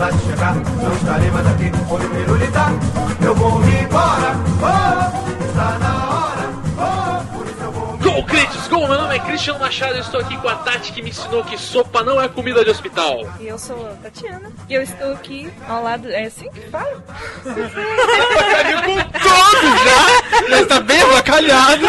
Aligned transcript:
lá 0.00 0.10
de 0.10 0.18
chegar, 0.24 0.54
não 0.54 0.92
estarei 0.94 1.30
mais 1.30 1.46
aqui. 1.46 1.70
Onde 1.90 2.06
o 2.06 3.26
eu 3.26 3.34
vou 3.34 3.58
me 3.58 3.80
embora. 3.82 4.34
Oh, 4.62 5.44
está 5.44 5.78
na 5.78 5.92
hora. 6.08 6.48
Oh, 6.78 7.36
por 7.36 7.46
isso 7.46 7.62
eu 7.62 7.70
vou 7.70 7.92
me 7.92 7.98
Gol, 8.02 8.24
crentes, 8.24 8.66
gol! 8.68 8.88
Meu 8.88 8.98
nome 8.98 9.16
é 9.16 9.18
Cristiano 9.18 9.60
Machado 9.60 9.96
e 9.96 10.00
estou 10.00 10.20
aqui 10.20 10.38
com 10.38 10.48
a 10.48 10.54
Tati 10.56 10.92
que 10.92 11.02
me 11.02 11.10
ensinou 11.10 11.44
que 11.44 11.58
sopa 11.58 12.02
não 12.02 12.20
é 12.20 12.28
comida 12.28 12.64
de 12.64 12.70
hospital. 12.70 13.28
E 13.38 13.48
eu 13.48 13.58
sou 13.58 13.76
a 13.86 13.90
Tatiana. 14.02 14.50
E 14.70 14.74
eu 14.74 14.80
estou 14.80 15.12
aqui 15.12 15.52
ao 15.68 15.82
lado. 15.82 16.10
É 16.10 16.24
assim 16.24 16.50
que 16.50 16.60
fala? 16.70 17.04
com 17.42 17.50
já! 19.84 20.48
Mas 20.48 20.66
tá 20.66 20.80
bem 20.80 21.02
avacalhado. 21.02 21.86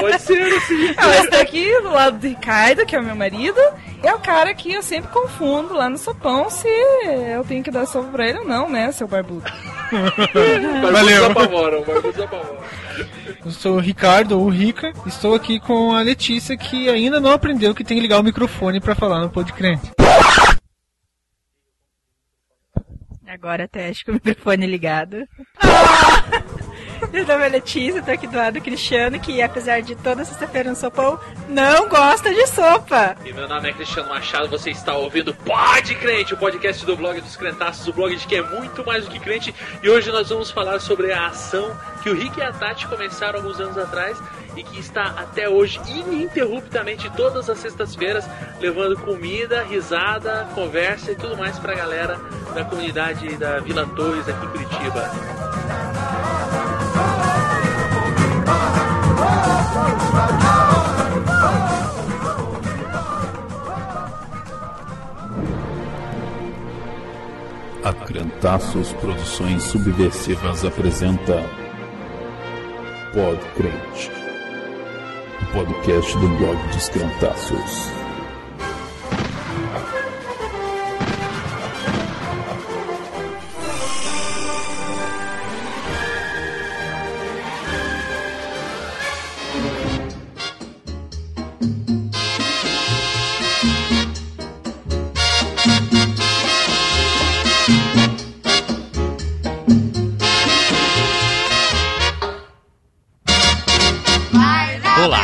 Pode 0.00 0.22
ser 0.22 0.54
assim. 0.58 0.94
Eu 0.96 1.24
estou 1.24 1.40
aqui 1.40 1.80
do 1.80 1.90
lado 1.90 2.18
do 2.18 2.28
Ricardo, 2.28 2.86
que 2.86 2.94
é 2.94 3.00
o 3.00 3.02
meu 3.02 3.16
marido. 3.16 3.60
É 4.02 4.12
o 4.12 4.18
cara 4.18 4.52
que 4.52 4.72
eu 4.72 4.82
sempre 4.82 5.10
confundo 5.12 5.74
lá 5.74 5.88
no 5.88 5.96
sopão 5.96 6.50
se 6.50 6.66
eu 6.66 7.44
tenho 7.44 7.62
que 7.62 7.70
dar 7.70 7.86
sopa 7.86 8.08
pra 8.10 8.28
ele 8.28 8.40
ou 8.40 8.44
não, 8.44 8.68
né, 8.68 8.90
seu 8.90 9.06
barbudo? 9.06 9.44
Valeu. 10.92 11.26
apavoram, 11.26 11.82
barbudos 11.82 12.20
apavoram. 12.20 12.58
Eu 13.44 13.50
sou 13.50 13.76
o 13.76 13.80
Ricardo, 13.80 14.38
ou 14.38 14.46
o 14.46 14.50
Rica. 14.50 14.92
Estou 15.06 15.34
aqui 15.34 15.60
com 15.60 15.94
a 15.94 16.00
Letícia, 16.00 16.56
que 16.56 16.88
ainda 16.88 17.20
não 17.20 17.32
aprendeu 17.32 17.74
que 17.74 17.84
tem 17.84 17.96
que 17.96 18.02
ligar 18.02 18.20
o 18.20 18.24
microfone 18.24 18.80
pra 18.80 18.94
falar 18.94 19.20
no 19.20 19.30
podcast. 19.30 19.90
Agora 23.26 23.66
teste 23.66 24.04
com 24.04 24.12
o 24.12 24.14
microfone 24.14 24.66
ligado. 24.66 25.26
Meu 27.22 27.26
nome 27.26 27.44
é 27.44 27.48
Letícia, 27.50 28.02
tô 28.02 28.10
aqui 28.10 28.26
do 28.26 28.38
lado 28.38 28.54
do 28.54 28.62
Cristiano, 28.62 29.20
que 29.20 29.42
apesar 29.42 29.82
de 29.82 29.94
toda 29.94 30.24
sexta-feira 30.24 30.70
no 30.70 30.76
sopão, 30.76 31.20
não 31.46 31.86
gosta 31.86 32.32
de 32.32 32.46
sopa. 32.46 33.14
E 33.22 33.34
meu 33.34 33.46
nome 33.46 33.68
é 33.68 33.72
Cristiano 33.74 34.08
Machado, 34.08 34.48
você 34.48 34.70
está 34.70 34.94
ouvindo 34.96 35.34
Pode 35.34 35.94
Crente, 35.96 36.32
o 36.32 36.38
podcast 36.38 36.86
do 36.86 36.96
blog 36.96 37.20
dos 37.20 37.36
crentaços, 37.36 37.86
o 37.86 37.92
blog 37.92 38.16
de 38.16 38.26
que 38.26 38.36
é 38.36 38.42
muito 38.42 38.82
mais 38.86 39.04
do 39.04 39.10
que 39.10 39.20
crente. 39.20 39.54
E 39.82 39.90
hoje 39.90 40.10
nós 40.10 40.30
vamos 40.30 40.50
falar 40.50 40.80
sobre 40.80 41.12
a 41.12 41.26
ação 41.26 41.76
que 42.02 42.08
o 42.08 42.14
Rick 42.14 42.38
e 42.38 42.42
a 42.42 42.50
Tati 42.50 42.88
começaram 42.88 43.40
alguns 43.40 43.60
anos 43.60 43.76
atrás 43.76 44.16
e 44.56 44.62
que 44.62 44.80
está 44.80 45.14
até 45.18 45.50
hoje 45.50 45.80
ininterruptamente 45.86 47.10
todas 47.10 47.48
as 47.50 47.58
sextas-feiras 47.58 48.24
levando 48.58 48.98
comida, 48.98 49.62
risada, 49.64 50.48
conversa 50.54 51.12
e 51.12 51.14
tudo 51.14 51.36
mais 51.36 51.58
pra 51.58 51.74
galera 51.74 52.18
da 52.54 52.64
comunidade 52.64 53.36
da 53.36 53.58
Vila 53.60 53.86
Torres 53.86 54.26
aqui 54.26 54.46
em 54.46 54.48
Curitiba. 54.48 55.10
A 67.84 67.92
Produções 68.92 69.64
Subversivas 69.64 70.64
apresenta 70.64 71.44
Pod 73.12 73.38
Crente, 73.56 74.10
o 75.42 75.52
podcast 75.52 76.16
do 76.18 76.28
blog 76.38 76.68
dos 76.68 76.88
Crentaços. 76.88 78.01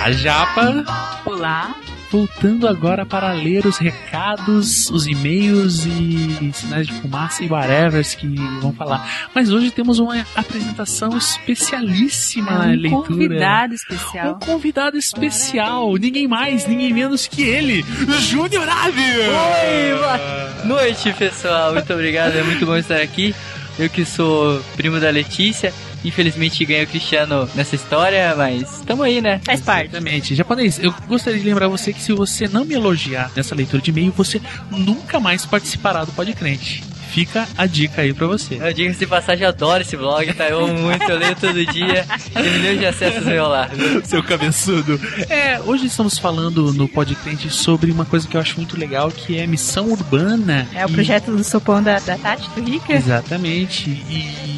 Olá, 0.09 0.17
Japa! 0.17 0.85
Olá. 1.27 1.77
Voltando 2.11 2.67
agora 2.67 3.05
para 3.05 3.31
ler 3.33 3.67
os 3.67 3.77
recados, 3.77 4.89
os 4.89 5.07
e-mails 5.07 5.85
e 5.85 6.51
sinais 6.55 6.87
de 6.87 6.95
fumaça 6.95 7.45
e 7.45 7.47
whatever 7.47 8.03
que 8.17 8.27
vão 8.63 8.73
falar. 8.73 9.29
Mas 9.35 9.51
hoje 9.51 9.71
temos 9.71 9.99
uma 9.99 10.25
apresentação 10.35 11.15
especialíssima 11.15 12.53
na 12.53 12.65
um 12.69 12.75
leitura. 12.75 13.07
convidado 13.07 13.73
Um 13.73 13.77
especial. 13.77 14.39
convidado 14.43 14.97
especial, 14.97 15.95
ninguém 15.97 16.27
mais, 16.27 16.67
ninguém 16.67 16.91
menos 16.91 17.27
que 17.27 17.43
ele, 17.43 17.85
Júnior 18.21 18.67
Ave! 18.67 19.03
Oi, 19.03 19.99
boa 19.99 20.65
noite, 20.65 21.13
pessoal. 21.13 21.75
Muito 21.75 21.93
obrigado, 21.93 22.35
é 22.35 22.43
muito 22.43 22.65
bom 22.65 22.79
estar 22.79 23.03
aqui. 23.03 23.35
Eu 23.79 23.91
que 23.91 24.07
sou 24.07 24.61
primo 24.75 24.99
da 24.99 25.11
Letícia, 25.11 25.73
infelizmente 26.05 26.65
ganhei 26.65 26.85
o 26.85 26.87
Cristiano 26.87 27.49
nessa 27.55 27.75
história, 27.75 28.35
mas 28.37 28.83
tamo 28.87 29.03
aí, 29.03 29.21
né? 29.21 29.41
Faz 29.45 29.61
parte. 29.61 29.91
Exatamente. 29.91 30.35
Japonês, 30.35 30.79
eu 30.83 30.93
gostaria 31.07 31.39
de 31.39 31.47
lembrar 31.47 31.69
você 31.69 31.93
que 31.93 32.01
se 32.01 32.13
você 32.13 32.47
não 32.49 32.65
me 32.65 32.75
elogiar 32.75 33.31
nessa 33.37 33.55
leitura 33.55 33.83
de 33.83 33.91
e-mail, 33.91 34.13
você 34.17 34.41
nunca 34.71 35.19
mais 35.21 35.45
participará 35.47 36.05
do 36.05 36.13
Podcrente. 36.13 36.83
Fica 37.11 37.49
a 37.57 37.65
dica 37.65 38.03
aí 38.03 38.13
pra 38.13 38.27
você. 38.27 38.57
Eu 38.61 38.73
digo 38.73 38.93
de 38.95 39.07
passagem, 39.07 39.43
eu 39.45 39.49
adoro 39.49 39.81
esse 39.81 39.97
blog, 39.97 40.31
tá? 40.35 40.47
Eu 40.51 40.63
amo 40.67 40.75
muito, 40.79 41.03
eu 41.05 41.19
leio 41.19 41.35
todo 41.35 41.65
dia. 41.73 42.07
Tem 42.35 42.43
milhões 42.53 42.79
de 42.79 42.87
acessos 42.87 43.25
meu 43.25 43.49
lá. 43.49 43.67
Seu 44.05 44.23
cabeçudo. 44.23 45.01
É, 45.29 45.59
hoje 45.65 45.87
estamos 45.87 46.19
falando 46.19 46.71
no 46.75 46.87
Podcrente 46.87 47.49
sobre 47.49 47.91
uma 47.91 48.05
coisa 48.05 48.29
que 48.29 48.37
eu 48.37 48.41
acho 48.41 48.57
muito 48.59 48.79
legal, 48.79 49.11
que 49.11 49.39
é 49.39 49.47
missão 49.47 49.89
urbana. 49.89 50.69
É 50.75 50.85
o 50.85 50.91
E- 50.91 50.93
projeto 50.93 51.31
do 51.35 51.43
sopão 51.43 51.83
da, 51.83 51.99
da 51.99 52.19
Tati, 52.19 52.49
do 52.51 52.63
Rica. 52.63 52.93
Exatamente. 52.93 53.89
E 53.89 54.58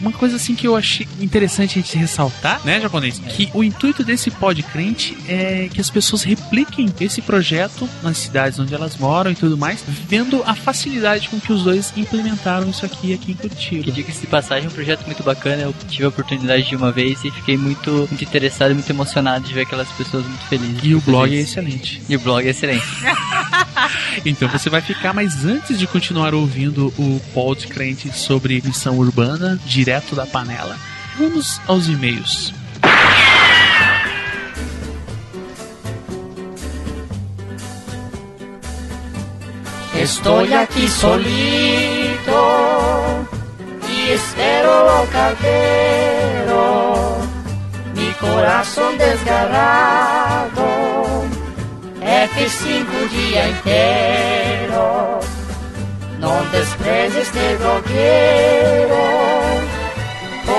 uma 0.00 0.12
coisa 0.12 0.36
assim 0.36 0.54
que 0.54 0.66
eu 0.66 0.76
achei 0.76 1.06
interessante 1.20 1.78
a 1.78 1.82
gente 1.82 1.96
ressaltar, 1.96 2.60
né, 2.64 2.80
japonês? 2.80 3.18
Que 3.18 3.50
o 3.54 3.62
intuito 3.64 4.02
desse 4.04 4.30
pod 4.30 4.62
crente 4.62 5.16
é 5.28 5.68
que 5.72 5.80
as 5.80 5.90
pessoas 5.90 6.22
repliquem 6.22 6.92
esse 7.00 7.20
projeto 7.22 7.88
nas 8.02 8.18
cidades 8.18 8.58
onde 8.58 8.74
elas 8.74 8.96
moram 8.96 9.30
e 9.30 9.34
tudo 9.34 9.56
mais, 9.56 9.82
vendo 10.08 10.42
a 10.46 10.54
facilidade 10.54 11.28
com 11.28 11.40
que 11.40 11.52
os 11.52 11.62
dois 11.62 11.92
implementaram 11.96 12.68
isso 12.68 12.84
aqui 12.84 13.12
aqui 13.12 13.32
em 13.32 13.34
Que 13.34 13.48
Curitiba. 13.48 13.92
diga-se 13.92 14.20
de 14.20 14.26
passagem, 14.26 14.66
é 14.66 14.68
um 14.68 14.72
projeto 14.72 15.04
muito 15.06 15.22
bacana. 15.22 15.62
Eu 15.62 15.74
tive 15.88 16.04
a 16.04 16.08
oportunidade 16.08 16.68
de 16.68 16.76
uma 16.76 16.90
vez 16.92 17.24
e 17.24 17.30
fiquei 17.30 17.56
muito, 17.56 17.90
muito 17.90 18.22
interessado 18.24 18.70
e 18.70 18.74
muito 18.74 18.90
emocionado 18.90 19.44
de 19.46 19.54
ver 19.54 19.62
aquelas 19.62 19.88
pessoas 19.92 20.26
muito 20.26 20.44
felizes. 20.46 20.80
E 20.82 20.94
o 20.94 21.00
blog 21.00 21.34
é 21.34 21.40
excelente. 21.40 22.02
E 22.08 22.16
o 22.16 22.20
blog 22.20 22.46
é 22.46 22.50
excelente. 22.50 22.84
Então 24.24 24.48
você 24.48 24.68
vai 24.68 24.80
ficar, 24.80 25.14
mas 25.14 25.44
antes 25.44 25.78
de 25.78 25.86
continuar 25.86 26.34
ouvindo 26.34 26.92
o 26.98 27.20
pod 27.32 27.66
crente 27.68 28.10
sobre 28.16 28.60
missão 28.64 28.98
urbana, 28.98 29.58
direto 29.64 29.87
da 29.88 30.26
panela, 30.26 30.76
vamos 31.18 31.58
aos 31.66 31.88
e-mails. 31.88 32.52
Estoy 39.94 40.52
aquí 40.52 40.86
solito 40.88 42.34
y 43.88 44.10
espero 44.10 44.98
al 44.98 45.08
caldero, 45.08 47.16
mi 47.94 48.12
corazón 48.20 48.98
desgarrado, 48.98 50.66
F5 52.02 53.04
o 53.04 53.08
dia 53.08 53.48
inteiro. 53.48 55.18
Não 56.18 56.44
despreze 56.50 57.20
este 57.20 57.56
blogueiro, 57.56 58.98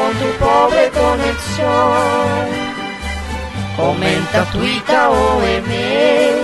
con 0.10 0.18
tu 0.18 0.26
pobre 0.40 0.90
conexión. 0.90 2.50
Comenta, 3.76 4.44
tuita 4.52 5.10
ou 5.10 5.44
e-mail 5.44 6.40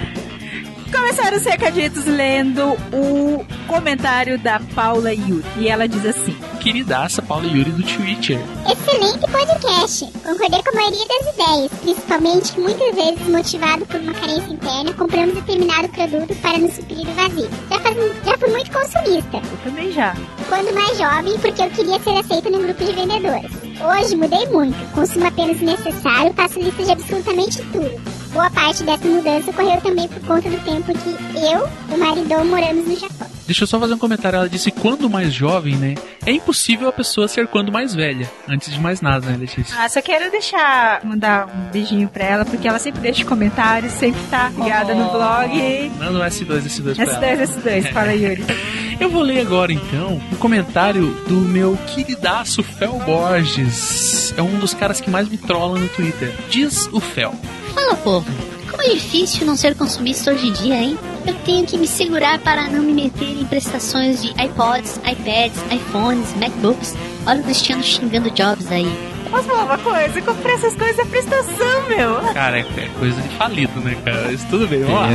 Começar 0.92 1.32
os 1.34 1.44
recaditos 1.44 2.04
lendo 2.06 2.62
o 2.92 3.44
comentário 3.66 4.38
da 4.38 4.58
Paula 4.74 5.12
Yuri. 5.12 5.44
E 5.58 5.68
ela 5.68 5.86
diz 5.86 6.04
assim: 6.06 6.34
Queridaça 6.60 7.20
Paula 7.20 7.46
Yuri 7.46 7.70
do 7.70 7.82
Twitter. 7.82 8.38
Excelente 8.70 9.20
podcast. 9.30 10.06
Concordei 10.24 10.62
com 10.62 10.70
a 10.70 10.74
maioria 10.74 11.06
das 11.06 11.34
ideias, 11.34 11.72
principalmente 11.82 12.52
que 12.52 12.60
muitas 12.60 12.94
vezes, 12.94 13.28
motivado 13.28 13.86
por 13.86 14.00
uma 14.00 14.14
carência 14.14 14.50
interna, 14.52 14.92
compramos 14.94 15.34
determinado 15.34 15.88
produto 15.90 16.34
para 16.40 16.58
nos 16.58 16.72
suprir 16.74 17.00
o 17.00 17.12
vazio. 17.14 17.50
Já, 17.70 17.80
faz, 17.80 17.96
já 18.24 18.38
fui 18.38 18.48
muito 18.50 18.70
consumista, 18.70 19.36
Eu 19.36 19.58
também 19.64 19.92
já. 19.92 20.14
quando 20.48 20.74
mais 20.74 20.96
jovem, 20.98 21.38
porque 21.38 21.62
eu 21.62 21.70
queria 21.70 22.00
ser 22.00 22.18
aceita 22.18 22.50
num 22.50 22.62
grupo 22.62 22.84
de 22.84 22.92
vendedores. 22.92 23.50
Hoje 23.80 24.16
mudei 24.16 24.46
muito, 24.48 24.92
consumo 24.92 25.26
apenas 25.26 25.60
o 25.60 25.64
necessário, 25.64 26.32
faço 26.34 26.58
lista 26.58 26.82
de 26.82 26.90
absolutamente 26.92 27.62
tudo. 27.72 28.27
Boa 28.38 28.50
parte 28.50 28.84
dessa 28.84 29.04
mudança 29.04 29.50
ocorreu 29.50 29.80
também 29.80 30.06
por 30.06 30.20
conta 30.20 30.48
do 30.48 30.60
tempo 30.60 30.92
que 30.96 31.10
eu, 31.44 31.68
o 31.92 31.98
maridão, 31.98 32.44
moramos 32.44 32.86
no 32.86 32.94
Japão. 32.94 33.26
Deixa 33.44 33.64
eu 33.64 33.66
só 33.66 33.80
fazer 33.80 33.94
um 33.94 33.98
comentário. 33.98 34.36
Ela 34.36 34.48
disse 34.48 34.70
quando 34.70 35.10
mais 35.10 35.34
jovem, 35.34 35.74
né? 35.74 35.96
É 36.24 36.30
impossível 36.30 36.88
a 36.88 36.92
pessoa 36.92 37.26
ser 37.26 37.48
quando 37.48 37.72
mais 37.72 37.96
velha. 37.96 38.30
Antes 38.46 38.72
de 38.72 38.78
mais 38.78 39.00
nada, 39.00 39.26
né, 39.26 39.36
Letícia? 39.36 39.74
Ah, 39.76 39.88
só 39.88 40.00
quero 40.00 40.30
deixar, 40.30 41.04
mandar 41.04 41.48
um 41.48 41.70
beijinho 41.72 42.08
pra 42.08 42.24
ela, 42.24 42.44
porque 42.44 42.68
ela 42.68 42.78
sempre 42.78 43.00
deixa 43.00 43.24
comentários, 43.24 43.90
sempre 43.94 44.20
tá 44.30 44.50
ligada 44.50 44.94
no 44.94 45.10
blog. 45.10 45.90
Manda 45.98 46.18
um 46.20 46.22
S2, 46.22 46.62
S2 46.62 46.94
pra 46.94 47.04
ela. 47.04 47.38
S2, 47.38 47.62
S2, 47.62 47.92
fala 47.92 48.14
Yuri. 48.14 48.44
Eu 49.00 49.10
vou 49.10 49.22
ler 49.22 49.40
agora 49.40 49.72
então 49.72 50.20
um 50.32 50.36
comentário 50.36 51.08
do 51.28 51.36
meu 51.36 51.76
queridaço 51.88 52.62
Fel 52.62 52.98
Borges. 53.00 54.34
É 54.36 54.42
um 54.42 54.58
dos 54.58 54.74
caras 54.74 55.00
que 55.00 55.10
mais 55.10 55.28
me 55.28 55.38
trola 55.38 55.78
no 55.78 55.88
Twitter. 55.88 56.32
Diz 56.50 56.88
o 56.92 57.00
Fel. 57.00 57.34
Fala, 57.78 57.94
povo. 57.94 58.26
Como 58.68 58.82
é 58.82 58.88
difícil 58.88 59.46
não 59.46 59.54
ser 59.54 59.76
consumista 59.76 60.32
hoje 60.32 60.48
em 60.48 60.52
dia, 60.52 60.74
hein? 60.74 60.98
Eu 61.24 61.34
tenho 61.44 61.64
que 61.64 61.78
me 61.78 61.86
segurar 61.86 62.40
para 62.40 62.68
não 62.68 62.82
me 62.82 62.92
meter 62.92 63.40
em 63.40 63.44
prestações 63.44 64.20
de 64.20 64.30
iPods, 64.30 64.96
iPads, 64.96 65.62
iPhones, 65.70 66.34
MacBooks. 66.34 66.96
Olha 67.24 67.40
o 67.40 67.44
Cristiano 67.44 67.84
xingando 67.84 68.32
Jobs 68.32 68.72
aí. 68.72 68.88
Posso 69.30 69.44
falar 69.44 69.64
uma 69.64 69.78
coisa? 69.78 70.22
Comprar 70.22 70.52
essas 70.54 70.74
coisas 70.74 70.98
é 70.98 71.04
prestação, 71.04 71.88
meu. 71.88 72.16
Cara, 72.32 72.60
é 72.60 72.62
coisa 72.98 73.20
de 73.20 73.28
falido, 73.36 73.80
né, 73.80 73.96
cara? 74.04 74.32
Isso 74.32 74.46
tudo 74.48 74.66
bem, 74.66 74.82
vamos 74.82 75.00
lá. 75.00 75.08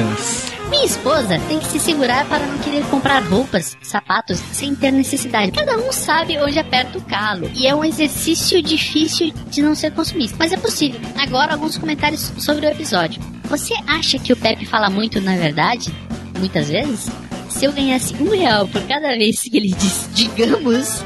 Minha 0.70 0.86
esposa 0.86 1.40
tem 1.48 1.60
que 1.60 1.66
se 1.66 1.80
segurar 1.80 2.26
para 2.26 2.46
não 2.46 2.58
querer 2.60 2.84
comprar 2.86 3.22
roupas, 3.24 3.78
sapatos, 3.82 4.40
sem 4.52 4.74
ter 4.76 4.92
necessidade. 4.92 5.52
Cada 5.52 5.78
um 5.78 5.92
sabe 5.92 6.38
onde 6.40 6.58
aperta 6.58 6.98
o 6.98 7.02
calo. 7.02 7.50
E 7.54 7.68
é 7.68 7.76
um 7.76 7.84
exercício 7.84 8.62
difícil 8.62 9.34
de 9.50 9.62
não 9.62 9.76
ser 9.76 9.92
consumista. 9.92 10.36
Mas 10.40 10.52
é 10.52 10.58
possível. 10.58 11.00
Agora, 11.18 11.54
alguns 11.54 11.78
comentários 11.78 12.32
sobre 12.38 12.66
o 12.66 12.70
episódio. 12.70 13.22
Você 13.46 13.74
acha 13.88 14.18
que 14.18 14.34
o 14.34 14.36
Pepe 14.38 14.66
fala 14.66 14.90
muito 14.90 15.22
na 15.22 15.36
verdade? 15.36 15.94
Muitas 16.40 16.70
vezes? 16.70 17.08
Se 17.50 17.66
eu 17.66 17.72
ganhasse 17.72 18.16
um 18.16 18.30
real 18.30 18.68
por 18.68 18.82
cada 18.88 19.10
vez 19.10 19.42
que 19.42 19.56
ele 19.56 19.70
diz 19.70 20.10
digamos, 20.14 21.04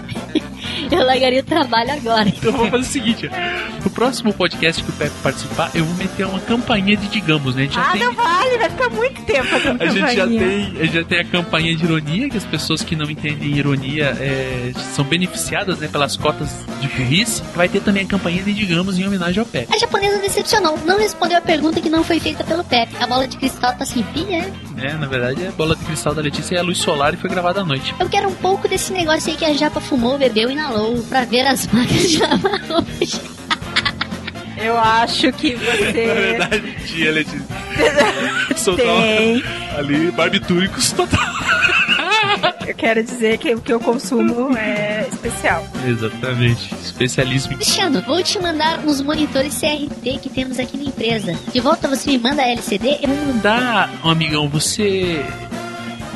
eu 0.96 1.06
largaria 1.06 1.40
o 1.40 1.44
trabalho 1.44 1.92
agora. 1.92 2.30
Então 2.30 2.52
vamos 2.52 2.70
fazer 2.70 2.84
o 2.84 2.92
seguinte: 2.92 3.32
no 3.84 3.90
próximo 3.90 4.34
podcast 4.34 4.84
que 4.84 4.90
o 4.90 4.94
Pepe 4.94 5.14
participar, 5.22 5.72
eu 5.74 5.86
vou 5.86 5.96
meter 5.96 6.26
uma 6.26 6.40
campainha 6.40 6.96
de 6.96 7.08
digamos, 7.08 7.56
né? 7.56 7.70
Ah, 7.76 7.92
tem. 7.92 8.02
não 8.04 8.14
vale, 8.14 8.58
vai 8.58 8.70
ficar 8.70 8.90
muito 8.90 9.22
tempo 9.24 9.48
fazendo 9.48 9.82
A 9.82 9.86
gente 9.88 10.00
já 10.00 10.24
campainha. 10.24 10.40
tem, 10.40 10.82
a 10.82 10.86
gente 10.86 10.94
já 10.94 11.04
tem 11.04 11.20
a 11.20 11.26
campanha 11.26 11.76
de 11.76 11.84
ironia, 11.84 12.30
que 12.30 12.38
as 12.38 12.46
pessoas 12.46 12.82
que 12.82 12.96
não 12.96 13.10
entendem 13.10 13.56
ironia 13.56 14.16
é, 14.20 14.72
são 14.94 15.06
beneficiadas 15.06 15.80
né, 15.80 15.88
pelas 15.88 16.16
cotas 16.16 16.50
de 16.82 16.88
burrice. 16.88 17.42
Vai 17.56 17.68
ter 17.70 17.82
também 17.82 18.04
a 18.04 18.08
campanha 18.08 18.42
de 18.44 18.54
digamos 18.54 18.98
em 18.98 19.06
homenagem 19.08 19.40
ao 19.40 19.46
Pepe. 19.46 19.74
A 19.74 19.78
japonesa 19.78 20.20
decepcionou, 20.20 20.78
não 20.86 20.98
respondeu 20.98 21.38
a 21.38 21.42
pergunta 21.42 21.82
que 21.82 21.90
não 21.90 22.04
foi 22.04 22.20
feita 22.20 22.44
pelo 22.44 22.64
Pepe. 22.64 22.94
A 23.00 23.08
bola 23.08 23.28
de 23.28 23.38
cristal 23.38 23.74
tá 23.76 23.86
sem 23.86 24.04
pilha, 24.04 24.40
né? 24.40 24.54
É, 24.80 24.94
na 24.94 25.08
verdade, 25.08 25.48
a 25.48 25.52
bola 25.52 25.76
de 25.76 25.84
cristal 25.84 26.14
da 26.14 26.22
Letícia 26.22 26.56
é 26.56 26.60
a 26.60 26.64
luz 26.64 26.78
solar 26.78 27.14
e 27.14 27.18
foi 27.18 27.30
gravada 27.30 27.62
à 27.62 27.66
noite. 27.66 27.96
Eu 28.00 28.08
quero 28.08 28.30
um 28.30 28.36
pouco 28.36 28.68
desse 28.68 28.94
negócio 28.94 29.32
aí 29.32 29.38
que 29.38 29.46
a 29.46 29.54
japa 29.54 29.82
fumou, 29.82 30.18
bebeu 30.18 30.50
e 30.50 30.54
inalou 30.54 31.02
pra 31.04 31.26
ver 31.26 31.48
as 31.48 31.66
marcas 31.68 32.10
de 32.10 32.18
lavar 32.20 32.62
roupas. 32.68 33.22
Eu 34.58 34.78
acho 34.78 35.32
que 35.34 35.56
você 35.56 36.62
tinha, 36.88 37.12
Letícia. 37.12 37.46
Tem. 38.76 39.44
ali 39.78 40.12
barbitúricos 40.12 40.92
total. 40.92 41.26
Eu 42.68 42.76
quero 42.76 43.04
dizer 43.04 43.38
que 43.38 43.54
o 43.54 43.62
que 43.62 43.72
eu 43.72 43.80
consumo 43.80 44.56
é 44.58 45.08
especial. 45.12 45.66
Exatamente. 45.88 46.74
Especialismo. 46.76 47.56
Cristiano, 47.56 48.02
vou 48.02 48.22
te 48.22 48.40
mandar 48.40 48.80
uns 48.86 49.02
monitores 49.02 49.60
CRT 49.60 50.20
que 50.22 50.30
temos 50.30 50.60
aqui 50.60 50.78
na 50.78 50.84
empresa. 50.84 51.34
De 51.52 51.60
volta 51.60 51.88
você 51.88 52.12
me 52.12 52.18
manda 52.18 52.42
a 52.42 52.48
LCD? 52.48 53.00
Eu 53.02 53.10
Mandar, 53.10 53.90
amigão, 54.04 54.50
você. 54.50 55.26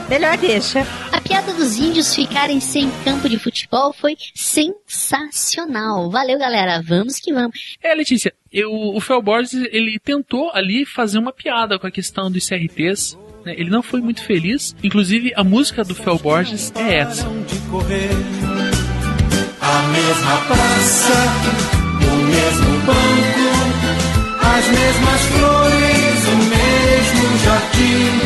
Melhor 0.09 0.37
deixa. 0.37 0.85
A 1.11 1.21
piada 1.21 1.53
dos 1.53 1.77
índios 1.77 2.13
ficarem 2.13 2.59
sem 2.59 2.89
campo 3.05 3.29
de 3.29 3.39
futebol 3.39 3.93
foi 3.93 4.17
sensacional. 4.35 6.09
Valeu, 6.11 6.37
galera. 6.37 6.81
Vamos 6.85 7.17
que 7.17 7.31
vamos. 7.31 7.77
É, 7.81 7.95
Letícia, 7.95 8.33
eu, 8.51 8.71
o 8.71 8.99
Fel 8.99 9.21
Borges, 9.21 9.53
ele 9.71 9.97
tentou 9.99 10.51
ali 10.53 10.85
fazer 10.85 11.17
uma 11.17 11.31
piada 11.31 11.79
com 11.79 11.87
a 11.87 11.91
questão 11.91 12.29
dos 12.29 12.45
CRTs. 12.47 13.17
Né? 13.45 13.53
Ele 13.57 13.69
não 13.69 13.83
foi 13.83 14.01
muito 14.01 14.23
feliz. 14.23 14.75
Inclusive, 14.83 15.33
a 15.35 15.43
música 15.43 15.83
do 15.83 15.95
Fel 15.95 16.17
Borges 16.17 16.71
é 16.75 16.95
essa. 16.99 17.27
A 19.61 19.81
mesma 19.87 20.37
praça, 20.47 21.13
o 22.01 22.15
mesmo 22.25 22.79
banco, 22.85 23.45
as 24.41 24.67
mesmas 24.67 25.21
flores, 25.21 26.27
o 26.27 26.35
mesmo 26.49 27.37
jardim. 27.43 28.19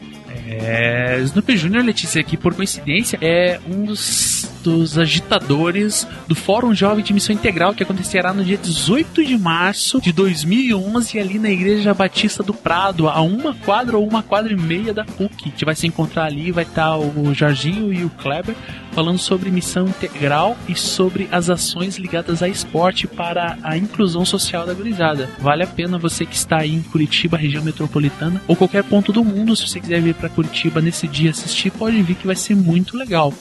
É, 0.50 1.20
Snoopy 1.24 1.56
Jr., 1.58 1.84
Letícia, 1.84 2.22
aqui 2.22 2.38
por 2.38 2.54
coincidência, 2.54 3.18
é 3.22 3.60
um 3.68 3.84
dos, 3.86 4.50
dos 4.64 4.98
agitadores 4.98 6.08
do 6.28 6.36
Fórum 6.36 6.74
Jovem 6.74 7.04
de 7.04 7.14
Missão 7.14 7.36
Integral 7.36 7.74
que 7.74 7.84
acontecerá 7.84 8.34
no 8.34 8.44
dia 8.44 8.58
18 8.58 9.24
de 9.24 9.38
março 9.38 10.02
de 10.02 10.12
2011 10.12 11.20
ali 11.20 11.40
na 11.40 11.50
Igreja 11.50 11.94
Batista 11.94 12.44
do 12.44 12.54
Prado, 12.54 13.08
a 13.08 13.22
uma 13.22 13.54
quadra 13.54 13.98
ou 13.98 14.08
uma 14.08 14.24
quadra 14.24 14.54
e 14.54 14.58
meia 14.58 14.94
da 14.94 15.06
PUC. 15.06 15.34
A 15.46 15.50
gente 15.50 15.66
vai 15.66 15.76
se 15.76 15.88
encontrar 15.88 16.26
ali, 16.26 16.52
vai 16.52 16.64
estar 16.64 16.98
o 16.98 17.34
Jorginho 17.34 17.94
e 17.94 18.04
o 18.04 18.10
Kleber 18.10 18.56
falando 18.98 19.20
sobre 19.20 19.52
missão 19.52 19.88
integral 19.88 20.58
e 20.68 20.74
sobre 20.74 21.28
as 21.32 21.52
ações 21.52 21.98
ligadas 21.98 22.42
a 22.42 22.50
esporte 22.50 23.06
para 23.06 23.56
a 23.62 23.78
inclusão 23.78 24.26
social 24.26 24.66
da 24.66 24.74
gurizada. 24.74 25.30
Vale 25.38 25.62
a 25.62 25.68
pena 25.68 26.00
você 26.00 26.26
que 26.26 26.36
está 26.36 26.62
aí 26.62 26.74
em 26.74 26.82
Curitiba, 26.82 27.38
região 27.38 27.64
metropolitana, 27.64 28.42
ou 28.48 28.56
qualquer 28.56 28.84
ponto 28.84 29.14
do 29.14 29.24
mundo, 29.24 29.56
se 29.56 29.68
você 29.68 29.80
quiser 29.80 30.02
vir 30.02 30.16
para 30.16 30.30
Curitiba 30.30 30.82
nesse 30.82 31.08
dia 31.08 31.30
assistir, 31.30 31.70
pode 31.70 32.02
vir 32.02 32.16
que 32.16 32.26
vai 32.26 32.36
ser 32.36 32.56
muito 32.56 32.98
legal. 32.98 33.32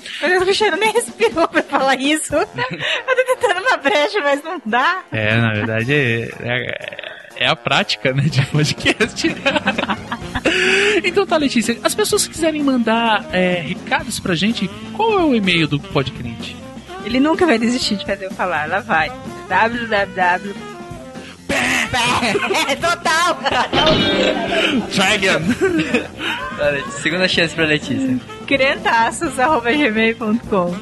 Nem 0.76 0.92
respirou 1.16 1.48
pra 1.48 1.62
falar 1.62 1.96
isso. 1.96 2.34
eu 2.34 2.46
tô 2.46 3.24
tentando 3.26 3.60
uma 3.66 3.76
brecha, 3.76 4.20
mas 4.20 4.42
não 4.42 4.60
dá. 4.64 5.02
É, 5.10 5.36
na 5.36 5.52
verdade 5.52 5.94
é, 5.94 6.30
é, 6.40 7.14
é 7.36 7.46
a 7.48 7.56
prática, 7.56 8.12
né, 8.12 8.22
de 8.22 8.44
podcast. 8.46 9.26
então 11.04 11.26
tá, 11.26 11.36
Letícia, 11.36 11.78
as 11.82 11.94
pessoas 11.94 12.26
que 12.26 12.34
quiserem 12.34 12.62
mandar 12.62 13.26
é, 13.32 13.54
recados 13.54 14.20
pra 14.20 14.34
gente, 14.34 14.68
qual 14.94 15.18
é 15.18 15.24
o 15.24 15.34
e-mail 15.34 15.66
do 15.66 15.80
Podcrente? 15.80 16.56
Ele 17.04 17.20
nunca 17.20 17.46
vai 17.46 17.58
desistir 17.58 17.96
de 17.96 18.04
fazer 18.04 18.26
eu 18.26 18.32
falar. 18.32 18.68
Lá 18.68 18.80
vai. 18.80 19.12
www. 19.48 20.54
É, 22.68 22.74
total! 22.76 23.38
Dragon! 24.92 26.90
Segunda 27.00 27.28
chance 27.28 27.54
pra 27.54 27.64
Letícia. 27.64 28.18
Crentaços.gmail.com? 28.46 30.74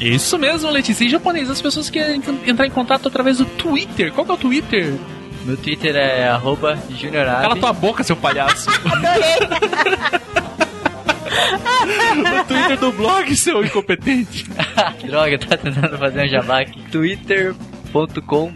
Isso 0.00 0.38
mesmo, 0.38 0.70
Letícia. 0.70 1.04
Em 1.04 1.08
japonês, 1.08 1.50
as 1.50 1.62
pessoas 1.62 1.88
querem 1.88 2.20
entrar 2.46 2.66
em 2.66 2.70
contato 2.70 3.06
através 3.08 3.38
do 3.38 3.44
Twitter. 3.44 4.12
Qual 4.12 4.24
que 4.24 4.32
é 4.32 4.34
o 4.34 4.38
Twitter? 4.38 4.94
Meu 5.44 5.56
Twitter 5.56 5.96
é 5.96 6.28
arroba 6.28 6.78
juniorabe. 6.90 7.42
Cala 7.42 7.56
tua 7.56 7.72
boca, 7.72 8.04
seu 8.04 8.16
palhaço. 8.16 8.70
o 12.40 12.44
Twitter 12.44 12.78
do 12.78 12.92
blog, 12.92 13.36
seu 13.36 13.64
incompetente. 13.64 14.46
Droga, 15.04 15.38
tá 15.38 15.56
tentando 15.56 15.98
fazer 15.98 16.24
um 16.24 16.28
jabá 16.28 16.60
aqui. 16.60 16.80
twitter.com 16.90 17.71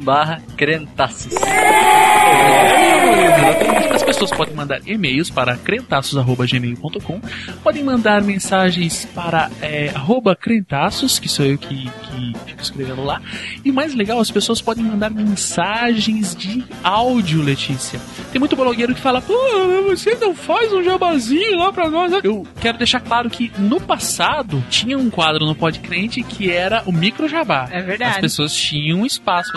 barra 0.02 0.42
crentaços. 0.56 1.34
As 3.94 4.02
pessoas 4.02 4.30
podem 4.30 4.54
mandar 4.54 4.80
e-mails 4.86 5.30
para 5.30 5.56
crentaços.gmail.com 5.56 7.20
podem 7.62 7.84
mandar 7.84 8.22
mensagens 8.22 9.04
para 9.14 9.50
é, 9.60 9.90
arroba 9.94 10.34
crentaços, 10.34 11.18
que 11.18 11.28
sou 11.28 11.44
eu 11.44 11.58
que, 11.58 11.84
que 11.84 12.34
fica 12.46 12.62
escrevendo 12.62 13.02
lá. 13.04 13.20
E 13.64 13.72
mais 13.72 13.94
legal, 13.94 14.18
as 14.20 14.30
pessoas 14.30 14.60
podem 14.60 14.84
mandar 14.84 15.10
mensagens 15.10 16.34
de 16.34 16.64
áudio, 16.82 17.42
Letícia. 17.42 18.00
Tem 18.32 18.38
muito 18.38 18.56
blogueiro 18.56 18.94
que 18.94 19.00
fala, 19.00 19.20
pô, 19.20 19.34
você 19.88 20.14
não 20.14 20.34
faz 20.34 20.72
um 20.72 20.82
jabazinho 20.82 21.58
lá 21.58 21.72
pra 21.72 21.88
nós. 21.90 22.12
Eu 22.24 22.46
quero 22.60 22.78
deixar 22.78 23.00
claro 23.00 23.30
que 23.30 23.50
no 23.58 23.80
passado 23.80 24.62
tinha 24.68 24.98
um 24.98 25.10
quadro 25.10 25.46
no 25.46 25.54
Podcrente 25.54 26.22
que 26.22 26.50
era 26.50 26.82
o 26.86 26.92
micro 26.92 27.28
jabá. 27.28 27.68
É 27.70 27.82
verdade. 27.82 28.16
As 28.16 28.20
pessoas 28.20 28.54
tinham 28.54 29.00
um 29.00 29.06
espaço. 29.26 29.52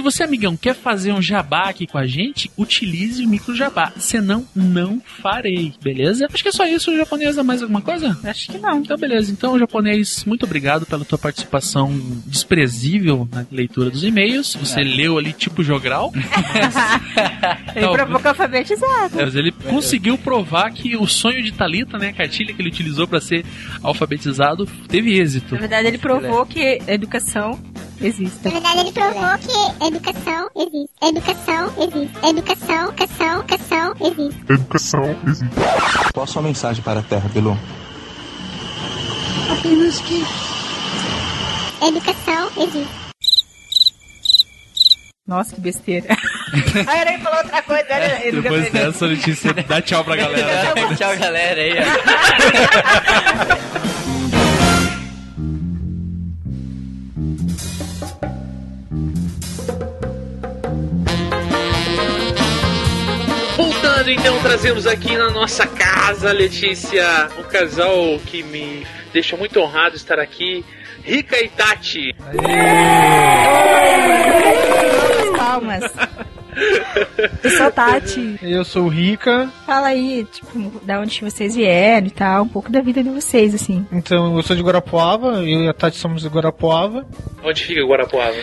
Se 0.00 0.02
você, 0.02 0.22
amigão, 0.22 0.56
quer 0.56 0.74
fazer 0.74 1.12
um 1.12 1.20
jabá 1.20 1.64
aqui 1.68 1.86
com 1.86 1.98
a 1.98 2.06
gente, 2.06 2.50
utilize 2.56 3.22
o 3.22 3.28
micro 3.28 3.54
jabá. 3.54 3.92
Senão, 3.98 4.46
não 4.56 4.98
farei, 5.20 5.74
beleza? 5.82 6.26
Acho 6.32 6.42
que 6.42 6.48
é 6.48 6.52
só 6.52 6.64
isso, 6.66 6.96
japonesa. 6.96 7.44
Mais 7.44 7.60
alguma 7.60 7.82
coisa? 7.82 8.18
Acho 8.24 8.50
que 8.50 8.56
não. 8.56 8.78
Então, 8.78 8.96
beleza. 8.96 9.30
Então, 9.30 9.58
japonês, 9.58 10.24
muito 10.24 10.46
obrigado 10.46 10.86
pela 10.86 11.04
tua 11.04 11.18
participação 11.18 11.92
desprezível 12.24 13.28
na 13.30 13.44
leitura 13.52 13.90
dos 13.90 14.02
e-mails. 14.02 14.54
Você 14.54 14.80
É. 14.80 14.84
leu 14.84 15.18
ali 15.18 15.34
tipo 15.34 15.62
jogral. 15.62 16.10
Ele 17.76 17.84
Não, 17.84 17.92
provou 17.92 18.18
que 18.20 18.26
é 18.26 18.30
alfabetizado. 18.30 19.20
É, 19.20 19.24
mas 19.26 19.36
ele 19.36 19.52
conseguiu 19.52 20.16
provar 20.16 20.70
que 20.72 20.96
o 20.96 21.06
sonho 21.06 21.42
de 21.42 21.52
Talita, 21.52 21.98
né, 21.98 22.08
a 22.08 22.12
cartilha 22.14 22.54
que 22.54 22.62
ele 22.62 22.70
utilizou 22.70 23.06
para 23.06 23.20
ser 23.20 23.44
alfabetizado, 23.82 24.66
teve 24.88 25.18
êxito. 25.18 25.54
Na 25.56 25.60
verdade, 25.60 25.88
ele 25.88 25.98
provou 25.98 26.46
que 26.46 26.80
educação 26.88 27.60
existe. 28.00 28.38
Na 28.44 28.50
verdade, 28.50 28.78
ele 28.80 28.92
provou 28.92 29.38
que 29.38 29.84
educação 29.86 30.48
existe. 30.56 30.90
Educação 31.02 31.72
existe. 31.76 32.26
Educação, 32.26 32.88
educação, 32.88 33.40
educação 33.40 33.94
existe. 34.00 34.52
Educação 34.52 35.16
existe. 35.26 35.54
Qual 36.12 36.24
a 36.24 36.26
sua 36.26 36.42
mensagem 36.42 36.82
para 36.82 37.00
a 37.00 37.02
Terra, 37.02 37.28
Bilu? 37.32 37.56
Apenas 39.52 39.98
que. 40.00 40.24
Educação 41.86 42.50
existe. 42.56 43.00
Nossa, 45.26 45.54
que 45.54 45.60
besteira. 45.60 46.06
Aí 46.88 47.00
ele 47.02 47.18
falou 47.22 47.38
outra 47.38 47.62
coisa. 47.62 47.84
Era 47.88 48.26
educação 48.26 48.42
Depois 48.42 48.70
dessa, 48.72 49.06
Letícia, 49.06 49.54
dá 49.54 49.80
tchau 49.80 50.02
pra 50.04 50.16
galera. 50.16 50.74
Tchau, 50.96 51.16
galera 51.16 51.60
aí. 51.60 51.72
Voltando 64.00 64.18
então, 64.18 64.40
trazemos 64.40 64.86
aqui 64.86 65.14
na 65.14 65.28
nossa 65.28 65.66
casa, 65.66 66.32
Letícia, 66.32 67.28
um 67.38 67.42
casal 67.42 68.18
que 68.24 68.42
me 68.42 68.86
deixa 69.12 69.36
muito 69.36 69.60
honrado 69.60 69.94
estar 69.94 70.18
aqui. 70.18 70.64
Rica 71.04 71.38
e 71.38 71.50
Tati. 71.50 72.16
Palmas. 75.36 75.82
Eu 77.42 77.50
sou 77.50 77.66
a 77.66 77.70
Tati. 77.70 78.38
Eu 78.42 78.64
sou 78.64 78.84
o 78.84 78.88
Rica, 78.88 79.48
Fala 79.66 79.88
aí, 79.88 80.26
tipo, 80.30 80.80
da 80.84 81.00
onde 81.00 81.20
vocês 81.20 81.54
vieram 81.54 82.06
e 82.06 82.10
tal, 82.10 82.42
um 82.44 82.48
pouco 82.48 82.70
da 82.70 82.80
vida 82.80 83.02
de 83.02 83.08
vocês, 83.10 83.54
assim. 83.54 83.86
então 83.92 84.36
eu 84.36 84.42
sou 84.42 84.54
de 84.56 84.62
Guarapuava, 84.62 85.28
eu 85.42 85.64
e 85.64 85.68
a 85.68 85.72
Tati 85.72 85.96
somos 85.96 86.22
de 86.22 86.28
Guarapuava. 86.28 87.04
Onde 87.44 87.64
fica 87.64 87.82
Guarapuava? 87.84 88.36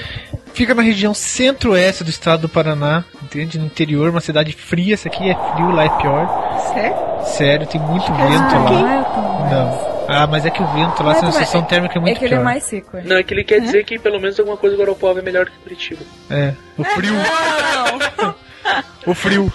Fica 0.53 0.73
na 0.73 0.81
região 0.81 1.13
centro-oeste 1.13 2.03
do 2.03 2.09
estado 2.09 2.41
do 2.41 2.49
Paraná, 2.49 3.03
entende? 3.21 3.59
No 3.59 3.65
interior, 3.65 4.09
uma 4.09 4.21
cidade 4.21 4.51
fria, 4.53 4.95
essa 4.95 5.07
aqui 5.07 5.29
é 5.29 5.35
frio, 5.53 5.71
lá 5.71 5.83
é 5.85 5.89
pior. 5.89 6.59
Sério? 6.73 6.95
Sério, 7.25 7.67
tem 7.67 7.79
muito 7.81 8.11
Ah, 8.11 8.15
vento 8.15 8.55
aqui 8.55 8.73
lá. 8.73 8.81
não 8.81 8.89
é 8.89 9.03
tão 9.03 9.49
Não. 9.51 9.96
Ah, 10.07 10.25
mas 10.27 10.45
é 10.45 10.49
que 10.49 10.61
o 10.61 10.67
vento 10.67 11.03
lá, 11.03 11.11
a 11.11 11.21
Mas 11.21 11.33
sensação 11.33 11.61
é- 11.61 11.65
térmica 11.65 11.97
é 11.97 12.01
muito 12.01 12.15
É 12.15 12.19
que 12.19 12.25
ele 12.25 12.29
pior. 12.35 12.41
é 12.41 12.43
mais 12.43 12.63
seco. 12.63 12.97
é. 12.97 13.03
Não, 13.03 13.17
é 13.17 13.23
que 13.23 13.33
ele 13.33 13.43
quer 13.43 13.59
dizer 13.61 13.83
que 13.85 13.99
pelo 13.99 14.19
menos 14.19 14.39
alguma 14.39 14.55
coisa 14.57 14.75
Guarapuava 14.77 15.19
é 15.19 15.21
melhor 15.21 15.45
que 15.49 15.57
Curitiba. 15.59 16.01
É, 16.29 16.53
o 16.77 16.83
frio. 16.83 17.13
o 19.05 19.13
frio. 19.13 19.51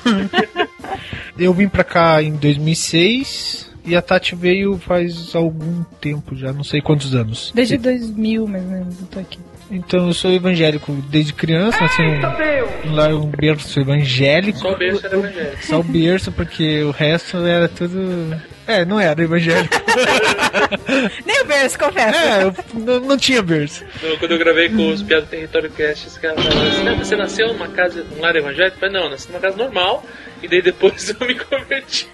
eu 1.38 1.52
vim 1.54 1.68
pra 1.68 1.84
cá 1.84 2.22
em 2.22 2.32
2006 2.36 3.70
e 3.84 3.96
a 3.96 4.02
Tati 4.02 4.34
veio 4.34 4.78
faz 4.78 5.34
algum 5.34 5.82
tempo 6.00 6.36
já, 6.36 6.52
não 6.52 6.62
sei 6.64 6.80
quantos 6.80 7.14
anos. 7.14 7.50
Desde 7.54 7.76
2000, 7.78 8.46
mais 8.46 8.64
ou 8.64 8.70
menos, 8.70 9.00
eu 9.00 9.06
tô 9.06 9.18
aqui. 9.18 9.38
Então 9.70 10.08
eu 10.08 10.12
sou 10.14 10.30
evangélico 10.32 10.92
desde 11.08 11.32
criança, 11.32 11.80
nasci 11.80 12.02
um, 12.02 12.94
lá 12.94 13.08
um 13.08 13.26
berço 13.26 13.80
evangélico. 13.80 14.58
Só 14.58 14.72
o 14.72 14.76
berço 14.76 15.06
era 15.06 15.16
evangélico. 15.16 15.64
Só 15.66 15.80
o 15.80 15.82
berço, 15.82 16.32
porque 16.32 16.82
o 16.82 16.90
resto 16.90 17.38
era 17.38 17.68
tudo. 17.68 18.38
É, 18.66 18.84
não 18.84 19.00
era 19.00 19.22
evangélico. 19.22 19.74
Nem 21.26 21.40
o 21.40 21.44
berço, 21.46 21.78
confesso. 21.78 22.18
É, 22.18 22.42
eu 22.44 22.54
não, 22.74 23.00
não 23.00 23.16
tinha 23.16 23.42
berço. 23.42 23.84
Não, 24.02 24.16
Quando 24.18 24.32
eu 24.32 24.38
gravei 24.38 24.68
com 24.68 24.90
os 24.90 25.02
Piados 25.02 25.26
do 25.26 25.30
Território 25.30 25.70
Cast, 25.70 26.06
esse 26.06 26.20
cara 26.20 26.34
falou 26.40 26.68
assim, 26.68 26.88
"Ah, 26.88 26.94
você 26.94 27.16
nasceu 27.16 27.48
numa 27.48 27.68
casa, 27.68 28.04
num 28.04 28.20
lar 28.20 28.36
evangélico? 28.36 28.76
Eu 28.76 28.80
falei, 28.80 28.94
não, 28.94 29.04
eu 29.04 29.10
nasci 29.10 29.28
numa 29.28 29.40
casa 29.40 29.56
normal, 29.56 30.04
e 30.42 30.48
daí 30.48 30.60
depois 30.62 31.08
eu 31.18 31.26
me 31.26 31.34
converti. 31.34 32.08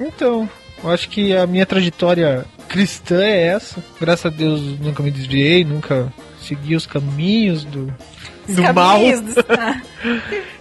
Então, 0.00 0.48
eu 0.82 0.90
acho 0.90 1.08
que 1.08 1.34
a 1.34 1.46
minha 1.46 1.64
trajetória 1.64 2.44
cristã 2.68 3.22
é 3.22 3.46
essa. 3.48 3.82
Graças 4.00 4.26
a 4.26 4.30
Deus 4.30 4.60
nunca 4.80 5.02
me 5.02 5.10
desviei, 5.10 5.64
nunca 5.64 6.12
segui 6.40 6.76
os 6.76 6.86
caminhos 6.86 7.64
do, 7.64 7.92
Os 8.48 8.54
do 8.56 8.62
caminhos 8.62 9.20
mal. 9.22 9.32
do-. 9.34 9.44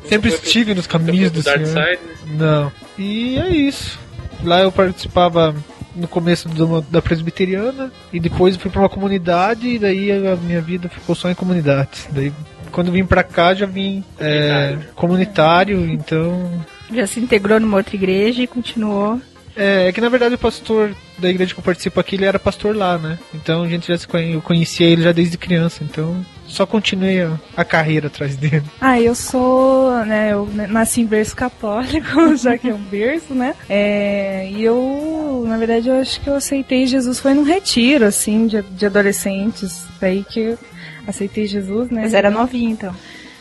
Sempre 0.08 0.30
estive 0.30 0.74
nos 0.76 0.88
caminhos 0.88 1.32
do 1.32 1.42
Senhor. 1.42 1.66
Side, 1.66 2.00
Não. 2.38 2.72
E 2.98 3.38
é 3.38 3.50
isso. 3.50 4.00
Lá 4.44 4.62
eu 4.62 4.72
participava 4.72 5.56
no 5.96 6.08
começo 6.08 6.48
do- 6.50 6.82
da 6.82 7.02
presbiteriana 7.02 7.92
e 8.12 8.20
depois 8.20 8.56
fui 8.58 8.70
pra 8.70 8.82
uma 8.82 8.90
comunidade 8.90 9.68
e 9.68 9.80
daí 9.80 10.12
a 10.12 10.36
minha 10.36 10.62
vida 10.62 10.90
ficou 10.90 11.16
só 11.16 11.30
em 11.30 11.36
comunidades. 11.36 12.08
Daí 12.12 12.32
quando 12.72 12.92
vim 12.92 13.06
pra 13.06 13.24
cá 13.24 13.54
já 13.54 13.66
vim 13.66 14.04
é, 14.20 14.78
comunitário, 14.96 15.90
então 15.90 16.52
Já 16.94 17.08
se 17.08 17.20
integrou 17.22 17.60
numa 17.60 17.78
outra 17.78 17.96
igreja 17.96 18.44
e 18.44 18.48
continuou. 18.48 19.20
É, 19.56 19.88
é 19.88 19.92
que 19.92 20.02
na 20.02 20.10
verdade 20.10 20.36
o 20.36 20.38
pastor 20.38 20.94
da 21.18 21.30
igreja 21.30 21.54
que 21.54 21.60
eu 21.60 21.64
participo 21.64 22.00
aqui, 22.00 22.16
ele 22.16 22.26
era 22.26 22.38
pastor 22.38 22.76
lá, 22.76 22.98
né? 22.98 23.18
Então 23.34 23.64
a 23.64 23.68
gente 23.68 23.88
já 23.88 23.98
se 23.98 24.08
conhe... 24.08 24.34
eu 24.34 24.42
conhecia 24.42 24.88
ele 24.88 25.02
já 25.02 25.12
desde 25.12 25.38
criança, 25.38 25.84
então 25.84 26.26
só 26.46 26.66
continuei 26.66 27.22
a, 27.22 27.40
a 27.56 27.64
carreira 27.64 28.08
atrás 28.08 28.36
dele. 28.36 28.64
Ah, 28.82 29.02
eu 29.02 29.16
sou, 29.16 30.06
né, 30.06 30.34
eu 30.34 30.48
nasci 30.70 31.02
em 31.02 31.06
berço 31.06 31.36
católico, 31.36 32.36
já 32.38 32.58
que 32.58 32.70
é 32.70 32.74
um 32.74 32.82
berço, 32.84 33.34
né? 33.34 33.56
É, 33.68 34.48
e 34.52 34.64
eu, 34.64 35.44
na 35.48 35.58
verdade, 35.58 35.90
eu 35.90 35.96
acho 35.96 36.22
que 36.22 36.30
eu 36.30 36.36
aceitei 36.36 36.86
Jesus 36.86 37.20
foi 37.20 37.34
num 37.34 37.44
retiro, 37.44 38.06
assim, 38.06 38.46
de, 38.48 38.62
de 38.62 38.86
adolescentes, 38.86 39.86
daí 40.00 40.24
que 40.24 40.40
eu 40.40 40.60
aceitei 41.08 41.48
Jesus, 41.48 41.90
né? 41.90 42.02
Mas 42.02 42.14
era 42.14 42.30
novinha, 42.30 42.70
então. 42.70 42.96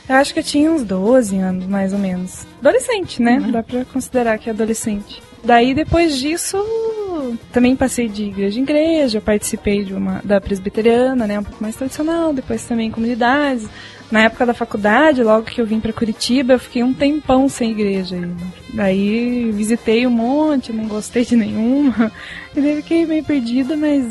Eu 0.09 0.17
acho 0.17 0.35
que 0.35 0.41
eu 0.41 0.45
tinha 0.45 0.71
uns 0.71 0.83
12 0.83 1.37
anos, 1.39 1.67
mais 1.67 1.93
ou 1.93 1.99
menos. 1.99 2.47
Adolescente, 2.61 3.23
né? 3.23 3.41
Dá 3.51 3.63
pra 3.63 3.85
considerar 3.87 4.39
que 4.39 4.49
é 4.49 4.53
adolescente. 4.53 5.23
Daí, 5.45 5.75
depois 5.75 6.17
disso, 6.19 6.57
também 7.53 7.77
passei 7.77 8.09
de 8.09 8.25
igreja 8.25 8.59
em 8.59 8.63
igreja, 8.63 9.21
participei 9.21 9.85
de 9.85 9.95
uma 9.95 10.21
da 10.25 10.41
presbiteriana, 10.41 11.27
né? 11.27 11.39
Um 11.39 11.45
pouco 11.45 11.63
mais 11.63 11.77
tradicional, 11.77 12.33
depois 12.33 12.65
também 12.65 12.91
comunidades. 12.91 13.69
Na 14.11 14.23
época 14.23 14.47
da 14.47 14.55
faculdade, 14.55 15.23
logo 15.23 15.47
que 15.47 15.61
eu 15.61 15.67
vim 15.67 15.81
pra 15.81 15.93
Curitiba, 15.93 16.55
eu 16.55 16.59
fiquei 16.59 16.83
um 16.83 16.95
tempão 16.95 17.49
sem 17.49 17.73
igreja 17.73 18.17
ainda. 18.17 18.45
Daí, 18.73 19.51
visitei 19.53 20.07
um 20.07 20.11
monte, 20.11 20.73
não 20.73 20.87
gostei 20.87 21.25
de 21.25 21.37
nenhuma. 21.37 22.13
E 22.57 22.61
daí 22.61 22.77
fiquei 22.77 23.05
meio 23.05 23.25
perdida, 23.25 23.77
mas 23.77 24.07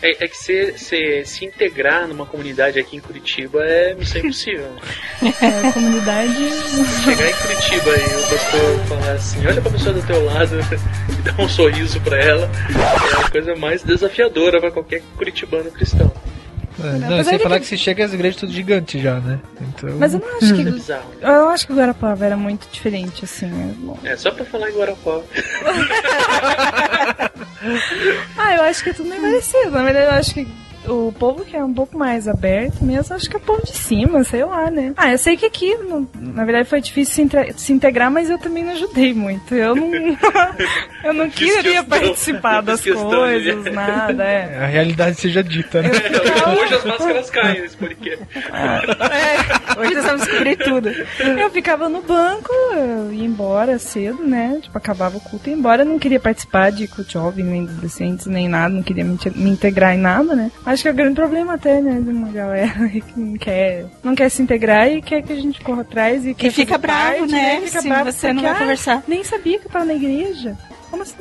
É, 0.00 0.24
é 0.24 0.28
que 0.28 0.36
se, 0.36 0.78
se, 0.78 1.24
se 1.24 1.44
integrar 1.44 2.06
numa 2.06 2.24
comunidade 2.24 2.78
aqui 2.78 2.96
em 2.96 3.00
Curitiba 3.00 3.64
é 3.64 3.94
missão 3.94 4.20
impossível. 4.20 4.70
é, 5.22 5.68
a 5.68 5.72
comunidade... 5.72 6.50
Chegar 7.04 7.28
em 7.28 7.34
Curitiba 7.34 7.90
e 7.90 8.16
o 8.16 8.28
pastor 8.28 8.86
falar 8.88 9.12
assim, 9.12 9.46
olha 9.46 9.60
pra 9.60 9.72
pessoa 9.72 9.94
do 9.94 10.06
teu 10.06 10.24
lado 10.24 10.56
e 11.08 11.22
dar 11.22 11.40
um 11.40 11.48
sorriso 11.48 12.00
pra 12.00 12.16
ela, 12.16 12.48
é 12.48 13.26
a 13.26 13.30
coisa 13.30 13.56
mais 13.56 13.82
desafiadora 13.82 14.60
pra 14.60 14.70
qualquer 14.70 15.02
curitibano 15.16 15.70
cristão. 15.70 16.12
É, 16.80 16.98
não, 16.98 17.24
sem 17.24 17.38
falar 17.38 17.56
que- 17.56 17.62
que... 17.62 17.66
você 17.70 17.76
chega 17.76 18.04
às 18.04 18.12
igrejas 18.12 18.38
tudo 18.40 18.52
gigante 18.52 19.00
já, 19.00 19.18
né? 19.20 19.40
Então... 19.60 19.90
Mas 19.98 20.14
eu 20.14 20.20
não 20.20 20.36
acho 20.38 20.54
que... 20.54 20.92
Eu 21.24 21.48
acho 21.48 21.66
que 21.66 21.72
o 21.72 21.76
Guarapava 21.76 22.24
era 22.24 22.36
muito 22.36 22.68
diferente, 22.70 23.24
assim. 23.24 23.50
é. 24.04 24.10
É 24.12 24.16
só 24.16 24.30
pra 24.30 24.44
falar 24.44 24.70
em 24.70 24.74
Guarapó. 24.74 25.22
Ah, 28.38 28.54
eu 28.54 28.62
acho 28.62 28.84
que 28.84 28.90
é 28.90 28.92
tudo 28.92 29.08
meio 29.08 29.20
parecido. 29.20 29.70
Na 29.72 29.82
verdade, 29.82 30.06
eu 30.06 30.12
acho 30.12 30.34
que 30.34 30.46
o 30.88 31.12
povo 31.12 31.44
que 31.44 31.56
é 31.56 31.62
um 31.64 31.72
pouco 31.72 31.96
mais 31.98 32.26
aberto 32.28 32.82
mesmo, 32.84 33.14
acho 33.14 33.28
que 33.28 33.36
é 33.36 33.38
o 33.38 33.42
povo 33.42 33.62
de 33.64 33.72
cima, 33.76 34.24
sei 34.24 34.44
lá, 34.44 34.70
né? 34.70 34.92
Ah, 34.96 35.12
eu 35.12 35.18
sei 35.18 35.36
que 35.36 35.46
aqui, 35.46 35.74
no- 35.76 36.08
na 36.14 36.44
verdade, 36.44 36.68
foi 36.68 36.80
difícil 36.80 37.14
se, 37.14 37.22
intra- 37.22 37.52
se 37.56 37.72
integrar, 37.72 38.10
mas 38.10 38.30
eu 38.30 38.38
também 38.38 38.64
não 38.64 38.72
ajudei 38.72 39.12
muito. 39.14 39.54
Eu 39.54 39.74
não, 39.76 39.90
eu 41.04 41.12
não 41.14 41.28
queria 41.30 41.62
questão, 41.62 41.84
participar 41.84 42.60
das 42.62 42.80
questão, 42.80 43.08
coisas, 43.10 43.64
né? 43.64 43.70
nada, 43.70 44.24
é. 44.24 44.58
A 44.64 44.66
realidade 44.66 45.20
seja 45.20 45.42
dita, 45.42 45.82
né? 45.82 45.90
Hoje 46.62 46.74
as 46.74 46.84
máscaras 46.84 47.30
caem 47.30 47.60
nesse 47.62 47.76
podcast. 47.76 48.24
Hoje 49.78 49.94
nós 49.94 50.04
vamos 50.04 50.22
descobrir 50.26 50.56
tudo. 50.56 50.88
Eu 50.88 51.50
ficava 51.50 51.88
no 51.88 52.02
banco, 52.02 52.50
eu 52.74 53.12
ia 53.12 53.24
embora 53.24 53.78
cedo, 53.78 54.24
né? 54.24 54.58
Tipo, 54.62 54.76
acabava 54.78 55.16
o 55.16 55.20
culto 55.20 55.48
e 55.48 55.52
ia 55.52 55.58
embora. 55.58 55.82
Eu 55.82 55.86
não 55.86 55.98
queria 55.98 56.20
participar 56.20 56.70
de 56.72 56.86
culto 56.88 57.12
jovem, 57.12 57.44
nem 57.44 57.62
adolescentes, 57.62 58.26
nem 58.26 58.48
nada. 58.48 58.74
Não 58.74 58.82
queria 58.82 59.04
me, 59.04 59.18
me 59.36 59.50
integrar 59.50 59.94
em 59.94 59.98
nada, 59.98 60.34
né? 60.34 60.50
Acho 60.64 60.77
que 60.82 60.88
é 60.88 60.90
o 60.90 60.94
grande 60.94 61.14
problema 61.14 61.54
até, 61.54 61.80
né? 61.80 62.00
De 62.00 62.10
uma 62.10 62.30
galera 62.30 62.88
que 62.88 63.18
não 63.18 63.36
quer, 63.36 63.86
não 64.02 64.14
quer 64.14 64.28
se 64.28 64.42
integrar 64.42 64.90
e 64.90 65.02
quer 65.02 65.22
que 65.22 65.32
a 65.32 65.36
gente 65.36 65.60
corra 65.60 65.82
atrás 65.82 66.26
e 66.26 66.34
quer 66.34 66.50
fica 66.50 66.78
bravo, 66.78 67.18
parte, 67.18 67.32
né? 67.32 67.60
Fica 67.62 67.80
Se 67.82 67.88
bravo 67.88 68.12
você 68.12 68.28
não 68.28 68.34
porque, 68.34 68.46
vai 68.48 68.56
ah, 68.56 68.58
conversar. 68.58 69.02
Nem 69.06 69.24
sabia 69.24 69.58
que 69.58 69.66
eu 69.66 69.70
tava 69.70 69.84
na 69.84 69.94
igreja. 69.94 70.56
Como 70.90 71.02
assim? 71.02 71.16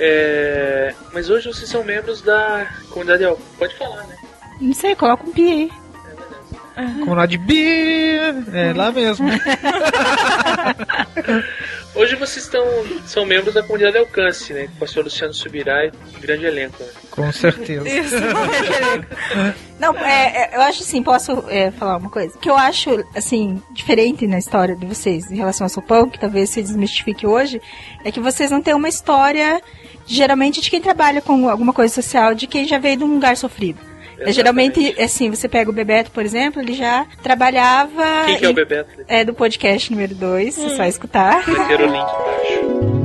É, 0.00 0.94
mas 1.12 1.28
hoje 1.28 1.48
vocês 1.48 1.68
são 1.68 1.84
membros 1.84 2.22
da 2.22 2.66
comunidade 2.90 3.24
Elfo. 3.24 3.42
Pode 3.58 3.76
falar, 3.76 4.04
né? 4.04 4.16
Não 4.60 4.72
sei, 4.72 4.94
coloca 4.94 5.26
um 5.26 5.32
pi 5.32 5.50
aí. 5.50 5.70
Comunidade 7.00 7.38
B, 7.38 8.18
é 8.52 8.72
lá 8.74 8.92
mesmo. 8.92 9.28
Hoje 11.96 12.14
vocês 12.14 12.44
estão, 12.44 12.62
são 13.06 13.24
membros 13.24 13.54
da 13.54 13.62
comunidade 13.62 13.96
Alcance, 13.96 14.52
né? 14.52 14.66
Com 14.66 14.74
o 14.74 14.76
pastor 14.80 15.04
Luciano 15.04 15.32
Subirá 15.32 15.86
e 15.86 15.90
grande 16.20 16.44
elenco. 16.44 16.82
Né? 16.82 16.90
Com 17.10 17.32
certeza. 17.32 17.88
Isso, 17.88 18.14
Não, 19.80 19.96
é, 19.96 20.42
é, 20.52 20.56
eu 20.56 20.60
acho 20.60 20.82
assim, 20.82 21.02
posso 21.02 21.44
é, 21.48 21.70
falar 21.70 21.96
uma 21.96 22.10
coisa? 22.10 22.36
Que 22.38 22.50
eu 22.50 22.56
acho, 22.56 23.02
assim, 23.14 23.62
diferente 23.72 24.26
na 24.26 24.38
história 24.38 24.76
de 24.76 24.84
vocês 24.84 25.30
em 25.30 25.36
relação 25.36 25.64
ao 25.64 25.68
Sopão, 25.70 26.08
que 26.08 26.20
talvez 26.20 26.50
se 26.50 26.62
desmistifique 26.62 27.26
hoje, 27.26 27.62
é 28.04 28.12
que 28.12 28.20
vocês 28.20 28.50
não 28.50 28.60
têm 28.60 28.74
uma 28.74 28.88
história, 28.90 29.62
geralmente, 30.06 30.60
de 30.60 30.70
quem 30.70 30.82
trabalha 30.82 31.22
com 31.22 31.48
alguma 31.48 31.72
coisa 31.72 31.94
social, 31.94 32.34
de 32.34 32.46
quem 32.46 32.68
já 32.68 32.78
veio 32.78 32.98
de 32.98 33.04
um 33.04 33.14
lugar 33.14 33.38
sofrido. 33.38 33.80
É, 34.18 34.32
geralmente, 34.32 34.94
assim, 35.00 35.30
você 35.30 35.48
pega 35.48 35.70
o 35.70 35.72
Bebeto, 35.72 36.10
por 36.10 36.24
exemplo, 36.24 36.60
ele 36.60 36.74
já 36.74 37.06
trabalhava. 37.22 38.24
Quem 38.26 38.38
que 38.38 38.46
é 38.46 38.48
o 38.48 38.54
Bebeto? 38.54 38.90
É 39.08 39.24
do 39.24 39.34
podcast 39.34 39.90
número 39.90 40.14
2, 40.14 40.58
é 40.58 40.68
só 40.76 40.84
escutar. 40.84 41.44
Ter 41.44 41.80
o 41.80 41.86
link 41.86 41.96
embaixo. 41.96 42.96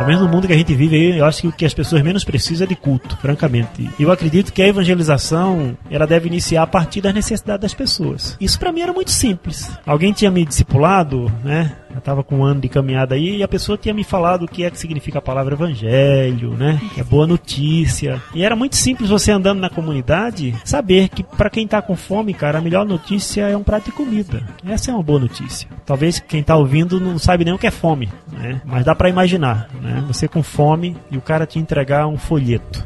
Pelo 0.00 0.08
menos 0.08 0.22
no 0.22 0.28
mundo 0.28 0.46
que 0.46 0.52
a 0.54 0.56
gente 0.56 0.74
vive, 0.74 0.96
aí, 0.96 1.18
eu 1.18 1.26
acho 1.26 1.42
que 1.42 1.48
o 1.48 1.52
que 1.52 1.66
as 1.66 1.74
pessoas 1.74 2.00
menos 2.00 2.24
precisam 2.24 2.64
é 2.64 2.68
de 2.68 2.74
culto, 2.74 3.18
francamente. 3.18 3.90
Eu 4.00 4.10
acredito 4.10 4.50
que 4.50 4.62
a 4.62 4.66
evangelização, 4.66 5.76
ela 5.90 6.06
deve 6.06 6.26
iniciar 6.26 6.62
a 6.62 6.66
partir 6.66 7.02
das 7.02 7.12
necessidades 7.12 7.60
das 7.60 7.74
pessoas. 7.74 8.34
Isso 8.40 8.58
pra 8.58 8.72
mim 8.72 8.80
era 8.80 8.94
muito 8.94 9.10
simples. 9.10 9.70
Alguém 9.84 10.14
tinha 10.14 10.30
me 10.30 10.42
discipulado, 10.46 11.30
né? 11.44 11.76
Eu 12.00 12.02
tava 12.02 12.24
com 12.24 12.38
um 12.38 12.44
ano 12.44 12.62
de 12.62 12.68
caminhada 12.70 13.14
aí 13.14 13.36
e 13.36 13.42
a 13.42 13.48
pessoa 13.48 13.76
tinha 13.76 13.92
me 13.92 14.02
falado 14.02 14.44
o 14.44 14.48
que 14.48 14.64
é 14.64 14.70
que 14.70 14.78
significa 14.78 15.18
a 15.18 15.22
palavra 15.22 15.54
evangelho, 15.54 16.52
né? 16.52 16.80
Que 16.94 17.02
é 17.02 17.04
boa 17.04 17.26
notícia. 17.26 18.22
E 18.34 18.42
era 18.42 18.56
muito 18.56 18.74
simples 18.74 19.10
você 19.10 19.30
andando 19.30 19.60
na 19.60 19.68
comunidade 19.68 20.54
saber 20.64 21.10
que 21.10 21.22
pra 21.22 21.50
quem 21.50 21.68
tá 21.68 21.82
com 21.82 21.94
fome, 21.94 22.32
cara, 22.32 22.56
a 22.56 22.62
melhor 22.62 22.86
notícia 22.86 23.46
é 23.46 23.54
um 23.54 23.62
prato 23.62 23.84
de 23.86 23.92
comida. 23.92 24.42
Essa 24.64 24.90
é 24.90 24.94
uma 24.94 25.02
boa 25.02 25.20
notícia. 25.20 25.68
Talvez 25.84 26.18
quem 26.18 26.42
tá 26.42 26.56
ouvindo 26.56 26.98
não 26.98 27.18
sabe 27.18 27.44
nem 27.44 27.52
o 27.52 27.58
que 27.58 27.66
é 27.66 27.70
fome, 27.70 28.08
né? 28.32 28.62
Mas 28.64 28.82
dá 28.82 28.94
pra 28.94 29.10
imaginar, 29.10 29.68
né? 29.82 30.02
Você 30.06 30.26
com 30.26 30.42
fome 30.42 30.96
e 31.10 31.18
o 31.18 31.20
cara 31.20 31.44
te 31.44 31.58
entregar 31.58 32.06
um 32.06 32.16
folheto. 32.16 32.82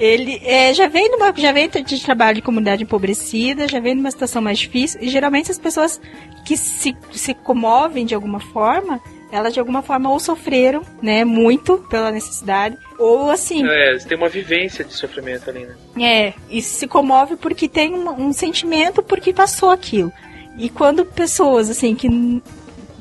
Ele 0.00 0.40
é, 0.42 0.72
já 0.72 0.88
vem 0.88 1.10
numa, 1.10 1.30
já 1.36 1.52
vem 1.52 1.68
de 1.68 2.02
trabalho 2.02 2.36
de 2.36 2.42
comunidade 2.42 2.82
empobrecida, 2.82 3.68
já 3.68 3.78
vem 3.78 3.94
numa 3.94 4.10
situação 4.10 4.40
mais 4.40 4.58
difícil, 4.58 4.98
e 5.02 5.10
geralmente 5.10 5.50
as 5.50 5.58
pessoas 5.58 6.00
que 6.46 6.56
se, 6.56 6.96
se 7.12 7.34
comovem 7.34 8.06
de 8.06 8.14
alguma 8.14 8.40
forma, 8.40 8.98
elas 9.30 9.52
de 9.52 9.60
alguma 9.60 9.82
forma 9.82 10.10
ou 10.10 10.18
sofreram, 10.18 10.82
né, 11.02 11.22
muito 11.22 11.78
pela 11.90 12.10
necessidade, 12.10 12.78
ou 12.98 13.30
assim, 13.30 13.62
É, 13.66 13.98
tem 13.98 14.16
uma 14.16 14.28
vivência 14.28 14.82
de 14.82 14.94
sofrimento 14.94 15.50
ali, 15.50 15.66
né? 15.66 15.76
é, 16.00 16.32
e 16.48 16.62
se 16.62 16.86
comove 16.88 17.36
porque 17.36 17.68
tem 17.68 17.94
um, 17.94 18.28
um 18.28 18.32
sentimento 18.32 19.02
porque 19.02 19.34
passou 19.34 19.70
aquilo. 19.70 20.10
E 20.56 20.68
quando 20.70 21.04
pessoas, 21.04 21.68
assim, 21.68 21.94
que, 21.94 22.08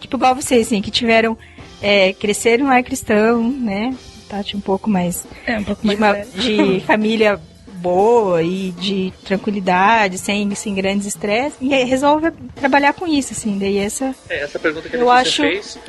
tipo 0.02 0.18
igual 0.18 0.36
vocês, 0.36 0.68
assim, 0.68 0.82
que 0.82 0.92
tiveram, 0.92 1.38
é, 1.82 2.12
cresceram 2.14 2.68
lá 2.68 2.84
cristão, 2.84 3.50
né, 3.50 3.96
Tati 4.30 4.56
um 4.56 4.62
pouco 4.62 4.90
mais, 4.90 5.26
É, 5.46 5.58
um 5.58 5.64
pouco 5.64 5.82
de, 5.82 5.88
mais 5.88 6.00
uma- 6.00 6.14
velho. 6.14 6.30
de 6.78 6.80
família 6.88 7.40
boa 7.82 8.44
e 8.44 8.72
de 8.72 9.14
tranquilidade, 9.24 10.18
sem, 10.18 10.54
sem 10.54 10.76
grandes 10.76 11.08
estresses, 11.08 11.58
e 11.62 11.74
aí 11.74 11.84
resolve 11.86 12.30
trabalhar 12.56 12.94
com 12.94 13.08
isso, 13.08 13.32
assim, 13.34 13.58
daí 13.58 13.78
essa... 13.78 14.14
É, 14.30 14.42
essa 14.44 14.60
pergunta 14.60 14.90
que 14.90 14.96
a 14.98 15.00
Eu 15.00 15.10
acho- 15.10 15.42
fez 15.42 15.80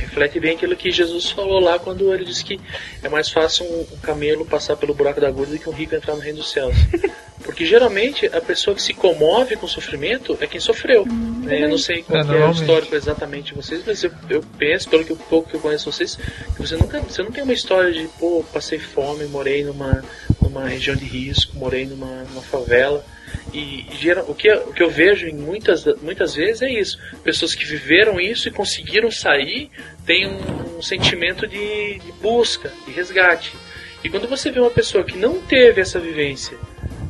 reflete 0.00 0.40
bem 0.40 0.54
aquilo 0.54 0.76
que 0.76 0.90
Jesus 0.90 1.30
falou 1.30 1.60
lá 1.60 1.78
quando 1.78 2.12
ele 2.12 2.24
disse 2.24 2.44
que 2.44 2.60
é 3.02 3.08
mais 3.08 3.28
fácil 3.30 3.64
um, 3.64 3.86
um 3.92 3.98
camelo 3.98 4.44
passar 4.44 4.76
pelo 4.76 4.94
buraco 4.94 5.20
da 5.20 5.28
agulha 5.28 5.50
do 5.50 5.58
que 5.58 5.68
um 5.68 5.72
rico 5.72 5.94
entrar 5.94 6.14
no 6.14 6.20
reino 6.20 6.38
dos 6.38 6.50
céus. 6.50 6.74
Porque 7.42 7.64
geralmente 7.64 8.26
a 8.26 8.40
pessoa 8.40 8.76
que 8.76 8.82
se 8.82 8.92
comove 8.92 9.56
com 9.56 9.64
o 9.66 9.68
sofrimento 9.68 10.36
é 10.40 10.46
quem 10.46 10.60
sofreu. 10.60 11.06
né? 11.06 11.64
Eu 11.64 11.70
não 11.70 11.78
sei 11.78 12.02
qual 12.02 12.20
É, 12.20 12.24
que 12.24 12.32
é 12.32 12.46
o 12.46 12.50
histórico 12.50 12.94
exatamente 12.94 13.46
de 13.46 13.54
vocês, 13.54 13.82
mas 13.86 14.04
eu, 14.04 14.12
eu 14.28 14.42
penso, 14.58 14.88
pelo 14.88 15.04
que, 15.04 15.14
pouco 15.14 15.48
que 15.48 15.56
eu 15.56 15.60
conheço 15.60 15.90
vocês, 15.90 16.16
que 16.54 16.60
você 16.60 16.76
nunca 16.76 17.00
você 17.00 17.22
não 17.22 17.30
tem 17.30 17.42
uma 17.42 17.52
história 17.52 17.92
de, 17.92 18.06
pô, 18.18 18.44
passei 18.52 18.78
fome, 18.78 19.24
morei 19.24 19.64
numa, 19.64 20.04
numa 20.40 20.68
região 20.68 20.94
de 20.94 21.04
risco, 21.04 21.56
morei 21.56 21.86
numa, 21.86 22.24
numa 22.24 22.42
favela. 22.42 23.04
E 23.52 23.84
o, 24.28 24.34
que, 24.34 24.52
o 24.52 24.72
que 24.72 24.82
eu 24.82 24.90
vejo 24.90 25.26
em 25.26 25.34
muitas, 25.34 25.84
muitas 26.00 26.34
vezes 26.34 26.62
é 26.62 26.70
isso. 26.70 26.98
Pessoas 27.24 27.54
que 27.54 27.64
viveram 27.64 28.20
isso 28.20 28.48
e 28.48 28.50
conseguiram 28.50 29.10
sair 29.10 29.70
têm 30.06 30.26
um, 30.26 30.78
um 30.78 30.82
sentimento 30.82 31.46
de, 31.46 31.98
de 31.98 32.12
busca, 32.20 32.72
de 32.86 32.92
resgate. 32.92 33.52
E 34.02 34.08
quando 34.08 34.28
você 34.28 34.50
vê 34.50 34.60
uma 34.60 34.70
pessoa 34.70 35.04
que 35.04 35.16
não 35.16 35.40
teve 35.40 35.80
essa 35.80 35.98
vivência 35.98 36.56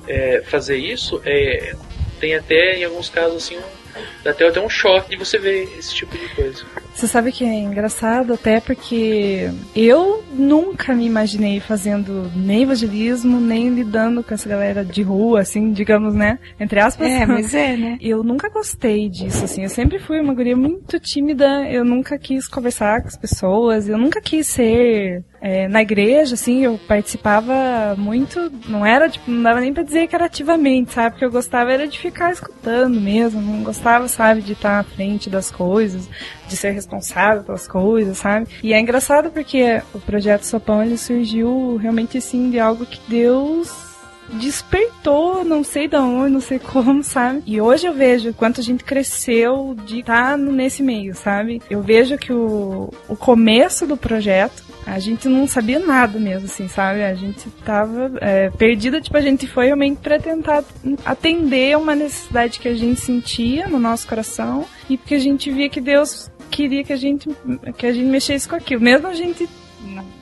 é, 0.09 0.42
fazer 0.42 0.76
isso, 0.76 1.20
é, 1.24 1.74
tem 2.18 2.35
até, 2.35 2.76
em 2.76 2.85
alguns 2.85 3.09
casos, 3.09 3.44
assim, 3.44 3.59
um, 3.59 3.80
dá 4.25 4.31
até, 4.31 4.47
até 4.49 4.61
um 4.61 4.69
choque 4.69 5.11
de 5.11 5.17
você 5.17 5.39
ver 5.39 5.69
esse 5.79 5.95
tipo 5.95 6.17
de 6.17 6.29
coisa. 6.35 6.65
Você 6.95 7.07
sabe 7.07 7.33
que 7.33 7.45
é 7.45 7.55
engraçado 7.61 8.35
até 8.35 8.61
porque 8.61 9.51
eu 9.75 10.23
nunca 10.33 10.95
me 10.95 11.07
imaginei 11.07 11.61
fazendo 11.61 12.31
nem 12.35 12.63
evangelismo, 12.63 13.41
nem 13.41 13.71
lidando 13.71 14.23
com 14.23 14.35
essa 14.35 14.49
galera 14.49 14.85
de 14.85 15.03
rua, 15.03 15.41
assim, 15.41 15.73
digamos, 15.73 16.15
né? 16.15 16.39
Entre 16.59 16.79
aspas. 16.79 17.09
É, 17.09 17.25
mas 17.25 17.55
é, 17.55 17.77
né? 17.77 17.99
Eu 18.03 18.23
nunca 18.23 18.49
gostei 18.49 19.09
disso, 19.09 19.45
assim. 19.45 19.63
Eu 19.63 19.69
sempre 19.69 19.99
fui 19.99 20.21
uma 20.21 20.35
guria 20.35 20.57
muito 20.57 20.99
tímida, 20.99 21.69
eu 21.71 21.85
nunca 21.85 22.19
quis 22.19 22.49
conversar 22.49 23.03
com 23.03 23.09
as 23.09 23.17
pessoas, 23.17 23.89
eu 23.89 23.97
nunca 23.97 24.21
quis 24.21 24.47
ser. 24.47 25.25
É, 25.40 25.66
na 25.68 25.81
igreja, 25.81 26.35
assim, 26.35 26.64
eu 26.64 26.79
participava 26.87 27.94
muito, 27.96 28.53
não 28.68 28.85
era, 28.85 29.09
tipo, 29.09 29.31
não 29.31 29.42
dava 29.42 29.61
nem 29.61 29.72
pra 29.72 29.83
dizer 29.83 30.07
que 30.07 30.14
era 30.14 30.26
ativamente, 30.26 30.92
sabe? 30.92 31.12
Porque 31.12 31.24
eu 31.24 31.31
gostava 31.31 31.72
era 31.72 31.88
de 31.88 31.98
ficar 31.98 32.31
escutando 32.31 33.00
mesmo, 33.00 33.40
não 33.40 33.62
gostava, 33.62 34.07
sabe, 34.07 34.42
de 34.42 34.53
estar 34.53 34.81
à 34.81 34.85
frente 34.85 35.31
das 35.31 35.50
coisas, 35.50 36.09
de 36.46 36.57
ser 36.57 36.72
responsável 36.72 37.42
pelas 37.42 37.66
coisas, 37.66 38.18
sabe? 38.18 38.48
E 38.62 38.74
é 38.74 38.81
engraçado 38.81 39.31
porque 39.31 39.81
o 39.94 40.00
projeto 40.00 40.42
Sopão, 40.42 40.83
ele 40.83 40.98
surgiu 40.98 41.76
realmente, 41.76 42.18
assim, 42.18 42.50
de 42.50 42.61
algo 42.61 42.85
que 42.85 43.00
Deus 43.09 43.89
despertou, 44.35 45.45
não 45.45 45.64
sei 45.64 45.88
de 45.88 45.97
onde, 45.97 46.33
não 46.33 46.40
sei 46.40 46.59
como, 46.59 47.03
sabe? 47.03 47.43
E 47.47 47.61
hoje 47.61 47.87
eu 47.87 47.93
vejo 47.93 48.33
quanto 48.35 48.61
a 48.61 48.64
gente 48.64 48.85
cresceu 48.85 49.77
de 49.85 50.01
estar 50.01 50.37
nesse 50.37 50.83
meio, 50.83 51.14
sabe? 51.14 51.61
Eu 51.69 51.83
vejo 51.83 52.16
que 52.16 52.33
o, 52.33 52.93
o 53.09 53.16
começo 53.16 53.87
do 53.87 53.97
projeto, 53.97 54.62
a 54.87 54.99
gente 54.99 55.29
não 55.29 55.47
sabia 55.47 55.79
nada 55.79 56.19
mesmo, 56.19 56.47
assim, 56.47 56.69
sabe? 56.69 57.03
A 57.03 57.14
gente 57.14 57.49
tava 57.64 58.12
é, 58.21 58.51
perdida, 58.51 59.01
tipo, 59.01 59.16
a 59.16 59.21
gente 59.21 59.47
foi 59.47 59.66
realmente 59.66 59.99
pra 59.99 60.19
tentar 60.19 60.64
atender 61.05 61.77
uma 61.77 61.95
necessidade 61.95 62.59
que 62.59 62.69
a 62.69 62.75
gente 62.75 63.01
sentia 63.01 63.69
no 63.69 63.79
nosso 63.79 64.07
coração 64.09 64.64
e 64.88 64.97
porque 64.97 65.14
a 65.14 65.19
gente 65.19 65.51
via 65.51 65.69
que 65.69 65.81
Deus 65.81 66.31
queria 66.51 66.83
que 66.83 66.93
a 66.93 66.97
gente, 66.97 67.29
que 67.77 67.87
a 67.87 67.93
gente 67.93 68.07
mexesse 68.07 68.49
com 68.49 68.57
aquilo. 68.57 68.81
Mesmo 68.81 69.07
a 69.07 69.14
gente 69.14 69.49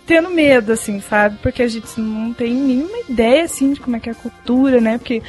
tendo 0.07 0.31
medo, 0.31 0.73
assim, 0.73 1.01
sabe? 1.01 1.39
Porque 1.43 1.63
a 1.63 1.69
gente 1.69 2.01
não 2.01 2.33
tem 2.33 2.55
nenhuma 2.55 2.99
ideia, 3.09 3.45
assim, 3.45 3.73
de 3.73 3.81
como 3.81 3.97
é 3.97 4.01
que 4.01 4.09
é 4.09 4.13
a 4.13 4.15
cultura, 4.15 4.81
né? 4.81 4.99
Porque 4.99 5.23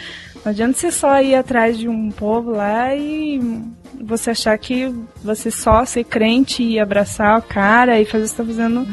Não 0.44 0.52
adianta 0.52 0.78
você 0.78 0.92
só 0.92 1.22
ir 1.22 1.36
atrás 1.36 1.78
de 1.78 1.90
um 1.90 2.10
povo 2.12 2.52
lá 2.52 2.96
e 2.96 3.40
você 4.02 4.32
achar 4.32 4.58
que 4.58 4.94
você 5.22 5.52
só 5.52 5.84
ser 5.84 6.06
crente 6.06 6.64
e 6.64 6.80
abraçar 6.80 7.38
o 7.38 7.42
cara 7.42 8.00
e 8.00 8.06
fazer 8.06 8.24
o 8.24 8.28
que 8.28 8.32
você 8.32 8.38
tá 8.38 8.46
fazendo 8.46 8.88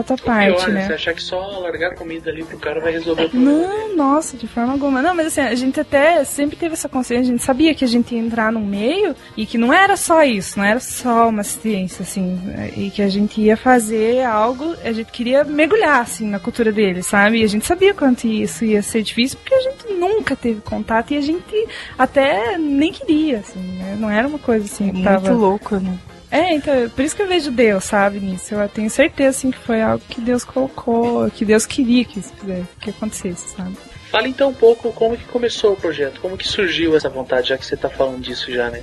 a 0.00 0.02
tua 0.02 0.16
parte, 0.16 0.56
Pior, 0.56 0.68
né? 0.70 0.86
Você 0.86 0.92
achar 0.94 1.14
que 1.14 1.22
só 1.22 1.58
largar 1.60 1.94
comida 1.94 2.30
ali 2.30 2.44
pro 2.44 2.58
cara 2.58 2.80
vai 2.80 2.92
resolver 2.92 3.24
o 3.24 3.30
problema. 3.30 3.52
Não, 3.52 3.96
nossa, 3.96 4.36
de 4.36 4.46
forma 4.46 4.72
alguma. 4.72 5.02
Não, 5.02 5.14
mas 5.14 5.28
assim, 5.28 5.40
a 5.40 5.54
gente 5.54 5.80
até 5.80 6.24
sempre 6.24 6.56
teve 6.56 6.74
essa 6.74 6.88
consciência, 6.88 7.28
a 7.28 7.32
gente 7.32 7.42
sabia 7.44 7.74
que 7.74 7.84
a 7.84 7.88
gente 7.88 8.14
ia 8.14 8.20
entrar 8.20 8.52
num 8.52 8.64
meio 8.64 9.14
e 9.36 9.46
que 9.46 9.58
não 9.58 9.72
era 9.72 9.96
só 9.96 10.22
isso, 10.22 10.58
não 10.58 10.64
era 10.64 10.80
só 10.80 11.28
uma 11.28 11.42
ciência, 11.42 12.02
assim, 12.02 12.38
e 12.76 12.90
que 12.90 13.02
a 13.02 13.08
gente 13.08 13.40
ia 13.40 13.56
fazer 13.56 14.24
algo, 14.24 14.74
a 14.84 14.92
gente 14.92 15.10
queria 15.10 15.44
mergulhar, 15.44 16.00
assim, 16.00 16.28
na 16.28 16.38
cultura 16.38 16.72
deles, 16.72 17.06
sabe? 17.06 17.40
E 17.40 17.44
a 17.44 17.48
gente 17.48 17.66
sabia 17.66 17.94
quanto 17.94 18.26
isso 18.26 18.64
ia 18.64 18.82
ser 18.82 19.02
difícil, 19.02 19.38
porque 19.38 19.54
a 19.54 19.60
gente 19.60 19.92
nunca 19.94 20.36
teve 20.36 20.60
contato 20.60 21.12
e 21.12 21.16
a 21.16 21.20
gente 21.20 21.68
até 21.98 22.56
nem 22.58 22.92
queria, 22.92 23.38
assim, 23.38 23.60
né? 23.60 23.96
Não 23.98 24.10
era 24.10 24.26
uma 24.26 24.38
coisa 24.38 24.64
assim 24.64 24.86
que 24.86 24.92
Muito 24.92 25.04
tava... 25.04 25.32
louco, 25.32 25.76
né? 25.76 25.98
É, 26.30 26.54
então, 26.54 26.88
por 26.90 27.02
isso 27.04 27.16
que 27.16 27.22
eu 27.22 27.26
vejo 27.28 27.50
Deus, 27.50 27.84
sabe, 27.84 28.20
nisso. 28.20 28.54
Eu 28.54 28.68
tenho 28.68 28.90
certeza, 28.90 29.30
assim, 29.30 29.50
que 29.50 29.58
foi 29.58 29.80
algo 29.80 30.02
que 30.08 30.20
Deus 30.20 30.44
colocou, 30.44 31.30
que 31.30 31.44
Deus 31.44 31.64
queria 31.64 32.04
que 32.04 32.18
isso 32.20 32.32
fizesse, 32.38 32.68
que 32.80 32.90
acontecesse, 32.90 33.56
sabe? 33.56 33.76
Fala 34.10 34.26
então 34.26 34.48
um 34.48 34.54
pouco 34.54 34.90
como 34.92 35.16
que 35.18 35.24
começou 35.24 35.74
o 35.74 35.76
projeto, 35.76 36.18
como 36.20 36.36
que 36.36 36.48
surgiu 36.48 36.96
essa 36.96 37.10
vontade, 37.10 37.48
já 37.50 37.58
que 37.58 37.64
você 37.66 37.76
tá 37.76 37.90
falando 37.90 38.20
disso 38.20 38.50
já, 38.50 38.70
né? 38.70 38.80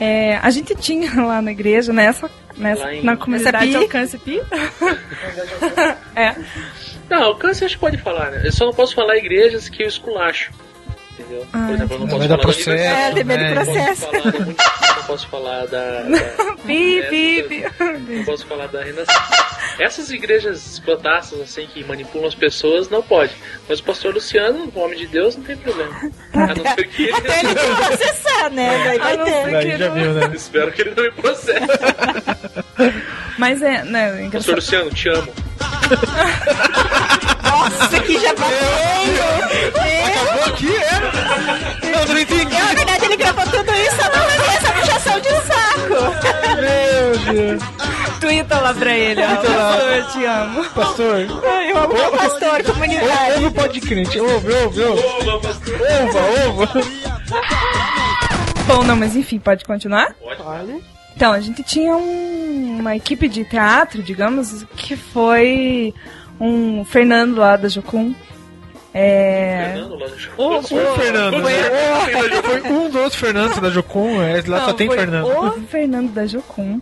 É, 0.00 0.36
a 0.38 0.50
gente 0.50 0.74
tinha 0.74 1.14
lá 1.22 1.40
na 1.40 1.52
igreja, 1.52 1.92
nessa, 1.92 2.28
nessa 2.56 2.82
Lá 2.84 2.94
em- 2.94 3.04
na 3.04 3.16
comunidade 3.16 3.68
pi? 3.68 3.76
Alcance 3.76 4.18
Pi. 4.18 4.40
é. 6.16 6.34
Não, 7.08 7.22
alcance 7.24 7.64
acho 7.64 7.74
que 7.74 7.80
pode 7.80 7.98
falar, 7.98 8.30
né? 8.30 8.42
Eu 8.44 8.52
só 8.52 8.64
não 8.64 8.72
posso 8.72 8.94
falar 8.94 9.16
igrejas 9.16 9.68
que 9.68 9.82
eu 9.82 9.86
esculacho. 9.88 10.52
Entendeu? 11.18 11.46
Ah, 11.52 11.64
Por 11.66 11.74
exemplo, 11.74 11.94
eu 11.94 11.98
não 12.00 12.06
Vai 12.06 12.18
posso 12.18 12.28
falar 12.28 12.42
processo, 12.42 12.66
da 12.66 12.74
É, 12.74 13.10
universidade, 13.10 13.14
tem 13.14 13.24
medo 13.24 13.42
né? 13.42 13.48
do 13.48 13.54
processo. 13.54 14.06
Não 14.96 15.02
posso 15.04 15.28
falar 15.28 15.66
da, 15.66 16.02
não 16.04 16.18
posso 16.18 16.26
falar 16.26 17.78
da, 17.78 17.98
não 18.16 18.24
posso 18.24 18.46
falar 18.46 18.66
da 18.68 18.82
Renascença. 18.82 19.44
Essas 19.78 20.10
igrejas 20.10 20.66
escrotaças, 20.72 21.40
assim, 21.40 21.66
que 21.66 21.84
manipulam 21.84 22.26
as 22.28 22.34
pessoas, 22.34 22.88
não 22.88 23.02
pode. 23.02 23.32
Mas 23.68 23.78
o 23.80 23.84
pastor 23.84 24.14
Luciano, 24.14 24.70
o 24.74 24.78
homem 24.80 24.98
de 24.98 25.06
Deus, 25.06 25.36
não 25.36 25.44
tem 25.44 25.56
problema. 25.56 25.92
A 26.32 26.46
não 26.54 26.64
ser 26.74 26.88
que 26.88 27.02
ele... 27.04 27.12
Até 27.12 27.40
ele 27.40 27.54
processar, 27.54 28.50
né? 28.50 28.82
Daí 28.84 28.98
vai 28.98 29.16
não 29.16 29.24
ter. 29.24 29.70
que 29.70 29.76
já 29.78 29.88
viu, 29.90 30.12
né? 30.14 30.30
Espero 30.34 30.72
que 30.72 30.82
ele 30.82 30.94
não 30.96 31.02
me 31.04 31.10
processe. 31.12 31.66
Mas 33.38 33.62
é, 33.62 33.84
né, 33.84 34.06
Pastor 34.08 34.24
engraçado. 34.26 34.54
Luciano, 34.56 34.90
te 34.90 35.08
amo. 35.08 35.32
Nossa, 37.54 38.00
que 38.00 38.18
já 38.18 38.32
veio! 38.34 39.24
Aqui 40.46 40.74
é? 40.76 41.90
Não, 41.90 42.04
não 42.14 42.20
entendi. 42.20 42.56
Eu, 42.56 42.64
na 42.66 42.74
verdade, 42.74 43.04
ele 43.04 43.16
gravou 43.16 43.44
tudo 43.44 43.70
isso 43.72 43.96
só 43.96 44.08
pra 44.10 44.20
fazer 44.20 44.56
essa 44.56 44.72
puxação 44.72 45.20
de 45.20 45.30
saco. 45.30 45.94
Meu 46.60 47.18
Deus. 47.34 47.62
Twitter 48.20 48.62
lá 48.62 48.74
pra 48.74 48.96
ele, 48.96 49.22
ó. 49.22 49.36
Pastor, 49.36 49.92
eu 49.92 50.04
te 50.08 50.24
amo. 50.24 50.64
Pastor. 50.70 51.26
Ai, 51.46 51.70
Eu 51.72 51.78
amo 51.78 51.94
meu 51.94 52.10
pastor, 52.12 52.62
comunidade. 52.64 53.32
Ouve 53.34 53.46
o 53.46 53.52
pode 53.52 53.80
crente. 53.80 54.20
Ouve, 54.20 54.52
ouve, 54.52 54.82
ouve. 54.82 55.02
Ouva, 55.02 56.20
ouva. 56.46 56.68
Bom, 58.66 58.82
não, 58.84 58.96
mas 58.96 59.14
enfim, 59.14 59.38
pode 59.38 59.64
continuar? 59.64 60.14
Olha. 60.22 60.80
Então, 61.16 61.32
a 61.32 61.40
gente 61.40 61.62
tinha 61.62 61.94
um- 61.96 62.78
uma 62.80 62.96
equipe 62.96 63.28
de 63.28 63.44
teatro, 63.44 64.02
digamos, 64.02 64.64
que 64.76 64.96
foi 64.96 65.94
um 66.40 66.84
Fernando 66.84 67.36
lá 67.36 67.56
da 67.56 67.68
Jocum. 67.68 68.14
É. 68.92 69.72
Fernando, 69.72 69.98
lá 69.98 70.08
no 70.08 70.18
show. 70.18 70.34
O, 70.36 70.58
o 70.58 70.62
Fernando. 70.62 71.38
né? 71.42 72.42
Foi 72.42 72.70
um 72.70 72.90
dos 72.90 73.14
Fernandos 73.14 73.58
da 73.58 73.70
Jocum. 73.70 74.22
É, 74.22 74.42
lá 74.46 74.60
só 74.60 74.66
Não, 74.68 74.74
tem 74.74 74.86
foi 74.86 74.98
Fernando. 74.98 75.26
O 75.26 75.52
Fernando 75.62 76.12
da 76.12 76.26
Jocum. 76.26 76.80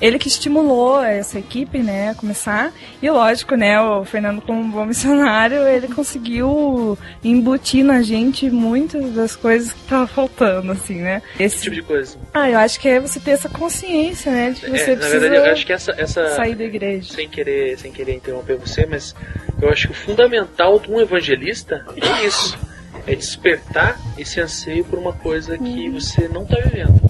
Ele 0.00 0.18
que 0.18 0.28
estimulou 0.28 1.02
essa 1.02 1.38
equipe, 1.38 1.78
né, 1.78 2.10
a 2.10 2.14
começar. 2.14 2.72
E 3.02 3.10
lógico, 3.10 3.54
né, 3.54 3.80
o 3.80 4.04
Fernando 4.04 4.40
como 4.42 4.60
um 4.60 4.70
bom 4.70 4.84
missionário, 4.84 5.66
ele 5.68 5.88
conseguiu 5.88 6.98
embutir 7.22 7.84
na 7.84 8.02
gente 8.02 8.50
muitas 8.50 9.12
das 9.12 9.36
coisas 9.36 9.72
que 9.72 9.80
tava 9.88 10.06
faltando, 10.06 10.72
assim, 10.72 10.96
né? 11.00 11.22
Esse 11.38 11.62
tipo 11.62 11.76
de 11.76 11.82
coisa. 11.82 12.16
Ah, 12.32 12.50
eu 12.50 12.58
acho 12.58 12.78
que 12.80 12.88
é 12.88 13.00
você 13.00 13.20
ter 13.20 13.32
essa 13.32 13.48
consciência, 13.48 14.30
né, 14.32 14.50
de 14.50 14.60
que 14.60 14.70
você 14.70 14.92
É, 14.92 14.96
precisa 14.96 15.20
verdade, 15.20 15.46
eu 15.46 15.52
acho 15.52 15.66
que 15.66 15.72
essa, 15.72 15.92
essa 15.96 16.34
sair 16.36 16.54
da 16.54 16.64
igreja. 16.64 17.12
sem 17.14 17.28
querer, 17.28 17.78
sem 17.78 17.92
querer 17.92 18.14
interromper 18.14 18.56
você, 18.56 18.86
mas 18.86 19.14
eu 19.60 19.68
acho 19.70 19.88
que 19.88 19.92
o 19.92 19.96
fundamental 19.96 20.78
de 20.78 20.90
um 20.90 21.00
evangelista 21.00 21.84
é 21.96 22.26
isso. 22.26 22.58
É 23.06 23.14
despertar 23.14 24.00
esse 24.18 24.40
anseio 24.40 24.84
por 24.84 24.98
uma 24.98 25.12
coisa 25.12 25.58
que 25.58 25.90
você 25.90 26.26
não 26.26 26.42
está 26.42 26.56
vivendo. 26.60 27.00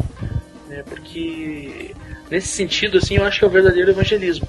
Né? 0.68 0.82
Porque 0.88 1.94
nesse 2.30 2.48
sentido, 2.48 2.98
assim, 2.98 3.16
eu 3.16 3.24
acho 3.24 3.38
que 3.38 3.44
é 3.44 3.48
o 3.48 3.50
verdadeiro 3.50 3.90
evangelismo. 3.90 4.46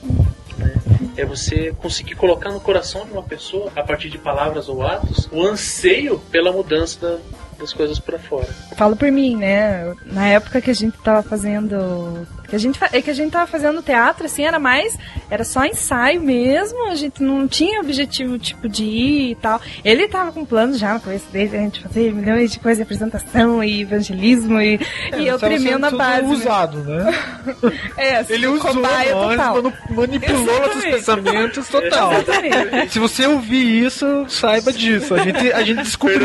né? 0.57 0.73
É 1.17 1.25
você 1.25 1.73
conseguir 1.81 2.15
colocar 2.15 2.51
no 2.51 2.59
coração 2.59 3.05
de 3.05 3.11
uma 3.11 3.23
pessoa, 3.23 3.71
a 3.75 3.83
partir 3.83 4.09
de 4.09 4.17
palavras 4.17 4.67
ou 4.69 4.85
atos, 4.85 5.27
o 5.31 5.41
anseio 5.45 6.19
pela 6.31 6.51
mudança 6.51 6.99
da- 6.99 7.17
das 7.59 7.71
coisas 7.71 7.99
para 7.99 8.19
fora. 8.19 8.47
Falo 8.75 8.95
por 8.97 9.09
mim, 9.11 9.37
né? 9.37 9.93
Na 10.05 10.27
época 10.27 10.59
que 10.59 10.69
a 10.69 10.73
gente 10.75 10.97
tava 10.97 11.23
fazendo. 11.23 12.27
Que 12.55 12.57
a 12.57 12.59
gente, 12.59 12.79
é 12.93 13.01
que 13.01 13.09
a 13.09 13.13
gente 13.13 13.31
tava 13.31 13.47
fazendo 13.47 13.81
teatro, 13.81 14.25
assim, 14.25 14.45
era 14.45 14.57
mais. 14.57 14.97
Era 15.29 15.43
só 15.43 15.65
ensaio 15.65 16.21
mesmo, 16.21 16.87
a 16.89 16.95
gente 16.95 17.21
não 17.21 17.47
tinha 17.49 17.81
objetivo, 17.81 18.39
tipo, 18.39 18.69
de 18.69 18.83
ir 18.85 19.31
e 19.31 19.35
tal. 19.35 19.59
Ele 19.83 20.07
tava 20.07 20.31
com 20.31 20.45
planos 20.45 20.79
já 20.79 20.93
na 20.93 20.99
cabeça 21.01 21.25
dele, 21.33 21.57
a 21.57 21.59
gente 21.59 21.81
fazer 21.81 22.13
milhões 22.13 22.51
de 22.53 22.59
coisas 22.59 22.77
de 22.77 22.83
apresentação 22.83 23.61
e 23.61 23.81
evangelismo 23.81 24.61
e, 24.61 24.79
É, 25.11 25.19
e 25.19 25.27
eu 25.27 25.37
tremendo 25.37 25.79
na 25.79 25.91
base. 25.91 26.21
né? 26.21 26.33
usado, 26.33 26.77
né? 26.77 27.13
É, 27.97 28.17
assim, 28.17 28.33
Ele 28.33 28.47
usou 28.47 28.71
cobaia 28.73 29.13
nós, 29.13 29.31
total. 29.31 29.73
manipulou 29.89 30.59
nossos 30.67 30.83
pensamentos 30.83 31.67
total. 31.67 32.13
Exatamente. 32.13 32.93
Se 32.93 32.99
você 32.99 33.25
ouvir 33.25 33.85
isso, 33.85 34.25
saiba 34.29 34.71
disso. 34.71 35.13
A 35.13 35.19
gente, 35.19 35.51
a 35.51 35.63
gente 35.63 35.83
descobriu. 35.83 36.19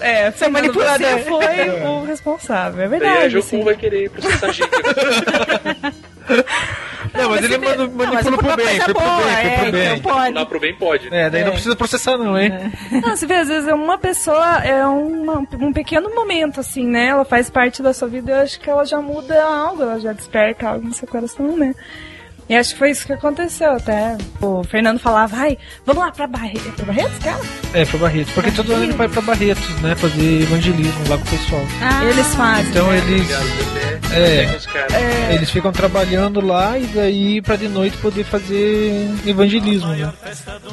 É, 0.00 0.30
Fernando, 0.30 0.52
manipulador. 0.52 1.08
Você 1.08 1.24
foi 1.24 1.70
o 1.86 2.04
responsável, 2.04 2.80
é 2.82 2.84
a 2.84 2.88
verdade. 2.88 3.30
Jocum 3.30 3.46
assim. 3.46 3.64
vai 3.64 3.76
querer 3.76 4.10
processar 4.10 4.46
a 4.48 4.52
gente. 4.52 4.68
Não, 7.14 7.30
mas 7.30 7.42
ele 7.42 7.56
Não, 7.58 7.64
mas 7.88 8.24
manipulou 8.24 8.38
por 8.38 8.44
pro 8.54 8.56
bem, 8.56 8.78
pro 8.80 8.94
boa, 8.94 9.16
bem, 9.16 9.24
foi 9.24 9.32
é, 9.50 9.58
pro 9.62 9.72
bem. 9.72 9.96
então 9.96 10.12
pode. 10.12 10.46
Pro 10.46 10.60
bem 10.60 10.74
pode. 10.74 11.08
É, 11.14 11.30
daí 11.30 11.42
não 11.44 11.52
precisa 11.52 11.74
processar 11.74 12.18
não, 12.18 12.38
hein? 12.38 12.52
Não, 12.92 13.16
você 13.16 13.26
vê, 13.26 13.34
às 13.36 13.48
vezes 13.48 13.66
é 13.66 13.74
uma 13.74 13.96
pessoa, 13.98 14.58
é 14.62 14.84
uma- 14.86 15.38
um 15.58 15.72
pequeno 15.72 16.14
momento, 16.14 16.60
assim, 16.60 16.86
né? 16.86 17.06
Ela 17.06 17.24
faz 17.24 17.48
parte 17.48 17.82
da 17.82 17.94
sua 17.94 18.08
vida 18.08 18.30
e 18.30 18.34
eu 18.34 18.40
acho 18.42 18.60
que 18.60 18.68
ela 18.68 18.84
já 18.84 19.00
muda 19.00 19.42
algo, 19.42 19.82
ela 19.82 19.98
já 19.98 20.12
desperta 20.12 20.68
algo 20.68 20.86
no 20.86 20.94
seu 20.94 21.08
coração, 21.08 21.56
né? 21.56 21.74
E 22.48 22.56
acho 22.56 22.72
que 22.72 22.78
foi 22.78 22.90
isso 22.90 23.06
que 23.06 23.12
aconteceu 23.12 23.72
até. 23.72 24.16
O 24.40 24.64
Fernando 24.64 24.98
falava, 24.98 25.36
ai, 25.36 25.58
vamos 25.84 26.02
lá 26.02 26.10
pra 26.10 26.26
Barretos, 26.26 26.72
pra 26.74 26.86
Barretos, 26.86 27.18
cara? 27.18 27.40
É, 27.74 27.84
pra 27.84 27.98
Barretos. 27.98 28.32
Porque 28.32 28.50
todo 28.50 28.72
ano 28.72 28.84
ele 28.84 28.92
vai 28.94 29.08
pra 29.08 29.20
Barretos, 29.20 29.68
né? 29.82 29.94
Fazer 29.94 30.42
evangelismo 30.42 31.08
lá 31.08 31.18
com 31.18 31.24
o 31.24 31.28
pessoal. 31.28 31.62
Ah, 31.82 32.04
Eles 32.04 32.34
fazem. 32.34 32.70
Então 32.70 32.94
eles. 32.94 33.28
É. 34.10 34.46
Caras. 34.72 35.34
eles 35.34 35.50
ficam 35.50 35.70
trabalhando 35.70 36.40
lá 36.40 36.78
e 36.78 36.86
daí 36.86 37.42
pra 37.42 37.56
de 37.56 37.68
noite 37.68 37.96
poder 37.98 38.24
fazer 38.24 39.10
evangelismo, 39.26 39.88
né? 39.88 40.10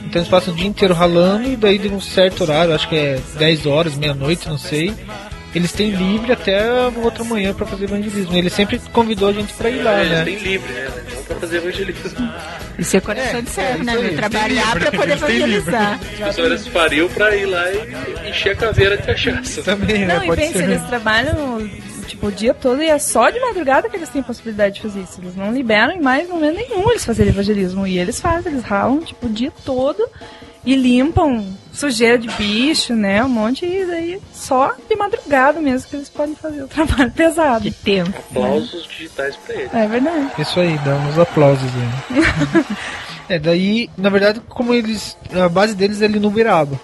Então 0.05 0.21
eles 0.21 0.29
passam 0.29 0.53
o 0.53 0.57
dia 0.57 0.67
inteiro 0.67 0.93
ralando 0.93 1.43
e 1.43 1.55
daí 1.57 1.77
de 1.77 1.89
um 1.89 1.99
certo 1.99 2.41
horário, 2.43 2.73
acho 2.73 2.88
que 2.88 2.95
é 2.95 3.19
10 3.38 3.65
horas, 3.65 3.95
meia-noite, 3.95 4.47
não 4.47 4.57
sei. 4.57 4.93
Eles 5.55 5.71
têm 5.71 5.91
livre 5.91 6.33
até 6.33 6.61
outra 7.01 7.23
manhã 7.23 7.53
pra 7.53 7.65
fazer 7.65 7.85
evangelismo. 7.85 8.35
Ele 8.35 8.49
sempre 8.49 8.77
convidou 8.91 9.29
a 9.29 9.33
gente 9.33 9.53
pra 9.53 9.69
ir 9.69 9.81
lá, 9.81 10.01
Eles 10.01 10.11
né? 10.11 10.23
têm 10.25 10.37
livre, 10.37 10.73
né? 10.73 10.87
Não 11.15 11.23
pra 11.23 11.35
fazer 11.37 11.57
evangelismo. 11.57 12.33
Isso 12.77 12.97
é 12.97 12.99
coração 12.99 13.41
de 13.41 13.49
servo, 13.49 13.83
né? 13.85 13.93
isso 13.93 14.01
aí? 14.03 14.15
Trabalhar 14.17 14.73
livre, 14.75 14.91
poder 14.91 15.11
eles 15.11 15.23
evangelizar. 15.23 15.99
As 16.21 16.35
pessoas 16.35 16.67
fariam 16.67 17.07
pra 17.07 17.33
ir 17.35 17.45
lá 17.45 17.63
e 17.71 18.29
encher 18.29 18.51
a 18.51 18.55
caveira 18.55 18.97
de 18.97 19.03
cachaça. 19.03 19.63
Também, 19.63 20.05
né? 20.05 20.15
Não, 20.15 20.23
e 20.25 20.27
Pode 20.27 20.41
pensa, 20.41 20.57
ser. 20.57 20.63
eles 20.65 20.83
trabalham 20.83 21.69
tipo 22.05 22.27
o 22.27 22.31
dia 22.31 22.53
todo 22.53 22.83
e 22.83 22.87
é 22.89 22.99
só 22.99 23.29
de 23.29 23.39
madrugada 23.39 23.89
que 23.89 23.95
eles 23.95 24.09
têm 24.09 24.21
possibilidade 24.21 24.75
de 24.75 24.81
fazer 24.81 24.99
isso. 24.99 25.21
Eles 25.21 25.35
não 25.37 25.53
liberam 25.53 25.93
em 25.93 26.01
mais 26.01 26.27
momento 26.27 26.57
nenhum 26.57 26.89
eles 26.89 27.05
fazerem 27.05 27.31
evangelismo. 27.31 27.87
E 27.87 27.97
eles 27.97 28.19
fazem, 28.19 28.51
eles 28.51 28.63
ralam 28.63 28.99
tipo 28.99 29.25
o 29.27 29.29
dia 29.29 29.53
todo 29.63 30.05
e 30.65 30.75
limpam 30.75 31.45
sujeira 31.73 32.17
de 32.17 32.28
bicho, 32.32 32.93
né? 32.95 33.23
Um 33.23 33.30
monte 33.30 33.65
e 33.65 33.86
daí 33.86 34.19
só 34.34 34.73
de 34.89 34.95
madrugada 34.95 35.60
mesmo 35.60 35.89
que 35.89 35.95
eles 35.97 36.10
podem 36.10 36.36
fazer 36.36 36.63
o 36.63 36.67
trabalho 36.69 37.12
pesado. 37.12 37.63
Que 37.63 37.71
tempo. 37.71 38.17
Aplausos 38.32 38.88
digitais 38.88 39.36
pra 39.36 39.56
ele. 39.56 39.69
É 39.73 39.88
verdade. 39.88 40.32
Isso 40.39 40.60
aí, 40.60 40.78
dá 40.80 40.95
uns 40.95 41.19
aplausos 41.19 41.69
aí. 41.75 42.65
é, 43.36 43.39
daí, 43.39 43.89
na 43.97 44.10
verdade, 44.10 44.41
como 44.47 44.73
eles. 44.73 45.17
A 45.34 45.49
base 45.49 45.75
deles 45.75 46.01
é 46.01 46.06
ali 46.06 46.19
no 46.19 46.30
Uberaba. 46.30 46.80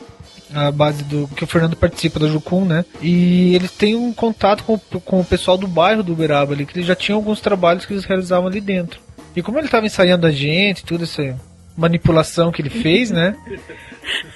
A 0.54 0.70
base 0.70 1.04
do. 1.06 1.30
que 1.30 1.46
o 1.46 1.48
Fernando 1.48 1.78
participa 1.78 2.20
da 2.20 2.28
Jucum, 2.28 2.66
né? 2.66 2.84
E 3.02 3.56
eles 3.56 3.72
têm 3.72 3.96
um 3.96 4.12
contato 4.12 4.66
com, 4.66 4.74
o- 4.74 5.00
com 5.00 5.22
o 5.22 5.26
pessoal 5.26 5.58
do 5.58 5.66
bairro 5.68 6.04
do 6.04 6.12
Uberaba 6.12 6.54
ali, 6.54 6.66
que 6.66 6.78
eles 6.78 6.86
já 6.88 6.96
tinham 6.96 7.18
alguns 7.18 7.40
trabalhos 7.40 7.86
que 7.86 7.94
eles 7.94 8.04
realizavam 8.04 8.48
ali 8.48 8.60
dentro. 8.60 9.00
E 9.34 9.42
como 9.42 9.58
ele 9.58 9.68
estava 9.68 9.86
ensaiando 9.86 10.28
a 10.28 10.32
gente, 10.32 10.84
toda 10.84 11.06
essa 11.06 11.40
manipulação 11.82 12.52
que 12.52 12.62
ele 12.62 12.70
fez, 12.70 13.12
né? 13.12 13.36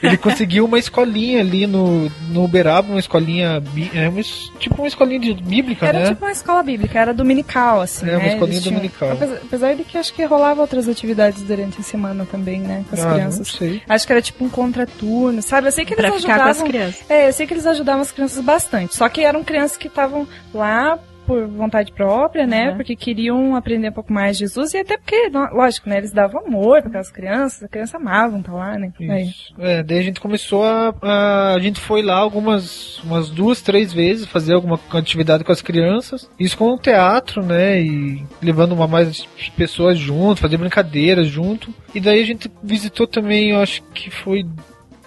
ele 0.01 0.17
conseguiu 0.17 0.65
uma 0.65 0.77
escolinha 0.77 1.39
ali 1.41 1.65
no, 1.67 2.10
no 2.29 2.43
Uberaba, 2.43 2.89
uma 2.89 2.99
escolinha, 2.99 3.62
é, 3.93 4.08
uma 4.10 4.21
tipo 4.60 4.75
uma 4.81 4.88
escolinha 4.88 5.19
de 5.19 5.34
bíblica, 5.34 5.88
Era 5.88 5.99
né? 5.99 6.05
tipo 6.10 6.23
uma 6.25 6.31
escola 6.31 6.62
bíblica, 6.63 6.99
era 6.99 7.13
dominical, 7.13 7.81
assim. 7.81 8.08
É, 8.08 8.12
uma 8.12 8.19
né? 8.19 8.27
escolinha 8.34 8.55
Eles 8.58 8.63
tinham- 8.63 8.75
dominical. 8.79 9.12
Apesar, 9.12 9.36
apesar 9.36 9.75
de 9.75 9.84
que 9.84 9.97
acho 9.97 10.13
que 10.13 10.23
rolava 10.25 10.62
outras 10.62 10.88
atividades 10.88 11.41
durante 11.43 11.79
a 11.79 11.84
semana 11.84 12.25
também, 12.29 12.60
né? 12.60 12.84
Com 12.89 12.95
as 12.95 13.01
Ah, 13.01 13.08
não 13.08 13.13
crianças. 13.15 13.47
sei. 13.47 13.81
Acho 13.88 14.05
que 14.05 14.13
era 14.13 14.21
tipo 14.21 14.43
um 14.45 14.49
contraturno, 14.49 15.41
sabe? 15.41 15.67
Eu 15.67 15.71
sei 15.71 15.86
que 15.86 15.93
eles 15.93 16.05
Pra 16.05 16.19
ficar 16.19 16.36
com 16.36 16.41
ajudavam. 16.43 16.63
as 16.63 16.67
crianças. 16.69 17.10
É, 17.10 17.27
eu 17.29 17.34
sei 17.34 17.47
que 17.47 17.53
eles 17.53 17.65
ajudavam 17.65 18.01
as 18.01 18.12
crianças 18.12 18.43
bastante. 18.43 18.95
Só 18.95 19.08
que 19.10 19.21
eram 19.21 19.43
crianças 19.43 19.77
que 19.77 19.88
estavam 19.88 20.27
lá 20.53 20.97
por 21.25 21.47
vontade 21.47 21.91
própria, 21.91 22.45
né? 22.45 22.69
Uhum. 22.69 22.77
Porque 22.77 22.95
queriam 22.95 23.55
aprender 23.55 23.89
um 23.89 23.93
pouco 23.93 24.13
mais 24.13 24.38
de 24.38 24.41
Jesus 24.41 24.73
e 24.73 24.77
até 24.77 24.97
porque, 24.97 25.29
lógico, 25.51 25.89
né? 25.89 25.97
Eles 25.97 26.11
davam 26.11 26.45
amor 26.45 26.81
para 26.81 26.89
aquelas 26.89 27.11
crianças, 27.11 27.63
as 27.63 27.69
crianças 27.69 27.95
amavam 27.95 28.39
estar 28.39 28.53
lá, 28.53 28.77
né? 28.77 28.91
Isso. 28.99 29.53
É, 29.59 29.83
daí 29.83 29.99
a 29.99 30.03
gente 30.03 30.19
começou 30.19 30.63
a, 30.63 30.93
a. 31.01 31.55
A 31.55 31.59
gente 31.59 31.79
foi 31.79 32.01
lá 32.01 32.17
algumas 32.17 32.99
umas 32.99 33.29
duas, 33.29 33.61
três 33.61 33.93
vezes 33.93 34.25
fazer 34.25 34.53
alguma 34.53 34.79
atividade 34.91 35.43
com 35.43 35.51
as 35.51 35.61
crianças. 35.61 36.29
Isso 36.39 36.57
com 36.57 36.73
o 36.73 36.77
teatro, 36.77 37.43
né? 37.43 37.81
E 37.81 38.23
levando 38.41 38.73
uma 38.73 38.88
mais 38.88 39.25
pessoas 39.55 39.97
junto, 39.97 40.41
fazer 40.41 40.57
brincadeiras 40.57 41.27
junto. 41.27 41.73
E 41.93 41.99
daí 41.99 42.21
a 42.21 42.25
gente 42.25 42.51
visitou 42.61 43.07
também, 43.07 43.51
eu 43.51 43.59
acho 43.59 43.81
que 43.93 44.11
foi 44.11 44.45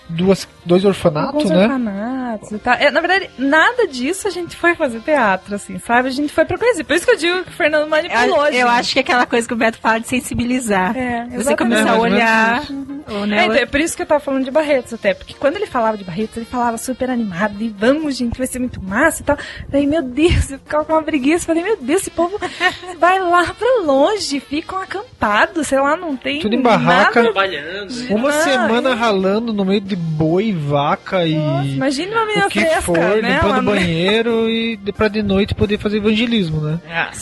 duas, 0.09 0.49
dois 0.64 0.85
orfanatos, 0.85 1.35
Alguns 1.35 1.51
né? 1.51 1.62
orfanatos 1.64 2.51
e 2.53 2.59
tal. 2.59 2.75
É, 2.75 2.90
na 2.90 3.01
verdade, 3.01 3.31
nada 3.38 3.87
disso 3.87 4.27
a 4.29 4.31
gente 4.31 4.57
foi 4.57 4.75
fazer 4.75 5.01
teatro, 5.01 5.55
assim, 5.55 5.79
sabe? 5.79 6.09
A 6.09 6.12
gente 6.12 6.33
foi 6.33 6.44
pra 6.44 6.57
conhecer. 6.59 6.85
Por 6.85 6.97
isso 6.97 7.05
que 7.05 7.12
eu 7.12 7.16
digo 7.16 7.44
que 7.44 7.51
o 7.51 7.53
Fernando 7.53 7.88
manipulou, 7.88 8.47
Eu, 8.47 8.53
gente. 8.53 8.57
eu 8.61 8.68
acho 8.68 8.92
que 8.92 8.99
é 8.99 9.03
aquela 9.03 9.27
coisa 9.27 9.47
que 9.47 9.55
o 9.55 9.57
Beto 9.57 9.79
fala 9.79 10.01
de 10.01 10.09
sensibilizar. 10.09 10.97
É, 10.97 11.27
Você 11.37 11.57
começar 11.57 11.92
a 11.92 11.97
É, 11.97 11.99
olhar. 11.99 12.62
isso. 12.62 12.87
ou, 13.11 13.27
né, 13.27 13.38
É, 13.38 13.44
então, 13.44 13.57
é 13.57 13.66
por 13.66 13.81
isso 13.81 13.97
que 13.97 14.03
eu 14.03 14.07
tava 14.07 14.21
falando 14.21 14.44
de 14.44 14.51
Barretos 14.51 14.92
até, 14.94 15.14
porque 15.14 15.35
quando 15.35 15.57
ele 15.57 15.66
falava 15.66 15.97
de 15.97 16.05
Barretos, 16.05 16.37
ele 16.37 16.47
falava 16.47 16.77
super 16.79 17.11
animado, 17.11 17.55
e 17.62 17.68
vamos, 17.68 18.16
gente, 18.16 18.37
vai 18.38 18.47
ser 18.47 18.59
muito 18.59 18.83
massa 18.83 19.23
e 19.23 19.25
tal. 19.25 19.37
Daí, 19.68 19.87
meu 19.87 20.03
Deus, 20.03 20.51
eu 20.51 20.59
ficava 20.59 20.85
com 20.85 20.92
uma 20.92 21.03
preguiça, 21.03 21.47
falei, 21.47 21.62
meu 21.62 21.77
Deus, 21.77 22.03
esse 22.03 22.11
povo 22.11 22.38
vai 22.99 23.18
lá 23.21 23.55
pra 23.55 23.83
longe, 23.85 24.40
ficam 24.40 24.81
acampados, 24.81 25.66
sei 25.68 25.79
lá, 25.81 25.97
não 25.97 26.16
tem 26.16 26.40
Tudo 26.40 26.55
em 26.55 26.61
barraca. 26.62 27.21
nada. 27.21 27.33
Trabalhando. 27.33 27.90
né? 27.94 28.07
Uma 28.11 28.29
Ah, 28.29 28.33
semana 28.33 28.90
é. 28.90 28.94
ralando 28.94 29.53
no 29.53 29.64
meio 29.64 29.81
de 29.81 29.97
boi, 29.98 30.52
vaca 30.52 31.26
e. 31.26 31.34
Nossa, 31.34 31.68
imagine 31.68 32.12
uma 32.12 32.24
menina 32.26 32.46
o 32.46 32.50
que 32.50 32.61
fresca, 32.61 32.80
for, 32.82 32.98
né? 32.98 33.34
limpando 33.34 33.58
o 33.58 33.62
no- 33.62 33.70
banheiro 33.72 34.48
e 34.50 34.76
pra 34.96 35.08
de 35.08 35.22
noite 35.22 35.54
poder 35.54 35.78
fazer 35.78 35.98
evangelismo, 35.98 36.61
né? 36.61 36.80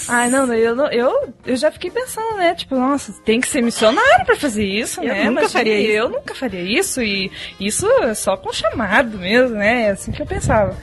Ai, 0.08 0.28
não, 0.30 0.52
eu, 0.54 0.76
eu, 0.92 1.32
eu 1.44 1.56
já 1.56 1.70
fiquei 1.72 1.90
pensando, 1.90 2.36
né? 2.36 2.54
Tipo, 2.54 2.76
nossa, 2.76 3.12
tem 3.24 3.40
que 3.40 3.48
ser 3.48 3.62
missionário 3.62 4.24
pra 4.24 4.36
fazer 4.36 4.64
isso, 4.64 5.00
Eu 5.00 5.08
né? 5.08 5.14
nunca 5.24 5.30
Imagina, 5.30 5.48
faria 5.50 5.78
isso. 5.80 5.90
Eu 5.92 6.08
nunca 6.08 6.34
faria 6.34 6.62
isso, 6.62 7.02
e 7.02 7.30
isso 7.58 7.86
é 8.02 8.14
só 8.14 8.36
com 8.36 8.52
chamado 8.52 9.18
mesmo, 9.18 9.56
né? 9.56 9.82
É 9.86 9.90
assim 9.90 10.12
que 10.12 10.22
eu 10.22 10.26
pensava. 10.26 10.76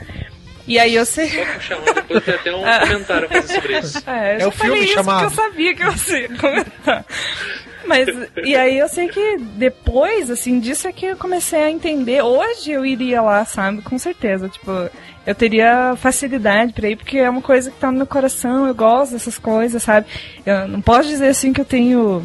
E 0.67 0.79
aí 0.79 0.95
eu 0.95 1.05
sei. 1.05 1.29
Depois 1.95 2.23
tem 2.23 2.35
até 2.35 2.55
um 2.55 2.65
Ah. 2.65 2.79
comentário 2.87 3.27
a 3.27 3.29
fazer 3.41 3.53
sobre 3.55 3.79
isso. 3.79 4.03
É, 4.09 4.33
eu 4.33 4.35
É 4.35 4.39
já 4.39 4.47
o 4.47 4.51
filme 4.51 4.69
falei 4.69 4.83
isso 4.83 4.93
chamado. 4.93 5.19
porque 5.29 5.41
eu 5.41 5.43
sabia 5.45 5.75
que 5.75 5.85
você 5.85 6.21
ia 6.21 6.29
comentar. 6.37 7.05
Mas, 7.85 8.07
e 8.45 8.55
aí 8.55 8.77
eu 8.79 8.87
sei 8.87 9.09
que 9.09 9.37
depois, 9.57 10.31
assim, 10.31 10.57
disso 10.61 10.87
é 10.87 10.93
que 10.93 11.05
eu 11.05 11.17
comecei 11.17 11.61
a 11.63 11.69
entender. 11.69 12.21
Hoje 12.21 12.71
eu 12.71 12.85
iria 12.85 13.21
lá, 13.21 13.43
sabe? 13.43 13.81
Com 13.81 13.97
certeza. 13.99 14.47
Tipo, 14.47 14.89
eu 15.27 15.35
teria 15.35 15.93
facilidade 15.97 16.71
pra 16.71 16.87
ir, 16.87 16.95
porque 16.95 17.17
é 17.17 17.29
uma 17.29 17.41
coisa 17.41 17.69
que 17.69 17.77
tá 17.77 17.91
no 17.91 17.97
meu 17.97 18.07
coração, 18.07 18.65
eu 18.67 18.73
gosto 18.73 19.11
dessas 19.11 19.37
coisas, 19.37 19.83
sabe? 19.83 20.07
Eu 20.45 20.65
não 20.69 20.79
posso 20.79 21.09
dizer, 21.09 21.27
assim, 21.27 21.51
que 21.51 21.59
eu 21.59 21.65
tenho 21.65 22.23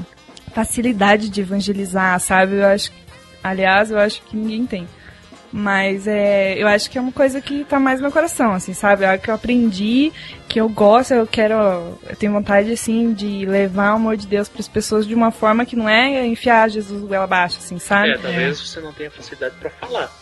facilidade 0.55 1.29
de 1.29 1.40
evangelizar, 1.40 2.18
sabe? 2.20 2.55
Eu 2.57 2.66
acho 2.66 2.92
que, 2.92 2.98
aliás, 3.42 3.90
eu 3.90 3.98
acho 3.98 4.22
que 4.22 4.37
ninguém 4.37 4.64
tem. 4.64 4.88
Mas 5.52 6.06
é, 6.06 6.61
eu 6.62 6.68
acho 6.68 6.90
que 6.90 6.98
é 6.98 7.00
uma 7.00 7.12
coisa 7.12 7.40
que 7.40 7.64
tá 7.64 7.80
mais 7.80 7.98
no 7.98 8.02
meu 8.02 8.12
coração, 8.12 8.52
assim, 8.52 8.74
sabe? 8.74 9.04
É 9.04 9.11
algo 9.11 9.22
que 9.22 9.30
eu 9.30 9.34
aprendi, 9.34 10.12
que 10.46 10.61
eu 10.61 10.68
gosto, 10.68 11.14
eu 11.14 11.26
quero. 11.26 11.54
Eu 12.08 12.16
tenho 12.18 12.32
vontade, 12.32 12.70
assim, 12.70 13.12
de 13.14 13.46
levar 13.46 13.92
o 13.92 13.96
amor 13.96 14.16
de 14.16 14.26
Deus 14.26 14.48
para 14.48 14.61
as 14.61 14.68
pessoas 14.68 15.06
de 15.06 15.14
uma 15.14 15.30
forma 15.30 15.64
que 15.64 15.74
não 15.74 15.88
é 15.88 16.26
enfiar 16.26 16.68
Jesus 16.68 17.02
goela 17.02 17.24
abaixo, 17.24 17.58
assim, 17.58 17.78
sabe? 17.78 18.11
É, 18.11 18.18
talvez 18.18 18.61
você 18.61 18.80
não 18.80 18.92
tenha 18.92 19.11
facilidade 19.11 19.54
pra 19.58 19.70
falar. 19.70 20.12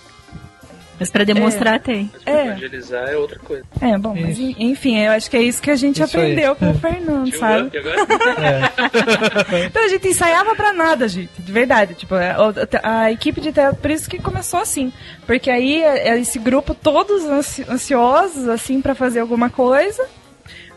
Mas 0.98 1.11
pra 1.11 1.24
demonstrar 1.24 1.78
tem. 1.80 2.11
Mas 2.12 2.22
pra 2.22 2.32
É. 2.32 2.46
evangelizar 2.46 3.09
é 3.09 3.16
outra 3.16 3.38
coisa. 3.38 3.64
É, 3.80 3.98
bom, 3.98 4.14
mas 4.18 4.38
en- 4.38 4.54
enfim, 4.59 4.96
eu 4.98 5.12
acho 5.12 5.30
que 5.30 5.37
é 5.37 5.42
isso 5.42 5.61
que 5.61 5.70
a 5.70 5.76
gente 5.76 6.02
Isso 6.02 6.16
aí. 6.16 6.22
aprendeu 6.32 6.56
com 6.56 6.70
o 6.70 6.74
Fernando, 6.78 7.30
Tio 7.30 7.38
sabe? 7.38 7.78
Agora? 7.78 7.96
Então 9.66 9.85
a 9.85 9.88
gente 9.88 10.09
ensaiava 10.09 10.54
pra 10.54 10.72
nada, 10.72 11.09
gente, 11.09 11.30
de 11.38 11.52
verdade. 11.52 11.94
Tipo, 11.94 12.14
a, 12.14 12.37
a 13.04 13.12
equipe 13.12 13.40
de 13.40 13.52
teatro, 13.52 13.80
por 13.80 13.90
isso 13.90 14.09
que 14.09 14.18
começou 14.20 14.61
assim. 14.61 14.92
Porque 15.26 15.50
aí 15.50 15.82
é, 15.82 16.18
esse 16.18 16.38
grupo 16.38 16.74
todos 16.74 17.24
ansi- 17.24 17.66
ansiosos, 17.68 18.48
assim, 18.48 18.80
pra 18.80 18.94
fazer 18.94 19.20
alguma 19.20 19.50
coisa. 19.50 20.06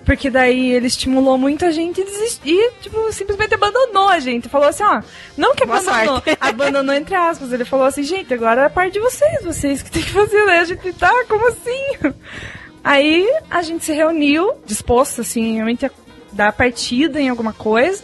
Porque 0.10 0.28
daí 0.28 0.72
ele 0.72 0.88
estimulou 0.88 1.38
muito 1.38 1.64
a 1.64 1.72
gente 1.72 2.02
e, 2.44 2.72
tipo, 2.82 3.14
simplesmente 3.14 3.54
abandonou 3.54 4.10
a 4.10 4.18
gente. 4.18 4.50
Falou 4.50 4.68
assim, 4.68 4.82
ó, 4.82 5.04
não 5.38 5.54
que 5.54 5.64
abandonou, 5.64 6.24
abandonou 6.42 6.96
entre 6.96 7.14
aspas. 7.14 7.54
Ele 7.54 7.64
falou 7.64 7.86
assim, 7.86 8.02
gente, 8.02 8.34
agora 8.34 8.62
é 8.62 8.66
a 8.66 8.70
parte 8.72 8.94
de 8.94 9.00
vocês, 9.00 9.44
vocês 9.44 9.84
que 9.84 9.92
tem 9.92 10.02
que 10.02 10.10
fazer, 10.10 10.44
né? 10.48 10.62
A 10.62 10.64
gente 10.66 10.94
tá, 10.94 11.14
como 11.28 11.48
assim? 11.50 11.94
Aí 12.84 13.32
a 13.52 13.62
gente 13.62 13.86
se 13.86 13.94
reuniu, 13.94 14.54
disposto, 14.66 15.22
assim, 15.22 15.54
realmente 15.54 15.86
a 15.86 15.92
dar 16.32 16.54
partida 16.54 17.22
em 17.22 17.30
alguma 17.30 17.54
coisa. 17.54 18.04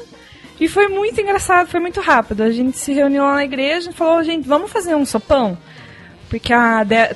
E 0.60 0.68
foi 0.68 0.88
muito 0.88 1.20
engraçado, 1.20 1.70
foi 1.70 1.80
muito 1.80 2.02
rápido. 2.02 2.44
A 2.44 2.52
gente 2.52 2.78
se 2.78 2.94
reuniu 2.94 3.24
lá 3.24 3.34
na 3.34 3.46
igreja 3.46 3.90
e 3.90 3.94
falou, 3.94 4.22
gente, 4.22 4.48
vamos 4.48 4.72
fazer 4.72 4.94
um 4.94 5.08
sopão? 5.08 5.58
Porque 6.30 6.54
a 6.54 6.84
De- 6.84 7.16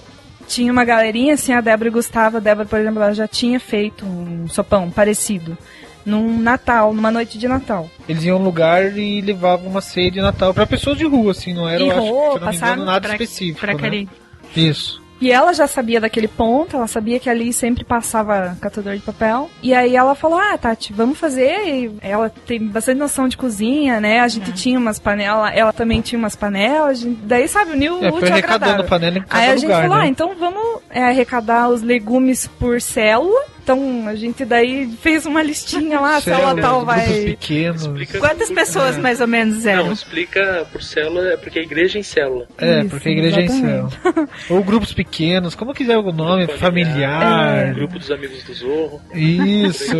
tinha 0.50 0.72
uma 0.72 0.84
galerinha, 0.84 1.36
assim, 1.36 1.54
a 1.54 1.62
Débora 1.62 1.88
e 1.88 1.92
o 1.92 1.94
Gustavo. 1.94 2.38
A 2.38 2.40
Débora, 2.40 2.68
por 2.68 2.80
exemplo, 2.80 3.02
ela 3.02 3.14
já 3.14 3.28
tinha 3.28 3.60
feito 3.60 4.06
um 4.06 4.48
sopão 4.50 4.90
parecido. 4.90 5.58
Num 6.06 6.40
Natal, 6.42 6.94
numa 6.94 7.12
noite 7.12 7.38
de 7.38 7.48
Natal. 7.48 7.90
Eles 8.08 8.24
iam 8.24 8.38
a 8.38 8.40
um 8.40 8.44
lugar 8.44 8.98
e 8.98 9.22
levavam 9.22 9.68
uma 9.70 9.82
ceia 9.82 10.10
de 10.10 10.20
Natal 10.20 10.54
pra 10.54 10.66
pessoas 10.66 10.98
de 10.98 11.06
rua, 11.06 11.32
assim, 11.32 11.54
não 11.54 11.68
era, 11.70 11.84
E 11.84 11.88
eu 11.88 11.98
acho, 11.98 12.08
roupa, 12.08 12.32
se 12.32 12.36
eu 12.38 12.42
não 12.42 12.50
me 12.52 12.58
engano, 12.58 12.86
nada 12.86 13.02
Pra- 13.02 13.12
específico. 13.12 13.60
Pra 13.60 13.74
né? 13.76 14.08
Isso. 14.56 14.99
E 15.22 15.32
ela 15.32 15.54
já 15.54 15.68
sabia 15.68 16.00
daquele 16.00 16.28
ponto, 16.28 16.76
ela 16.78 16.88
sabia 16.88 17.20
que 17.20 17.30
ali 17.30 17.52
sempre 17.52 17.84
passava 17.84 18.58
catador 18.62 18.94
de 18.96 19.02
papel. 19.02 19.50
E 19.62 19.74
aí 19.74 19.96
ela 19.96 20.16
falou: 20.16 20.40
Ah, 20.40 20.58
Tati, 20.58 20.94
vamos 20.94 21.18
fazer. 21.18 21.58
E 21.68 21.92
ela 22.02 22.30
tem 22.30 22.66
bastante 22.68 22.98
noção 22.98 23.28
de 23.28 23.36
cozinha, 23.36 24.00
né? 24.00 24.20
A 24.22 24.28
gente 24.28 24.52
tinha 24.54 24.80
umas 24.80 24.98
panelas, 25.00 25.52
ela 25.54 25.74
também 25.74 26.00
tinha 26.02 26.18
umas 26.18 26.36
panelas. 26.36 27.00
gente- 27.00 27.20
Daí, 27.24 27.48
sabe, 27.48 27.72
uniu 27.72 27.96
o 28.00 28.06
É, 28.06 28.10
foi 28.12 28.22
útil 28.22 28.36
agradável. 28.36 28.86
panela 28.86 29.18
em 29.18 29.22
cada 29.24 29.42
Aí 29.44 29.50
a 29.50 29.56
gente 29.56 29.64
lugar, 29.64 29.82
falou: 29.84 29.98
né? 29.98 30.04
Ah, 30.04 30.08
então 30.08 30.36
vamos 30.40 30.82
é, 30.90 31.04
arrecadar 31.04 31.70
os 31.70 31.82
legumes 31.82 32.48
por 32.48 32.80
célula. 32.82 33.42
Então 33.64 34.08
a 34.08 34.16
gente 34.16 34.44
daí 34.46 34.90
fez 35.02 35.26
uma 35.26 35.44
listinha 35.44 36.00
lá, 36.00 36.18
a 36.18 36.22
célula 36.22 36.56
tal 36.62 36.86
grupos 36.86 36.86
vai. 36.86 37.24
pequenos. 37.26 37.82
Explica 37.84 38.20
Quantas 38.20 38.50
pessoas 38.52 38.98
mais 38.98 39.22
ou 39.22 39.28
menos 39.28 39.64
Não, 39.64 39.72
eram? 39.72 39.92
explica 39.92 40.68
por 40.72 40.82
célula, 40.82 41.34
é 41.34 41.38
porque 41.38 41.60
a 41.60 41.62
igreja 41.62 41.98
é 41.98 42.02
em 42.02 42.04
célula. 42.04 42.48
É, 42.58 42.80
Isso, 42.80 42.90
porque 42.90 43.10
a 43.10 43.12
igreja 43.12 43.40
é 43.40 43.42
em 43.42 43.46
exatamente. 43.46 44.00
céu. 44.02 44.28
Ou 44.58 44.64
grupos 44.64 44.94
pequenos, 44.94 45.56
como 45.56 45.74
quiser 45.74 45.98
o 45.98 46.12
nome, 46.12 46.46
Grupo 46.46 46.60
familiar. 46.60 47.74
Grupo 47.74 48.00
dos 48.00 48.10
amigos 48.12 48.44
do 48.44 48.54
Zorro. 48.54 49.02
Isso. 49.14 49.96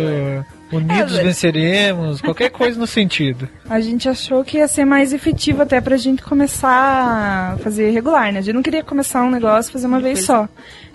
Unidos 0.72 1.18
É, 1.18 1.22
venceremos, 1.24 2.20
qualquer 2.20 2.48
coisa 2.50 2.78
no 2.78 2.86
sentido. 2.86 3.48
A 3.68 3.80
gente 3.80 4.08
achou 4.08 4.44
que 4.44 4.58
ia 4.58 4.68
ser 4.68 4.84
mais 4.84 5.12
efetivo 5.12 5.62
até 5.62 5.80
pra 5.80 5.96
gente 5.96 6.22
começar 6.22 7.54
a 7.54 7.58
fazer 7.58 7.90
regular, 7.90 8.32
né? 8.32 8.38
A 8.38 8.42
gente 8.42 8.54
não 8.54 8.62
queria 8.62 8.84
começar 8.84 9.22
um 9.24 9.30
negócio 9.30 9.68
e 9.70 9.72
fazer 9.72 9.86
uma 9.88 9.98
vez 10.00 10.24
só. 10.24 10.48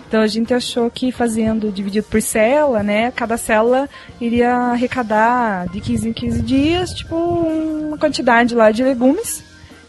Então 0.08 0.22
a 0.22 0.26
gente 0.26 0.54
achou 0.54 0.90
que 0.90 1.10
fazendo 1.10 1.70
dividido 1.72 2.06
por 2.08 2.22
célula, 2.22 2.82
né? 2.82 3.10
Cada 3.10 3.36
célula 3.36 3.88
iria 4.20 4.52
arrecadar 4.54 5.66
de 5.68 5.80
15 5.80 6.08
em 6.08 6.12
15 6.12 6.42
dias, 6.42 6.90
tipo, 6.94 7.16
uma 7.16 7.98
quantidade 7.98 8.54
lá 8.54 8.70
de 8.70 8.84
legumes, 8.84 9.42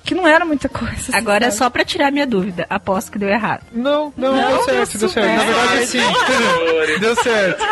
que 0.04 0.16
não 0.16 0.28
era 0.28 0.44
muita 0.44 0.68
coisa. 0.68 1.16
Agora, 1.16 1.46
sabe? 1.46 1.58
só 1.58 1.70
pra 1.70 1.86
tirar 1.86 2.12
minha 2.12 2.26
dúvida, 2.26 2.66
aposto 2.70 3.12
que 3.12 3.20
deu 3.20 3.30
errado. 3.30 3.62
Não, 3.72 4.12
não, 4.18 4.36
Não, 4.36 4.48
deu 4.48 4.64
certo, 4.64 4.98
deu 4.98 5.00
deu 5.00 5.10
certo. 5.10 5.36
Na 5.36 5.40
super 5.40 5.54
verdade, 5.54 5.86
sim. 6.96 7.00
Deu 7.00 7.16
certo. 7.16 7.66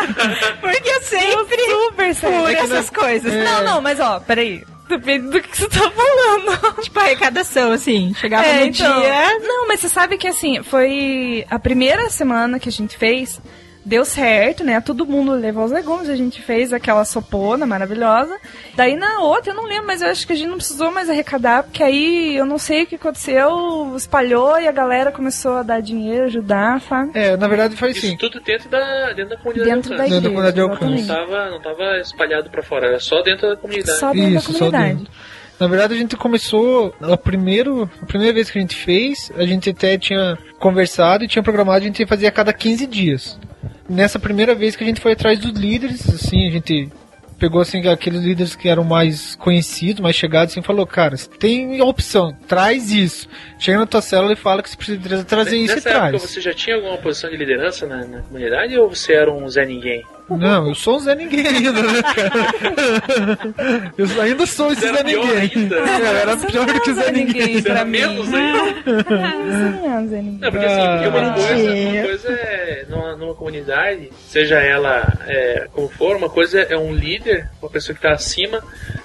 Porque 0.60 0.88
eu 0.88 1.02
sempre 1.02 1.64
super 1.64 2.14
por 2.14 2.50
É 2.50 2.52
essas 2.54 2.90
coisas. 2.90 3.32
é. 3.32 3.44
Não, 3.44 3.64
não, 3.64 3.80
mas 3.80 3.98
ó, 3.98 4.20
peraí. 4.20 4.64
Depende 4.88 5.28
do 5.30 5.40
que 5.40 5.56
você 5.56 5.68
tá 5.68 5.90
falando. 5.90 6.76
Tipo, 6.82 7.00
arrecadação, 7.00 7.72
assim. 7.72 8.14
Chegava 8.14 8.44
É, 8.46 8.60
no 8.60 8.66
então. 8.66 9.00
dia. 9.00 9.38
Não, 9.40 9.66
mas 9.66 9.80
você 9.80 9.88
sabe 9.88 10.16
que 10.16 10.28
assim, 10.28 10.62
foi 10.62 11.44
a 11.50 11.58
primeira 11.58 12.08
semana 12.08 12.58
que 12.60 12.68
a 12.68 12.72
gente 12.72 12.96
fez, 12.96 13.40
deu 13.86 14.04
certo, 14.04 14.64
né? 14.64 14.80
Todo 14.80 15.06
mundo 15.06 15.32
levou 15.32 15.64
os 15.64 15.70
legumes, 15.70 16.08
a 16.08 16.16
gente 16.16 16.42
fez 16.42 16.72
aquela 16.72 17.04
sopona 17.04 17.64
maravilhosa. 17.64 18.36
Daí 18.74 18.96
na 18.96 19.20
outra, 19.20 19.52
eu 19.52 19.56
não 19.56 19.64
lembro, 19.64 19.86
mas 19.86 20.02
eu 20.02 20.08
acho 20.08 20.26
que 20.26 20.32
a 20.32 20.36
gente 20.36 20.48
não 20.48 20.56
precisou 20.56 20.90
mais 20.90 21.08
arrecadar, 21.08 21.62
porque 21.62 21.82
aí 21.84 22.36
eu 22.36 22.44
não 22.44 22.58
sei 22.58 22.82
o 22.82 22.86
que 22.86 22.96
aconteceu, 22.96 23.94
espalhou 23.96 24.58
e 24.58 24.66
a 24.66 24.72
galera 24.72 25.12
começou 25.12 25.58
a 25.58 25.62
dar 25.62 25.80
dinheiro, 25.80 26.24
ajudar, 26.24 26.80
sabe? 26.82 27.12
É, 27.14 27.36
na 27.36 27.46
verdade 27.46 27.76
foi 27.76 27.92
Isso 27.92 28.06
assim. 28.06 28.16
tudo 28.16 28.40
dentro 28.40 28.68
da, 28.68 29.12
dentro 29.12 29.30
da 29.30 29.36
comunidade 29.36 29.70
Dentro 29.70 29.90
de 29.90 29.96
da 29.96 30.02
alcance. 30.02 30.10
Dentro 30.10 30.22
da 30.22 30.28
comunidade 30.28 30.56
de 30.56 30.60
igreja, 30.60 30.84
alcance. 30.84 31.08
Não 31.08 31.16
tava, 31.16 31.50
não 31.50 31.60
tava 31.62 32.00
espalhado 32.00 32.50
pra 32.50 32.62
fora, 32.64 32.86
era 32.88 32.98
só 32.98 33.22
dentro 33.22 33.48
da 33.48 33.56
comunidade. 33.56 33.98
Só 34.00 34.12
dentro 34.12 34.28
Isso, 34.30 34.52
da 34.52 34.58
só 34.58 34.64
comunidade. 34.66 34.98
dentro. 34.98 35.12
Na 35.58 35.68
verdade, 35.68 35.94
a 35.94 35.96
gente 35.96 36.16
começou. 36.16 36.94
A, 37.00 37.16
primeiro, 37.16 37.88
a 38.02 38.04
primeira 38.06 38.34
vez 38.34 38.50
que 38.50 38.58
a 38.58 38.60
gente 38.60 38.76
fez, 38.76 39.32
a 39.36 39.46
gente 39.46 39.70
até 39.70 39.96
tinha 39.96 40.36
conversado 40.58 41.24
e 41.24 41.28
tinha 41.28 41.42
programado 41.42 41.78
a 41.78 41.86
gente 41.86 42.04
fazer 42.04 42.26
a 42.26 42.30
cada 42.32 42.52
15 42.52 42.86
dias. 42.86 43.38
Nessa 43.88 44.18
primeira 44.18 44.54
vez 44.54 44.74
que 44.74 44.82
a 44.82 44.86
gente 44.86 45.00
foi 45.00 45.12
atrás 45.12 45.38
dos 45.38 45.52
líderes, 45.52 46.08
assim, 46.12 46.46
a 46.48 46.50
gente 46.50 46.90
pegou 47.38 47.60
assim 47.60 47.86
aqueles 47.86 48.22
líderes 48.22 48.56
que 48.56 48.68
eram 48.68 48.82
mais 48.82 49.36
conhecidos, 49.36 50.00
mais 50.00 50.16
chegados, 50.16 50.52
assim, 50.52 50.60
e 50.60 50.64
falou, 50.64 50.86
cara, 50.86 51.16
tem 51.38 51.80
opção, 51.82 52.34
traz 52.48 52.90
isso. 52.90 53.28
Chega 53.58 53.78
na 53.78 53.86
tua 53.86 54.00
célula 54.00 54.32
e 54.32 54.36
fala 54.36 54.62
que 54.62 54.70
você 54.70 54.76
precisa 54.76 55.24
trazer 55.24 55.56
isso 55.56 55.72
e 55.72 55.76
Nessa 55.76 55.90
traz. 55.90 56.14
época 56.14 56.26
você 56.28 56.40
já 56.40 56.54
tinha 56.54 56.76
alguma 56.76 56.96
posição 56.98 57.30
de 57.30 57.36
liderança 57.36 57.86
na, 57.86 58.04
na 58.06 58.22
comunidade 58.22 58.76
ou 58.78 58.88
você 58.88 59.12
era 59.12 59.30
um 59.30 59.48
Zé 59.48 59.64
Ninguém? 59.66 60.02
Não, 60.28 60.68
eu 60.68 60.74
sou 60.74 60.96
um 60.96 61.00
Zé 61.00 61.14
Ninguém 61.14 61.46
ainda, 61.46 61.82
né, 61.82 62.02
cara? 62.02 63.92
Eu 63.96 64.22
ainda 64.22 64.46
sou 64.46 64.72
esse 64.72 64.80
Zé 64.80 65.02
Ninguém. 65.04 65.68
Eu 65.70 66.06
era 66.06 66.36
pior 66.36 66.66
do 66.66 66.80
que 66.80 66.92
Zé 66.92 67.12
Ninguém. 67.12 67.60
Você 67.62 67.70
era 67.70 67.84
menos 67.84 68.32
ainda? 68.34 68.58
Não, 70.40 70.50
porque 70.50 70.66
assim, 70.66 70.86
porque 70.88 71.08
uma, 71.08 71.32
coisa, 71.32 71.74
uma 71.74 72.02
coisa 72.02 72.28
é 72.32 72.84
numa, 72.88 73.16
numa 73.16 73.34
comunidade, 73.34 74.10
seja 74.28 74.56
ela 74.58 75.12
é, 75.26 75.68
como 75.72 75.88
for, 75.88 76.16
uma 76.16 76.28
coisa 76.28 76.60
é 76.60 76.76
um 76.76 76.92
líder, 76.92 77.48
uma 77.62 77.70
pessoa 77.70 77.94
que 77.94 78.04
está 78.04 78.12
acima, 78.12 78.62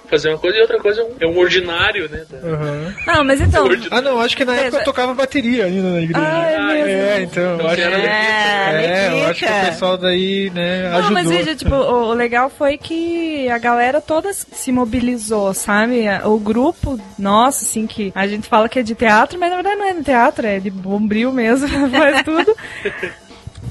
fazer 0.10 0.30
uma 0.30 0.38
coisa, 0.38 0.58
e 0.58 0.62
outra 0.62 0.80
coisa 0.80 1.02
é 1.02 1.04
um, 1.04 1.16
é 1.22 1.28
um 1.28 1.38
ordinário, 1.38 2.10
né? 2.10 2.26
Aham. 2.44 2.96
Não, 3.08 3.24
mas 3.24 3.40
então. 3.42 3.68
Ah, 3.92 4.02
não, 4.02 4.20
acho 4.20 4.36
que 4.36 4.44
na 4.44 4.56
época 4.56 4.78
eu 4.82 4.84
tocava 4.84 5.14
bateria 5.14 5.66
ainda 5.66 5.90
na 5.90 6.02
igreja. 6.02 6.28
Ah, 6.28 6.74
é? 6.74 6.92
É, 6.92 7.22
então, 7.22 7.44
eu 7.44 7.56
Então 7.56 7.68
acho 7.68 7.76
que. 7.76 7.82
É, 7.82 9.10
eu 9.12 9.26
acho 9.28 9.40
que 9.40 9.46
o 9.46 9.66
pessoal 9.66 9.98
daí, 9.98 10.52
né, 10.54 10.90
Não, 10.90 11.11
ajudou. 11.20 11.34
mas 11.34 11.46
veja, 11.46 11.56
tipo, 11.56 11.76
o, 11.76 12.14
legal 12.14 12.50
foi 12.50 12.78
que 12.78 13.50
a 13.50 13.58
galera 13.58 14.02
toda 14.02 14.34
se 14.34 14.72
mobilizou, 14.72 15.54
sabe? 15.54 16.04
O 16.26 16.38
grupo 16.38 17.00
nosso, 17.18 17.64
assim, 17.64 17.88
que 17.88 18.12
a 18.16 18.28
gente 18.28 18.48
fala 18.48 18.70
que 18.70 18.80
é 18.80 18.84
de 18.84 18.96
teatro, 18.96 19.40
mas 19.40 19.50
na 19.50 19.56
verdade 19.56 19.78
não 19.78 19.86
é 19.86 19.94
de 19.94 20.04
teatro, 20.04 20.48
é 20.48 20.60
de 20.60 20.70
bombril 20.70 21.32
mesmo, 21.32 21.68
faz 21.90 22.24
tudo. 22.24 22.56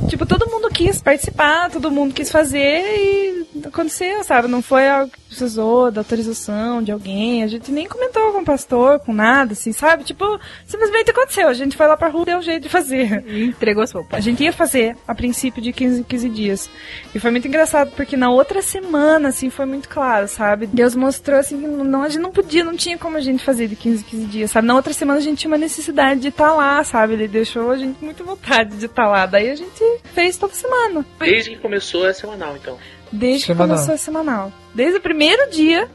Tipo, 0.09 0.25
todo 0.25 0.51
mundo 0.51 0.69
quis 0.71 1.03
participar, 1.03 1.71
todo 1.71 1.91
mundo 1.91 2.15
quis 2.15 2.31
fazer 2.31 2.59
e 2.59 3.47
aconteceu, 3.65 4.25
sabe? 4.25 4.49
Não 4.49 4.63
foi 4.63 4.89
algo 4.89 5.13
precisou 5.31 5.93
da 5.93 6.01
autorização 6.01 6.83
de 6.83 6.91
alguém, 6.91 7.45
a 7.45 7.47
gente 7.47 7.71
nem 7.71 7.87
comentou 7.87 8.33
com 8.33 8.41
o 8.41 8.45
pastor, 8.45 8.99
com 8.99 9.13
nada, 9.13 9.53
assim, 9.53 9.73
sabe? 9.73 10.03
Tipo, 10.03 10.41
simplesmente 10.67 11.13
aconteceu, 11.13 11.49
a 11.49 11.55
gente 11.55 11.77
foi 11.77 11.87
lá 11.87 11.97
pra 11.97 12.09
rua 12.09 12.23
e 12.23 12.27
deu 12.27 12.39
um 12.39 12.43
jeito 12.43 12.65
de 12.65 12.69
fazer. 12.69 13.25
E 13.27 13.45
entregou 13.45 13.83
as 13.83 13.93
roupas. 13.93 14.19
A 14.19 14.21
gente 14.21 14.43
ia 14.43 14.53
fazer 14.53 14.97
a 15.07 15.15
princípio 15.15 15.63
de 15.63 15.73
15 15.73 16.01
em 16.01 16.03
15 16.03 16.29
dias. 16.29 16.71
E 17.15 17.21
foi 17.21 17.31
muito 17.31 17.47
engraçado, 17.47 17.93
porque 17.93 18.17
na 18.17 18.31
outra 18.31 18.61
semana, 18.61 19.29
assim, 19.29 19.49
foi 19.51 19.67
muito 19.67 19.89
claro, 19.89 20.27
sabe? 20.27 20.67
Deus 20.67 20.97
mostrou, 20.97 21.39
assim, 21.39 21.61
que 21.61 21.67
não, 21.67 22.03
a 22.03 22.09
gente 22.09 22.21
não 22.21 22.33
podia, 22.33 22.65
não 22.65 22.77
tinha 22.77 22.99
como 22.99 23.17
a 23.17 23.21
gente 23.21 23.45
fazer 23.45 23.69
de 23.69 23.77
15 23.77 24.03
em 24.03 24.07
15 24.07 24.27
dias, 24.27 24.51
sabe? 24.51 24.67
Na 24.67 24.75
outra 24.75 24.93
semana 24.93 25.21
a 25.21 25.23
gente 25.23 25.39
tinha 25.39 25.51
uma 25.51 25.59
necessidade 25.59 26.21
de 26.21 26.29
estar 26.29 26.53
lá, 26.53 26.83
sabe? 26.83 27.13
Ele 27.13 27.29
deixou 27.29 27.71
a 27.71 27.77
gente 27.77 28.05
muito 28.05 28.25
vontade 28.25 28.77
de 28.77 28.87
estar 28.87 29.07
lá. 29.07 29.27
Daí 29.27 29.49
a 29.49 29.55
gente 29.55 29.85
fez 30.13 30.37
toda 30.37 30.53
semana. 30.55 31.07
Desde 31.21 31.51
que 31.51 31.57
começou 31.59 32.07
é 32.07 32.13
semanal, 32.13 32.57
então. 32.57 32.77
Desde 33.13 33.47
Semanal. 33.47 33.69
que 33.69 33.75
começou 33.75 33.95
a 33.95 33.99
semanal. 33.99 34.53
Desde 34.75 34.99
o 34.99 35.01
primeiro 35.01 35.51
dia 35.51 35.89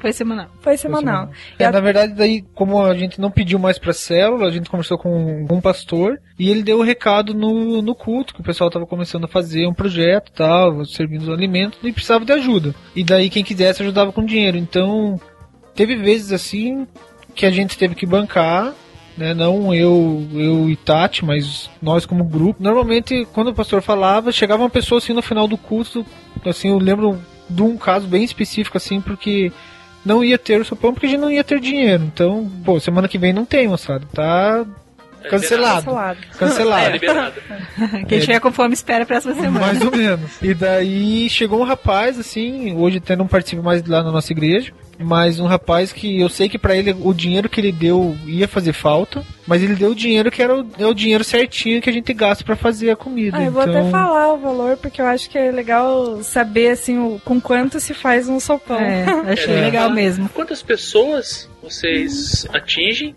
Foi 0.00 0.12
semanal. 0.12 0.46
foi 0.60 0.76
semanal. 0.76 1.30
E 1.58 1.62
É, 1.62 1.66
a- 1.66 1.72
na 1.72 1.80
verdade, 1.80 2.14
daí, 2.14 2.42
como 2.54 2.80
a 2.82 2.94
gente 2.94 3.20
não 3.20 3.30
pediu 3.30 3.58
mais 3.58 3.78
pra 3.78 3.92
célula, 3.92 4.46
a 4.46 4.50
gente 4.50 4.70
conversou 4.70 4.96
com 4.96 5.46
um 5.50 5.60
pastor 5.60 6.18
e 6.38 6.48
ele 6.48 6.62
deu 6.62 6.78
o 6.78 6.82
recado 6.82 7.34
no, 7.34 7.82
no 7.82 7.94
culto, 7.94 8.32
que 8.34 8.40
o 8.40 8.44
pessoal 8.44 8.70
tava 8.70 8.86
começando 8.86 9.24
a 9.24 9.28
fazer 9.28 9.66
um 9.66 9.74
projeto 9.74 10.30
tal, 10.32 10.84
servindo 10.84 11.22
os 11.22 11.28
alimentos, 11.28 11.78
e 11.82 11.92
precisava 11.92 12.24
de 12.24 12.32
ajuda. 12.32 12.74
E 12.94 13.02
daí, 13.02 13.28
quem 13.28 13.42
quisesse 13.44 13.82
ajudava 13.82 14.12
com 14.12 14.24
dinheiro. 14.24 14.56
Então, 14.56 15.20
teve 15.74 15.96
vezes 15.96 16.32
assim 16.32 16.86
que 17.34 17.44
a 17.46 17.50
gente 17.50 17.76
teve 17.76 17.94
que 17.94 18.06
bancar, 18.06 18.72
né? 19.16 19.34
Não 19.34 19.74
eu, 19.74 20.26
eu 20.32 20.70
e 20.70 20.76
Tati, 20.76 21.24
mas 21.24 21.70
nós 21.80 22.06
como 22.06 22.24
grupo. 22.24 22.62
Normalmente, 22.62 23.26
quando 23.32 23.48
o 23.48 23.54
pastor 23.54 23.82
falava, 23.82 24.32
chegava 24.32 24.62
uma 24.62 24.70
pessoa 24.70 24.98
assim 24.98 25.12
no 25.12 25.22
final 25.22 25.46
do 25.46 25.58
culto, 25.58 26.04
assim, 26.44 26.68
eu 26.68 26.78
lembro 26.78 27.20
de 27.48 27.62
um 27.62 27.76
caso 27.76 28.06
bem 28.06 28.24
específico 28.24 28.76
assim, 28.76 29.00
porque 29.00 29.52
não 30.04 30.24
ia 30.24 30.38
ter 30.38 30.60
o 30.60 30.64
sopão 30.64 30.92
porque 30.92 31.06
a 31.06 31.08
gente 31.08 31.20
não 31.20 31.30
ia 31.30 31.44
ter 31.44 31.60
dinheiro. 31.60 32.04
Então, 32.04 32.50
pô, 32.64 32.78
semana 32.80 33.08
que 33.08 33.18
vem 33.18 33.32
não 33.32 33.44
tem, 33.44 33.68
moçada. 33.68 34.06
Tá 34.12 34.64
cancelado. 35.28 35.84
Cancelado. 35.86 36.18
Cancelado. 36.38 36.86
É 36.86 36.92
liberado. 36.92 37.34
Quem 38.08 38.18
É. 38.18 38.20
tiver 38.20 38.40
com 38.40 38.52
fome 38.52 38.74
espera 38.74 39.02
a 39.04 39.06
próxima 39.06 39.34
semana. 39.34 39.60
Mais 39.66 39.80
ou 39.82 39.90
menos. 39.90 40.30
E 40.42 40.54
daí 40.54 41.28
chegou 41.28 41.60
um 41.60 41.64
rapaz, 41.64 42.18
assim, 42.18 42.74
hoje 42.76 42.98
até 42.98 43.14
não 43.16 43.26
participa 43.26 43.62
mais 43.62 43.84
lá 43.86 44.02
na 44.02 44.10
nossa 44.12 44.32
igreja, 44.32 44.72
mas 44.98 45.40
um 45.40 45.46
rapaz 45.46 45.92
que 45.92 46.20
eu 46.20 46.28
sei 46.28 46.48
que 46.48 46.58
pra 46.58 46.76
ele 46.76 46.94
o 47.00 47.12
dinheiro 47.14 47.48
que 47.48 47.60
ele 47.60 47.72
deu 47.72 48.16
ia 48.26 48.46
fazer 48.46 48.72
falta, 48.72 49.22
mas 49.46 49.62
ele 49.62 49.74
deu 49.74 49.90
o 49.90 49.94
dinheiro 49.94 50.30
que 50.30 50.42
era 50.42 50.54
o, 50.60 50.66
é 50.78 50.86
o 50.86 50.92
dinheiro 50.94 51.24
certinho 51.24 51.80
que 51.80 51.88
a 51.88 51.92
gente 51.92 52.12
gasta 52.12 52.44
pra 52.44 52.54
fazer 52.56 52.90
a 52.90 52.96
comida. 52.96 53.38
Ah, 53.38 53.44
eu 53.44 53.50
vou 53.52 53.62
então... 53.62 53.80
até 53.80 53.90
falar 53.90 54.32
o 54.34 54.38
valor, 54.38 54.76
porque 54.76 55.00
eu 55.00 55.06
acho 55.06 55.28
que 55.30 55.38
é 55.38 55.50
legal 55.50 56.22
saber, 56.22 56.70
assim, 56.70 56.98
o, 56.98 57.20
com 57.24 57.40
quanto 57.40 57.80
se 57.80 57.94
faz 57.94 58.28
um 58.28 58.38
sopão. 58.38 58.78
É, 58.80 59.04
achei 59.32 59.54
É. 59.54 59.60
legal 59.62 59.90
mesmo. 59.90 60.28
Quantas 60.30 60.62
pessoas 60.62 61.48
vocês 61.62 62.46
atingem? 62.52 63.14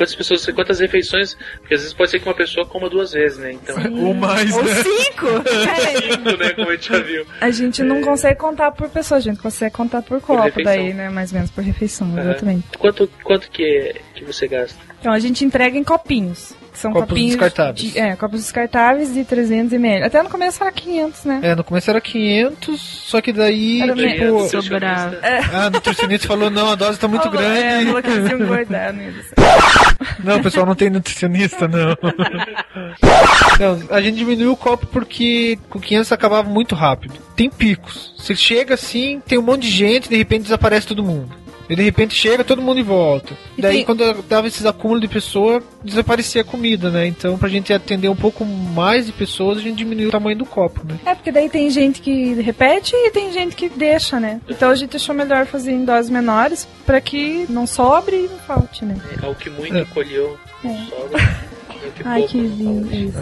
Quantas 0.00 0.14
pessoas, 0.14 0.46
quantas 0.46 0.80
refeições? 0.80 1.36
Porque 1.58 1.74
às 1.74 1.82
vezes 1.82 1.92
pode 1.92 2.10
ser 2.10 2.20
que 2.20 2.26
uma 2.26 2.34
pessoa 2.34 2.64
coma 2.64 2.88
duas 2.88 3.12
vezes, 3.12 3.36
né? 3.36 3.52
Então, 3.52 3.76
Ou 4.02 4.14
mais, 4.14 4.50
Ou 4.50 4.64
né? 4.64 4.74
cinco! 4.76 5.26
cinco, 6.00 6.38
né? 6.38 6.50
Como 6.54 6.70
a 6.70 6.72
gente 6.72 6.88
já 6.88 7.00
viu. 7.00 7.26
A 7.38 7.50
gente 7.50 7.82
não 7.82 8.00
consegue 8.00 8.38
contar 8.38 8.70
por 8.72 8.88
pessoa, 8.88 9.18
a 9.18 9.20
gente 9.20 9.38
consegue 9.38 9.74
contar 9.74 10.00
por 10.00 10.18
copo 10.22 10.42
refeição. 10.42 10.72
daí, 10.72 10.94
né? 10.94 11.10
Mais 11.10 11.32
ou 11.32 11.36
menos 11.36 11.50
por 11.50 11.62
refeição, 11.62 12.18
exatamente. 12.18 12.78
Quanto, 12.78 13.10
quanto 13.22 13.50
que, 13.50 13.62
é, 13.62 14.00
que 14.14 14.24
você 14.24 14.48
gasta? 14.48 14.78
Então 14.98 15.12
a 15.12 15.18
gente 15.18 15.44
entrega 15.44 15.76
em 15.76 15.84
copinhos. 15.84 16.54
Que 16.72 16.78
são 16.78 16.92
Copos 16.92 17.08
copinhos 17.08 17.30
descartáveis. 17.32 17.92
De, 17.92 17.98
é, 17.98 18.14
copos 18.16 18.40
descartáveis 18.40 19.12
de 19.12 19.24
300 19.24 19.72
ml. 19.72 20.04
Até 20.04 20.22
no 20.22 20.28
começo 20.30 20.62
era 20.62 20.70
500, 20.70 21.24
né? 21.24 21.40
É, 21.42 21.54
no 21.54 21.64
começo 21.64 21.90
era 21.90 22.00
500, 22.00 22.80
só 22.80 23.20
que 23.20 23.32
daí, 23.32 23.82
Era 23.82 23.94
tipo... 23.94 24.48
Sobrava. 24.48 25.18
Ah, 25.52 25.66
a 25.66 25.70
nutricionista 25.70 26.28
falou, 26.28 26.48
não, 26.50 26.70
a 26.70 26.74
dose 26.76 26.98
tá 26.98 27.08
muito 27.08 27.24
Falou, 27.24 27.42
É, 27.42 27.60
grande. 27.60 27.86
falou 27.86 28.02
que 28.02 28.10
eles 28.10 28.30
iam 28.30 28.40
engordar, 28.40 28.92
não 28.92 29.02
ia 29.02 29.12
dar 29.12 29.22
certo. 29.22 30.22
Não, 30.24 30.36
o 30.38 30.42
pessoal 30.42 30.66
não 30.66 30.74
tem 30.74 30.90
nutricionista, 30.90 31.66
não. 31.68 31.96
não. 33.58 33.96
A 33.96 34.00
gente 34.00 34.16
diminuiu 34.16 34.52
o 34.52 34.56
copo 34.56 34.86
porque 34.86 35.58
com 35.68 35.78
500 35.80 36.12
acabava 36.12 36.48
muito 36.48 36.74
rápido. 36.74 37.14
Tem 37.36 37.50
picos. 37.50 38.14
Você 38.18 38.34
chega 38.34 38.74
assim, 38.74 39.20
tem 39.26 39.38
um 39.38 39.42
monte 39.42 39.62
de 39.62 39.70
gente, 39.70 40.08
de 40.08 40.16
repente 40.16 40.42
desaparece 40.44 40.86
todo 40.86 41.02
mundo. 41.02 41.34
E 41.70 41.76
de 41.76 41.82
repente 41.82 42.14
chega 42.14 42.42
todo 42.44 42.60
mundo 42.60 42.80
em 42.80 42.82
volta. 42.82 43.32
E 43.56 43.62
Daí 43.62 43.76
tem- 43.76 43.84
quando 43.84 44.22
dava 44.28 44.48
esses 44.48 44.66
acúmulos 44.66 45.00
de 45.00 45.06
pessoa, 45.08 45.62
desaparecia 45.84 46.42
a 46.42 46.44
comida, 46.44 46.90
né? 46.90 47.06
Então 47.06 47.38
pra 47.38 47.48
gente 47.48 47.72
atender 47.72 48.08
um 48.08 48.16
pouco 48.16 48.44
mais 48.44 49.06
de 49.06 49.12
pessoas, 49.12 49.58
a 49.58 49.60
gente 49.60 49.76
diminuiu 49.76 50.08
o 50.08 50.10
tamanho 50.12 50.36
do 50.36 50.44
copo, 50.44 50.82
né? 50.84 50.98
É, 51.06 51.14
porque 51.14 51.30
daí 51.30 51.48
tem 51.48 51.70
gente 51.70 52.00
que 52.02 52.34
repete 52.34 52.94
e 52.96 53.10
tem 53.12 53.32
gente 53.32 53.54
que 53.54 53.68
deixa, 53.68 54.18
né? 54.18 54.40
Então 54.48 54.68
a 54.70 54.74
gente 54.74 54.96
achou 54.96 55.14
melhor 55.14 55.46
fazer 55.46 55.70
em 55.72 55.84
doses 55.84 56.10
menores 56.10 56.66
pra 56.84 57.00
que 57.00 57.46
não 57.48 57.66
sobre 57.66 58.16
e 58.16 58.28
não 58.28 58.38
falte, 58.38 58.84
né? 58.84 58.96
Ao 59.22 59.34
que 59.34 59.48
muito 59.48 59.76
É. 59.78 59.84
colheu, 59.84 60.36
É. 60.64 60.76
sobra. 60.90 61.50
que 61.96 62.02
Ai, 62.04 62.18
pouco, 62.20 62.32
que 62.32 62.38
lindo 62.40 62.94
isso. 62.94 63.18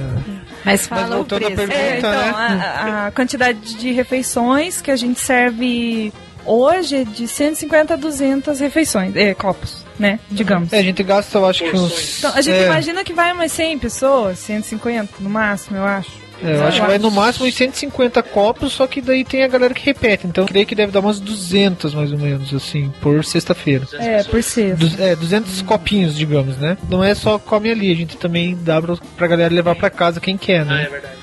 Mas 0.64 0.86
fala 0.86 1.14
o 1.14 1.16
voltando 1.18 1.46
à 1.46 1.50
preço. 1.50 1.68
pergunta, 1.68 1.78
É, 1.78 1.98
então, 1.98 2.10
né? 2.10 2.34
a, 2.34 3.06
a 3.06 3.10
quantidade 3.12 3.74
de 3.76 3.92
refeições 3.92 4.80
que 4.80 4.90
a 4.90 4.96
gente 4.96 5.20
serve 5.20 6.12
hoje 6.48 6.96
é 6.96 7.04
de 7.04 7.28
150 7.28 7.94
a 7.94 7.96
200 7.96 8.58
refeições, 8.60 9.14
é, 9.16 9.34
copos, 9.34 9.84
né? 9.98 10.18
Digamos. 10.30 10.72
É, 10.72 10.78
a 10.78 10.82
gente 10.82 11.02
gasta, 11.02 11.38
eu 11.38 11.46
acho 11.46 11.62
que 11.64 11.76
uns. 11.76 12.18
Então, 12.18 12.32
a 12.34 12.40
gente 12.40 12.54
é, 12.56 12.66
imagina 12.66 13.04
que 13.04 13.12
vai 13.12 13.32
umas 13.32 13.52
100 13.52 13.78
pessoas, 13.78 14.38
150 14.38 15.14
no 15.20 15.30
máximo, 15.30 15.76
eu 15.76 15.84
acho. 15.84 16.10
é, 16.42 16.54
eu 16.56 16.64
acho 16.66 16.80
que 16.80 16.86
vai 16.86 16.98
no 16.98 17.10
máximo 17.10 17.46
uns 17.46 17.54
150 17.54 18.22
copos, 18.22 18.72
só 18.72 18.86
que 18.86 19.00
daí 19.00 19.24
tem 19.24 19.42
a 19.42 19.48
galera 19.48 19.74
que 19.74 19.84
repete. 19.84 20.26
Então 20.26 20.44
eu 20.44 20.48
creio 20.48 20.64
que 20.66 20.74
deve 20.74 20.92
dar 20.92 21.00
umas 21.00 21.18
200 21.20 21.92
mais 21.94 22.12
ou 22.12 22.18
menos, 22.18 22.54
assim, 22.54 22.92
por 23.00 23.24
sexta-feira. 23.24 23.84
200 23.84 24.06
É, 24.06 24.10
pessoas. 24.18 24.26
por 24.28 24.42
ser. 24.42 24.76
Du- 24.76 25.02
é, 25.02 25.16
200 25.16 25.62
copinhos, 25.62 26.16
digamos, 26.16 26.56
né? 26.56 26.78
Não 26.88 27.02
é 27.02 27.14
só 27.14 27.38
come 27.38 27.70
ali, 27.70 27.90
a 27.92 27.96
gente 27.96 28.16
também 28.16 28.56
dá 28.62 28.80
pra, 28.80 28.96
pra 29.16 29.26
galera 29.26 29.52
levar 29.52 29.74
pra 29.74 29.90
casa 29.90 30.20
quem 30.20 30.36
quer, 30.36 30.60
Ah, 30.60 30.62
é 30.62 30.64
né? 30.84 30.88
verdade. 30.90 31.18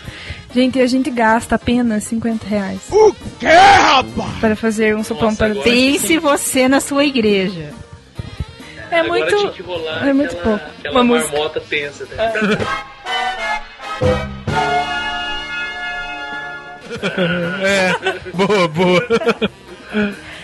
Gente, 0.56 0.80
a 0.80 0.88
gente 0.88 1.12
gasta 1.12 1.56
apenas 1.56 2.06
50 2.06 2.48
reais. 2.48 2.80
O 2.89 3.13
quê, 3.38 3.46
rapaz? 3.46 4.39
Para 4.39 4.56
fazer 4.56 4.96
um 4.96 5.04
sopão 5.04 5.26
Nossa, 5.26 5.50
para 5.50 5.62
Pense 5.62 6.18
você 6.18 6.70
na 6.70 6.80
sua 6.80 7.04
igreja. 7.04 7.74
É 8.89 9.02
Agora 9.02 9.20
muito. 9.26 9.36
tinha 9.36 9.52
que 9.52 9.62
rolar 9.62 10.08
é 10.08 10.13
muito 10.13 10.34
aquela, 10.34 10.58
pouco. 10.58 10.74
aquela 10.80 10.96
Uma 10.96 11.04
música. 11.04 11.32
marmota 11.34 11.60
tensa. 11.60 12.06
Né? 12.06 12.15
É, 17.65 18.20
boa, 18.34 18.68
boa. 18.70 19.08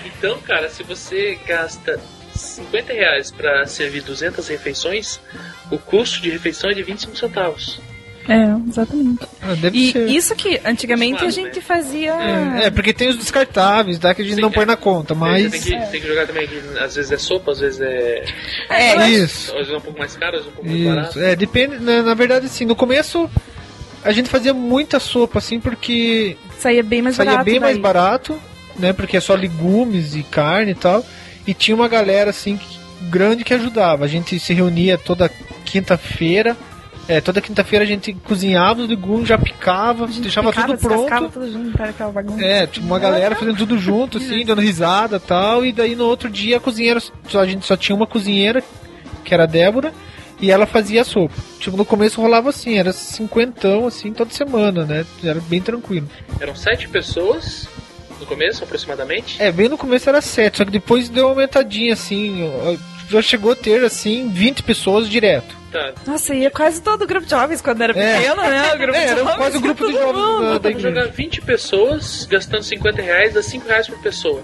Então, 0.06 0.38
cara, 0.42 0.70
se 0.70 0.84
você 0.84 1.40
gasta 1.48 2.00
50 2.36 2.92
reais 2.94 3.32
pra 3.32 3.66
servir 3.66 4.02
200 4.02 4.46
refeições, 4.50 5.20
o 5.72 5.78
custo 5.78 6.22
de 6.22 6.30
refeição 6.30 6.70
é 6.70 6.74
de 6.74 6.84
25 6.84 7.16
centavos. 7.18 7.80
É, 8.28 8.70
exatamente. 8.70 9.26
Ah, 9.42 9.56
deve 9.56 9.78
e 9.78 9.92
ser. 9.92 10.08
isso 10.10 10.36
que 10.36 10.62
antigamente 10.64 11.24
a 11.26 11.30
gente 11.30 11.60
fazia. 11.62 12.12
É, 12.14 12.66
é, 12.66 12.70
porque 12.70 12.94
tem 12.94 13.10
os 13.10 13.18
descartáveis, 13.18 13.98
tá? 13.98 14.14
Que 14.14 14.22
a 14.22 14.26
gente 14.26 14.40
não 14.40 14.52
põe 14.52 14.66
na 14.66 14.78
conta, 14.78 15.16
mas. 15.16 15.52
Tem 15.52 15.62
que, 15.62 15.92
tem 15.92 16.02
que 16.02 16.08
jogar 16.08 16.28
também, 16.28 16.48
que 16.48 16.58
às 16.80 16.96
vezes 16.96 17.12
é 17.12 17.18
sopa, 17.18 17.52
às 17.52 17.60
vezes 17.60 17.82
é. 17.82 18.24
É, 18.70 19.10
isso. 19.10 19.52
Às 19.52 19.58
vezes 19.58 19.74
é 19.74 19.78
um 19.78 19.82
pouco 19.82 20.00
mais 20.00 20.16
caro, 20.16 20.38
às 20.38 20.44
vezes 20.44 20.48
é 20.48 20.52
um 20.52 20.64
pouco 20.64 20.70
mais 20.70 20.84
barato. 20.96 21.10
Isso, 21.10 21.20
é, 21.26 21.36
depende. 21.36 21.80
Na, 21.80 22.04
na 22.04 22.14
verdade, 22.14 22.46
assim, 22.46 22.66
no 22.66 22.76
começo 22.76 23.30
a 24.04 24.12
gente 24.12 24.30
fazia 24.30 24.54
muita 24.54 25.00
sopa, 25.00 25.40
assim, 25.40 25.60
porque 25.60 26.36
Saía 26.58 26.84
bem 26.84 27.02
mais 27.02 27.16
saía 27.16 27.32
barato. 27.32 27.46
bem 27.46 27.60
mais 27.60 27.74
daí. 27.74 27.82
barato, 27.82 28.40
né? 28.78 28.94
Porque 28.94 29.18
é 29.18 29.20
só 29.20 29.34
legumes 29.36 30.16
e 30.16 30.24
carne 30.24 30.72
e 30.72 30.76
tal. 30.76 31.06
E 31.46 31.54
tinha 31.54 31.76
uma 31.76 31.88
galera, 31.88 32.30
assim, 32.30 32.58
que- 32.58 32.80
grande 33.10 33.44
que 33.44 33.54
ajudava. 33.54 34.06
A 34.06 34.08
gente 34.08 34.40
se 34.40 34.54
reunia 34.54 34.96
toda 34.98 35.30
quinta-feira. 35.66 36.56
É, 37.12 37.20
toda 37.20 37.42
quinta-feira 37.42 37.84
a 37.84 37.88
gente 37.88 38.14
cozinhava 38.14 38.84
os 38.84 38.88
legumes, 38.88 39.28
já 39.28 39.38
picava, 39.38 40.08
deixava 40.08 40.50
Picava, 40.50 40.78
tudo 40.78 40.80
pronto. 40.80 41.30
tudo 41.34 41.52
junto 41.52 41.72
para 41.72 41.90
aquela 41.90 42.10
bagunça. 42.10 42.46
É, 42.46 42.66
tipo 42.66 42.86
uma 42.86 43.00
galera 43.00 43.36
fazendo 43.36 43.58
tudo 43.58 43.78
junto, 43.78 44.18
assim, 44.18 44.46
dando 44.46 44.62
risada 44.62 45.18
e 45.18 45.20
tal. 45.20 45.66
E 45.66 45.74
daí 45.74 45.94
no 45.94 46.06
outro 46.06 46.30
dia 46.30 46.56
a 46.56 46.60
cozinheira, 46.62 47.02
só, 47.28 47.42
a 47.42 47.46
gente 47.46 47.66
só 47.66 47.76
tinha 47.76 47.94
uma 47.94 48.08
cozinheira, 48.08 48.64
que 49.26 49.34
era 49.34 49.44
a 49.44 49.46
Débora, 49.46 49.94
e 50.40 50.50
ela 50.50 50.66
fazia 50.66 51.02
a 51.02 51.04
sopa. 51.04 51.36
Tipo, 51.60 51.76
no 51.76 51.84
começo 51.84 52.22
rolava 52.22 52.48
assim, 52.48 52.78
era 52.78 52.94
cinquentão, 52.94 53.86
assim, 53.88 54.14
toda 54.14 54.32
semana, 54.32 54.86
né? 54.86 55.06
Era 55.22 55.42
bem 55.42 55.60
tranquilo. 55.60 56.08
Eram 56.40 56.56
sete 56.56 56.88
pessoas 56.88 57.68
no 58.22 58.26
começo, 58.26 58.64
aproximadamente. 58.64 59.36
É, 59.42 59.52
bem 59.52 59.68
no 59.68 59.78
começo 59.78 60.08
era 60.08 60.22
sete, 60.22 60.60
só 60.60 60.64
que 60.64 60.72
depois 60.72 61.10
deu 61.10 61.26
uma 61.26 61.32
aumentadinha, 61.32 61.92
assim. 61.92 62.50
Já 63.12 63.22
chegou 63.22 63.52
a 63.52 63.56
ter, 63.56 63.84
assim, 63.84 64.30
20 64.30 64.64
pessoas 64.64 65.10
direto. 65.10 65.56
Tá. 65.72 65.94
Nossa, 66.06 66.34
ia 66.36 66.50
quase 66.52 66.82
todo 66.82 67.04
o 67.04 67.08
grupo 67.08 67.26
de 67.26 67.32
jovens 67.32 67.62
quando 67.62 67.82
era 67.82 67.98
É. 67.98 68.18
pequeno, 68.18 68.42
né? 68.42 68.74
O 68.74 68.78
grupo 68.80 68.98
É, 68.98 69.02
de 69.06 69.08
era 69.12 69.20
jovens, 69.20 69.36
quase 69.38 69.58
o 69.58 69.62
grupo 69.62 69.86
de 69.88 69.94
jovens 69.94 70.54
da 70.54 70.60
Pra 70.72 70.80
jogar 70.80 71.08
20 71.08 71.42
pessoas, 71.42 72.26
gastando 72.30 72.64
50 72.64 73.02
reais, 73.02 73.34
dá 73.34 73.42
5 73.44 73.68
reais 73.68 73.88
por 73.88 73.98
pessoa. 74.00 74.42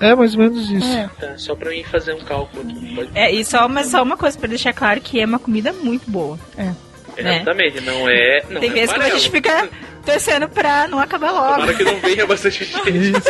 É, 0.00 0.14
mais 0.14 0.34
ou 0.34 0.40
menos 0.42 0.70
isso. 0.70 0.86
É. 0.86 1.08
Tá, 1.18 1.38
só 1.38 1.54
pra 1.54 1.70
mim 1.70 1.82
fazer 1.84 2.12
um 2.14 2.20
cálculo 2.20 2.62
aqui. 2.70 2.94
Pode... 2.94 3.10
É, 3.14 3.30
e 3.32 3.42
só, 3.44 3.66
mas 3.68 3.86
só 3.86 4.02
uma 4.02 4.16
coisa 4.16 4.38
pra 4.38 4.46
deixar 4.48 4.72
claro 4.74 5.00
que 5.00 5.18
é 5.20 5.24
uma 5.24 5.38
comida 5.38 5.72
muito 5.72 6.10
boa. 6.10 6.38
É. 6.58 6.70
Exatamente, 7.16 7.80
não 7.80 8.06
é. 8.08 8.42
Não 8.50 8.60
Tem 8.60 8.68
é 8.70 8.72
vezes 8.74 8.92
que 8.94 9.00
a 9.00 9.08
gente 9.08 9.30
fica 9.30 9.68
torcendo 10.04 10.48
pra 10.50 10.86
não 10.86 10.98
acabar 10.98 11.30
logo. 11.30 11.54
Tomara 11.54 11.74
que 11.74 11.82
não 11.84 11.98
venha 12.00 12.26
bastante 12.26 12.62
gente. 12.84 13.22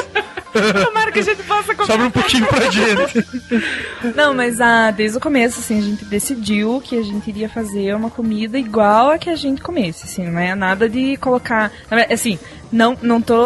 Tomara 0.85 1.13
que 1.13 1.19
a 1.21 1.23
gente 1.23 1.43
possa 1.43 1.75
comer. 1.75 1.87
Sobra 1.87 2.07
um 2.07 2.11
pouquinho 2.11 2.47
pra 2.47 2.71
gente. 2.71 3.27
Não, 4.15 4.35
mas 4.35 4.61
ah, 4.61 4.91
desde 4.91 5.19
o 5.19 5.21
começo, 5.21 5.61
assim, 5.61 5.79
a 5.79 5.83
gente 5.83 6.05
decidiu 6.05 6.81
que 6.85 6.99
a 6.99 7.03
gente 7.03 7.29
iria 7.29 7.49
fazer 7.49 7.95
uma 7.95 8.11
comida 8.11 8.59
igual 8.59 9.11
a 9.11 9.19
que 9.19 9.31
a 9.31 9.37
gente 9.37 9.61
comesse, 9.63 10.05
assim, 10.05 10.27
não 10.31 10.39
é 10.41 10.55
nada 10.55 10.89
de 10.89 11.17
colocar. 11.19 11.71
Assim, 12.11 12.39
não, 12.73 12.97
não 13.01 13.21
tô. 13.21 13.37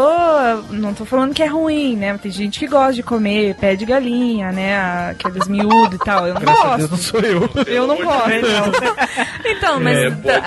Não 0.71 0.95
tô 0.95 1.05
falando 1.05 1.35
que 1.35 1.43
é 1.43 1.47
ruim, 1.47 1.95
né? 1.97 2.19
Tem 2.23 2.31
gente 2.33 2.59
que 2.59 2.67
gosta 2.67 2.95
de 2.95 3.03
comer 3.03 3.55
pé 3.57 3.77
de 3.77 3.85
galinha, 3.85 4.51
né? 4.51 5.11
Aqueles 5.11 5.47
miúdos 5.47 5.95
e 5.95 5.99
tal. 5.99 6.27
Eu 6.27 6.35
não 6.35 6.41
Graças 6.41 6.61
a 6.65 6.67
gosto. 6.67 6.79
Deus 6.79 6.91
não 6.91 6.99
sou 6.99 7.21
eu. 7.21 7.51
Eu 7.67 7.87
não 7.87 7.97
gosto. 7.99 8.31
Então, 9.45 9.81
mas 9.81 9.97
É, 9.99 10.11
tá, 10.11 10.43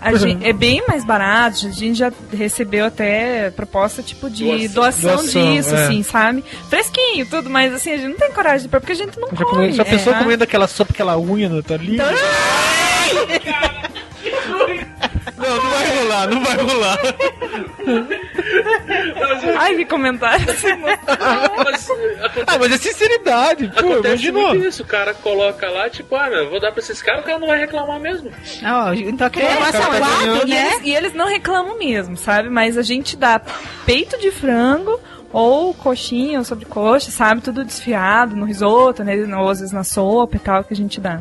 a- 0.00 0.08
a 0.08 0.14
gente- 0.14 0.46
é 0.46 0.52
bem 0.52 0.82
mais 0.86 1.04
barato. 1.04 1.66
A 1.66 1.70
gente 1.70 1.94
já 1.98 2.12
recebeu 2.32 2.84
até 2.86 3.50
proposta 3.50 4.02
tipo 4.02 4.28
de 4.30 4.68
doação, 4.68 5.16
Doação, 5.16 5.52
disso, 5.54 5.74
é. 5.74 5.84
assim, 5.86 6.02
sabe? 6.10 6.44
Fresquinho, 6.68 7.26
tudo, 7.26 7.48
mas 7.50 7.72
assim, 7.74 7.92
a 7.92 7.96
gente 7.96 8.08
não 8.10 8.16
tem 8.16 8.32
coragem 8.32 8.62
de 8.62 8.68
pôr, 8.68 8.80
porque 8.80 8.92
a 8.92 8.96
gente 8.96 9.18
não 9.18 9.28
Já 9.28 9.36
come. 9.36 9.50
comeu, 9.50 9.72
já 9.72 9.84
pensou 9.84 10.12
é. 10.14 10.18
comendo 10.18 10.44
aquela 10.44 10.66
sopa, 10.66 10.92
aquela 10.92 11.18
unha 11.18 11.48
na 11.48 11.62
tua 11.62 11.76
língua? 11.76 12.06
Não, 15.36 15.56
não 15.56 15.70
vai 15.70 15.96
rolar, 15.98 16.26
não 16.28 16.42
vai 16.44 16.56
rolar. 16.56 16.98
Ai, 19.58 19.76
que 19.76 19.84
comentário. 19.84 20.44
Mas, 21.64 21.88
Ah, 22.46 22.58
mas 22.58 22.72
é 22.72 22.78
sinceridade, 22.78 23.68
pô, 23.68 23.78
acontece 23.92 24.08
imaginou. 24.08 24.48
muito 24.48 24.66
isso. 24.66 24.82
O 24.82 24.86
cara 24.86 25.14
coloca 25.14 25.68
lá, 25.70 25.88
tipo, 25.88 26.14
ah, 26.16 26.28
meu, 26.28 26.50
vou 26.50 26.60
dar 26.60 26.72
pra 26.72 26.80
esses 26.82 27.00
caras, 27.00 27.22
o 27.22 27.24
cara 27.24 27.38
não 27.38 27.46
vai 27.46 27.58
reclamar 27.58 28.00
mesmo. 28.00 28.30
Então 29.06 29.30
que 29.30 29.40
É, 29.40 29.48
relação 29.52 29.80
cara, 29.82 29.92
tá 29.92 29.98
quatro, 30.00 30.26
ganhando. 30.26 30.48
E 30.48 30.50
né? 30.50 30.66
eles, 30.72 30.80
e 30.86 30.94
eles 30.94 31.14
não 31.14 31.26
reclamam 31.28 31.78
mesmo, 31.78 32.16
sabe? 32.16 32.48
Mas 32.50 32.76
a 32.76 32.82
gente 32.82 33.16
dá 33.16 33.40
peito 33.86 34.18
de 34.18 34.30
frango 34.30 35.00
ou 35.32 35.74
coxinha 35.74 36.38
ou 36.38 36.44
sobrecoxa, 36.44 37.10
sabe? 37.10 37.40
Tudo 37.40 37.64
desfiado 37.64 38.34
no 38.34 38.44
risoto, 38.46 39.04
né? 39.04 39.14
Ou 39.36 39.48
às 39.48 39.58
vezes 39.60 39.72
na 39.72 39.84
sopa 39.84 40.36
e 40.36 40.38
tal 40.38 40.64
que 40.64 40.72
a 40.72 40.76
gente 40.76 41.00
dá. 41.00 41.20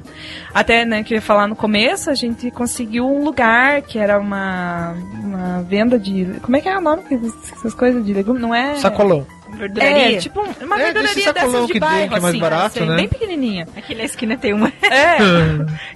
Até, 0.54 0.86
né, 0.86 1.04
que 1.04 1.14
eu 1.14 1.18
ia 1.18 1.22
falar 1.22 1.48
no 1.48 1.56
começo, 1.56 2.10
a 2.10 2.16
gente 2.16 2.50
conseguiu 2.52 3.06
um 3.08 3.24
lugar 3.24 3.82
que 3.82 4.00
era 4.00 4.20
uma, 4.20 4.96
uma 5.24 5.62
venda 5.64 6.00
de... 6.00 6.26
Como 6.42 6.56
é 6.56 6.62
que 6.62 6.70
é 6.70 6.78
o 6.78 6.82
nome 6.82 7.04
dessas 7.10 7.74
coisas 7.74 8.06
de 8.06 8.14
legumes? 8.14 8.42
Não 8.42 8.56
é... 8.56 8.76
Sacolão. 8.76 9.26
Verduraria. 9.50 10.18
É, 10.18 10.18
tipo 10.18 10.42
um- 10.42 10.66
uma 10.66 10.76
É, 10.80 10.86
verduraria 10.92 11.32
dessas 11.34 11.68
de 11.68 11.80
bairro, 11.80 12.10
que 12.10 12.16
é 12.16 12.20
mais 12.20 12.26
assim, 12.26 12.40
barato, 12.40 12.80
assim, 12.80 12.90
né? 12.90 12.96
bem 12.98 13.08
pequenininha. 13.08 13.68
Aqui 13.78 13.96
na 13.96 14.04
esquina 14.04 14.36
tem 14.38 14.54
uma. 14.54 14.72
É. 14.84 15.18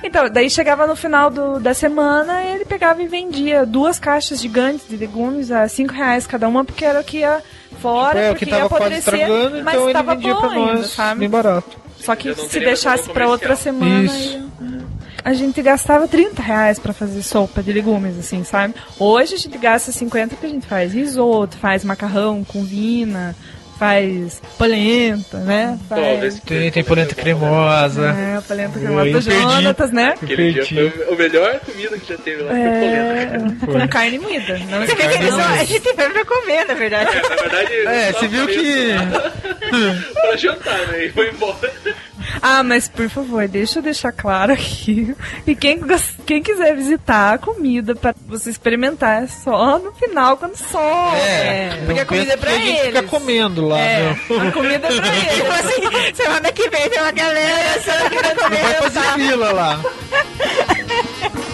Então, 0.03 0.29
daí 0.29 0.49
chegava 0.49 0.87
no 0.87 0.95
final 0.95 1.29
do, 1.29 1.59
da 1.59 1.73
semana 1.73 2.43
ele 2.45 2.63
pegava 2.65 3.01
e 3.03 3.07
vendia 3.07 3.65
duas 3.65 3.99
caixas 3.99 4.41
gigantes 4.41 4.87
de 4.87 4.95
legumes 4.95 5.51
a 5.51 5.67
cinco 5.67 5.93
reais 5.93 6.25
cada 6.25 6.47
uma, 6.47 6.63
porque 6.63 6.85
era 6.85 7.01
o 7.01 7.03
que 7.03 7.17
ia 7.19 7.41
fora, 7.81 8.19
É, 8.19 8.29
porque 8.29 8.45
que 8.45 8.51
ia 8.51 8.67
quase 8.69 8.75
apodrecer, 8.83 9.27
mas 9.63 9.73
então 9.75 9.83
ele 9.85 9.93
tava 9.93 10.15
vendia 10.15 10.33
bom 10.33 10.39
pra 10.39 10.49
ainda, 10.51 10.73
nós 10.73 10.85
sabe? 10.91 11.19
bem 11.21 11.29
barato. 11.29 11.77
Só 11.99 12.15
que 12.15 12.33
se 12.35 12.59
deixasse 12.59 13.09
pra 13.09 13.27
outra 13.27 13.55
semana, 13.55 14.03
Isso. 14.05 14.33
ia- 14.37 14.51
a 15.23 15.33
gente 15.33 15.61
gastava 15.61 16.07
30 16.07 16.41
reais 16.41 16.79
pra 16.79 16.93
fazer 16.93 17.21
sopa 17.21 17.61
de 17.61 17.71
legumes, 17.71 18.17
assim, 18.17 18.43
sabe? 18.43 18.73
Hoje 18.97 19.35
a 19.35 19.37
gente 19.37 19.55
gasta 19.57 19.91
50 19.91 20.29
porque 20.35 20.47
a 20.47 20.49
gente 20.49 20.65
faz 20.65 20.93
risoto, 20.93 21.57
faz 21.57 21.83
macarrão 21.83 22.43
com 22.43 22.63
vina, 22.63 23.35
faz 23.81 24.39
polenta, 24.59 25.39
né? 25.39 25.79
Faz... 25.89 26.39
Tem, 26.41 26.69
tem 26.69 26.83
polenta 26.83 27.15
cremosa. 27.15 28.09
É, 28.09 28.39
polenta 28.41 28.79
cremosa 28.79 29.09
do. 29.09 29.21
Jonatas, 29.21 29.91
né? 29.91 30.13
Aquele 30.21 30.53
dia 30.53 30.65
foi 30.67 31.07
o 31.09 31.15
melhor 31.15 31.59
comida 31.61 31.97
que 31.97 32.07
já 32.07 32.17
teve 32.19 32.43
lá. 32.43 32.51
Foi 32.51 32.59
polenta. 32.59 33.73
É, 33.73 33.81
com 33.81 33.87
carne 33.87 34.19
moída. 34.19 34.59
Não 34.69 34.85
Você 34.85 34.93
vê 34.93 35.07
que 35.07 35.17
a 35.17 35.63
gente 35.63 35.93
veio 35.95 36.11
pra 36.11 36.25
comer, 36.25 36.65
na 36.65 36.73
verdade. 36.75 37.09
É, 37.09 37.21
na 37.21 37.35
verdade, 37.35 37.73
É, 37.87 38.11
você 38.11 38.27
viu 38.27 38.45
que. 38.45 38.93
pra 40.13 40.35
jantar, 40.37 40.87
né? 40.89 41.05
E 41.05 41.09
foi 41.09 41.31
embora. 41.31 41.71
Ah, 42.41 42.63
mas 42.63 42.89
por 42.89 43.07
favor, 43.09 43.47
deixa 43.47 43.77
eu 43.79 43.83
deixar 43.83 44.11
claro 44.11 44.51
aqui. 44.53 45.15
E 45.45 45.55
quem, 45.55 45.79
quem 46.25 46.41
quiser 46.41 46.75
visitar 46.75 47.35
a 47.35 47.37
comida 47.37 47.93
pra 47.95 48.15
você 48.27 48.49
experimentar 48.49 49.23
é 49.23 49.27
só 49.27 49.77
no 49.77 49.91
final, 49.93 50.37
quando 50.37 50.55
sobe. 50.55 51.17
É, 51.17 51.69
porque 51.85 51.99
a 51.99 52.03
não 52.03 52.05
comida 52.07 52.33
é 52.33 52.37
pra 52.37 52.49
que 52.51 52.55
a 52.55 52.59
gente 52.59 52.69
eles. 52.79 52.85
fica 52.87 53.03
comendo 53.03 53.67
lá, 53.67 53.79
É, 53.79 54.09
a 54.11 54.51
comida 54.51 54.87
é 54.87 54.95
pra 55.01 55.07
eles. 55.17 55.33
Tipo 55.35 55.51
assim, 55.51 56.13
semana 56.15 56.51
que 56.51 56.69
vem 56.69 56.89
tem 56.89 56.99
uma 57.01 57.11
galera, 57.11 57.79
semana 57.81 58.09
que 58.09 58.21
vem 58.23 58.35
comer. 58.35 58.61
Vai 58.61 58.73
fazer 58.75 59.01
tá? 59.01 59.13
fila 59.13 59.51
lá. 59.51 59.79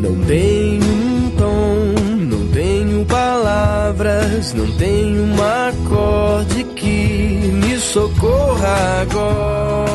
Não 0.00 0.18
tenho 0.24 0.82
um 0.82 1.30
tom, 1.36 1.92
não 2.24 2.48
tenho 2.48 3.04
palavras, 3.04 4.54
não 4.54 4.66
tenho 4.78 5.24
um 5.24 5.34
acorde 5.34 6.64
que 6.74 6.86
me 6.86 7.76
socorra 7.78 9.02
agora. 9.02 9.90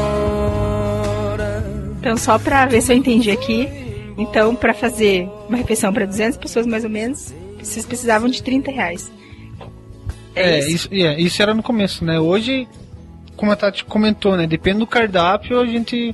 Então, 1.99 2.15
só 2.15 2.37
pra 2.37 2.67
ver 2.67 2.81
se 2.81 2.93
eu 2.93 2.97
entendi 2.97 3.31
aqui. 3.31 3.67
Então, 4.15 4.55
pra 4.55 4.75
fazer 4.75 5.27
uma 5.49 5.57
refeição 5.57 5.91
pra 5.91 6.05
200 6.05 6.37
pessoas, 6.37 6.67
mais 6.67 6.83
ou 6.83 6.89
menos, 6.89 7.33
vocês 7.57 7.83
precisavam 7.83 8.29
de 8.29 8.43
30 8.43 8.69
reais. 8.69 9.11
É, 10.35 10.59
isso, 10.59 10.87
é, 10.91 11.19
isso 11.19 11.41
era 11.41 11.55
no 11.55 11.63
começo, 11.63 12.05
né? 12.05 12.19
Hoje, 12.19 12.67
como 13.35 13.51
a 13.51 13.55
Tati 13.55 13.83
comentou, 13.85 14.37
né? 14.37 14.45
Depende 14.45 14.79
do 14.79 14.87
cardápio, 14.87 15.59
a 15.59 15.65
gente. 15.65 16.13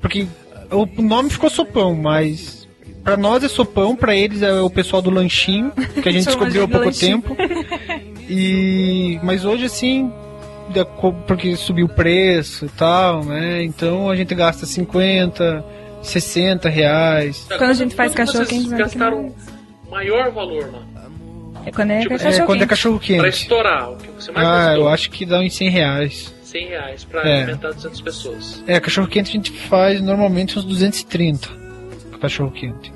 Porque 0.00 0.26
o 0.72 0.86
nome 1.00 1.30
ficou 1.30 1.48
sopão, 1.48 1.94
mas. 1.94 2.57
Pra 3.08 3.16
nós 3.16 3.42
é 3.42 3.48
sopão, 3.48 3.96
pra 3.96 4.14
eles 4.14 4.42
é 4.42 4.52
o 4.60 4.68
pessoal 4.68 5.00
do 5.00 5.08
lanchinho, 5.08 5.70
que 6.02 6.06
a 6.06 6.12
gente 6.12 6.26
descobriu 6.26 6.64
há 6.64 6.68
pouco 6.68 6.84
lanchinho. 6.84 7.22
tempo. 7.22 7.34
E. 8.28 9.18
Mas 9.22 9.46
hoje 9.46 9.64
assim. 9.64 10.12
Porque 11.26 11.56
subiu 11.56 11.86
o 11.86 11.88
preço 11.88 12.66
e 12.66 12.68
tal, 12.68 13.24
né? 13.24 13.62
Então 13.64 14.10
a 14.10 14.14
gente 14.14 14.34
gasta 14.34 14.66
50, 14.66 15.64
60 16.02 16.68
reais. 16.68 17.46
Quando 17.48 17.70
a 17.70 17.72
gente 17.72 17.94
faz 17.94 18.12
Quanto 18.14 18.26
cachorro 18.26 18.44
quente, 18.46 18.68
gastaram 18.74 19.34
maior 19.90 20.30
valor 20.30 20.70
lá? 20.70 20.82
É 21.64 21.70
quando 21.70 21.90
é 21.92 22.00
Tipo, 22.00 22.10
cachorro 22.18 22.34
É, 22.34 22.40
quando 22.44 22.56
é 22.56 22.58
quente. 22.60 22.68
cachorro 22.68 22.98
Pra 22.98 23.06
quente. 23.06 23.28
estourar, 23.42 23.90
o 23.90 23.96
que 23.96 24.08
você 24.10 24.30
mais 24.32 24.46
Ah, 24.46 24.64
gastou? 24.66 24.82
eu 24.84 24.88
acho 24.90 25.10
que 25.10 25.24
dá 25.24 25.40
uns 25.40 25.54
100 25.56 25.70
reais. 25.70 26.34
100 26.44 26.66
reais 26.68 27.04
pra 27.04 27.26
É. 27.26 27.36
alimentar 27.44 27.72
200 27.72 28.02
pessoas. 28.02 28.62
É, 28.66 28.78
cachorro 28.78 29.08
quente 29.08 29.30
a 29.30 29.32
gente 29.32 29.50
faz 29.50 30.02
normalmente 30.02 30.58
uns 30.58 30.64
230. 30.66 31.48
com 32.12 32.18
Cachorro 32.18 32.50
quente. 32.50 32.92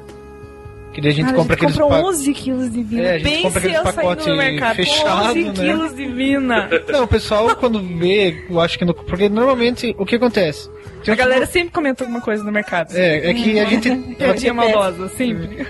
Que 0.92 1.00
daí 1.00 1.10
a 1.10 1.14
gente 1.14 1.24
Cara, 1.26 1.36
compra 1.38 1.54
a 1.54 1.58
gente 1.58 1.64
aqueles 1.70 1.80
comprou 1.82 2.02
pa- 2.02 2.08
11 2.08 2.34
quilos 2.34 2.70
de 2.72 2.82
vina. 2.82 3.02
É, 3.02 3.10
a 3.14 3.18
gente 3.18 3.30
Pense 3.30 3.42
compra 3.42 3.58
aqueles 3.60 3.80
pacotes 3.80 4.26
no 4.26 4.36
mercado 4.36 4.76
com 4.76 4.82
fechado, 4.84 5.28
11 5.30 5.44
né? 5.44 5.52
quilos 5.54 5.96
de 5.96 6.06
vina. 6.06 6.70
Não, 6.92 7.04
o 7.04 7.08
pessoal 7.08 7.56
quando 7.56 7.80
vê, 7.80 8.44
eu 8.50 8.60
acho 8.60 8.78
que 8.78 8.84
no, 8.84 8.92
porque 8.94 9.28
normalmente 9.28 9.94
o 9.98 10.04
que 10.04 10.16
acontece? 10.16 10.68
A 11.08 11.14
galera 11.14 11.46
sempre 11.46 11.70
comenta 11.70 12.04
alguma 12.04 12.20
coisa 12.20 12.44
no 12.44 12.52
mercado. 12.52 12.94
É, 12.94 13.30
é 13.30 13.34
que 13.34 13.58
a 13.58 13.64
gente 13.64 13.90
Piadinha 14.18 14.52
maldosa, 14.54 15.08
sempre. 15.16 15.66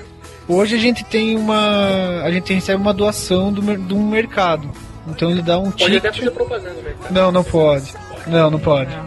Hoje 0.49 0.75
a 0.75 0.79
gente 0.79 1.05
tem 1.05 1.37
uma. 1.37 2.23
A 2.25 2.31
gente 2.33 2.53
recebe 2.53 2.81
uma 2.83 2.93
doação 2.93 3.53
do, 3.53 3.63
mer- 3.63 3.79
de 3.79 3.95
um 3.95 4.07
mercado. 4.07 4.69
Então 5.09 5.31
ele 5.31 5.41
dá 5.41 5.59
um 5.59 5.71
Pode 5.71 5.77
ticket. 5.85 5.99
até 5.99 6.13
fazer 6.13 6.31
propaganda 6.33 6.71
no 6.75 6.83
mercado. 6.83 7.13
Não, 7.13 7.33
não 7.33 7.45
pode. 7.45 7.95
Não, 8.27 8.51
não 8.51 8.59
pode. 8.59 8.91
Não, 8.91 9.05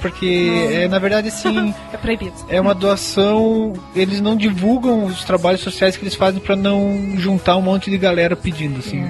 porque 0.00 0.70
é, 0.72 0.88
na 0.88 0.98
verdade 0.98 1.28
assim. 1.28 1.74
É 1.92 1.96
proibido. 1.96 2.34
É 2.48 2.60
uma 2.60 2.74
doação. 2.74 3.72
Eles 3.94 4.20
não 4.20 4.36
divulgam 4.36 5.04
os 5.04 5.24
trabalhos 5.24 5.60
sociais 5.60 5.96
que 5.96 6.02
eles 6.02 6.14
fazem 6.14 6.40
pra 6.40 6.54
não 6.56 7.14
juntar 7.16 7.56
um 7.56 7.62
monte 7.62 7.90
de 7.90 7.98
galera 7.98 8.36
pedindo, 8.36 8.78
assim. 8.80 9.08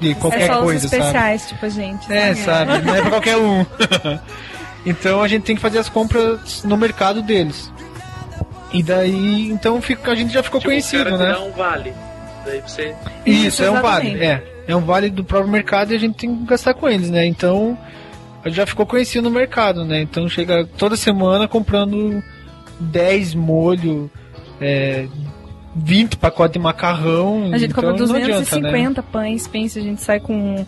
De 0.00 0.14
qualquer 0.16 0.42
é 0.42 0.46
só 0.46 0.62
coisa, 0.62 0.84
os 0.84 0.90
sabe? 0.90 1.02
especiais, 1.02 1.48
tipo 1.48 1.66
a 1.66 1.68
gente. 1.68 2.12
É, 2.12 2.34
sabe? 2.34 2.78
Não 2.84 2.94
é 2.94 3.00
pra 3.00 3.10
qualquer 3.10 3.36
um. 3.36 3.64
então 4.84 5.22
a 5.22 5.28
gente 5.28 5.42
tem 5.44 5.56
que 5.56 5.62
fazer 5.62 5.78
as 5.78 5.88
compras 5.88 6.62
no 6.64 6.76
mercado 6.76 7.22
deles. 7.22 7.72
E 8.72 8.82
daí, 8.82 9.48
então 9.50 9.80
fica, 9.80 10.10
a 10.10 10.14
gente 10.14 10.32
já 10.32 10.42
ficou 10.42 10.60
Tipo, 10.60 10.70
o 10.70 10.72
conhecido, 10.72 11.04
cara 11.04 11.16
te 11.16 11.22
né? 11.22 11.32
dá 11.32 11.40
um 11.40 11.52
vale. 11.52 11.92
Daí 12.44 12.60
você. 12.60 12.94
Isso, 13.24 13.62
é 13.62 13.70
um 13.70 13.80
vale. 13.80 14.22
É, 14.22 14.42
é 14.68 14.76
um 14.76 14.80
vale 14.80 15.08
do 15.08 15.24
próprio 15.24 15.50
mercado 15.50 15.92
e 15.92 15.96
a 15.96 15.98
gente 15.98 16.16
tem 16.16 16.36
que 16.36 16.44
gastar 16.44 16.74
com 16.74 16.88
eles, 16.88 17.08
né? 17.10 17.24
Então, 17.24 17.78
já 18.50 18.66
ficou 18.66 18.86
conhecido 18.86 19.28
no 19.28 19.34
mercado, 19.34 19.84
né? 19.84 20.00
Então 20.02 20.28
chega 20.28 20.64
toda 20.78 20.96
semana 20.96 21.46
comprando 21.48 22.22
10 22.80 23.34
molho, 23.34 24.10
é, 24.60 25.06
20 25.74 26.16
pacotes 26.16 26.52
de 26.54 26.58
macarrão. 26.58 27.50
A 27.52 27.58
gente 27.58 27.70
então 27.72 27.82
compra 27.90 28.06
não 28.06 28.14
adianta, 28.16 28.40
250 28.40 29.00
né? 29.02 29.08
pães, 29.12 29.46
pensa, 29.48 29.78
a 29.78 29.82
gente 29.82 30.00
sai 30.02 30.20
com 30.20 30.64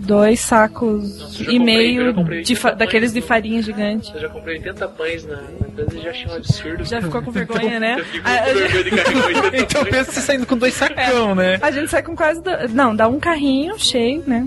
dois 0.00 0.38
sacos 0.38 1.40
e 1.40 1.58
meio 1.58 2.12
de 2.44 2.54
fa- 2.54 2.68
80 2.68 2.76
daqueles 2.76 3.12
de 3.12 3.20
pães, 3.20 3.28
farinha 3.28 3.60
gigante. 3.62 4.12
Eu 4.14 4.20
já 4.20 4.28
comprei 4.28 4.58
80 4.58 4.88
pães 4.88 5.26
na, 5.26 5.36
na 5.36 5.66
coisa 5.74 5.98
e 5.98 6.02
já 6.02 6.10
achei 6.10 6.26
um 6.30 6.34
absurdo. 6.36 6.84
Já 6.84 7.02
ficou 7.02 7.20
com 7.22 7.30
vergonha, 7.32 7.80
né? 7.80 7.96
Eu 7.98 8.04
fico 8.04 8.28
A- 8.28 8.32
a 8.32 8.38
com 8.46 8.54
vergonha 8.54 8.84
de 8.84 8.90
carregar 8.90 9.26
80 9.44 9.56
Então 9.56 9.84
pensa 9.84 10.12
você 10.12 10.20
saindo 10.20 10.46
com 10.46 10.56
dois 10.56 10.74
sacão, 10.74 11.34
né? 11.34 11.58
A 11.60 11.70
gente 11.72 11.88
sai 11.90 12.02
com 12.02 12.14
quase. 12.14 12.40
do- 12.42 12.68
Não, 12.72 12.94
dá 12.94 13.08
um 13.08 13.18
carrinho 13.18 13.76
cheio, 13.78 14.22
né? 14.26 14.46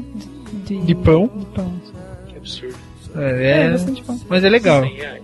De, 0.66 0.78
De 0.86 0.95
pão. 0.95 1.30
de 1.36 1.45
pão. 1.47 1.82
Absurdo. 2.42 2.76
É, 3.16 3.66
É, 3.66 3.70
bastante 3.72 4.04
pão. 4.04 4.20
mas 4.30 4.44
é 4.44 4.50
legal. 4.50 4.82
100 4.84 4.96
reais. 4.96 5.22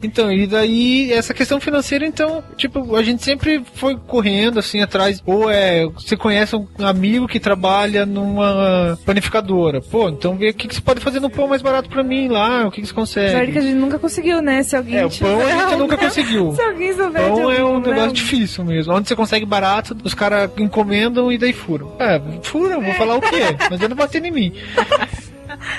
Então, 0.00 0.30
e 0.30 0.46
daí, 0.46 1.12
essa 1.12 1.34
questão 1.34 1.58
financeira, 1.58 2.06
então, 2.06 2.44
tipo, 2.56 2.94
a 2.94 3.02
gente 3.02 3.24
sempre 3.24 3.60
foi 3.74 3.96
correndo, 3.96 4.60
assim, 4.60 4.80
atrás. 4.80 5.20
Ou 5.26 5.50
é, 5.50 5.84
você 5.86 6.16
conhece 6.16 6.54
um 6.54 6.68
amigo 6.78 7.26
que 7.26 7.40
trabalha 7.40 8.06
numa 8.06 8.96
panificadora. 9.04 9.80
Pô, 9.80 10.08
então 10.08 10.36
vê 10.36 10.50
o 10.50 10.54
que, 10.54 10.68
que 10.68 10.76
você 10.76 10.80
pode 10.80 11.00
fazer 11.00 11.18
no 11.18 11.28
pão 11.28 11.48
mais 11.48 11.62
barato 11.62 11.88
pra 11.88 12.04
mim 12.04 12.28
lá, 12.28 12.68
o 12.68 12.70
que, 12.70 12.80
que 12.82 12.86
você 12.94 13.18
Apesar 13.18 13.46
de 13.46 13.50
que 13.52 13.58
a 13.58 13.60
consegue. 13.60 13.60
gente 13.72 13.74
nunca 13.80 13.98
conseguiu, 13.98 14.40
né? 14.40 14.62
Se 14.62 14.76
alguém 14.76 14.98
É, 14.98 15.04
o 15.06 15.10
pão 15.10 15.40
a 15.40 15.50
gente 15.66 15.76
nunca 15.76 15.96
conseguiu. 15.96 16.52
Se 16.54 16.62
alguém 16.62 16.92
souber 16.92 17.22
de 17.24 17.28
Pão 17.30 17.50
é 17.50 17.64
um 17.64 17.66
algum, 17.66 17.80
né? 17.80 17.90
negócio 17.94 18.12
difícil 18.12 18.64
mesmo. 18.64 18.94
Onde 18.94 19.08
você 19.08 19.16
consegue 19.16 19.44
barato, 19.44 19.96
os 20.04 20.14
caras 20.14 20.48
encomendam 20.58 21.32
e 21.32 21.36
daí 21.38 21.52
furam. 21.52 21.96
É, 21.98 22.20
furam, 22.44 22.80
vou 22.80 22.94
falar 22.94 23.16
o 23.16 23.20
quê? 23.20 23.56
Mas 23.68 23.80
eu 23.82 23.88
não 23.88 23.96
bater 23.96 24.24
em 24.24 24.30
mim. 24.30 24.52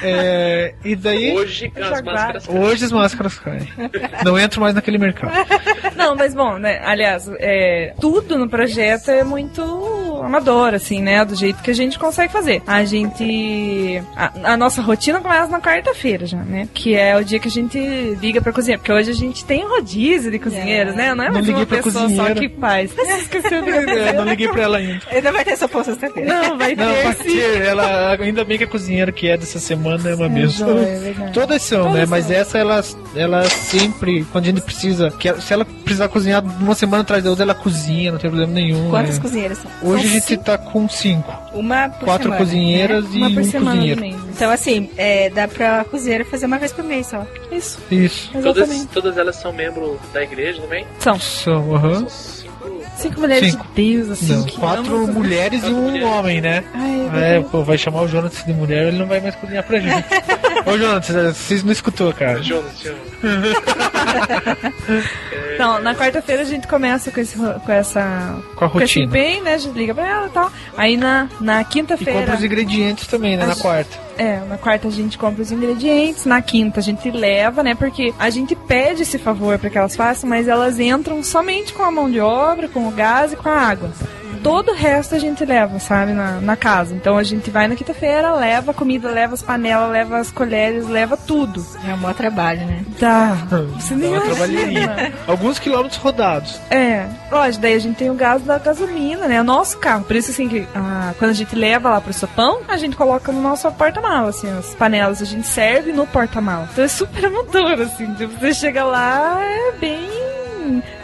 É, 0.04 0.74
e 0.84 0.96
daí. 0.96 1.34
Hoje 1.36 1.72
as 1.76 2.02
máscaras 2.02 2.48
caem. 2.48 2.60
Hoje 2.60 2.86
as 2.86 2.92
máscaras 2.92 3.40
caem. 3.40 3.68
Não 4.24 4.38
entro 4.40 4.62
mais 4.62 4.74
naquele 4.76 4.98
mercado. 4.98 5.34
Não, 5.96 6.16
mas 6.16 6.34
bom, 6.34 6.58
né? 6.58 6.82
Aliás, 6.86 7.30
é, 7.40 7.94
tudo 8.00 8.38
no 8.38 8.50
projeto 8.50 9.10
é 9.10 9.24
muito 9.24 10.22
amador, 10.24 10.74
assim, 10.74 11.02
né? 11.02 11.24
Do 11.26 11.36
jeito 11.36 11.62
que 11.62 11.72
a 11.72 11.76
gente 11.76 11.98
consegue 12.00 12.32
fazer. 12.32 12.62
A 12.66 12.84
gente. 12.84 14.02
A, 14.16 14.54
a 14.54 14.58
nossa 14.58 14.82
rotina 14.82 15.20
começa 15.20 15.48
na 15.48 15.60
quarta-feira 15.60 16.26
já, 16.26 16.38
né? 16.38 16.68
Que 16.74 16.96
é 16.96 17.16
o 17.18 17.24
dia 17.24 17.40
que 17.40 17.48
a 17.48 17.52
gente 17.52 17.78
liga 18.22 18.42
pra 18.42 18.52
cozinha. 18.54 18.78
Porque 18.78 18.92
hoje 18.92 19.12
a 19.12 19.16
gente 19.16 19.44
tem 19.46 19.66
rodízio 19.68 20.32
de 20.32 20.40
cozinheiros, 20.40 20.96
né? 20.96 21.14
Não 21.14 21.24
é 21.24 21.28
Não 21.28 21.34
mais 21.36 21.50
uma 21.50 21.66
pessoa 21.66 21.92
só 21.94 22.02
cozinheira. 22.02 22.36
que 22.36 22.50
faz. 22.50 22.92
Esqueceu 22.98 23.62
de 23.62 23.70
É, 23.70 24.14
não 24.14 24.24
liguei 24.26 24.48
pra 24.48 24.62
ela 24.64 24.78
ainda. 24.78 25.02
Ainda 25.12 25.32
vai 25.32 25.44
ter 25.44 25.52
essa 25.52 25.68
sexta-feira. 25.68 26.28
Não, 26.42 26.58
vai 26.58 26.76
Não, 26.76 26.94
ter 26.94 27.04
pode 27.04 27.24
sim. 27.24 27.30
ser. 27.30 27.62
Ela, 27.62 28.12
ainda 28.20 28.44
bem 28.44 28.58
que 28.58 28.64
a 28.64 28.68
cozinheira 28.68 29.12
que 29.12 29.28
é 29.28 29.38
dessa 29.38 29.60
semana 29.60 29.89
é 29.96 30.16
uma 30.16 30.30
mesma. 30.30 30.70
é 30.72 31.00
verdade. 31.00 31.34
Todas 31.34 31.62
são, 31.62 31.84
Todas 31.84 32.00
né? 32.00 32.06
Mas 32.06 32.26
são. 32.26 32.36
essa, 32.36 32.58
ela, 32.58 32.84
ela 33.16 33.44
sempre, 33.50 34.24
quando 34.32 34.44
a 34.46 34.48
gente 34.48 34.62
precisa, 34.62 35.12
que 35.12 35.28
ela- 35.30 35.42
se 35.42 35.54
ela 35.54 35.66
precisar 35.66 36.08
cozinhar 36.10 36.44
uma 36.44 36.76
semana 36.76 37.02
atrás 37.04 37.24
da 37.24 37.30
outra, 37.30 37.44
ela 37.44 37.56
cozinha, 37.56 38.12
não 38.12 38.20
tem 38.20 38.30
problema 38.30 38.54
nenhum. 38.54 38.90
Quantas 38.90 39.16
né? 39.16 39.22
cozinheiras 39.22 39.58
são? 39.60 39.72
Hoje 39.84 40.04
São 40.08 40.12
a 40.12 40.20
gente 40.20 40.38
tá 40.38 40.58
com 40.58 40.88
cinco. 40.90 41.34
Uma 41.54 41.90
por 41.90 42.06
Quatro 42.06 42.24
semana, 42.24 42.38
cozinheiras 42.44 43.04
né? 43.06 43.10
e 43.14 43.18
Uma 43.20 43.30
por 43.32 43.40
um 43.42 43.44
semana 43.44 43.76
cozinheiro. 43.78 44.06
Então, 44.06 44.52
assim, 44.52 44.90
é, 44.98 45.30
dá 45.30 45.48
pra 45.48 45.84
cozinheira 45.86 46.24
fazer 46.26 46.46
uma 46.46 46.58
vez 46.60 46.72
por 46.72 46.84
mês 46.84 47.08
só. 47.08 47.26
Isso, 47.52 47.80
Isso. 47.92 48.30
Todas, 48.32 48.58
exatamente. 48.58 48.88
todas 48.94 49.18
elas 49.18 49.36
são 49.36 49.52
membros 49.52 49.98
da 50.14 50.22
igreja 50.24 50.62
também? 50.62 50.86
São 51.00 51.20
São, 51.20 51.76
aham. 51.76 52.00
São 52.08 52.10
cinco. 53.00 53.20
mulheres 53.22 53.52
Cinco. 53.52 53.66
de 53.74 53.96
Deus, 53.96 54.10
assim. 54.12 54.34
Não, 54.36 54.44
quatro 54.48 55.08
mulheres 55.08 55.64
e 55.64 55.68
um 55.68 56.04
homem, 56.06 56.42
né? 56.42 56.64
Ai, 56.74 57.10
Ah, 57.12 57.20
É, 57.20 57.40
pô, 57.42 57.64
vai 57.64 57.78
chamar 57.78 58.04
o 58.04 58.08
Jonathan 58.08 58.46
de 58.46 58.54
mulher, 58.54 58.88
ele 58.88 58.98
não 59.00 59.08
vai 59.08 59.20
mais 59.20 59.36
cozinhar 59.36 59.64
pra 59.64 59.80
gente. 59.80 60.06
Ô, 60.66 60.78
Jonathan, 60.78 61.34
vocês 61.34 61.64
não 61.64 61.72
escutou, 61.72 62.14
cara. 62.14 62.42
Jonas, 62.44 62.78
te 62.80 62.88
amo. 62.90 63.00
Então, 65.54 65.80
na 65.82 65.94
quarta-feira 65.94 66.42
a 66.42 66.46
gente 66.46 66.68
começa 66.68 67.12
com, 67.12 67.20
esse, 67.20 67.36
com 67.38 67.72
essa. 67.72 68.38
Com 68.56 68.66
a 68.66 68.70
Com 68.70 68.82
esse 68.82 69.00
rotina. 69.02 69.06
empenho, 69.06 69.44
né? 69.44 69.54
A 69.56 69.58
gente 69.58 69.78
liga 69.78 69.94
pra 69.94 70.08
ela 70.08 70.28
e 70.28 70.30
tal. 70.30 70.52
Aí 70.78 70.96
na, 70.98 71.28
na 71.42 71.62
E 71.62 71.66
quinta-feira. 71.66 72.20
compra 72.22 72.36
os 72.36 72.44
ingredientes 72.44 73.08
também, 73.08 73.36
né? 73.36 73.46
Na 73.46 73.56
quarta. 73.56 73.98
É, 74.20 74.38
na 74.50 74.58
quarta 74.58 74.90
a 74.90 74.92
gente 74.92 75.18
compra 75.18 75.42
os 75.42 75.50
ingredientes, 75.50 76.26
na 76.26 76.42
quinta 76.42 76.82
a 76.82 76.84
gente 76.84 77.10
leva, 77.10 77.64
né? 77.64 77.74
Porque 77.74 78.14
a 78.20 78.30
gente 78.30 78.54
pede 78.54 79.04
esse 79.04 79.18
favor 79.18 79.58
pra 79.58 79.70
que 79.70 79.78
elas 79.78 79.96
façam, 79.96 80.30
mas 80.30 80.46
elas 80.46 80.78
entram 80.78 81.24
somente 81.24 81.72
com 81.72 81.84
a 81.84 81.90
mão 81.90 82.12
de 82.12 82.20
obra, 82.20 82.68
com 82.68 82.86
o 82.86 82.92
gás 82.92 83.32
e 83.32 83.38
com 83.38 83.48
a 83.48 83.58
água. 83.58 83.90
Todo 84.44 84.72
o 84.72 84.76
resto 84.76 85.16
a 85.16 85.20
gente 85.20 85.44
leva, 85.46 85.80
sabe, 85.80 86.14
na, 86.14 86.40
na 86.40 86.56
casa. 86.56 86.94
Então 86.94 87.18
a 87.18 87.24
gente 87.24 87.50
vai 87.50 87.68
na 87.68 87.76
quinta-feira, 87.76 88.34
leva 88.34 88.72
a 88.72 88.74
comida, 88.74 89.10
leva 89.10 89.34
as 89.34 89.42
panelas, 89.42 89.92
leva 89.92 90.18
as 90.18 90.32
colheres, 90.32 90.88
leva 90.88 91.18
tudo. 91.18 91.66
É 91.88 91.94
um 91.94 91.98
maior 91.98 92.14
trabalho, 92.14 92.66
né? 92.66 92.84
Tá. 93.00 93.36
Você 93.76 93.96
nem 93.96 94.14
imagina. 94.14 95.14
Alguns 95.28 95.60
quilômetros 95.60 96.00
rodados. 96.00 96.60
É, 96.70 97.08
lógico, 97.32 97.62
daí 97.62 97.74
a 97.74 97.80
gente 97.80 97.98
tem 97.98 98.10
o 98.10 98.16
gás 98.16 98.42
da 98.44 98.58
gasolina, 98.58 99.28
né? 99.28 99.42
O 99.42 99.44
nosso 99.44 99.78
carro. 99.78 100.04
Por 100.04 100.16
isso, 100.16 100.32
assim, 100.32 100.48
que 100.48 100.68
ah, 100.76 101.14
quando 101.18 101.32
a 101.32 101.36
gente 101.36 101.56
leva 101.56 101.90
lá 101.90 102.02
pro 102.02 102.14
sopão, 102.14 102.62
a 102.68 102.78
gente 102.78 102.96
coloca 102.96 103.32
no 103.32 103.42
nosso 103.42 103.70
porta-mala, 103.72 104.30
assim, 104.30 104.50
as 104.58 104.76
panelas 104.76 105.22
a 105.22 105.26
gente 105.26 105.48
serve 105.48 105.92
no 105.92 106.06
porta-mala. 106.08 106.68
Então 106.72 106.84
é 106.84 106.88
super 106.88 107.26
amador, 107.26 107.82
assim. 107.82 108.14
Tipo, 108.14 108.40
você 108.40 108.54
chega 108.54 108.84
lá, 108.84 109.40
é 109.42 109.72
bem 109.80 110.10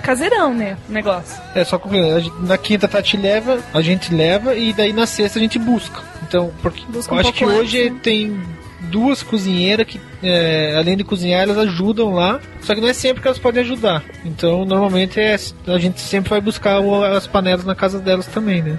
caseirão, 0.02 0.54
né? 0.54 0.78
O 0.90 0.92
negócio. 0.92 1.42
É, 1.54 1.64
só 1.64 1.80
gente- 2.20 2.34
na 2.42 2.58
quinta 2.58 2.86
a 2.86 2.90
Tati 2.90 3.18
leva, 3.18 3.60
a 3.74 3.82
gente 3.82 4.14
leva 4.14 4.56
e 4.56 4.74
daí 4.74 4.94
na 4.94 5.06
sexta 5.06 5.40
a 5.40 5.42
gente 5.42 5.58
busca. 5.60 6.02
Então, 6.28 6.52
porque 6.62 6.84
Busca 6.90 7.12
eu 7.14 7.18
um 7.18 7.20
acho 7.20 7.34
que 7.34 7.46
hoje 7.46 7.82
antes, 7.82 7.94
né? 7.94 8.00
tem 8.02 8.42
duas 8.90 9.22
cozinheiras 9.24 9.86
que, 9.88 10.00
é, 10.24 10.76
além 10.78 10.98
de 10.98 11.04
cozinhar, 11.04 11.42
elas 11.44 11.58
ajudam 11.58 12.14
lá. 12.14 12.40
Só 12.62 12.74
que 12.74 12.82
não 12.82 12.88
é 12.88 12.94
sempre 12.94 13.22
que 13.22 13.28
elas 13.28 13.40
podem 13.40 13.62
ajudar. 13.62 14.04
Então, 14.24 14.66
normalmente 14.66 15.20
é, 15.20 15.36
a 15.68 15.78
gente 15.78 16.00
sempre 16.02 16.30
vai 16.30 16.42
buscar 16.42 16.80
as 17.16 17.28
panelas 17.28 17.66
na 17.66 17.76
casa 17.76 18.00
delas 18.00 18.26
também, 18.28 18.62
né? 18.62 18.78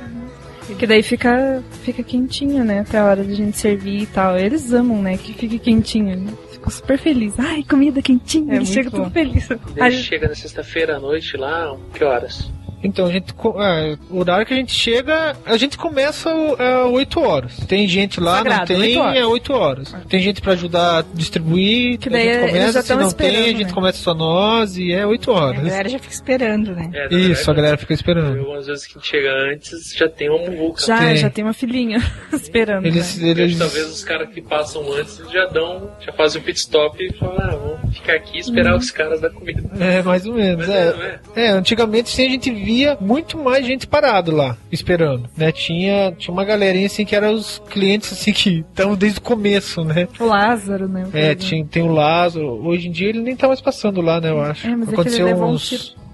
Que 0.79 0.87
daí 0.87 1.03
fica, 1.03 1.63
fica 1.85 2.03
quentinho, 2.03 2.65
né? 2.65 2.81
Até 2.81 2.99
a 2.99 3.05
hora 3.05 3.23
de 3.25 3.33
a 3.33 3.37
gente 3.37 3.57
servir 3.57 4.03
e 4.03 4.07
tal. 4.07 4.37
Eles 4.37 4.73
amam, 4.73 5.01
né? 5.01 5.17
Que 5.17 5.33
fique 5.33 5.59
quentinho. 5.61 6.17
Né? 6.17 6.33
Ficam 6.67 6.71
super 6.71 6.99
felizes. 6.99 7.39
Ai, 7.39 7.63
comida 7.63 8.03
quentinha. 8.03 8.53
É 8.53 8.57
Eles 8.57 8.69
muito 8.69 8.75
chegam 8.75 8.91
bom. 8.91 9.05
tudo 9.05 9.13
felizes. 9.13 9.49
Daí 9.49 9.87
A 9.87 9.91
gente- 9.91 10.03
chega 10.05 10.29
na 10.29 10.35
sexta-feira 10.35 10.97
à 10.97 11.01
noite 11.01 11.37
lá, 11.37 11.77
que 11.95 12.03
horas? 12.05 12.51
Então, 12.87 13.07
a 13.07 13.11
gente, 13.13 13.33
é, 13.33 13.97
o 14.11 14.19
horário 14.19 14.47
que 14.47 14.55
a 14.55 14.57
gente 14.57 14.73
chega, 14.73 15.37
a 15.45 15.57
gente 15.57 15.77
começa 15.77 16.35
o- 16.35 16.55
é 16.61 16.85
8 16.85 17.21
horas. 17.21 17.57
Tem 17.67 17.87
gente 17.89 18.21
lá, 18.21 18.39
Sagrado, 18.39 18.59
não 18.61 18.67
tem, 18.67 18.77
8 18.97 19.01
horas. 19.01 19.17
é 19.21 19.27
8 19.27 19.53
horas. 19.53 19.97
Tem 20.09 20.21
gente 20.21 20.41
pra 20.41 20.53
ajudar 20.53 20.99
a 21.01 21.05
distribuir, 21.15 21.99
Que 21.99 22.09
a 22.09 22.13
daí 22.13 22.23
gente 22.23 22.35
eles 22.37 22.45
já 22.45 22.53
começa, 22.53 22.83
se 22.83 22.95
não 22.95 23.13
tem, 23.13 23.37
a 23.37 23.43
gente 23.49 23.65
né? 23.65 23.73
começa 23.73 23.99
só 23.99 24.15
nós 24.15 24.77
e 24.79 24.93
é 24.93 25.07
8 25.07 25.31
A 25.31 25.35
horas. 25.35 25.63
galera 25.63 25.89
já 25.89 25.99
fica 25.99 26.13
esperando, 26.15 26.73
né? 26.75 26.91
É, 26.95 27.07
Isso, 27.07 27.15
a 27.15 27.35
verdade, 27.35 27.57
galera 27.57 27.77
fica 27.79 27.93
esperando. 27.95 28.39
Algumas 28.39 28.67
vezes 28.67 28.87
que 28.87 28.93
a 28.99 29.01
gente 29.01 29.11
chega 29.11 29.31
antes, 29.53 29.95
já 29.97 30.09
tem 30.09 30.29
uma 30.31 30.39
muvuca. 30.51 30.81
Já, 30.87 30.99
Tem. 30.99 31.17
já 31.17 31.31
tem 31.31 31.45
uma 31.45 31.53
filhinha 31.53 31.99
esperando. 32.33 32.87
Eles, 32.87 33.19
né? 33.19 33.29
eles, 33.31 33.59
Talvez 33.59 33.87
os 33.87 34.05
caras 34.05 34.29
que 34.31 34.41
passam 34.41 34.93
antes 34.93 35.17
já 35.33 35.47
dão, 35.47 35.91
já 36.05 36.13
fazem 36.13 36.41
um 36.41 36.45
pit 36.45 36.59
stop 36.59 37.03
e 37.03 37.13
falam, 37.15 37.37
ah, 37.39 37.57
vamos 37.57 37.97
ficar 37.97 38.15
aqui 38.15 38.37
e 38.37 38.41
esperar 38.41 38.73
Uhum. 38.73 38.79
os 38.79 38.91
caras 38.91 39.21
da 39.21 39.31
comida. 39.31 39.63
É, 39.81 40.03
mais 40.03 40.27
ou 40.27 40.35
menos. 40.35 40.67
Mas 40.67 40.69
é, 40.69 41.21
É, 41.37 41.41
é? 41.43 41.47
é, 41.47 41.51
antigamente 41.51 42.11
sim, 42.11 42.27
a 42.27 42.31
gente 42.31 42.51
via 42.53 42.76
muito 43.01 43.39
mais 43.39 43.65
gente 43.65 43.87
parado 43.87 44.35
lá, 44.35 44.57
esperando, 44.71 45.29
né? 45.37 45.53
Tinha, 45.53 46.13
tinha 46.13 46.33
uma 46.33 46.45
galerinha 46.45 46.87
assim 46.87 47.05
que 47.05 47.15
eram 47.15 47.35
os 47.35 47.63
clientes 47.71 48.13
assim 48.13 48.33
que 48.33 48.65
estão 48.69 48.95
desde 48.95 49.19
o 49.19 49.23
começo, 49.23 49.85
né? 49.85 50.09
O 50.21 50.25
Lázaro, 50.25 50.89
né? 50.89 51.09
o 51.13 51.17
É, 51.17 51.35
tinha, 51.35 51.65
tem 51.65 51.83
o 51.83 51.93
Lázaro. 51.93 52.47
Hoje 52.67 52.89
em 52.89 52.91
dia 52.91 53.09
ele 53.09 53.21
nem 53.21 53.37
tá 53.37 53.49
mais 53.49 53.61
passando 53.61 54.01
lá, 54.01 54.21
né? 54.21 54.31
Eu 54.31 54.41
acho. 54.41 54.67
É, 54.67 54.77
mas 54.77 54.89
é 54.89 54.93
Aconteceu 54.93 55.27
levou 55.27 55.51
um 55.51 55.59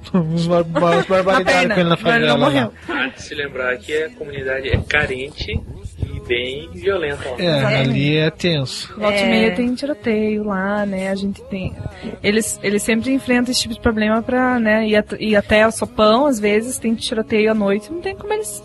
uns. 0.15 0.47
barbaridades 0.47 1.75
com 1.75 1.81
ele 1.81 1.89
na 1.89 1.97
favela. 1.97 2.73
de 3.15 3.23
se 3.23 3.35
lembrar 3.35 3.77
que 3.79 3.97
a 3.97 4.11
comunidade 4.11 4.69
é 4.69 4.77
carente 4.89 5.53
e 5.99 6.21
bem 6.27 6.71
violenta. 6.73 7.29
É, 7.39 7.65
ali 7.81 8.17
é 8.17 8.31
tenso. 8.31 8.93
Volta 8.97 9.17
e 9.17 9.21
É. 9.23 9.27
meia 9.31 9.55
tem 9.55 9.75
tiroteio 9.75 10.45
lá, 10.45 10.85
né? 10.87 11.11
A 11.11 11.15
gente 11.15 11.43
tem. 11.45 11.75
Eles, 12.23 12.59
eles 12.63 12.83
sempre 12.83 13.13
enfrentam 13.13 13.51
esse 13.53 13.63
tipo 13.63 13.75
de 13.75 13.81
problema 13.81 14.23
pra, 14.23 14.59
né? 14.59 14.87
Ir, 14.87 14.97
at- 14.97 15.17
ir 15.21 15.37
até 15.37 15.67
o 15.67 15.71
sopão, 15.71 16.27
às 16.27 16.39
vezes, 16.41 16.79
tem 16.79 16.95
tiroteio 16.95 17.51
à 17.51 17.55
noite, 17.55 17.91
não 17.93 18.01
tem 18.01 18.15
como 18.17 18.33
eles 18.33 18.63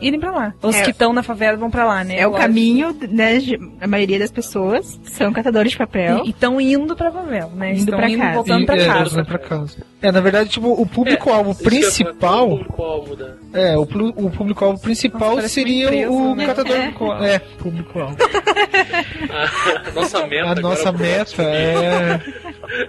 irem 0.00 0.18
pra 0.20 0.30
lá. 0.30 0.54
Os 0.62 0.76
É. 0.76 0.82
que 0.82 0.90
estão 0.90 1.12
na 1.12 1.22
favela 1.22 1.56
vão 1.56 1.70
pra 1.70 1.84
lá, 1.84 2.02
né? 2.04 2.18
É 2.18 2.26
o 2.26 2.30
Lógico. 2.30 2.46
caminho, 2.48 2.96
né? 3.10 3.38
A 3.80 3.86
maioria 3.86 4.18
das 4.18 4.30
pessoas 4.30 4.98
são 5.04 5.32
catadores 5.32 5.72
de 5.72 5.78
papel. 5.78 6.22
E 6.24 6.30
estão 6.30 6.60
indo 6.60 6.94
pra 6.96 7.10
favela, 7.10 7.50
né? 7.54 7.70
Indo 7.72 7.78
Estão 7.80 7.98
pra 7.98 8.08
indo, 8.10 8.20
casa. 8.20 8.34
voltando 8.34 8.66
pra 8.66 8.76
E- 8.76 8.80
é, 8.80 8.86
casa. 8.86 8.98
voltando 9.04 9.26
pra 9.26 9.38
casa. 9.38 9.76
É, 10.00 10.10
na 10.12 10.20
verdade, 10.20 10.50
tipo, 10.50 10.68
o 10.72 10.86
público-alvo 10.86 11.52
Isso 11.52 11.62
ia 11.62 11.70
falar, 11.70 11.80
principal. 11.80 12.40
é 12.40 12.52
o 12.52 12.56
público-alvo 12.58 13.16
da- 13.16 13.34
É, 13.54 13.76
o, 13.76 13.82
o 13.82 14.30
público-alvo 14.30 14.80
principal 14.80 15.34
uma 15.34 15.48
seria 15.48 15.84
empresa, 15.86 16.10
o 16.10 16.34
né? 16.34 16.46
catador 16.46 16.76
É. 16.76 16.86
de 16.88 16.92
co- 16.94 17.14
É, 17.14 17.38
público-alvo. 17.38 18.16
A 19.86 19.90
nossa 19.94 20.26
meta. 20.26 20.44
A 20.48 20.50
agora 20.52 20.60
nossa 20.62 20.92
meta 20.92 21.42
é. 21.42 22.20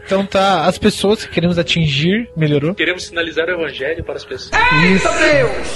Então 0.06 0.26
tá, 0.26 0.66
as 0.66 0.78
pessoas 0.78 1.26
que 1.26 1.32
queremos 1.32 1.58
atingir, 1.58 2.30
melhorou? 2.36 2.74
Queremos 2.76 3.04
sinalizar 3.06 3.48
o 3.48 3.52
evangelho 3.52 4.04
para 4.04 4.16
as 4.16 4.26
pessoas. 4.26 4.52
Isso. 4.92 5.08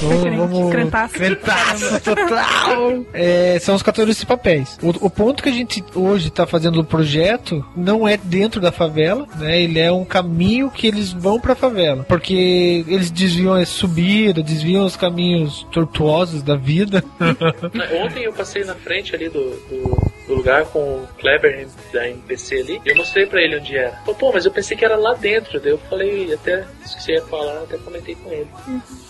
Vamos, 0.02 0.22
Crente, 0.22 0.38
vamos... 0.38 0.72
crentaço. 1.18 2.02
Total. 2.02 3.06
É, 3.14 3.58
são 3.60 3.76
os 3.76 3.84
catadores 3.84 4.20
de 4.20 4.26
papéis. 4.26 4.78
O, 4.82 4.90
o 5.06 5.10
ponto 5.10 5.44
que 5.44 5.50
a 5.50 5.52
gente 5.52 5.84
hoje 5.96 6.30
tá 6.30 6.46
fazendo 6.46 6.80
o 6.80 6.84
projeto 6.84 7.66
não 7.76 8.08
é 8.08 8.18
dentro 8.18 8.62
da 8.62 8.72
favela, 8.72 9.28
né? 9.38 9.62
Ele 9.62 9.80
é 9.80 9.92
um 9.92 10.06
caminho 10.06 10.70
que 10.70 10.88
eles 10.88 11.12
vão 11.12 11.40
pra 11.40 11.56
favela. 11.56 12.04
Porque 12.04 12.86
eles 12.88 13.12
desviam 13.12 13.54
a 13.54 13.66
subida, 13.66 14.42
desviam 14.44 14.86
os 14.86 14.96
caminhos 14.96 15.66
tortuosos 15.72 16.42
da 16.42 16.56
vida. 16.56 17.04
Ontem 18.06 18.24
eu 18.24 18.34
passei 18.34 18.64
na 18.64 18.76
frente 18.76 19.16
ali 19.16 19.30
do, 19.30 19.40
do, 19.70 20.12
do 20.28 20.36
lugar 20.36 20.66
com 20.66 20.80
o 20.80 21.08
Kleber 21.18 21.68
da 21.94 22.08
MPC 22.08 22.60
ali. 22.60 22.82
E 22.86 22.90
eu 22.90 22.96
mostrei 22.96 23.26
pra 23.26 23.42
ele 23.42 23.58
onde 23.58 23.76
era. 23.78 23.92
Falei, 23.98 24.16
pô, 24.16 24.32
mas 24.34 24.46
eu 24.46 24.52
pensei 24.52 24.76
que 24.76 24.84
era 24.84 24.96
lá 24.96 25.14
dentro. 25.14 25.60
Daí 25.60 25.72
eu 25.72 25.78
falei, 25.78 26.34
até 26.34 26.66
esqueci 26.86 27.14
de 27.14 27.22
falar, 27.22 27.62
até 27.64 27.78
comentei 27.78 28.16
com 28.16 28.32
ele. 28.32 28.48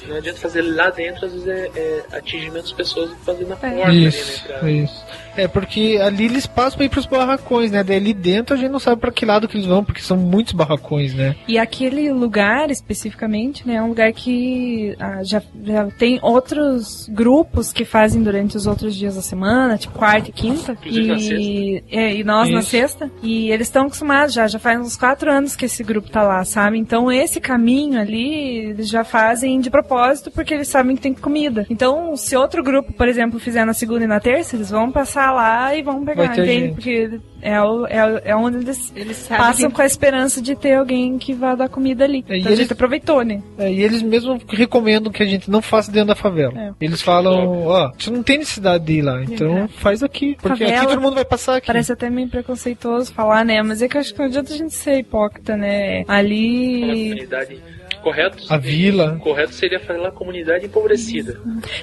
Não 0.07 0.17
adianta 0.17 0.39
fazer 0.39 0.61
lá 0.61 0.89
dentro, 0.89 1.25
às 1.25 1.33
vezes 1.33 1.47
é, 1.47 1.71
é 1.75 2.17
atingimento 2.17 2.63
das 2.63 2.73
pessoas 2.73 3.11
e 3.11 3.15
fazer 3.25 3.45
na 3.45 3.55
porta 3.55 3.91
Isso, 3.91 4.45
ali, 4.53 4.63
né? 4.63 4.71
isso. 4.83 5.05
É, 5.37 5.47
porque 5.47 5.99
ali 6.01 6.25
eles 6.25 6.47
passam 6.47 6.77
pra 6.77 6.85
ir 6.85 6.89
pros 6.89 7.05
barracões, 7.05 7.71
né? 7.71 7.83
Daí 7.83 7.97
ali 7.97 8.13
dentro 8.13 8.55
a 8.55 8.57
gente 8.57 8.71
não 8.71 8.79
sabe 8.79 8.99
pra 8.99 9.11
que 9.11 9.25
lado 9.25 9.47
que 9.47 9.55
eles 9.55 9.67
vão, 9.67 9.83
porque 9.83 10.01
são 10.01 10.17
muitos 10.17 10.53
barracões, 10.53 11.13
né? 11.13 11.35
E 11.47 11.57
aquele 11.57 12.11
lugar 12.11 12.71
especificamente, 12.71 13.65
né, 13.67 13.75
é 13.75 13.81
um 13.81 13.89
lugar 13.89 14.11
que 14.13 14.95
ah, 14.99 15.23
já, 15.23 15.41
já 15.63 15.85
tem 15.97 16.19
outros 16.21 17.07
grupos 17.09 17.71
que 17.71 17.85
fazem 17.85 18.21
durante 18.23 18.57
os 18.57 18.65
outros 18.65 18.95
dias 18.95 19.15
da 19.15 19.21
semana, 19.21 19.77
tipo 19.77 19.93
quarta 19.93 20.29
e 20.29 20.33
quinta. 20.33 20.73
Na 20.73 21.17
E, 21.17 21.83
é, 21.89 22.15
e 22.15 22.23
nós 22.23 22.49
na 22.49 22.59
Isso. 22.59 22.69
sexta. 22.69 23.09
E 23.21 23.51
eles 23.51 23.67
estão 23.67 23.85
acostumados 23.85 24.33
já, 24.33 24.47
já 24.47 24.59
faz 24.59 24.79
uns 24.79 24.97
quatro 24.97 25.31
anos 25.31 25.55
que 25.55 25.65
esse 25.65 25.83
grupo 25.83 26.09
tá 26.09 26.23
lá, 26.23 26.43
sabe? 26.43 26.77
Então 26.77 27.11
esse 27.11 27.39
caminho 27.39 27.99
ali, 27.99 28.69
eles 28.69 28.89
já 28.89 29.03
fazem 29.03 29.59
de 29.59 29.69
propósito 29.69 30.31
porque 30.31 30.53
eles 30.53 30.67
sabem 30.67 30.95
que 30.95 31.01
tem 31.01 31.13
comida. 31.13 31.65
Então, 31.69 32.15
se 32.15 32.35
outro 32.35 32.63
grupo, 32.63 32.93
por 32.93 33.07
exemplo, 33.07 33.39
fizer 33.39 33.65
na 33.65 33.73
segunda 33.73 34.03
e 34.03 34.07
na 34.07 34.19
terça, 34.19 34.55
eles 34.55 34.69
vão 34.69 34.91
passar 34.91 35.26
lá 35.31 35.75
e 35.75 35.81
vão 35.81 36.03
pegar, 36.05 36.25
Vai 36.27 36.35
ter 36.35 36.43
entende? 36.43 36.59
gente. 36.59 36.73
Porque 36.75 37.19
é, 37.41 37.61
o, 37.61 37.85
é, 37.87 38.05
o- 38.05 38.21
é 38.25 38.35
onde 38.35 38.57
eles 38.57 38.91
Eles 38.95 39.27
passam 39.27 39.69
que- 39.69 39.75
com 39.75 39.81
a 39.81 39.85
esperança 39.85 40.41
de 40.41 40.55
ter 40.55 40.73
alguém 40.75 41.17
que 41.17 41.33
vá 41.33 41.55
dar 41.55 41.69
comida 41.69 42.03
ali. 42.03 42.17
É, 42.27 42.37
então 42.37 42.49
a 42.49 42.49
eles- 42.51 42.59
gente 42.59 42.73
aproveitou, 42.73 43.23
né? 43.23 43.41
É, 43.57 43.71
e 43.71 43.81
eles 43.81 44.01
mesmos 44.01 44.41
recomendam 44.49 45.11
que 45.11 45.21
a 45.23 45.25
gente 45.25 45.49
não 45.49 45.61
faça 45.61 45.91
dentro 45.91 46.09
da 46.09 46.15
favela. 46.15 46.53
É. 46.59 46.71
Eles 46.81 47.01
falam, 47.01 47.65
ó, 47.67 47.91
você 47.97 48.09
não 48.09 48.23
tem 48.23 48.39
necessidade 48.39 48.83
de 48.85 48.93
ir 48.93 49.01
lá, 49.01 49.23
então 49.23 49.67
faz 49.67 50.01
aqui. 50.03 50.35
Porque 50.41 50.63
Favela 50.65 50.81
aqui 50.81 50.87
todo 50.87 51.01
mundo 51.01 51.15
vai 51.15 51.25
passar 51.25 51.57
aqui. 51.57 51.67
Parece 51.67 51.91
até 51.91 52.09
meio 52.09 52.27
preconceituoso 52.27 53.13
falar, 53.13 53.45
né? 53.45 53.61
Mas 53.61 53.81
é 53.81 53.87
que 53.87 53.97
eu 53.97 54.01
acho 54.01 54.13
que 54.13 54.19
não 54.19 54.25
adianta 54.25 54.53
a 54.53 54.57
gente 54.57 54.73
ser 54.73 54.99
hipócrita, 54.99 55.55
né? 55.55 56.03
Ali. 56.07 56.81
comunidade 57.09 57.59
correto? 58.07 58.45
A 58.49 58.57
vila. 58.57 59.17
Correto 59.21 59.53
seria 59.53 59.79
falar 59.79 60.11
comunidade 60.11 60.65
empobrecida. 60.65 61.39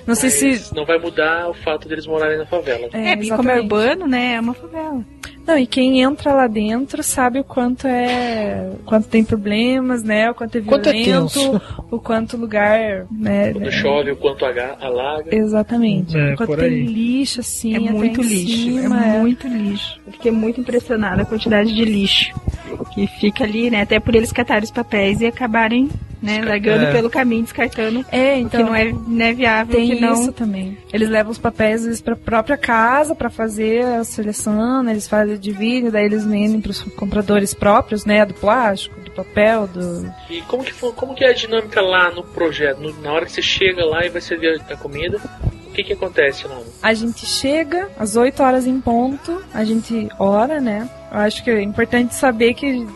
Não 0.07 0.15
sei 0.15 0.31
Mas 0.31 0.61
se. 0.61 0.75
não 0.75 0.87
vai 0.87 0.99
mudar 0.99 1.51
o 1.51 1.55
fato 1.55 1.87
deles 1.87 2.07
morarem 2.07 2.39
na 2.39 2.47
favela. 2.47 2.89
É, 2.93 3.15
porque 3.15 3.31
como 3.31 3.51
é 3.51 3.61
urbano, 3.61 4.07
né? 4.07 4.35
É 4.37 4.41
uma 4.41 4.55
favela. 4.55 5.05
Não, 5.47 5.59
e 5.59 5.67
quem 5.67 6.01
entra 6.01 6.33
lá 6.33 6.47
dentro 6.47 7.03
sabe 7.03 7.39
o 7.39 7.45
quanto 7.45 7.87
é. 7.87 8.71
o 8.73 8.83
quanto 8.85 9.09
tem 9.09 9.23
problemas, 9.23 10.03
né? 10.03 10.31
O 10.31 10.35
quanto 10.35 10.57
é 10.57 10.61
Quanto 10.63 10.89
é 10.89 10.93
violento, 10.93 11.61
o 11.91 12.01
quanto 12.01 12.37
o 12.39 12.41
lugar. 12.41 13.07
Né, 13.13 13.53
Quando 13.53 13.65
né? 13.65 13.71
chove, 13.71 14.11
o 14.13 14.17
quanto 14.17 14.47
aga- 14.47 14.79
alaga. 14.81 15.35
Exatamente. 15.37 16.17
É, 16.17 16.33
o 16.33 16.37
quanto 16.39 16.57
tem 16.57 16.87
lixo, 16.87 17.41
assim. 17.41 17.77
É 17.77 17.79
muito 17.79 18.23
lixo. 18.23 18.57
cima, 18.57 19.05
é 19.05 19.19
muito 19.19 19.47
lixo. 19.47 20.01
Eu 20.07 20.13
fiquei 20.15 20.33
muito 20.33 20.63
impressionada 20.63 21.17
com 21.17 21.23
a 21.23 21.39
quantidade 21.39 21.75
de 21.75 21.85
lixo 21.85 22.33
que 22.95 23.07
fica 23.07 23.45
ali, 23.45 23.71
né? 23.71 23.83
Até 23.83 24.01
por 24.01 24.15
eles 24.15 24.33
catarem 24.33 24.65
os 24.65 24.71
papéis 24.71 25.21
e 25.21 25.27
acabarem, 25.27 25.91
né? 26.25 26.43
Largando 26.45 26.85
É. 26.87 26.93
pelo 26.93 27.11
caminho, 27.11 27.43
descartando. 27.43 28.05
É, 28.11 28.39
então. 28.39 28.61
que 28.61 28.67
não 28.67 28.75
é, 28.75 28.93
não 29.07 29.25
é 29.27 29.33
viável, 29.33 29.77
Tem 29.77 29.91
que 29.91 30.01
não. 30.01 30.13
isso 30.15 30.33
também. 30.33 30.77
Eles 30.93 31.09
levam 31.09 31.31
os 31.33 31.39
papéis 31.39 31.81
às 31.83 31.87
vezes 31.87 32.01
pra 32.01 32.17
própria 32.17 32.57
casa 32.57 33.15
pra 33.15 33.31
fazer 33.31 33.85
a 33.85 34.05
seleção, 34.05 34.83
né? 34.83 34.93
eles 34.93 35.09
fazem 35.09 35.39
de 35.39 35.53
vídeo, 35.53 35.91
daí 35.93 36.05
eles 36.07 36.25
vendem 36.25 36.61
pros 36.61 36.83
compradores 36.83 37.53
próprios, 37.55 38.05
né? 38.05 38.25
Do 38.25 38.35
plástico, 38.35 38.99
do 39.01 39.11
papel, 39.11 39.67
do. 39.67 40.13
E 40.31 40.41
como 40.43 40.65
que, 40.65 40.73
foi- 40.73 40.93
como 40.93 41.15
que 41.15 41.25
é 41.25 41.31
a 41.31 41.35
dinâmica 41.35 41.81
lá 41.81 42.11
no 42.11 42.23
projeto? 42.23 42.79
No- 42.81 43.01
na 43.03 43.13
hora 43.13 43.27
que 43.27 43.33
você 43.33 43.43
chega 43.43 43.85
lá 43.85 44.05
e 44.05 44.09
vai 44.09 44.21
servir 44.21 44.61
a 44.71 44.77
comida, 44.77 45.19
o 45.67 45.71
que 45.73 45.83
que 45.83 45.93
acontece 45.93 46.47
lá? 46.47 46.59
A 46.83 46.95
gente 46.95 47.27
chega 47.27 47.89
às 47.99 48.17
8 48.17 48.43
horas 48.43 48.67
em 48.67 48.81
ponto, 48.81 49.43
a 49.53 49.65
gente 49.65 50.09
ora, 50.19 50.61
né? 50.61 50.89
Eu 51.13 51.19
acho 51.19 51.43
que 51.45 51.51
é 51.51 51.61
importante 51.63 52.15
saber 52.15 52.55
que 52.55 52.87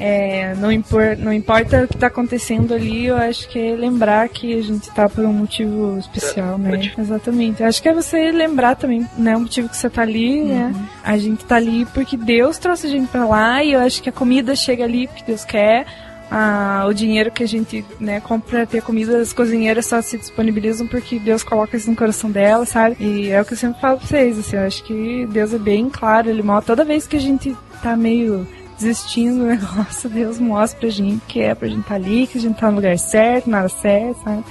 é, 0.00 0.54
não, 0.54 0.72
impor, 0.72 1.14
não 1.18 1.30
importa 1.30 1.84
o 1.84 1.86
que 1.86 1.98
tá 1.98 2.06
acontecendo 2.06 2.72
ali, 2.72 3.04
eu 3.04 3.16
acho 3.16 3.46
que 3.50 3.58
é 3.58 3.76
lembrar 3.76 4.26
que 4.30 4.58
a 4.58 4.62
gente 4.62 4.90
tá 4.90 5.06
por 5.10 5.22
um 5.26 5.32
motivo 5.32 5.98
especial, 5.98 6.56
né? 6.56 6.90
Exatamente. 6.98 7.60
Eu 7.60 7.68
acho 7.68 7.82
que 7.82 7.88
é 7.88 7.92
você 7.92 8.32
lembrar 8.32 8.76
também, 8.76 9.06
né? 9.18 9.36
O 9.36 9.40
motivo 9.40 9.68
que 9.68 9.76
você 9.76 9.90
tá 9.90 10.00
ali, 10.00 10.42
né? 10.42 10.74
A 11.04 11.18
gente 11.18 11.44
tá 11.44 11.56
ali 11.56 11.84
porque 11.92 12.16
Deus 12.16 12.56
trouxe 12.56 12.86
a 12.86 12.90
gente 12.90 13.08
pra 13.08 13.26
lá 13.26 13.62
e 13.62 13.74
eu 13.74 13.80
acho 13.80 14.02
que 14.02 14.08
a 14.08 14.12
comida 14.12 14.56
chega 14.56 14.84
ali 14.84 15.06
porque 15.06 15.22
Deus 15.26 15.44
quer. 15.44 15.84
Ah, 16.30 16.86
o 16.88 16.94
dinheiro 16.94 17.30
que 17.30 17.42
a 17.42 17.48
gente 17.48 17.84
né, 17.98 18.20
compra 18.20 18.60
pra 18.60 18.66
ter 18.66 18.82
comida, 18.82 19.18
as 19.18 19.32
cozinheiras 19.32 19.84
só 19.84 20.00
se 20.00 20.16
disponibilizam 20.16 20.86
porque 20.86 21.18
Deus 21.18 21.42
coloca 21.42 21.76
isso 21.76 21.90
no 21.90 21.96
coração 21.96 22.30
delas, 22.30 22.70
sabe? 22.70 22.96
E 23.00 23.28
é 23.28 23.42
o 23.42 23.44
que 23.44 23.52
eu 23.52 23.58
sempre 23.58 23.80
falo 23.80 23.98
pra 23.98 24.06
vocês, 24.06 24.38
assim, 24.38 24.56
eu 24.56 24.62
acho 24.62 24.84
que 24.84 25.26
Deus 25.26 25.52
é 25.52 25.58
bem 25.58 25.90
claro, 25.90 26.30
ele 26.30 26.42
mostra 26.42 26.76
toda 26.76 26.84
vez 26.86 27.06
que 27.06 27.16
a 27.16 27.20
gente 27.20 27.54
tá 27.82 27.96
meio 27.96 28.46
desistindo 28.80 29.38
do 29.38 29.46
negócio, 29.46 30.08
Deus 30.08 30.38
mostra 30.38 30.80
pra 30.80 30.88
gente 30.88 31.20
que 31.28 31.40
é 31.40 31.54
pra 31.54 31.68
gente 31.68 31.84
tá 31.84 31.94
ali, 31.94 32.26
que 32.26 32.38
a 32.38 32.40
gente 32.40 32.56
tá 32.58 32.70
no 32.70 32.76
lugar 32.76 32.98
certo, 32.98 33.48
na 33.48 33.58
hora 33.58 33.68
certa, 33.68 34.20
sabe? 34.24 34.44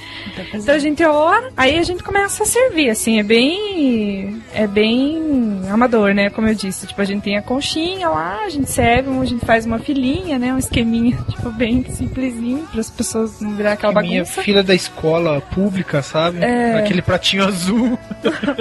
Então 0.54 0.74
a 0.74 0.78
gente 0.78 1.04
ora, 1.04 1.50
aí 1.56 1.78
a 1.78 1.82
gente 1.82 2.02
começa 2.02 2.42
a 2.42 2.46
servir, 2.46 2.90
assim, 2.90 3.18
é 3.18 3.22
bem. 3.22 4.40
É 4.54 4.66
bem 4.66 5.62
amador, 5.70 6.14
né? 6.14 6.30
Como 6.30 6.48
eu 6.48 6.54
disse. 6.54 6.86
Tipo, 6.86 7.00
a 7.00 7.04
gente 7.04 7.22
tem 7.22 7.36
a 7.36 7.42
conchinha 7.42 8.08
lá, 8.08 8.40
a 8.44 8.48
gente 8.48 8.70
serve, 8.70 9.10
a 9.10 9.24
gente 9.24 9.44
faz 9.44 9.66
uma 9.66 9.78
filinha, 9.78 10.38
né? 10.38 10.52
Um 10.54 10.58
esqueminha, 10.58 11.16
tipo, 11.28 11.50
bem 11.50 11.84
simplesinho, 11.84 12.66
para 12.70 12.80
as 12.80 12.90
pessoas 12.90 13.40
não 13.40 13.54
virar 13.54 13.72
aquela 13.72 14.00
Minha 14.02 14.22
bagunça. 14.22 14.42
filha 14.42 14.62
da 14.62 14.74
escola 14.74 15.40
pública, 15.40 16.02
sabe? 16.02 16.38
É. 16.42 16.78
Aquele 16.78 17.02
pratinho 17.02 17.44
azul. 17.46 17.98
Dá 18.22 18.30
pra 18.32 18.54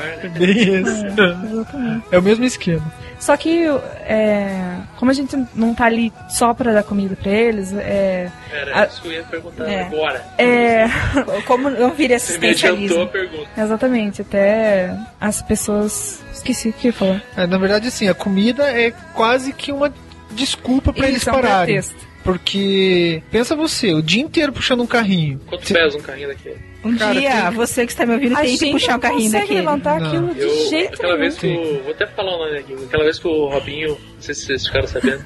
né? 0.00 0.28
Bem 0.38 0.50
esse. 0.50 1.06
Exatamente. 1.06 2.04
É 2.10 2.18
o 2.18 2.22
mesmo 2.22 2.44
esquema. 2.44 2.92
Só 3.24 3.38
que, 3.38 3.64
é, 4.06 4.76
como 4.98 5.10
a 5.10 5.14
gente 5.14 5.34
não 5.54 5.74
tá 5.74 5.86
ali 5.86 6.12
só 6.28 6.52
pra 6.52 6.74
dar 6.74 6.82
comida 6.82 7.16
pra 7.16 7.32
eles, 7.32 7.72
é. 7.72 8.30
Era 8.52 8.82
a- 8.82 8.84
isso 8.86 9.00
que 9.00 9.08
eu 9.08 9.12
ia 9.12 9.22
perguntar 9.22 9.64
É. 9.66 9.80
agora. 9.84 10.22
é 10.36 10.84
Como 11.46 11.70
não 11.70 11.90
vira 11.92 12.18
Você 12.18 12.36
me 12.36 12.48
a 12.48 12.50
assistencialismo? 12.50 13.06
pergunta. 13.08 13.48
exatamente, 13.56 14.20
até 14.20 14.94
as 15.18 15.40
pessoas. 15.40 16.22
Esqueci 16.34 16.68
o 16.68 16.72
que 16.74 16.88
eu 16.88 16.90
ia 16.90 16.92
falar. 16.98 17.22
É, 17.34 17.46
na 17.46 17.56
verdade, 17.56 17.88
assim, 17.88 18.08
a 18.08 18.14
comida 18.14 18.64
é 18.70 18.90
quase 19.14 19.54
que 19.54 19.72
uma 19.72 19.90
desculpa 20.32 20.92
pra 20.92 21.08
eles 21.08 21.22
Isso, 21.22 21.30
é 21.30 21.32
um 21.32 21.36
pararem. 21.36 21.74
pretexto. 21.76 22.06
Porque, 22.22 23.22
pensa 23.30 23.56
você, 23.56 23.94
o 23.94 24.02
dia 24.02 24.22
inteiro 24.22 24.52
puxando 24.52 24.80
um 24.82 24.86
carrinho. 24.86 25.40
Quanto 25.46 25.66
Cê- 25.66 25.72
pesa 25.74 25.96
um 25.96 26.02
carrinho 26.02 26.28
daquele? 26.28 26.58
Um 26.84 26.96
Cara, 26.98 27.14
dia, 27.18 27.42
tem- 27.42 27.50
você 27.52 27.86
que 27.86 27.92
está 27.92 28.04
me 28.04 28.12
ouvindo 28.14 28.36
A 28.36 28.40
tem 28.42 28.58
que 28.58 28.70
puxar 28.72 28.92
não 28.92 29.00
carrinho 29.00 29.22
consegue 29.22 29.40
daquele. 29.42 29.58
levantar 29.60 30.00
Não. 30.00 30.06
aquilo 30.08 30.34
de 30.34 30.40
Eu, 30.40 30.68
jeito 30.68 30.94
aquela 30.94 31.08
nenhum. 31.16 31.20
vez 31.22 31.38
que 31.38 31.46
o, 31.46 31.82
Vou 31.82 31.92
até 31.92 32.06
falar 32.06 32.36
o 32.36 32.38
nome 32.46 32.58
aqui. 32.58 32.74
Aquela 32.84 33.04
vez 33.04 33.18
que 33.18 33.26
o 33.28 33.48
Robinho, 33.48 33.88
não 33.90 34.20
sei 34.20 34.34
se 34.34 34.46
vocês 34.46 34.66
ficaram 34.66 34.86
sabendo, 34.86 35.24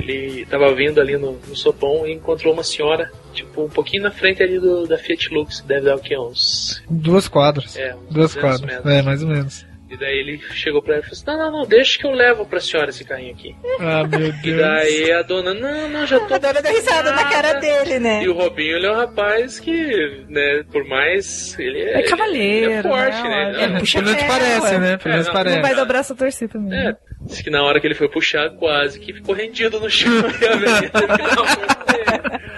ele 0.00 0.46
tava 0.46 0.74
vindo 0.74 1.00
ali 1.00 1.16
no, 1.16 1.32
no 1.32 1.56
sopão 1.56 2.06
e 2.06 2.12
encontrou 2.12 2.52
uma 2.52 2.62
senhora, 2.64 3.10
tipo, 3.32 3.62
um 3.64 3.68
pouquinho 3.68 4.02
na 4.02 4.10
frente 4.10 4.42
ali 4.42 4.58
do, 4.58 4.86
da 4.86 4.96
Fiat 4.98 5.32
Lux. 5.32 5.60
Deve 5.66 5.82
dar 5.86 5.96
o 5.96 6.00
quê? 6.00 6.16
Uns. 6.18 6.82
Duas 6.90 7.28
quadras. 7.28 7.76
É, 7.76 7.94
uns 7.94 8.00
Duas 8.14 8.34
200 8.34 8.40
quadras. 8.40 8.60
metros. 8.62 8.92
É, 8.92 9.02
mais 9.02 9.22
ou 9.22 9.28
menos. 9.28 9.66
E 9.90 9.96
daí 9.96 10.18
ele 10.18 10.38
chegou 10.52 10.82
pra 10.82 10.96
ela 10.96 11.02
e 11.02 11.06
falou 11.06 11.12
assim: 11.14 11.26
Não, 11.26 11.38
não, 11.38 11.58
não, 11.60 11.66
deixa 11.66 11.98
que 11.98 12.06
eu 12.06 12.10
levo 12.10 12.44
pra 12.44 12.60
senhora 12.60 12.90
esse 12.90 13.04
carrinho 13.04 13.32
aqui. 13.32 13.56
Ah, 13.80 14.04
meu 14.06 14.28
E 14.28 14.32
Deus. 14.32 14.60
daí 14.60 15.12
a 15.12 15.22
dona, 15.22 15.54
não, 15.54 15.88
não, 15.88 16.06
já 16.06 16.20
tô. 16.20 16.34
A 16.34 16.38
dona 16.38 16.60
deu 16.60 16.72
risada 16.72 17.10
na 17.12 17.24
cara 17.24 17.54
dele, 17.54 17.98
né? 17.98 18.22
E 18.22 18.28
o 18.28 18.34
Robinho, 18.34 18.76
ele 18.76 18.86
é 18.86 18.92
um 18.92 18.96
rapaz 18.96 19.58
que, 19.58 20.24
né, 20.28 20.62
por 20.70 20.84
mais. 20.86 21.58
Ele 21.58 21.80
é. 21.80 22.00
É 22.00 22.02
cavaleiro, 22.02 22.70
ele 22.70 22.78
é 22.80 22.82
forte, 22.82 23.22
né? 23.22 23.52
né? 23.52 23.64
É, 23.64 23.66
Não, 23.68 23.80
puxa 23.80 23.98
Pelo 24.02 24.10
menos 24.10 24.26
parece, 24.26 24.78
né? 24.78 24.96
Pelo 24.98 25.10
menos 25.14 25.28
É, 25.28 25.32
parece. 25.32 25.56
Não 25.56 25.62
vai 25.62 25.74
dar 25.74 25.82
o 25.82 25.86
braço 25.86 26.12
a 26.12 26.16
torcer 26.16 26.48
também. 26.48 26.78
É, 26.78 26.96
disse 27.22 27.42
que 27.42 27.50
na 27.50 27.62
hora 27.62 27.80
que 27.80 27.86
ele 27.86 27.94
foi 27.94 28.08
puxar, 28.08 28.50
quase 28.50 28.98
que 28.98 29.12
ficou 29.12 29.34
rendido 29.34 29.80
no 29.80 29.90
chão. 29.90 30.12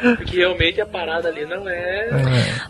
E 0.01 0.03
não. 0.09 0.17
Porque 0.17 0.39
realmente 0.39 0.81
a 0.81 0.87
parada 0.87 1.29
ali 1.29 1.45
não 1.45 1.69
é. 1.69 2.09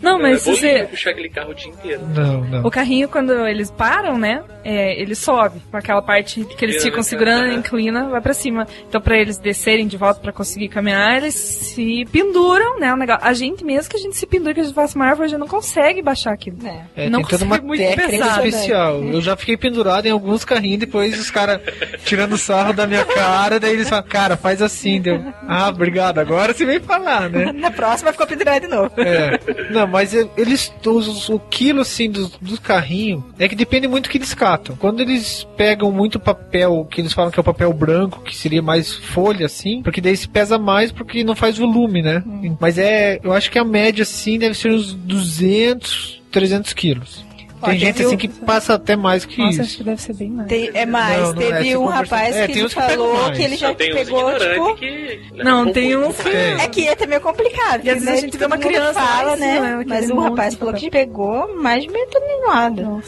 Não, 0.03 0.19
mas 0.19 0.47
é 0.47 0.51
você- 0.51 0.87
puxar 0.91 1.11
aquele 1.11 1.29
carro 1.29 1.51
o 1.51 1.55
dia 1.55 1.69
inteiro. 1.69 2.03
Não, 2.09 2.41
não. 2.45 2.67
O 2.67 2.71
carrinho, 2.71 3.09
quando 3.09 3.47
eles 3.47 3.71
param, 3.71 4.19
né? 4.19 4.43
é, 4.65 5.01
ele 5.01 5.15
sobe. 5.15 5.61
Com 5.71 5.77
aquela 5.77 6.03
parte 6.03 6.45
que 6.45 6.65
eles 6.65 6.83
ficam 6.83 6.99
né? 6.99 7.03
segurando, 7.03 7.53
inclina, 7.53 8.09
vai 8.09 8.21
pra 8.21 8.35
cima. 8.35 8.67
Então, 8.89 9.01
pra 9.01 9.17
eles 9.19 9.39
descerem 9.39 9.87
de 9.87 9.97
volta 9.97 10.21
pra 10.21 10.33
conseguir 10.33 10.69
caminhar, 10.69 11.17
eles 11.19 11.35
se 11.35 12.05
penduram, 12.13 12.79
né? 12.79 12.93
O 12.93 12.97
negócio. 12.97 13.27
A 13.27 13.33
gente 13.33 13.65
mesmo 13.65 13.91
que 13.91 13.97
a 13.97 14.01
gente 14.01 14.17
se 14.17 14.27
pendura, 14.27 14.55
que 14.55 14.61
a 14.61 14.65
gente 14.65 14.75
faça 14.75 14.97
uma 14.97 15.07
árvore, 15.07 15.27
a 15.27 15.29
gente 15.29 15.41
não 15.41 15.49
consegue 15.49 16.03
baixar 16.03 16.33
aquilo. 16.33 16.59
É, 16.97 17.09
não 17.09 17.21
tem 17.21 17.29
toda 17.31 17.45
uma 17.45 17.59
muito 17.59 17.81
técnica 17.81 18.09
pesado. 18.11 18.47
especial. 18.47 19.03
Eu 19.03 19.21
já 19.21 19.37
fiquei 19.37 19.57
pendurado 19.57 20.07
em 20.07 20.11
alguns 20.11 20.45
carrinhos, 20.45 20.81
depois 20.81 21.19
os 21.19 21.31
caras 21.31 21.61
tirando 22.05 22.37
sarro 22.37 22.73
da 22.73 22.87
minha 22.87 23.05
cara, 23.05 23.59
daí 23.61 23.73
eles 23.73 23.89
falam, 23.89 24.05
cara, 24.05 24.37
faz 24.37 24.63
assim, 24.63 25.01
deu. 25.01 25.23
Ah, 25.47 25.69
obrigado, 25.69 26.19
agora 26.19 26.53
você 26.53 26.65
vem 26.65 26.81
falar, 26.81 27.29
né? 27.29 27.53
Na 27.55 27.71
próxima 27.71 28.13
ficou 28.13 28.27
pendurado 28.27 28.63
de 28.63 28.69
novo. 28.69 28.93
É. 28.99 29.39
Não, 29.71 29.87
mas 29.87 30.15
eles, 30.15 30.73
os, 30.85 31.29
o 31.29 31.39
quilo 31.39 31.81
assim 31.81 32.11
do, 32.11 32.29
do 32.41 32.61
carrinho 32.61 33.25
é 33.39 33.49
que 33.49 33.55
depende 33.55 33.89
muito 33.89 34.05
do 34.05 34.11
que 34.11 34.19
eles 34.19 34.35
catam. 34.35 34.77
Quando 34.77 35.01
eles 35.01 35.47
pegam 35.57 35.91
muito 35.93 36.19
papel, 36.19 36.87
que 36.91 37.01
eles 37.01 37.13
falam 37.13 37.31
que 37.31 37.39
é 37.39 37.43
o 37.43 37.45
papel 37.45 37.73
branco, 37.73 38.23
que 38.23 38.37
seria 38.37 38.63
mais 38.63 38.95
folha 38.95 39.47
assim, 39.47 39.83
porque 39.83 40.01
daí 40.01 40.17
se 40.17 40.29
pesa 40.29 40.59
mais 40.59 40.93
porque 40.93 41.25
não 41.25 41.35
faz 41.35 41.59
volume, 41.59 42.03
né? 42.03 42.23
Mas 42.61 42.79
é, 42.79 43.21
eu 43.23 43.33
acho 43.33 43.51
que 43.51 43.59
a 43.59 43.65
média 43.65 44.03
assim 44.03 44.39
deve 44.39 44.55
ser 44.55 44.71
uns 44.71 44.93
200, 44.95 46.23
300 46.31 46.73
quilos. 46.73 47.25
Tem 47.63 47.79
gente 47.79 48.03
assim 48.03 48.15
um- 48.15 48.19
que 48.19 48.29
passa 48.29 48.75
até 48.75 48.97
mais 48.97 49.25
que 49.25 49.39
Nossa, 49.39 49.61
acho 49.63 49.69
isso. 49.69 49.79
que 49.79 49.85
deve 49.85 50.01
ser 50.03 50.15
bem 50.15 50.31
mais. 50.31 50.49
Tem- 50.49 50.71
é 50.73 50.87
mais, 50.87 51.21
Não, 51.21 51.27
não 51.29 51.35
teve 51.35 51.71
é, 51.71 51.79
um 51.79 51.85
rapaz 51.87 52.37
é, 52.37 52.47
que 52.47 52.53
ele 52.53 52.65
uns 52.65 52.75
que 52.75 52.81
pegam 52.81 52.97
falou 53.07 53.23
mais. 53.23 53.37
que 53.37 53.43
ele 53.43 53.57
já 53.57 53.69
Não, 53.69 53.75
pegou, 53.75 54.39
tipo... 54.39 54.75
que. 54.77 55.21
Não, 55.35 55.73
tem 55.73 55.97
um 55.97 56.13
Tem. 56.13 56.61
É 56.61 56.69
que 56.69 56.89
é 56.89 57.07
meio 57.07 57.21
complicado. 57.21 57.85
E 57.85 57.91
às 57.91 57.95
vezes 57.95 58.05
né? 58.05 58.13
a 58.13 58.17
gente 58.17 58.37
vê 58.39 58.47
uma 58.47 58.59
criança 58.59 59.01
fala, 59.01 59.35
cima, 59.37 59.47
né? 59.47 59.61
né, 59.61 59.85
Mas 59.87 60.11
monte 60.11 60.31
rapaz 60.31 60.55
falou 60.55 60.75
que 60.75 60.91
pegou 60.91 61.57
mais 61.57 61.83
de 61.83 61.91
meia 61.91 62.07
tonelada. 62.07 63.03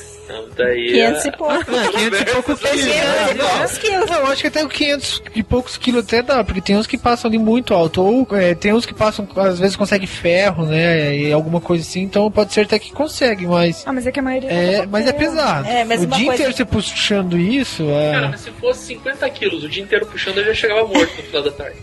Daí. 0.57 0.93
500 0.93 1.25
a- 1.25 1.29
e 1.29 1.37
pouco. 1.37 1.55
É, 1.55 1.89
500 1.89 2.21
e 2.21 2.25
poucos 2.25 2.61
quilos. 2.61 2.81
500 2.83 3.31
e 3.31 3.35
Não, 3.35 3.49
poucos 3.49 3.79
quilos. 3.79 4.11
Não, 4.11 4.17
eu 4.19 4.27
acho 4.27 4.41
que 4.43 4.47
até 4.49 4.65
o 4.65 4.69
500 4.69 5.23
e 5.35 5.43
poucos 5.43 5.77
quilos 5.77 6.05
até 6.05 6.23
dá, 6.23 6.45
porque 6.45 6.61
tem 6.61 6.77
uns 6.77 6.87
que 6.87 6.99
passam 6.99 7.29
ali 7.29 7.39
muito 7.39 7.75
alto, 7.75 8.03
ou 8.03 8.27
é, 8.37 8.55
tem 8.55 8.73
uns 8.73 8.87
que 8.87 8.95
passam, 8.95 9.27
às 9.37 9.59
vezes 9.59 9.77
consegue 9.77 10.07
ferro, 10.07 10.67
né, 10.67 11.17
e 11.17 11.33
alguma 11.33 11.61
coisa 11.61 11.83
assim, 11.83 12.03
então 12.03 12.31
pode 12.31 12.53
ser 12.53 12.63
até 12.63 12.79
que 12.79 12.93
consegue, 12.93 13.47
mas... 13.47 13.83
Ah, 13.87 13.93
mas 13.93 14.07
é 14.07 14.13
que 14.13 14.21
a 14.21 14.23
maioria. 14.23 14.51
É, 14.51 14.87
mas 14.87 15.07
é 15.07 15.13
pesado. 15.13 15.67
É, 15.69 15.85
mas 15.85 16.03
o 16.03 16.07
dia 16.07 16.17
coisa- 16.27 16.33
inteiro 16.35 16.53
você 16.57 16.65
puxando 16.65 17.39
isso, 17.39 17.85
Cara, 17.85 18.27
é, 18.27 18.29
mas 18.31 18.41
se 18.41 18.51
fosse 18.53 18.87
50 18.87 19.29
quilos 19.31 19.65
o 19.65 19.69
dia 19.69 19.83
inteiro 19.83 20.07
puxando, 20.07 20.39
eu 20.39 20.45
já 20.47 20.55
chegava 20.55 20.87
morto 20.87 21.17
no 21.17 21.23
final 21.23 21.43
da 21.43 21.51
tarde. 21.51 21.77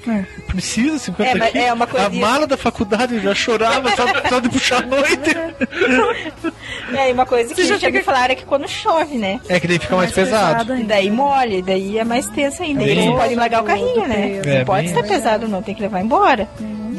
precisa 0.48 0.98
50 1.00 1.30
É, 1.46 1.52
quilos. 1.52 1.68
é 1.68 1.74
uma 1.74 1.88
coisa- 1.88 2.06
A 2.08 2.10
mala 2.10 2.48
da 2.48 2.58
faculdade 2.58 3.16
eu 3.16 3.22
já 3.22 3.36
chorava 3.36 3.90
só, 3.96 4.06
só 4.30 4.40
de 4.40 4.50
puxar 4.50 4.84
a 4.84 4.86
noite. 4.86 5.30
É, 6.96 7.10
e 7.10 7.14
uma 7.14 7.26
coisa 7.26 7.54
que 7.54 7.62
Você 7.62 7.68
já 7.68 7.78
já 7.78 7.90
me 7.92 8.02
falaram 8.02 8.34
é 8.34 8.36
que 8.40 8.46
quando 8.46 8.68
chove, 8.68 9.18
né? 9.18 9.40
É 9.48 9.60
que 9.60 9.68
daí 9.68 9.80
fica 9.80 9.96
mais, 9.96 10.12
pesado. 10.12 10.76
E 10.76 10.84
daí 10.84 11.12
molha, 11.12 11.56
e 11.58 11.62
daí 11.62 11.98
é 11.98 12.04
mais 12.04 12.28
tenso 12.28 12.64
ainda. 12.64 12.82
É 12.82 12.86
Eles 12.86 12.98
bem 12.98 13.08
não 13.08 13.14
podem 13.16 13.32
isso. 13.32 13.40
largar 13.40 13.62
o 13.62 13.66
carrinho, 13.66 14.08
né? 14.08 14.42
É, 14.46 14.58
não 14.60 14.66
pode 14.66 14.88
estar 14.88 15.04
pesado, 15.04 15.48
não, 15.48 15.62
tem 15.62 15.76
que 15.76 15.82
levar 15.82 16.02
embora. 16.02 16.48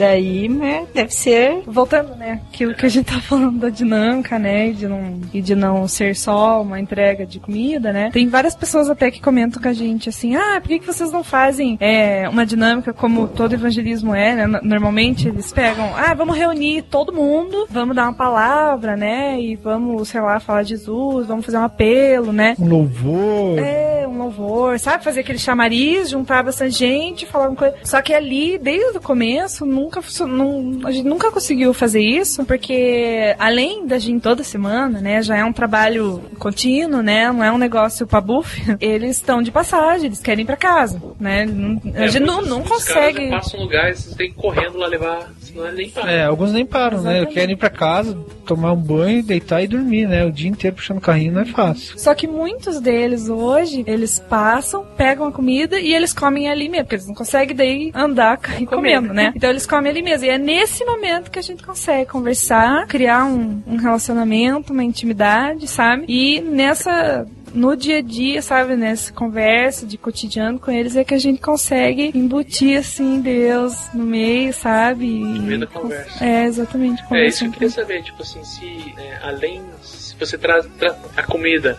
Daí, 0.00 0.48
né, 0.48 0.86
deve 0.94 1.14
ser. 1.14 1.62
Voltando, 1.66 2.16
né? 2.16 2.40
Aquilo 2.48 2.74
que 2.74 2.86
a 2.86 2.88
gente 2.88 3.04
tá 3.12 3.20
falando 3.20 3.58
da 3.58 3.68
dinâmica, 3.68 4.38
né? 4.38 4.68
E 4.68 4.72
de 4.72 4.88
não, 4.88 5.20
e 5.34 5.42
de 5.42 5.54
não 5.54 5.86
ser 5.86 6.16
só 6.16 6.62
uma 6.62 6.80
entrega 6.80 7.26
de 7.26 7.38
comida, 7.38 7.92
né? 7.92 8.10
Tem 8.10 8.26
várias 8.26 8.54
pessoas 8.54 8.88
até 8.88 9.10
que 9.10 9.20
comentam 9.20 9.60
com 9.60 9.68
a 9.68 9.74
gente 9.74 10.08
assim: 10.08 10.34
ah, 10.36 10.58
por 10.58 10.68
que, 10.68 10.78
que 10.78 10.86
vocês 10.86 11.12
não 11.12 11.22
fazem 11.22 11.76
é, 11.80 12.26
uma 12.30 12.46
dinâmica 12.46 12.94
como 12.94 13.28
todo 13.28 13.52
evangelismo 13.52 14.14
é, 14.14 14.34
né? 14.34 14.60
Normalmente 14.62 15.28
eles 15.28 15.52
pegam, 15.52 15.94
ah, 15.94 16.14
vamos 16.14 16.34
reunir 16.34 16.80
todo 16.82 17.12
mundo, 17.12 17.66
vamos 17.68 17.94
dar 17.94 18.04
uma 18.04 18.14
palavra, 18.14 18.96
né? 18.96 19.38
E 19.38 19.54
vamos, 19.54 20.08
sei 20.08 20.22
lá, 20.22 20.40
falar 20.40 20.62
de 20.62 20.70
Jesus, 20.70 21.26
vamos 21.26 21.44
fazer 21.44 21.58
um 21.58 21.64
apelo, 21.64 22.32
né? 22.32 22.56
Um 22.58 22.68
louvor. 22.68 23.58
É, 23.58 24.06
um 24.08 24.16
louvor, 24.16 24.78
sabe? 24.78 25.04
Fazer 25.04 25.20
aquele 25.20 25.38
chamariz, 25.38 26.08
juntar 26.08 26.42
bastante 26.42 26.78
gente, 26.78 27.26
falar 27.26 27.48
uma 27.48 27.56
coisa. 27.56 27.76
Só 27.84 28.00
que 28.00 28.14
ali, 28.14 28.56
desde 28.58 28.96
o 28.96 29.02
começo, 29.02 29.66
nunca 29.90 30.26
não, 30.26 30.86
a 30.86 30.90
gente 30.92 31.06
nunca 31.08 31.30
conseguiu 31.30 31.74
fazer 31.74 32.00
isso, 32.00 32.44
porque 32.44 33.34
além 33.38 33.86
da 33.86 33.98
gente 33.98 34.20
toda 34.22 34.44
semana, 34.44 35.00
né, 35.00 35.22
já 35.22 35.36
é 35.36 35.44
um 35.44 35.52
trabalho 35.52 36.22
contínuo, 36.38 37.02
né? 37.02 37.30
Não 37.32 37.42
é 37.42 37.50
um 37.50 37.58
negócio 37.58 38.06
pra 38.06 38.20
buff. 38.20 38.60
Eles 38.80 39.16
estão 39.16 39.42
de 39.42 39.50
passagem, 39.50 40.06
eles 40.06 40.20
querem 40.20 40.42
ir 40.42 40.46
pra 40.46 40.56
casa, 40.56 41.02
né? 41.18 41.44
Não- 41.44 41.80
a 41.94 42.06
gente 42.06 42.22
não, 42.24 42.42
não 42.42 42.62
Os 42.62 42.68
consegue. 42.68 43.14
caras 43.16 43.30
já 43.30 43.36
passam 43.36 43.60
um 43.60 43.62
lugar, 43.64 43.94
vocês 43.94 44.14
têm 44.14 44.30
que 44.30 44.36
correndo 44.36 44.78
lá 44.78 44.86
levar, 44.86 45.30
ele 45.54 45.72
nem. 45.72 45.92
É, 46.06 46.24
alguns 46.24 46.52
nem 46.52 46.66
param, 46.66 47.02
né? 47.02 47.18
Exatamente. 47.18 47.34
Querem 47.34 47.54
ir 47.54 47.58
pra 47.58 47.70
casa, 47.70 48.16
tomar 48.46 48.72
um 48.72 48.80
banho, 48.80 49.22
deitar 49.22 49.62
e 49.62 49.68
dormir, 49.68 50.06
né? 50.06 50.24
O 50.24 50.32
dia 50.32 50.48
inteiro 50.48 50.76
puxando 50.76 51.00
carrinho 51.00 51.32
não 51.32 51.42
é 51.42 51.46
fácil. 51.46 51.98
Só 51.98 52.14
que 52.14 52.26
muitos 52.26 52.80
deles 52.80 53.28
hoje, 53.28 53.84
eles 53.86 54.18
passam, 54.18 54.84
pegam 54.96 55.26
a 55.26 55.32
comida 55.32 55.78
e 55.78 55.94
eles 55.94 56.12
comem 56.12 56.48
ali 56.48 56.68
mesmo, 56.68 56.84
porque 56.84 56.96
eles 56.96 57.06
não 57.06 57.14
conseguem 57.14 57.56
daí 57.56 57.90
andar 57.94 58.38
e 58.60 58.66
comendo, 58.66 59.12
né? 59.12 59.32
Então 59.40 59.48
eles 59.48 59.66
comem 59.66 59.90
ali 59.90 60.02
mesmo. 60.02 60.26
E 60.26 60.30
é 60.30 60.38
nesse 60.38 60.84
momento 60.84 61.30
que 61.30 61.38
a 61.38 61.42
gente 61.42 61.62
consegue 61.62 62.10
conversar, 62.10 62.86
criar 62.86 63.24
um, 63.24 63.62
um 63.66 63.76
relacionamento, 63.76 64.72
uma 64.72 64.84
intimidade, 64.84 65.66
sabe? 65.66 66.04
E 66.08 66.40
nessa. 66.40 67.26
No 67.52 67.76
dia 67.76 67.98
a 67.98 68.00
dia, 68.02 68.40
sabe, 68.42 68.76
nessa 68.76 69.12
conversa 69.12 69.84
de 69.86 69.98
cotidiano 69.98 70.58
com 70.58 70.70
eles, 70.70 70.94
é 70.96 71.02
que 71.04 71.14
a 71.14 71.18
gente 71.18 71.40
consegue 71.40 72.10
embutir, 72.14 72.78
assim, 72.78 73.20
Deus 73.20 73.74
no 73.92 74.04
meio, 74.04 74.52
sabe? 74.52 75.06
No 75.18 75.42
meio 75.42 75.60
da 75.60 75.66
conversa. 75.66 76.24
É, 76.24 76.44
exatamente. 76.44 77.02
É 77.10 77.26
isso 77.26 77.40
que 77.40 77.46
eu 77.46 77.52
queria 77.52 77.70
saber, 77.70 78.02
tipo 78.02 78.22
assim, 78.22 78.42
se 78.44 78.94
né, 78.96 79.18
além. 79.22 79.62
Se 79.82 80.14
você 80.16 80.38
traz 80.38 80.66
tra- 80.78 80.96
a 81.16 81.22
comida 81.22 81.78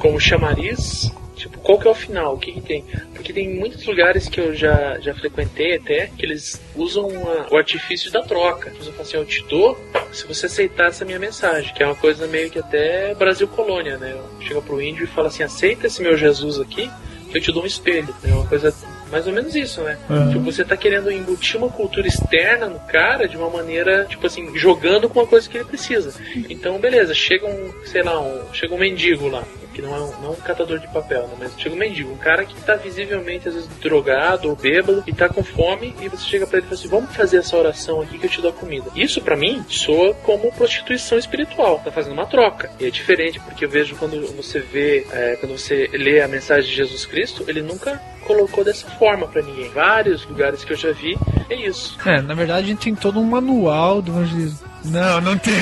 como 0.00 0.18
chamariz, 0.20 1.10
tipo, 1.36 1.58
qual 1.60 1.78
que 1.78 1.86
é 1.86 1.90
o 1.90 1.94
final? 1.94 2.34
O 2.34 2.38
que, 2.38 2.52
que 2.52 2.60
tem? 2.60 2.84
Porque 3.14 3.32
tem 3.32 3.48
muitos 3.54 3.84
lugares 3.86 4.28
que 4.28 4.40
eu 4.40 4.54
já, 4.54 4.98
já 5.00 5.14
frequentei 5.14 5.76
até 5.76 6.06
que 6.16 6.24
eles 6.24 6.60
usam 6.74 7.08
a- 7.28 7.46
o 7.52 7.56
artifício 7.56 8.10
da 8.10 8.22
troca. 8.22 8.70
Eles 8.74 8.86
falam 8.88 9.02
assim, 9.02 9.16
eu 9.16 9.24
te 9.24 9.44
dou 9.48 9.78
se 10.12 10.26
você 10.26 10.46
aceitar 10.46 10.88
essa 10.88 11.04
minha 11.04 11.18
mensagem, 11.18 11.72
que 11.74 11.82
é 11.82 11.86
uma 11.86 11.94
coisa 11.94 12.26
meio 12.26 12.50
que 12.50 12.58
até 12.58 13.14
Brasil 13.14 13.46
colônia, 13.48 13.96
né? 13.98 14.16
Chega 14.40 14.60
pro 14.62 14.80
índio 14.80 15.04
e 15.04 15.06
fala 15.06 15.28
assim, 15.28 15.42
aceita 15.42 15.86
esse 15.86 16.02
meu 16.02 16.16
Jesus 16.16 16.58
aqui, 16.58 16.90
que 17.30 17.36
eu 17.38 17.40
te 17.42 17.52
dou 17.52 17.62
um 17.62 17.66
espelho. 17.66 18.14
É 18.24 18.32
uma 18.32 18.46
coisa 18.46 18.74
mais 19.10 19.26
ou 19.26 19.32
menos 19.32 19.54
isso, 19.54 19.80
né? 19.82 19.96
Uhum. 20.10 20.28
Tipo, 20.32 20.44
você 20.44 20.64
tá 20.64 20.76
querendo 20.76 21.12
embutir 21.12 21.56
uma 21.56 21.68
cultura 21.68 22.08
externa 22.08 22.66
no 22.66 22.80
cara 22.80 23.28
de 23.28 23.36
uma 23.36 23.48
maneira, 23.48 24.04
tipo 24.08 24.26
assim, 24.26 24.56
jogando 24.58 25.08
com 25.08 25.20
uma 25.20 25.26
coisa 25.26 25.48
que 25.48 25.56
ele 25.58 25.64
precisa. 25.64 26.12
Então, 26.50 26.78
beleza, 26.78 27.14
chega 27.14 27.46
um, 27.46 27.72
sei 27.84 28.02
lá, 28.02 28.20
um, 28.20 28.52
chega 28.52 28.74
um 28.74 28.78
mendigo 28.78 29.28
lá, 29.28 29.44
que 29.76 29.82
não 29.82 29.94
é 29.94 30.00
um, 30.00 30.20
não 30.22 30.32
um 30.32 30.36
catador 30.36 30.78
de 30.78 30.88
papel, 30.88 31.28
né? 31.28 31.34
Mas 31.38 31.60
chega 31.60 31.74
um 31.74 31.78
mendigo, 31.78 32.10
um 32.10 32.16
cara 32.16 32.46
que 32.46 32.58
tá 32.62 32.76
visivelmente, 32.76 33.46
às 33.46 33.54
vezes, 33.54 33.68
drogado 33.78 34.48
ou 34.48 34.56
bêbado 34.56 35.04
e 35.06 35.12
tá 35.12 35.28
com 35.28 35.44
fome, 35.44 35.94
e 36.00 36.08
você 36.08 36.24
chega 36.24 36.46
pra 36.46 36.58
ele 36.58 36.66
e 36.66 36.68
fala 36.70 36.80
assim: 36.80 36.88
vamos 36.88 37.14
fazer 37.14 37.36
essa 37.36 37.56
oração 37.56 38.00
aqui 38.00 38.18
que 38.18 38.24
eu 38.24 38.30
te 38.30 38.40
dou 38.40 38.52
comida. 38.54 38.90
Isso, 38.96 39.20
pra 39.20 39.36
mim, 39.36 39.62
soa 39.68 40.14
como 40.14 40.50
prostituição 40.52 41.18
espiritual, 41.18 41.78
tá 41.84 41.92
fazendo 41.92 42.14
uma 42.14 42.24
troca. 42.24 42.70
E 42.80 42.86
é 42.86 42.90
diferente, 42.90 43.38
porque 43.38 43.66
eu 43.66 43.68
vejo 43.68 43.96
quando 43.96 44.18
você 44.34 44.60
vê, 44.60 45.06
é, 45.12 45.36
quando 45.36 45.58
você 45.58 45.90
lê 45.92 46.22
a 46.22 46.28
mensagem 46.28 46.70
de 46.70 46.74
Jesus 46.74 47.04
Cristo, 47.04 47.44
ele 47.46 47.60
nunca 47.60 48.00
colocou 48.26 48.64
dessa 48.64 48.88
forma 48.88 49.28
pra 49.28 49.42
ninguém. 49.42 49.68
Vários 49.68 50.24
lugares 50.24 50.64
que 50.64 50.72
eu 50.72 50.76
já 50.76 50.92
vi, 50.92 51.18
é 51.50 51.54
isso. 51.54 51.98
É, 52.06 52.22
na 52.22 52.32
verdade 52.32 52.64
a 52.64 52.68
gente 52.70 52.84
tem 52.84 52.94
todo 52.94 53.20
um 53.20 53.24
manual 53.24 54.00
do 54.00 54.10
evangelismo. 54.10 54.75
Não, 54.86 55.20
não 55.20 55.38
tem. 55.38 55.54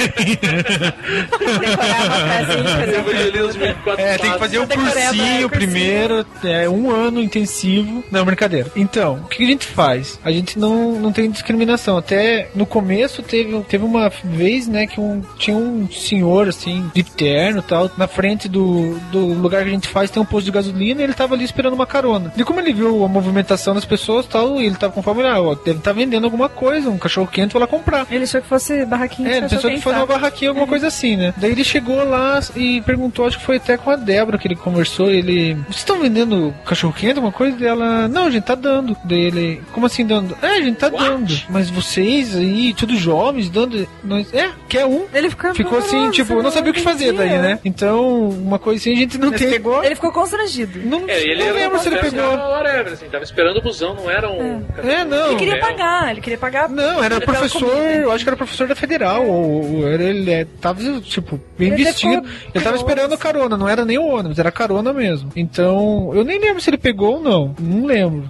É, 3.97 4.19
tem 4.19 4.33
que 4.33 4.39
fazer 4.39 4.59
um 4.59 4.67
cursinho 4.67 5.49
primeiro, 5.51 6.27
é 6.43 6.69
um 6.69 6.91
ano 6.91 7.21
intensivo. 7.21 8.05
Não, 8.11 8.25
brincadeira. 8.25 8.71
Então, 8.77 9.21
o 9.25 9.29
que 9.29 9.45
a 9.45 9.47
gente 9.47 9.67
faz? 9.67 10.19
A 10.25 10.31
gente 10.31 10.59
não, 10.59 10.93
não 11.01 11.13
tem 11.13 11.31
discriminação. 11.31 11.97
Até 11.97 12.49
no 12.55 12.67
começo 12.67 13.23
teve, 13.23 13.61
teve 13.63 13.85
uma 13.85 14.11
vez, 14.25 14.67
né, 14.67 14.87
que 14.87 15.01
um, 15.01 15.23
tinha 15.39 15.57
um 15.57 15.89
senhor, 15.91 16.49
assim, 16.49 16.91
de 16.95 17.03
terno 17.03 17.61
e 17.61 17.63
tal, 17.63 17.91
na 17.97 18.07
frente 18.07 18.49
do, 18.49 18.99
do 19.11 19.27
lugar 19.35 19.63
que 19.63 19.69
a 19.69 19.73
gente 19.73 19.89
faz, 19.89 20.11
tem 20.11 20.23
um 20.23 20.27
posto 20.27 20.47
de 20.47 20.53
gasolina 20.53 21.01
e 21.01 21.05
ele 21.05 21.15
tava 21.15 21.35
ali 21.35 21.45
esperando 21.45 21.75
uma 21.75 21.87
carona. 21.87 22.33
E 22.37 22.45
como 22.45 22.61
ele 22.61 22.73
viu 22.73 23.05
a 23.05 23.09
movimentação 23.09 23.75
das 23.75 23.85
pessoas 23.85 24.27
e 24.27 24.29
tal, 24.29 24.61
e 24.61 24.67
ele 24.67 24.77
tava 24.77 24.93
com 24.93 25.03
fome, 25.03 25.23
ah, 25.23 25.41
ó, 25.41 25.55
deve 25.55 25.79
estar 25.79 25.93
vendendo 25.93 26.25
alguma 26.25 26.49
coisa, 26.49 26.91
um 26.91 26.99
cachorro 26.99 27.29
quente, 27.29 27.53
vou 27.53 27.61
lá 27.61 27.67
comprar. 27.67 28.07
Ele 28.11 28.25
achou 28.25 28.41
que 28.41 28.49
fosse 28.49 28.85
barraquinha 28.85 29.14
barraquinha. 29.23 29.29
É, 29.31 29.37
ele 29.37 29.45
eu 29.47 29.49
pensou 29.51 29.71
que 29.71 29.81
foi 29.81 29.93
numa 29.93 30.07
barraquinha, 30.07 30.51
alguma 30.51 30.67
coisa 30.67 30.87
assim, 30.89 31.17
né? 31.17 31.35
Daí 31.37 31.53
ele 31.53 31.65
chegou 31.65 32.05
lá 32.09 32.41
e 32.57 32.81
perguntou, 32.83 33.27
acho 33.27 33.39
que 33.39 33.45
foi 33.45 33.57
até 33.57 33.77
com 33.77 33.91
a 33.91 33.97
Débora 33.97 34.39
que 34.39 34.47
ele 34.49 34.57
conversou. 34.57 35.11
Ele, 35.11 35.55
vocês 35.55 35.77
estão 35.79 35.99
vendendo 35.99 36.55
cachorro 36.65 36.93
quente, 36.93 37.17
alguma 37.17 37.33
coisa? 37.33 37.57
E 37.61 37.67
ela, 37.67 38.09
não, 38.09 38.27
a 38.27 38.31
gente 38.31 38.45
tá 38.45 38.55
dando. 38.55 38.97
Daí 39.05 39.21
ele, 39.21 39.63
como 39.73 39.87
assim 39.87 40.05
dando? 40.07 40.37
É, 40.43 40.47
a 40.47 40.61
gente 40.61 40.77
tá 40.77 40.89
dando. 40.89 41.33
Mas 41.49 41.71
vocês 41.71 42.37
aí, 42.37 42.75
todos 42.75 42.99
jovens, 42.99 43.49
dando. 43.51 43.87
Nós, 44.03 44.33
é, 44.35 44.51
quer 44.69 44.87
um? 44.87 45.05
Ele 45.13 45.31
ficou, 45.31 45.55
Ficou 45.55 45.79
assim, 45.79 45.97
"Nossa, 45.97 46.11
tipo, 46.13 46.43
não 46.43 46.51
sabia 46.51 46.71
o 46.71 46.75
que 46.75 46.81
fazer 46.83 47.13
daí, 47.13 47.39
né? 47.39 47.59
Então, 47.65 48.29
uma 48.29 48.59
coisa 48.59 48.81
assim 48.81 48.93
a 48.93 48.97
gente 48.97 49.19
não 49.19 49.31
tem. 49.31 49.49
Ele 49.49 49.95
ficou 49.95 50.13
constrangido. 50.13 50.81
Não, 50.85 51.09
É, 51.09 51.21
ele 51.23 51.45
não 51.45 51.55
lembro 51.55 51.79
se 51.79 51.89
ele 51.89 51.97
era 51.99 52.05
pegou. 52.11 52.23
whatever, 52.37 52.93
assim, 52.93 53.07
tava 53.09 53.25
esperando 53.25 53.59
o 53.59 53.63
busão, 53.63 53.95
não 53.95 54.11
era 54.11 54.29
um. 54.31 54.65
É, 54.83 55.05
não. 55.05 55.29
Ele 55.29 55.37
queria 55.37 55.55
É, 55.55 55.61
pagar, 55.61 56.11
ele 56.11 56.21
queria 56.21 56.39
pagar. 56.39 56.69
Não, 56.69 57.03
era 57.03 57.21
professor, 57.21 57.69
eu 57.77 58.11
acho 58.11 58.25
que 58.25 58.29
era 58.31 58.37
professor 58.37 58.67
da 58.67 58.75
Federal, 58.75 59.04
ou, 59.13 59.77
ou 59.77 59.89
era, 59.89 60.03
ele 60.03 60.31
é, 60.31 60.45
tava, 60.61 60.81
tipo, 61.01 61.41
bem 61.59 61.73
Ele 61.73 61.85
vestido. 61.85 62.27
Ele 62.55 62.65
tava 62.65 62.77
esperando 62.77 63.17
carona, 63.19 63.57
não 63.57 63.69
era 63.69 63.85
nem 63.85 63.99
o 63.99 64.07
ônibus, 64.07 64.39
era 64.39 64.51
carona 64.51 64.93
mesmo. 64.93 65.31
Então, 65.37 66.11
eu 66.15 66.25
nem 66.25 66.39
lembro 66.39 66.61
se 66.61 66.71
ele 66.71 66.79
pegou 66.79 67.17
ou 67.17 67.21
não, 67.21 67.55
não 67.61 67.87
lembro. 67.87 68.27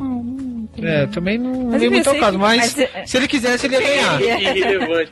É, 0.82 1.06
também 1.06 1.38
não, 1.38 1.70
Mas 1.70 1.82
muito 1.82 2.08
ao 2.08 2.16
caso, 2.16 2.38
mas, 2.38 2.76
mas, 2.76 3.10
se 3.10 3.16
ele 3.16 3.28
quisesse, 3.28 3.66
ele 3.66 3.74
ia 3.74 3.80
ganhar. 3.80 4.22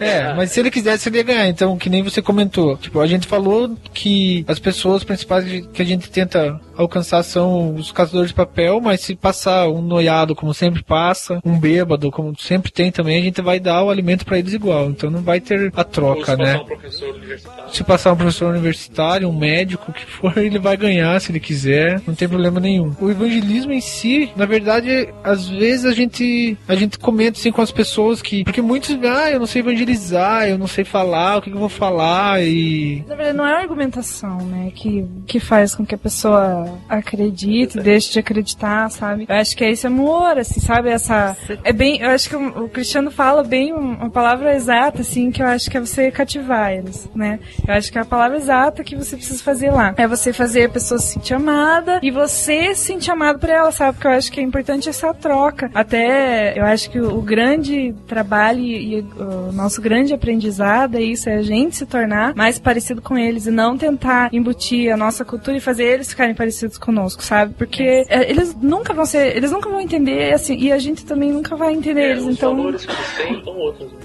É, 0.01 0.23
né? 0.25 0.35
mas 0.37 0.51
se 0.51 0.61
ele 0.61 0.71
quisesse, 0.71 1.09
ele 1.09 1.19
ia 1.19 1.23
ganhar. 1.23 1.49
Então, 1.49 1.77
que 1.77 1.91
nem 1.91 2.03
você 2.03 2.21
comentou. 2.21 2.77
Tipo, 2.77 3.01
a 3.01 3.07
gente 3.07 3.27
falou 3.27 3.77
que 3.93 4.45
as 4.49 4.59
pessoas 4.59 5.05
principais 5.05 5.45
que 5.73 5.83
a 5.83 5.85
gente 5.85 6.11
tenta 6.11 6.61
alcançar 6.77 7.23
são 7.23 7.75
os 7.75 7.93
caçadores 7.93 8.29
de 8.29 8.35
papel, 8.35 8.81
mas 8.81 9.01
se 9.01 9.15
passar 9.15 9.69
um 9.69 9.81
noiado, 9.81 10.35
como 10.35 10.55
sempre 10.55 10.83
passa, 10.83 11.41
um 11.45 11.59
bêbado, 11.59 12.11
como 12.11 12.39
sempre 12.39 12.73
tem 12.73 12.91
também, 12.91 13.19
a 13.19 13.23
gente 13.23 13.41
vai 13.41 13.61
dar 13.61 13.83
o 13.83 13.91
alimento 13.91 14.25
pra 14.25 14.39
eles 14.39 14.53
igual. 14.53 14.91
Então 14.91 15.11
não 15.11 15.23
vai 15.23 15.41
ter 15.41 15.73
a 15.75 15.85
troca, 15.85 16.33
se 16.33 16.37
né? 16.37 16.59
passar 16.59 17.07
um. 17.07 17.73
Se 17.73 17.85
passar 17.85 18.13
um 18.13 18.17
professor 18.17 18.51
universitário, 18.51 19.29
um 19.29 19.37
médico, 19.37 19.91
o 19.91 19.95
que 19.95 20.07
for, 20.07 20.37
ele 20.39 20.59
vai 20.59 20.77
ganhar 20.77 21.21
se 21.21 21.31
ele 21.31 21.41
quiser, 21.41 22.01
não 22.07 22.15
tem 22.15 22.29
problema 22.29 22.61
nenhum. 22.61 22.95
O 23.01 23.11
evangelismo 23.11 23.73
em 23.73 23.81
si, 23.81 24.31
na 24.37 24.47
verdade, 24.47 25.09
às 25.23 25.49
vezes 25.55 25.85
a 25.85 25.93
gente 25.93 26.57
a 26.69 26.75
gente 26.75 26.99
comenta 26.99 27.39
assim 27.39 27.51
com 27.53 27.63
as 27.63 27.71
pessoas 27.73 28.21
que 28.23 28.45
porque 28.45 28.63
muitos, 28.63 28.91
ah, 29.05 29.31
eu 29.31 29.39
não 29.39 29.47
sei 29.47 29.61
evangelizar, 29.61 30.49
eu 30.49 30.59
não 30.59 30.67
sei 30.67 30.85
falar, 30.85 31.39
o 31.39 31.43
que, 31.43 31.51
que 31.51 31.57
eu 31.57 31.61
vou 31.61 31.69
falar 31.69 32.43
e 32.43 33.05
Na 33.09 33.15
verdade, 33.15 33.37
não 33.37 33.47
é 33.47 33.55
a 33.55 33.59
argumentação, 33.61 34.39
né, 34.39 34.71
que, 34.75 35.05
que 35.27 35.39
faz 35.41 35.75
com 35.75 35.85
que 35.85 35.95
a 35.95 35.99
pessoa 35.99 36.79
acredite, 36.89 37.79
deixe 37.81 38.13
de 38.13 38.19
acreditar, 38.19 38.91
sabe? 38.91 39.27
Eu 39.29 39.35
acho 39.37 39.57
que 39.57 39.65
é 39.65 39.71
esse 39.71 39.87
amor, 39.87 40.39
assim, 40.39 40.61
sabe? 40.61 40.91
Essa. 40.91 41.37
É 41.65 41.73
bem. 41.73 42.01
Eu 42.01 42.11
acho 42.11 42.29
que 42.29 42.37
o, 42.37 42.69
Cristiano 42.69 43.11
fala 43.11 43.43
bem 43.43 43.73
um- 43.73 43.93
uma 43.95 44.11
palavra 44.11 44.55
exata, 44.55 45.03
assim, 45.03 45.31
que 45.31 45.43
eu 45.43 45.47
acho 45.47 45.71
que 45.71 45.77
é 45.77 45.81
você 45.81 46.11
cativar 46.11 46.73
eles, 46.73 47.09
né? 47.15 47.39
Eu 47.67 47.75
acho 47.75 47.91
que 47.93 47.99
é 47.99 48.01
a 48.01 48.05
palavra 48.05 48.37
exata 48.39 48.83
que 48.85 48.97
você 48.97 49.17
precisa 49.17 49.43
fazer 49.43 49.71
lá. 49.71 49.95
É 49.97 50.07
você 50.07 50.33
fazer 50.33 50.65
a 50.65 50.69
pessoa 50.69 50.99
se 50.99 51.13
sentir 51.15 51.35
amada 51.35 52.01
e 52.03 52.11
você 52.11 52.75
se 52.75 52.87
sentir 52.93 53.11
amado 53.11 53.39
por 53.39 53.49
ela, 53.51 53.71
sabe? 53.73 53.95
Porque 53.95 54.07
eu 54.07 54.13
acho 54.13 54.31
que 54.33 54.41
é 54.41 54.43
importante 54.43 54.89
essa 54.89 55.13
troca. 55.15 55.42
Até 55.75 56.59
eu 56.59 56.65
acho 56.65 56.91
que 56.91 57.01
o, 57.01 57.19
o 57.19 57.23
grande 57.23 57.95
trabalho 58.07 58.61
e, 58.61 58.99
e 58.99 59.01
o 59.01 59.53
nosso 59.53 59.81
grande 59.81 60.13
aprendizado 60.13 60.97
é 60.97 61.03
isso, 61.03 61.29
é 61.29 61.37
a 61.37 61.43
gente 61.43 61.77
se 61.77 61.87
tornar 61.87 62.35
mais 62.35 62.59
parecido 62.59 63.03
com 63.03 63.17
eles 63.17 63.47
e 63.47 63.51
não 63.51 63.77
tentar 63.77 64.33
embutir 64.33 64.93
a 64.93 64.97
nossa 64.97 65.25
cultura 65.25 65.57
e 65.57 65.61
fazer 65.61 65.85
eles 65.85 66.11
ficarem 66.11 66.35
parecidos 66.35 66.79
conosco, 66.79 67.23
sabe? 67.23 67.55
Porque 67.55 68.05
é, 68.09 68.31
eles 68.31 68.55
nunca 68.57 68.93
vão 68.93 69.05
ser, 69.05 69.37
eles 69.37 69.51
nunca 69.51 69.69
vão 69.69 69.81
entender 69.81 70.33
assim, 70.33 70.57
e 70.57 70.73
a 70.73 70.79
gente 70.79 71.05
também 71.05 71.33
nunca 71.33 71.57
vai 71.57 71.73
entender 71.73 72.11
eles, 72.11 72.25
É, 72.25 72.29
os 72.29 72.37
então 72.37 72.57
valores 72.57 72.87
que 72.87 72.93
eles 72.93 73.17
têm 73.17 73.45
são 73.45 73.57
outros. 73.57 73.93
Né? 73.93 73.99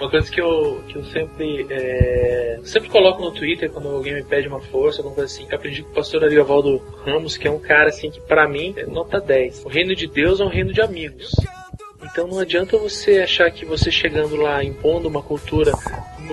Uma 0.00 0.10
coisa 0.10 0.28
que 0.28 0.40
eu, 0.40 0.82
que 0.88 0.96
eu 0.96 1.04
sempre, 1.04 1.66
é, 1.70 2.58
sempre 2.64 2.88
coloco 2.88 3.22
no 3.22 3.30
Twitter 3.30 3.70
quando 3.70 3.88
alguém 3.88 4.14
me 4.14 4.24
pede 4.24 4.48
uma 4.48 4.60
força, 4.60 4.98
alguma 4.98 5.14
coisa 5.14 5.32
assim, 5.32 5.46
que 5.46 5.54
eu 5.54 5.58
aprendi 5.58 5.82
com 5.82 5.90
o 5.90 5.94
pastor 5.94 6.24
Ariovaldo 6.24 6.82
Ramos, 7.06 7.36
que 7.36 7.46
é 7.46 7.50
um 7.50 7.60
cara 7.60 7.88
assim 7.88 8.10
que 8.10 8.20
pra 8.20 8.48
mim 8.48 8.74
é 8.76 8.84
nota 8.84 9.20
10. 9.20 9.64
O 9.64 9.68
reino 9.68 9.94
de 9.94 10.08
Deus 10.08 10.40
é 10.40 10.44
um 10.44 10.48
reino 10.48 10.72
de 10.72 10.80
amigos. 10.82 11.30
Então 12.02 12.26
não 12.26 12.38
adianta 12.38 12.76
você 12.76 13.20
achar 13.20 13.50
que 13.50 13.64
você 13.64 13.90
chegando 13.90 14.36
lá 14.36 14.62
impondo 14.62 15.08
uma 15.08 15.22
cultura, 15.22 15.72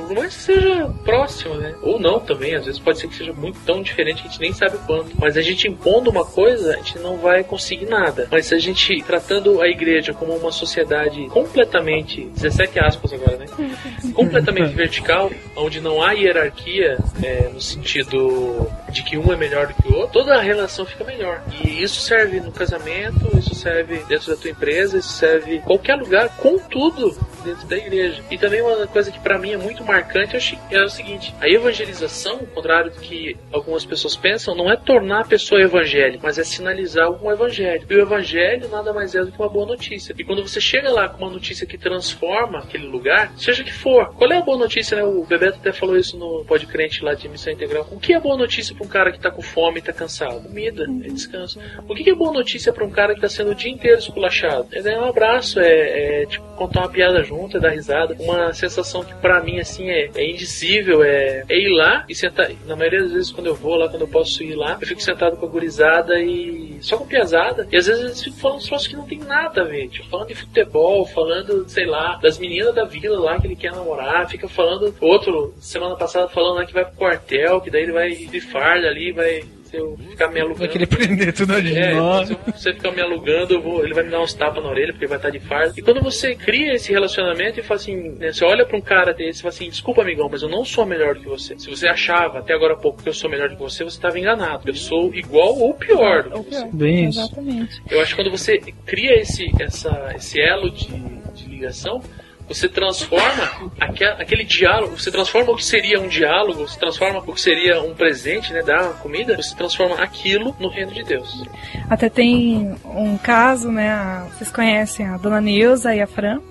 por 0.02 0.16
mais 0.16 0.36
que 0.36 0.42
seja 0.42 0.90
próximo, 1.04 1.56
né? 1.56 1.76
Ou 1.82 2.00
não 2.00 2.20
também, 2.20 2.56
às 2.56 2.66
vezes 2.66 2.80
pode 2.80 3.00
ser 3.00 3.08
que 3.08 3.16
seja 3.16 3.34
muito 3.34 3.60
tão 3.66 3.82
diferente 3.82 4.22
que 4.22 4.28
a 4.28 4.32
gente 4.32 4.42
nem 4.42 4.54
sabe 4.54 4.78
quanto. 4.86 5.16
Mas 5.20 5.38
a 5.38 5.42
gente 5.42 5.68
impondo 5.68 6.10
uma 6.10 6.26
coisa, 6.26 6.74
a 6.74 6.78
gente 6.78 7.00
não 7.00 7.18
vai 7.18 7.44
conseguir 7.44 7.86
nada. 7.86 8.28
Mas 8.32 8.48
se 8.48 8.56
a 8.56 8.60
gente 8.60 9.02
tratando 9.04 9.62
a 9.62 9.68
igreja 9.68 10.14
como 10.14 10.36
uma 10.36 10.52
sociedade 10.52 11.28
completamente, 11.30 12.26
17 12.36 12.80
aspas 12.80 13.14
agora, 13.14 13.38
né? 13.38 13.46
completamente 14.14 14.74
vertical, 14.74 15.32
onde 15.56 15.80
não 15.80 16.02
há 16.02 16.12
hierarquia 16.12 16.98
é, 17.24 17.50
no 17.54 17.62
sentido 17.62 18.70
de 18.92 19.04
que 19.04 19.18
um 19.18 19.32
é 19.32 19.36
melhor 19.36 19.68
do 19.68 19.74
que 19.74 19.88
o 19.88 19.96
outro, 19.96 20.14
toda 20.14 20.36
a 20.36 20.42
relação 20.42 20.86
fica 20.86 21.04
melhor. 21.04 21.44
E 21.64 21.82
isso 21.82 22.02
serve 22.02 22.40
no 22.40 22.52
casamento, 22.52 23.38
isso 23.38 23.56
serve 23.56 24.04
dentro 24.08 24.34
da 24.34 24.42
tua 24.42 24.52
empresa, 24.52 24.98
isso 24.98 25.14
serve 25.14 25.56
em 25.56 25.62
qualquer 25.62 25.96
lugar, 25.96 26.30
contudo 26.38 27.16
dentro 27.44 27.68
da 27.68 27.78
igreja. 27.78 28.24
E 28.30 28.38
também 28.38 28.62
uma 28.62 28.88
coisa 28.88 29.12
que 29.12 29.20
pra 29.20 29.38
mim 29.38 29.52
é 29.52 29.58
muito 29.58 29.84
marcante 29.90 30.58
é 30.72 30.84
o 30.84 30.90
seguinte: 30.90 31.34
a 31.42 31.50
evangelização, 31.50 32.34
ao 32.34 32.46
contrário 32.48 32.92
do 32.92 33.00
que 33.00 33.36
algumas 33.52 33.84
pessoas 33.84 34.16
pensam, 34.16 34.56
não 34.56 34.72
é 34.72 34.76
tornar 34.76 35.22
a 35.22 35.26
pessoa 35.26 35.62
evangélica, 35.62 36.20
mas 36.24 36.38
é 36.38 36.44
sinalizar 36.44 37.10
um 37.12 37.32
evangelho. 37.32 37.86
E 37.90 37.96
o 37.96 38.02
evangelho 38.02 38.70
nada 38.70 38.94
mais 38.94 39.16
é 39.16 39.24
do 39.24 39.32
que 39.32 39.40
uma 39.40 39.50
boa 39.50 39.66
notícia. 39.66 40.14
E 40.18 40.24
quando 40.24 40.48
você 40.48 40.62
chega 40.62 40.92
lá 40.92 41.10
com 41.10 41.24
uma 41.24 41.32
notícia 41.32 41.66
que 41.66 41.78
transforma 41.78 42.60
aquele 42.60 42.88
lugar, 42.88 43.34
seja 43.38 43.64
que 43.64 43.74
for, 43.74 44.14
qual 44.14 44.32
é 44.32 44.38
a 44.38 44.42
boa 44.42 44.58
notícia, 44.58 44.98
né? 44.98 45.04
O 45.04 45.26
Bebeto 45.26 45.58
até 45.58 45.72
falou 45.72 45.98
isso 45.98 46.18
no 46.18 46.46
Pode 46.46 46.68
Crente 46.68 47.04
lá 47.04 47.14
de 47.14 47.28
Missão 47.28 47.52
Integral. 47.52 47.88
O 47.92 48.00
que 48.00 48.14
é 48.14 48.20
boa 48.20 48.38
notícia 48.38 48.76
pra 48.76 48.86
um 48.86 48.90
cara 48.90 49.12
que 49.12 49.20
tá 49.20 49.32
com 49.32 49.42
fome 49.42 49.80
e 49.80 49.82
tá 49.82 49.92
cansado? 49.92 50.42
Comida, 50.42 50.84
é 50.84 51.10
descanso. 51.10 51.60
O 51.88 51.96
que 51.96 52.10
é 52.10 52.16
boa 52.16 52.32
notícia 52.32 52.72
pra 52.72 52.86
um 52.86 52.92
cara 52.92 53.16
que 53.16 53.22
tá 53.22 53.30
sendo 53.30 53.52
o 53.52 53.56
dia 53.56 53.72
inteiro 53.72 53.98
esculachado? 53.98 54.68
É 54.72 55.00
um 55.00 55.06
abraço, 55.06 55.60
é, 55.60 56.22
é, 56.22 56.26
tipo 56.26 56.50
contar 56.60 56.82
uma 56.82 56.90
piada 56.90 57.24
junto, 57.24 57.58
é 57.58 57.60
dar 57.60 57.70
risada. 57.70 58.16
Uma 58.20 58.52
sensação 58.54 59.04
que 59.04 59.14
pra 59.16 59.42
mim 59.42 59.58
assim 59.70 59.90
é, 59.90 60.10
é 60.16 60.30
indizível, 60.30 61.04
é, 61.04 61.44
é 61.48 61.58
ir 61.58 61.70
lá 61.70 62.06
e 62.10 62.16
sentar. 62.16 62.50
Na 62.66 62.76
maioria 62.76 63.04
das 63.04 63.12
vezes 63.12 63.32
quando 63.32 63.48
eu 63.48 63.56
vou 63.56 63.76
lá, 63.76 63.88
quando 63.88 64.02
eu 64.02 64.08
posso 64.08 64.44
ir 64.44 64.56
lá, 64.56 64.78
eu 64.82 64.88
fico 64.88 65.02
sentado 65.02 65.38
com 65.38 65.46
a 65.46 65.50
gurizada 65.50 66.20
e 66.20 66.78
só 66.82 66.98
com 66.98 67.06
piazada. 67.06 67.68
E 67.72 67.78
às 67.78 67.86
vezes 67.86 68.04
eles 68.04 68.24
ficam 68.24 68.40
falando 68.40 68.58
uns 68.58 68.66
troços 68.66 68.88
que 68.88 68.96
não 68.96 69.06
tem 69.06 69.20
nada 69.20 69.62
a 69.62 69.66
ver. 69.66 69.90
Tipo, 69.90 70.10
falando 70.10 70.28
de 70.28 70.36
futebol, 70.36 71.06
falando, 71.06 71.68
sei 71.70 71.86
lá, 71.86 72.16
das 72.18 72.38
meninas 72.38 72.74
da 72.74 72.86
vila 72.86 73.20
lá 73.20 73.40
que 73.40 73.48
ele 73.48 73.56
quer 73.56 73.72
namorar, 73.72 74.30
fica 74.30 74.48
falando. 74.48 74.94
Outro, 75.00 75.54
semana 75.60 75.96
passada, 75.96 76.28
falando 76.28 76.56
lá 76.56 76.66
que 76.66 76.74
vai 76.74 76.86
pro 76.86 76.96
quartel, 76.96 77.62
que 77.62 77.70
daí 77.70 77.84
ele 77.84 77.92
vai 77.92 78.10
de 78.12 78.42
farda 78.42 78.88
ali, 78.88 79.12
vai. 79.12 79.44
Se 79.70 79.78
eu 79.78 79.96
ficar 79.98 80.30
me 80.30 80.40
alugando. 80.40 80.60
vai 80.60 80.68
querer 80.68 80.88
prender 80.88 81.32
tudo 81.32 81.54
a 81.54 81.62
gente. 81.62 81.78
É, 81.78 82.26
se 82.26 82.36
você 82.52 82.74
ficar 82.74 82.92
me 82.92 83.02
alugando, 83.02 83.54
eu 83.54 83.62
vou, 83.62 83.84
ele 83.84 83.94
vai 83.94 84.04
me 84.04 84.10
dar 84.10 84.22
uns 84.22 84.34
tapas 84.34 84.64
na 84.64 84.70
orelha, 84.70 84.92
porque 84.92 85.06
ele 85.06 85.10
vai 85.10 85.20
estar 85.20 85.30
de 85.30 85.40
farda. 85.40 85.74
E 85.78 85.82
quando 85.82 86.02
você 86.02 86.34
cria 86.34 86.74
esse 86.74 86.92
relacionamento 86.92 87.60
e 87.60 87.64
fala 87.64 87.80
assim, 87.80 87.96
né, 88.18 88.32
você 88.32 88.44
olha 88.44 88.66
pra 88.66 88.76
um 88.76 88.82
cara 88.82 89.14
desse 89.14 89.40
e 89.40 89.42
fala 89.44 89.54
assim, 89.54 89.70
desculpa 89.70 90.02
amigão, 90.02 90.28
mas 90.32 90.42
eu 90.42 90.50
não 90.50 90.66
sou 90.66 90.86
melhor 90.88 91.14
do 91.14 91.22
que 91.22 91.28
você. 91.28 91.58
Se 91.60 91.70
você 91.70 91.88
achava 91.88 92.40
até 92.40 92.54
agora 92.54 92.74
há 92.74 92.78
pouco 92.78 93.04
que 93.04 93.10
eu 93.10 93.14
sou 93.14 93.30
melhor 93.30 93.50
do 93.50 93.56
que 93.56 93.62
você, 93.62 93.84
você 93.84 93.98
estava 93.98 94.18
enganado. 94.18 94.68
Eu 94.68 94.74
sou 94.74 95.14
igual 95.14 95.56
ou 95.60 95.76
pior 95.76 96.24
do 96.24 96.44
que 96.44 96.56
você. 96.56 96.70
Bem 96.74 97.10
isso. 97.10 97.20
Exatamente. 97.20 97.82
Eu 97.92 98.02
acho 98.02 98.16
que 98.16 98.24
quando 98.24 98.32
você 98.32 98.58
cria 98.86 99.22
esse, 99.22 99.52
essa, 99.60 100.14
esse 100.16 100.42
elo 100.42 100.72
de, 100.72 100.88
de 100.88 101.48
ligação, 101.48 102.02
você 102.50 102.68
transforma 102.68 103.72
aque- 103.80 104.04
aquele 104.04 104.44
diálogo, 104.44 105.00
você 105.00 105.10
transforma 105.12 105.52
o 105.52 105.56
que 105.56 105.64
seria 105.64 106.00
um 106.02 106.08
diálogo, 106.08 106.68
você 106.68 106.78
transforma 106.78 107.20
o 107.20 107.34
que 107.34 107.40
seria 107.40 107.82
um 107.82 107.94
presente, 107.94 108.52
né, 108.52 108.62
uma 108.62 108.94
comida, 108.96 109.38
você 109.38 109.56
transforma 109.56 109.96
aquilo 109.96 110.56
no 110.60 110.68
reino 110.68 110.92
de 110.92 111.04
Deus. 111.04 111.44
Até 111.90 112.10
tem 112.10 112.76
um 112.84 113.18
caso, 113.18 113.72
né? 113.72 114.28
vocês 114.34 114.52
conhecem 114.52 115.06
a 115.06 115.18
dona 115.18 115.40
Neuza 115.40 115.96
e 115.96 116.02
a 116.02 116.08
Fran. 116.08 116.42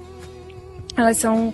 Elas 0.96 1.16
são 1.16 1.52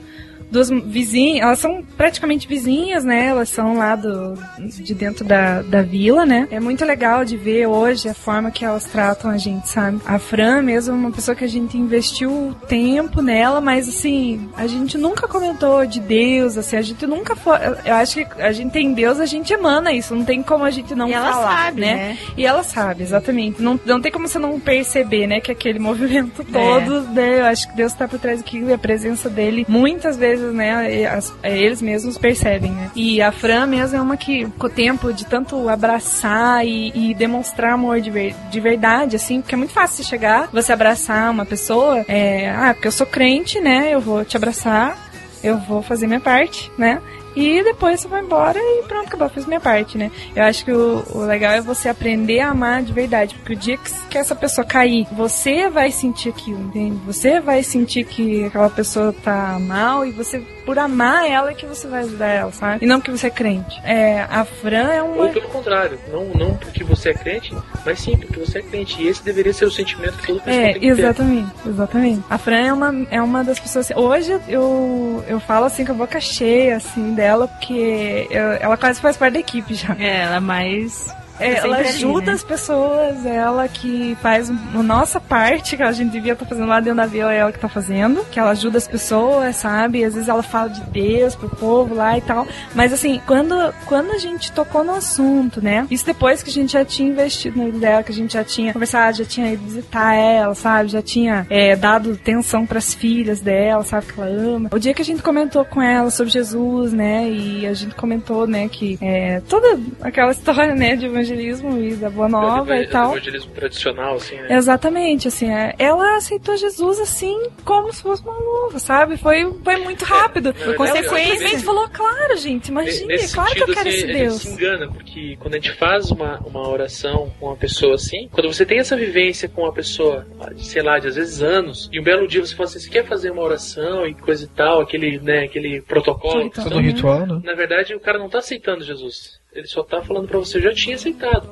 duas 0.51 0.71
vizinhas, 0.71 1.43
elas 1.43 1.59
são 1.59 1.85
praticamente 1.97 2.47
vizinhas, 2.47 3.05
né? 3.05 3.27
Elas 3.27 3.49
são 3.49 3.77
lá 3.77 3.97
do, 3.97 4.39
de 4.59 4.95
dentro 4.95 5.25
da, 5.25 5.63
da 5.63 5.83
vila, 5.83 6.25
né? 6.25 6.49
É 6.51 6.61
muito 6.61 6.85
legal 6.85 7.25
de 7.25 7.37
ver 7.37 7.67
hoje 7.67 8.09
a 8.09 8.15
forma 8.15 8.51
que 8.51 8.65
elas 8.65 8.85
tratam 8.85 9.31
a 9.31 9.37
gente, 9.37 9.69
sabe? 9.69 10.01
A 10.05 10.19
Fran 10.19 10.63
mesmo 10.63 10.95
é 10.95 10.97
uma 10.97 11.11
pessoa 11.11 11.35
que 11.35 11.45
a 11.45 11.49
gente 11.49 11.77
investiu 11.77 12.55
tempo 12.69 13.21
nela, 13.23 13.61
mas 13.61 13.89
assim, 13.89 14.49
a 14.57 14.67
gente 14.67 14.97
nunca 14.99 15.27
comentou 15.27 15.85
de 15.87 16.01
Deus, 16.01 16.57
assim, 16.57 16.77
a 16.77 16.83
gente 16.83 17.07
nunca 17.07 17.35
foi. 17.37 17.57
Eu 17.85 17.95
acho 17.95 18.17
que 18.17 18.43
a 18.43 18.53
gente 18.53 18.73
tem 18.73 18.93
Deus, 18.93 19.21
a 19.21 19.27
gente 19.27 19.53
emana 19.53 19.93
isso, 19.93 20.15
não 20.15 20.25
tem 20.25 20.43
como 20.43 20.65
a 20.65 20.71
gente 20.71 20.95
não 20.95 21.09
E 21.09 21.13
ela 21.13 21.33
falar, 21.33 21.65
sabe, 21.65 21.81
né? 21.81 21.95
né? 21.95 22.19
E 22.37 22.47
ela 22.47 22.63
sabe, 22.63 23.03
exatamente. 23.03 23.61
Não, 23.61 23.79
não 23.85 24.01
tem 24.01 24.13
como 24.13 24.29
você 24.29 24.39
não 24.39 24.59
perceber, 24.59 25.27
né, 25.27 25.41
que 25.41 25.51
aquele 25.51 25.79
movimento 25.81 26.45
todo, 26.45 27.03
né, 27.13 27.41
eu 27.41 27.45
acho 27.47 27.69
que 27.69 27.77
Deus 27.77 27.93
tá 27.93 28.07
por 28.07 28.19
trás 28.19 28.39
daquilo 28.39 28.71
e 28.71 28.73
a 28.73 28.79
presença 28.79 29.29
dele, 29.29 29.65
muitas 29.69 30.17
vezes, 30.17 30.44
né, 30.53 31.01
e 31.01 31.07
as- 31.07 31.33
é, 31.43 31.57
eles 31.57 31.81
mesmos 31.83 32.17
percebem, 32.19 32.71
né. 32.73 32.91
E 32.95 33.21
a 33.23 33.31
Fran 33.33 33.67
mesmo 33.67 33.97
é 33.97 34.01
uma 34.01 34.17
que, 34.17 34.47
com 34.59 34.67
o 34.67 34.71
tempo 34.71 35.13
de 35.13 35.25
tanto 35.27 35.69
abraçar 35.69 36.67
e, 36.67 36.93
e 36.95 37.15
demonstrar 37.15 37.73
amor 37.75 38.01
de, 38.01 38.11
ver- 38.11 38.35
de 38.51 38.61
verdade, 38.61 39.17
assim, 39.17 39.41
porque 39.41 39.55
é 39.55 39.59
muito 39.59 39.73
fácil 39.73 39.97
você 40.03 40.09
chegar, 40.09 40.49
você 40.53 40.73
abraçar 40.73 41.31
uma 41.31 41.45
pessoa, 41.45 42.05
é, 42.09 42.51
ah, 42.51 42.73
porque 42.75 42.89
eu 42.89 42.93
sou 42.93 43.07
crente, 43.07 43.61
né, 43.61 43.91
eu 43.95 44.01
vou 44.01 44.25
te 44.25 44.37
abraçar, 44.37 44.97
eu 45.43 45.59
vou 45.59 45.83
fazer 45.83 46.07
minha 46.07 46.21
parte, 46.21 46.71
né? 46.79 47.01
E 47.37 47.63
depois 47.63 48.01
você 48.01 48.09
vai 48.09 48.23
embora 48.23 48.59
e 48.59 48.85
pronto, 48.87 49.07
acabou, 49.07 49.29
fiz 49.29 49.47
minha 49.47 49.61
parte, 49.61 49.99
né? 49.99 50.11
Eu 50.35 50.45
acho 50.45 50.65
que 50.65 50.73
o, 50.73 51.05
o 51.11 51.21
legal 51.25 51.53
é 51.53 51.61
você 51.61 51.89
aprender 51.89 52.41
a 52.41 52.51
amar 52.51 52.83
de 52.83 52.93
verdade, 52.93 53.35
porque 53.35 53.55
o 53.55 53.57
dia 53.57 53.77
que, 53.77 53.91
que 54.09 54.19
essa 54.19 54.35
pessoa 54.35 54.65
cair, 54.65 55.07
você 55.13 55.69
vai 55.69 55.91
sentir 55.91 56.29
aquilo, 56.29 56.61
entende? 56.61 56.97
Você 57.07 57.41
vai 57.41 57.63
sentir 57.63 58.05
que 58.05 58.45
aquela 58.45 58.71
pessoa 58.71 59.13
tá 59.13 59.59
mal 59.61 60.07
e 60.07 60.13
você, 60.13 60.43
por 60.65 60.79
amar 60.79 61.29
ela, 61.31 61.51
é 61.51 61.55
que 61.55 61.67
você 61.67 61.87
vai 61.87 62.01
ajudar 62.01 62.27
ela, 62.29 62.53
sabe? 62.53 62.85
E 62.85 62.89
não 62.89 62.99
porque 62.99 63.11
você 63.11 63.27
é 63.27 63.31
crente. 63.31 63.81
É, 63.85 64.23
a 64.31 64.45
Fran 64.45 64.89
é 64.91 65.03
uma. 65.03 65.25
Ou 65.25 65.29
pelo 65.31 65.49
contrário, 65.49 65.99
não, 66.11 66.25
não 66.27 66.55
porque 66.57 66.83
você 66.85 67.11
é 67.11 67.15
crente, 67.15 67.55
mas 67.85 68.01
sim 68.01 68.17
porque 68.17 68.39
você 68.41 68.59
é 68.59 68.63
crente. 68.63 69.03
E 69.03 69.09
esse 69.09 69.23
deveria 69.23 69.53
ser 69.53 69.65
o 69.67 69.71
sentimento 69.71 70.17
que 70.19 70.27
todo 70.27 70.41
cristão 70.41 70.65
É, 70.65 70.73
tem 70.73 70.81
que 70.81 70.81
ter. 70.81 71.01
exatamente, 71.03 71.51
exatamente. 71.67 72.23
A 72.31 72.39
Fran 72.39 72.57
é 72.67 72.73
uma, 72.73 73.07
é 73.11 73.23
uma 73.23 73.45
das 73.45 73.59
pessoas. 73.61 73.91
Hoje 73.95 74.39
eu, 74.49 75.25
eu 75.29 75.39
falo 75.41 75.67
assim 75.67 75.85
com 75.85 75.93
a 75.93 75.95
boca 75.97 76.21
cheia 76.21 76.77
assim 76.77 77.15
dela, 77.15 77.47
porque 77.49 78.27
eu- 78.31 78.53
ela 78.61 78.77
quase 78.77 79.01
faz 79.01 79.17
parte 79.17 79.35
da 79.35 79.41
equipe 79.41 79.75
já. 79.75 79.95
É, 79.99 80.23
ela 80.23 80.37
é 80.37 80.41
mais. 80.41 81.15
É, 81.39 81.55
ela 81.55 81.77
ali, 81.77 81.89
ajuda 81.89 82.27
né? 82.27 82.33
as 82.33 82.45
pessoas, 82.45 83.27
ela 83.27 83.67
que 83.69 84.17
faz 84.21 84.51
a 84.51 84.83
nossa 84.83 85.21
parte, 85.21 85.77
que 85.77 85.83
a 85.83 85.93
gente 85.93 86.13
devia 86.13 86.33
estar 86.33 86.47
fazendo 86.47 86.69
lá 86.69 86.81
dentro 86.81 86.97
da 86.97 87.07
vila, 87.07 87.33
é 87.33 87.39
ela 87.39 87.53
que 87.53 87.59
tá 87.59 87.69
fazendo, 87.69 88.25
que 88.31 88.39
ela 88.39 88.51
ajuda 88.51 88.79
as 88.79 88.87
pessoas, 88.87 89.57
sabe? 89.57 90.05
Às 90.05 90.15
vezes 90.15 90.29
ela 90.29 90.43
fala 90.43 90.69
de 90.69 90.81
Deus 90.91 91.35
pro 91.35 91.49
povo 91.49 91.95
lá 91.95 92.17
e 92.17 92.21
tal. 92.21 92.47
Mas 92.75 92.93
assim, 92.93 93.21
quando, 93.27 93.55
quando 93.87 94.13
a 94.13 94.19
gente 94.19 94.53
tocou 94.53 94.85
no 94.85 94.95
assunto, 94.95 95.63
né? 95.63 95.87
Isso 95.91 96.07
depois 96.07 96.43
que 96.43 96.51
a 96.51 96.53
gente 96.53 96.73
já 96.73 96.85
tinha 96.85 97.09
investido 97.09 97.59
na 97.59 97.65
vida 97.67 97.79
dela, 97.79 98.03
que 98.03 98.13
a 98.13 98.15
gente 98.15 98.35
já 98.35 98.45
tinha 98.45 98.73
conversado, 98.73 99.19
já 99.19 99.25
tinha 99.25 99.53
ido 99.53 99.65
visitar 99.65 100.15
ela, 100.15 100.55
sabe? 100.55 100.89
Já 100.89 101.03
tinha 101.03 101.47
é, 101.51 101.75
dado 101.75 102.13
atenção 102.13 102.67
pras 102.67 102.95
filhas 102.95 103.41
dela, 103.41 103.83
sabe? 103.83 104.07
Que 104.07 104.21
ela 104.21 104.31
ama. 104.31 104.71
O 104.73 104.79
dia 104.79 104.95
que 104.95 105.03
a 105.03 105.05
gente 105.05 105.23
comentou 105.23 105.65
com 105.65 105.83
ela 105.83 106.11
sobre 106.11 106.33
Jesus, 106.33 106.93
né? 106.93 107.29
E 107.29 107.67
a 107.67 107.75
gente 107.75 107.95
comentou, 107.95 108.47
né, 108.47 108.69
que 108.69 108.99
é, 109.01 109.41
toda 109.49 109.79
aquela 110.01 110.31
história, 110.33 110.75
né, 110.75 110.97
de 110.97 111.09
evangelismo 111.25 111.83
e 111.83 111.97
da 111.97 112.11
Boa 112.11 112.29
Nova 112.29 112.77
e 112.77 112.87
tal. 112.87 113.13
evangelismo 113.13 113.53
tradicional, 113.53 114.17
assim, 114.17 114.37
né? 114.37 114.57
Exatamente, 114.57 115.29
assim, 115.29 115.51
é, 115.51 115.75
ela 115.79 116.17
aceitou 116.17 116.57
Jesus 116.57 117.01
assim, 117.01 117.51
como 117.65 117.93
se 117.93 118.03
fosse 118.03 118.23
uma 118.23 118.37
luva, 118.37 118.79
sabe? 118.79 119.17
Foi, 119.17 119.51
foi 119.63 119.77
muito 119.79 120.05
rápido. 120.05 120.55
Foi 120.55 120.75
consequência. 120.75 121.11
consequência. 121.11 121.57
Ela 121.57 121.65
falou, 121.65 121.89
claro, 121.89 122.37
gente, 122.37 122.69
imagine, 122.69 123.07
Nesse 123.07 123.35
claro 123.35 123.53
que 123.53 123.63
eu 123.63 123.67
quero 123.67 123.89
assim, 123.89 123.89
esse 123.89 124.05
a 124.05 124.07
gente 124.09 124.19
Deus. 124.19 124.35
se 124.35 124.49
engana, 124.49 124.89
porque 124.93 125.37
quando 125.41 125.55
a 125.55 125.57
gente 125.57 125.73
faz 125.73 126.11
uma, 126.11 126.39
uma 126.41 126.69
oração 126.69 127.33
com 127.39 127.47
uma 127.47 127.57
pessoa 127.57 127.95
assim, 127.95 128.29
quando 128.31 128.53
você 128.53 128.67
tem 128.67 128.79
essa 128.79 128.97
vivência 128.97 129.49
com 129.49 129.63
uma 129.63 129.73
pessoa, 129.73 130.27
sei 130.57 130.83
lá, 130.83 130.99
de 130.99 131.09
às 131.09 131.17
vezes 131.17 131.43
anos, 131.43 131.89
e 131.93 132.01
um 132.01 132.03
belo 132.03 132.27
dia 132.27 132.45
você 132.45 132.55
fala 132.55 132.69
assim, 132.69 132.81
você 132.81 132.91
quer 132.91 133.05
fazer 133.05 133.31
uma 133.31 133.43
oração 133.43 134.07
e 134.07 134.15
coisa 134.15 134.45
e 134.45 134.49
tal, 134.49 134.81
aquele, 134.81 135.19
né, 135.19 135.45
aquele 135.45 135.81
protocolo. 135.81 136.51
Todo 136.51 136.81
ritual, 136.81 137.27
né? 137.27 137.41
Na 137.45 137.55
verdade, 137.55 137.95
o 137.95 138.01
cara 138.01 138.19
não 138.19 138.29
tá 138.29 138.39
aceitando 138.39 138.85
Jesus. 138.85 139.44
Ele 139.55 139.67
só 139.67 139.83
tá 139.83 140.03
falando 140.03 140.27
pra 140.27 140.39
você, 140.39 140.59
eu 140.59 140.63
já 140.63 140.75
tinha 140.75 140.97
aceitado. 140.97 141.49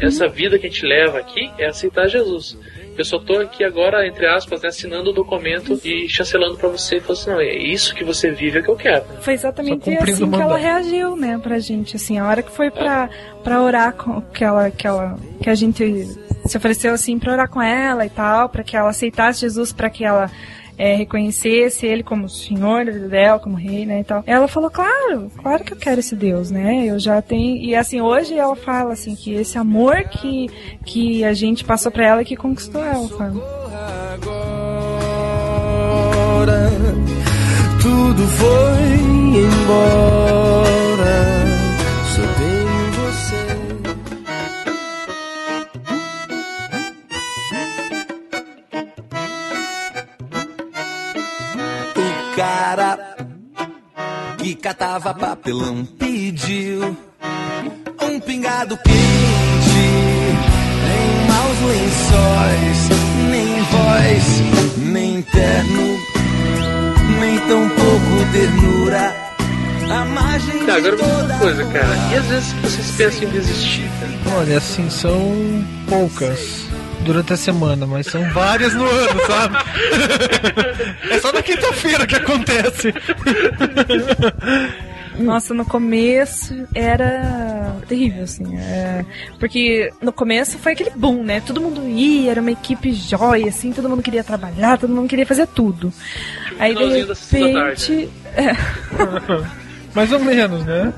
Essa 0.00 0.28
vida 0.28 0.58
que 0.58 0.66
a 0.66 0.68
gente 0.68 0.84
leva 0.84 1.18
aqui 1.18 1.50
é 1.58 1.66
aceitar 1.66 2.08
Jesus. 2.08 2.58
Eu 2.98 3.04
só 3.04 3.18
tô 3.18 3.38
aqui 3.38 3.62
agora, 3.62 4.06
entre 4.06 4.26
aspas, 4.26 4.62
né, 4.62 4.68
assinando 4.68 5.10
o 5.10 5.12
documento 5.12 5.78
e 5.84 6.08
chancelando 6.08 6.56
pra 6.56 6.68
você 6.68 6.96
e 6.96 7.00
falando 7.00 7.20
assim, 7.20 7.30
não, 7.30 7.40
é 7.40 7.54
isso 7.54 7.94
que 7.94 8.04
você 8.04 8.30
vive 8.30 8.58
é 8.58 8.62
que 8.62 8.68
eu 8.68 8.76
quero. 8.76 9.04
Foi 9.20 9.34
exatamente 9.34 9.88
assim 9.90 10.30
que 10.30 10.40
ela 10.40 10.56
reagiu, 10.56 11.14
né, 11.14 11.38
pra 11.42 11.58
gente, 11.58 11.96
assim, 11.96 12.18
a 12.18 12.26
hora 12.26 12.42
que 12.42 12.50
foi 12.50 12.70
pra, 12.70 13.08
pra 13.44 13.62
orar 13.62 13.92
com 13.94 14.20
que 14.22 14.42
ela, 14.42 14.70
que 14.70 14.86
ela, 14.86 15.18
que 15.42 15.48
a 15.48 15.54
gente 15.54 16.04
se 16.46 16.56
ofereceu 16.56 16.92
assim 16.92 17.18
pra 17.18 17.32
orar 17.32 17.48
com 17.48 17.60
ela 17.60 18.04
e 18.04 18.10
tal, 18.10 18.48
pra 18.48 18.62
que 18.62 18.76
ela 18.76 18.90
aceitasse 18.90 19.40
Jesus, 19.42 19.72
pra 19.72 19.90
que 19.90 20.04
ela 20.04 20.30
é, 20.78 20.94
reconhecesse 20.94 21.86
ele 21.86 22.02
como 22.02 22.28
senhor 22.28 22.84
da 22.84 22.92
vida 22.92 23.08
dela, 23.08 23.38
como 23.38 23.56
rei, 23.56 23.86
né, 23.86 24.00
e 24.00 24.04
tal. 24.04 24.22
Ela 24.26 24.48
falou, 24.48 24.70
claro, 24.70 25.30
claro 25.36 25.64
que 25.64 25.72
eu 25.72 25.76
quero 25.76 26.00
esse 26.00 26.14
Deus, 26.14 26.50
né, 26.50 26.84
eu 26.86 26.98
já 26.98 27.22
tenho, 27.22 27.56
e 27.56 27.74
assim, 27.74 28.00
hoje 28.00 28.34
ela 28.38 28.56
fala, 28.56 28.92
assim, 28.92 29.14
que 29.14 29.32
esse 29.34 29.56
amor 29.58 30.04
que, 30.04 30.48
que 30.84 31.24
a 31.24 31.32
gente 31.32 31.64
passou 31.64 31.90
pra 31.90 32.06
ela 32.06 32.20
é 32.20 32.24
que 32.24 32.36
conquistou 32.36 32.82
ela, 32.84 33.08
sabe? 33.08 33.40
Agora 34.14 34.66
tudo 37.86 38.26
foi 38.26 38.96
embora. 39.44 40.26
Cara 52.36 53.16
que 54.36 54.54
catava 54.54 55.14
papelão 55.14 55.86
pediu 55.98 56.94
um 58.02 58.20
pingado 58.20 58.76
quente, 58.76 59.86
nem 60.84 61.26
maus 61.26 61.58
lençóis, 61.72 62.78
nem 63.30 63.62
voz, 63.62 64.86
nem 64.92 65.22
terno, 65.22 65.98
nem 67.20 67.38
tão 67.48 67.68
pouco 67.70 68.32
ternura. 68.32 69.16
A 69.88 70.04
margem 70.04 70.66
Tá, 70.66 70.78
de 70.80 70.88
agora 70.88 70.96
uma 70.96 71.38
coisa, 71.38 71.64
cara. 71.64 71.96
E 72.12 72.16
às 72.16 72.26
vezes 72.26 72.52
vocês 72.54 72.90
pensam 72.98 73.28
em 73.28 73.30
desistir, 73.32 73.88
cara? 74.00 74.38
Olha, 74.40 74.58
assim, 74.58 74.90
são 74.90 75.64
poucas 75.88 76.66
durante 77.04 77.32
a 77.32 77.36
semana, 77.36 77.86
mas 77.86 78.06
são 78.06 78.22
várias 78.30 78.74
no 78.74 78.84
ano, 78.84 79.20
sabe? 79.26 79.56
é 81.10 81.18
só 81.20 81.32
na 81.32 81.42
quinta-feira 81.42 82.06
que 82.06 82.16
acontece. 82.16 82.92
Nossa, 85.18 85.54
no 85.54 85.64
começo 85.64 86.54
era 86.74 87.76
terrível, 87.88 88.24
assim. 88.24 88.56
é, 88.58 89.04
Porque 89.38 89.90
no 90.02 90.12
começo 90.12 90.58
foi 90.58 90.72
aquele 90.72 90.90
boom, 90.90 91.22
né? 91.22 91.40
Todo 91.40 91.60
mundo 91.60 91.88
ia, 91.88 92.30
era 92.30 92.40
uma 92.40 92.50
equipe 92.50 92.92
jóia, 92.92 93.48
assim, 93.48 93.72
todo 93.72 93.88
mundo 93.88 94.02
queria 94.02 94.22
trabalhar, 94.22 94.78
todo 94.78 94.92
mundo 94.92 95.08
queria 95.08 95.26
fazer 95.26 95.46
tudo. 95.46 95.92
Aí 96.58 96.74
de 96.74 96.84
repente. 96.84 98.08
é, 98.36 98.52
Mais 99.94 100.12
ou 100.12 100.20
menos, 100.20 100.64
né? 100.64 100.92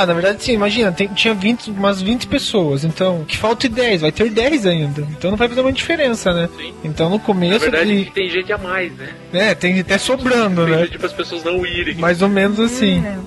Ah, 0.00 0.06
na 0.06 0.14
verdade, 0.14 0.44
sim, 0.44 0.52
imagina, 0.52 0.92
tem- 0.92 1.08
tinha 1.08 1.34
20, 1.34 1.72
umas 1.72 2.00
20 2.00 2.28
pessoas, 2.28 2.84
então, 2.84 3.24
que 3.26 3.36
falta 3.36 3.68
10, 3.68 4.02
vai 4.02 4.12
ter 4.12 4.30
10 4.30 4.64
ainda. 4.64 5.00
Então 5.10 5.28
não 5.32 5.36
vai 5.36 5.48
fazer 5.48 5.60
uma 5.60 5.72
diferença, 5.72 6.32
né? 6.32 6.48
Então 6.84 7.10
no 7.10 7.16
Na 7.16 7.22
começo. 7.24 7.58
verdade, 7.58 7.98
de- 7.98 8.04
que 8.04 8.12
tem 8.12 8.30
gente 8.30 8.52
a 8.52 8.58
mais, 8.58 8.92
né? 8.96 9.08
É, 9.32 9.54
tem 9.56 9.80
até 9.80 9.98
sobrando, 9.98 10.64
Tem 10.64 10.74
né? 10.76 10.84
gente 10.84 10.98
para 10.98 11.08
as 11.08 11.12
pessoas 11.12 11.42
não 11.42 11.66
irem. 11.66 11.96
Mais 11.96 12.22
ou 12.22 12.28
menos 12.28 12.60
assim. 12.60 13.04
É. 13.04 13.18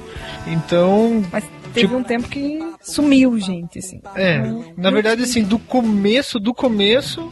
Então. 0.47 1.23
Mas 1.29 1.43
teve 1.73 1.93
um 1.93 2.03
tempo 2.03 2.29
que 2.29 2.59
sumiu 2.81 3.37
gente, 3.37 3.79
assim. 3.79 3.99
É, 4.15 4.41
na 4.77 4.89
verdade, 4.91 5.23
assim, 5.23 5.43
do 5.43 5.59
começo, 5.59 6.39
do 6.39 6.53
começo, 6.53 7.29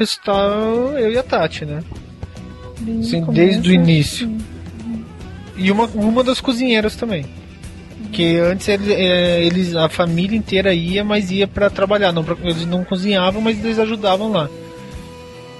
está 0.00 0.32
eu 1.00 1.10
e 1.10 1.18
a 1.18 1.22
Tati, 1.24 1.64
né? 1.64 1.82
Bem 2.78 3.00
Assim, 3.00 3.22
desde 3.32 3.70
o 3.70 3.74
início. 3.74 4.30
E 5.56 5.68
uma, 5.72 5.86
uma 5.86 6.22
das 6.22 6.40
cozinheiras 6.40 6.94
também. 6.94 7.26
Que 8.12 8.36
antes 8.38 8.66
eles, 8.68 8.88
é, 8.88 9.42
eles- 9.44 9.76
a 9.76 9.88
família 9.88 10.36
inteira 10.36 10.72
ia, 10.74 11.04
mas 11.04 11.30
ia 11.30 11.46
pra 11.46 11.68
trabalhar. 11.70 12.10
Não, 12.12 12.24
pra- 12.24 12.36
eles 12.42 12.66
não 12.66 12.82
cozinhavam, 12.84 13.40
mas 13.40 13.62
eles 13.62 13.78
ajudavam 13.78 14.30
lá. 14.30 14.48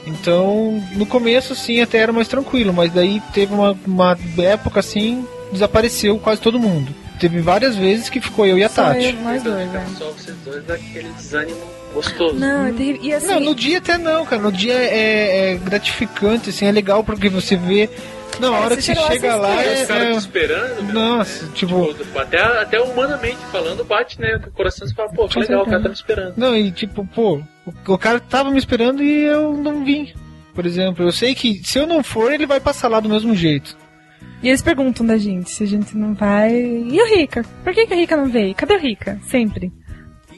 Então, 0.06 0.82
no 0.94 1.04
começo, 1.04 1.54
sim, 1.54 1.80
até 1.80 1.98
era 1.98 2.12
mais 2.12 2.28
tranquilo, 2.28 2.72
mas 2.72 2.90
daí 2.92 3.20
teve 3.34 3.52
uma, 3.52 3.76
uma 3.86 4.16
época 4.38 4.80
assim, 4.80 5.24
desapareceu 5.52 6.18
quase 6.18 6.40
todo 6.40 6.58
mundo. 6.58 6.94
Teve 7.20 7.40
várias 7.40 7.76
vezes 7.76 8.08
que 8.08 8.20
ficou 8.20 8.46
eu 8.46 8.56
e 8.56 8.64
a 8.64 8.68
Só 8.68 8.84
Tati. 8.84 9.06
eu, 9.06 9.12
nós 9.14 9.42
dois, 9.42 9.68
né? 9.70 9.86
Só 9.98 10.04
vocês 10.12 10.36
dois 10.44 10.64
dá 10.64 10.74
aquele 10.74 11.08
desânimo 11.10 11.58
gostoso. 11.92 12.36
Não, 12.36 12.66
é 12.66 12.72
terrível. 12.72 13.00
E 13.02 13.12
assim, 13.12 13.26
Não, 13.26 13.40
no 13.40 13.54
dia 13.54 13.78
até 13.78 13.98
não, 13.98 14.24
cara. 14.24 14.40
No 14.40 14.52
dia 14.52 14.72
é, 14.74 15.52
é 15.52 15.56
gratificante, 15.56 16.50
assim, 16.50 16.64
é 16.66 16.72
legal 16.72 17.02
porque 17.04 17.28
você 17.28 17.56
vê. 17.56 17.90
Na 18.40 18.50
hora 18.52 18.76
que 18.76 18.82
você 18.82 18.94
chega 18.94 19.36
lá, 19.36 19.56
Os 19.56 19.60
é. 19.60 19.86
caras 19.86 20.02
é- 20.02 20.12
te 20.12 20.18
esperando, 20.18 20.82
meu. 20.84 20.94
Nossa, 20.94 21.46
tipo. 21.48 21.94
Até, 22.16 22.40
até 22.40 22.80
humanamente 22.80 23.38
falando, 23.50 23.84
bate, 23.84 24.20
né? 24.20 24.40
O 24.46 24.50
coração 24.50 24.86
você 24.86 24.94
fala, 24.94 25.08
pô, 25.10 25.28
que 25.28 25.38
legal, 25.40 25.62
o 25.62 25.66
cara 25.66 25.82
tá 25.82 25.88
me 25.88 25.94
esperando. 25.94 26.34
Não, 26.36 26.56
e 26.56 26.70
tipo, 26.70 27.06
pô, 27.06 27.40
o, 27.66 27.92
o 27.94 27.98
cara 27.98 28.20
tava 28.20 28.50
me 28.50 28.58
esperando 28.58 29.02
e 29.02 29.24
eu 29.24 29.54
não 29.54 29.84
vim. 29.84 30.12
Por 30.54 30.66
exemplo, 30.66 31.04
eu 31.04 31.12
sei 31.12 31.34
que 31.34 31.60
se 31.64 31.78
eu 31.78 31.86
não 31.86 32.02
for, 32.02 32.32
ele 32.32 32.46
vai 32.46 32.58
passar 32.60 32.88
lá 32.88 32.98
do 33.00 33.08
mesmo 33.08 33.34
jeito. 33.34 33.76
E 34.42 34.48
eles 34.48 34.62
perguntam 34.62 35.04
da 35.04 35.16
gente 35.16 35.50
se 35.50 35.64
a 35.64 35.66
gente 35.66 35.96
não 35.96 36.14
vai. 36.14 36.52
E 36.54 37.00
o 37.00 37.06
Rica? 37.16 37.44
Por 37.64 37.72
que, 37.72 37.86
que 37.86 37.94
a 37.94 37.96
Rica 37.96 38.16
não 38.16 38.26
veio? 38.26 38.54
Cadê 38.54 38.74
o 38.74 38.78
Rica? 38.80 39.20
Sempre. 39.28 39.72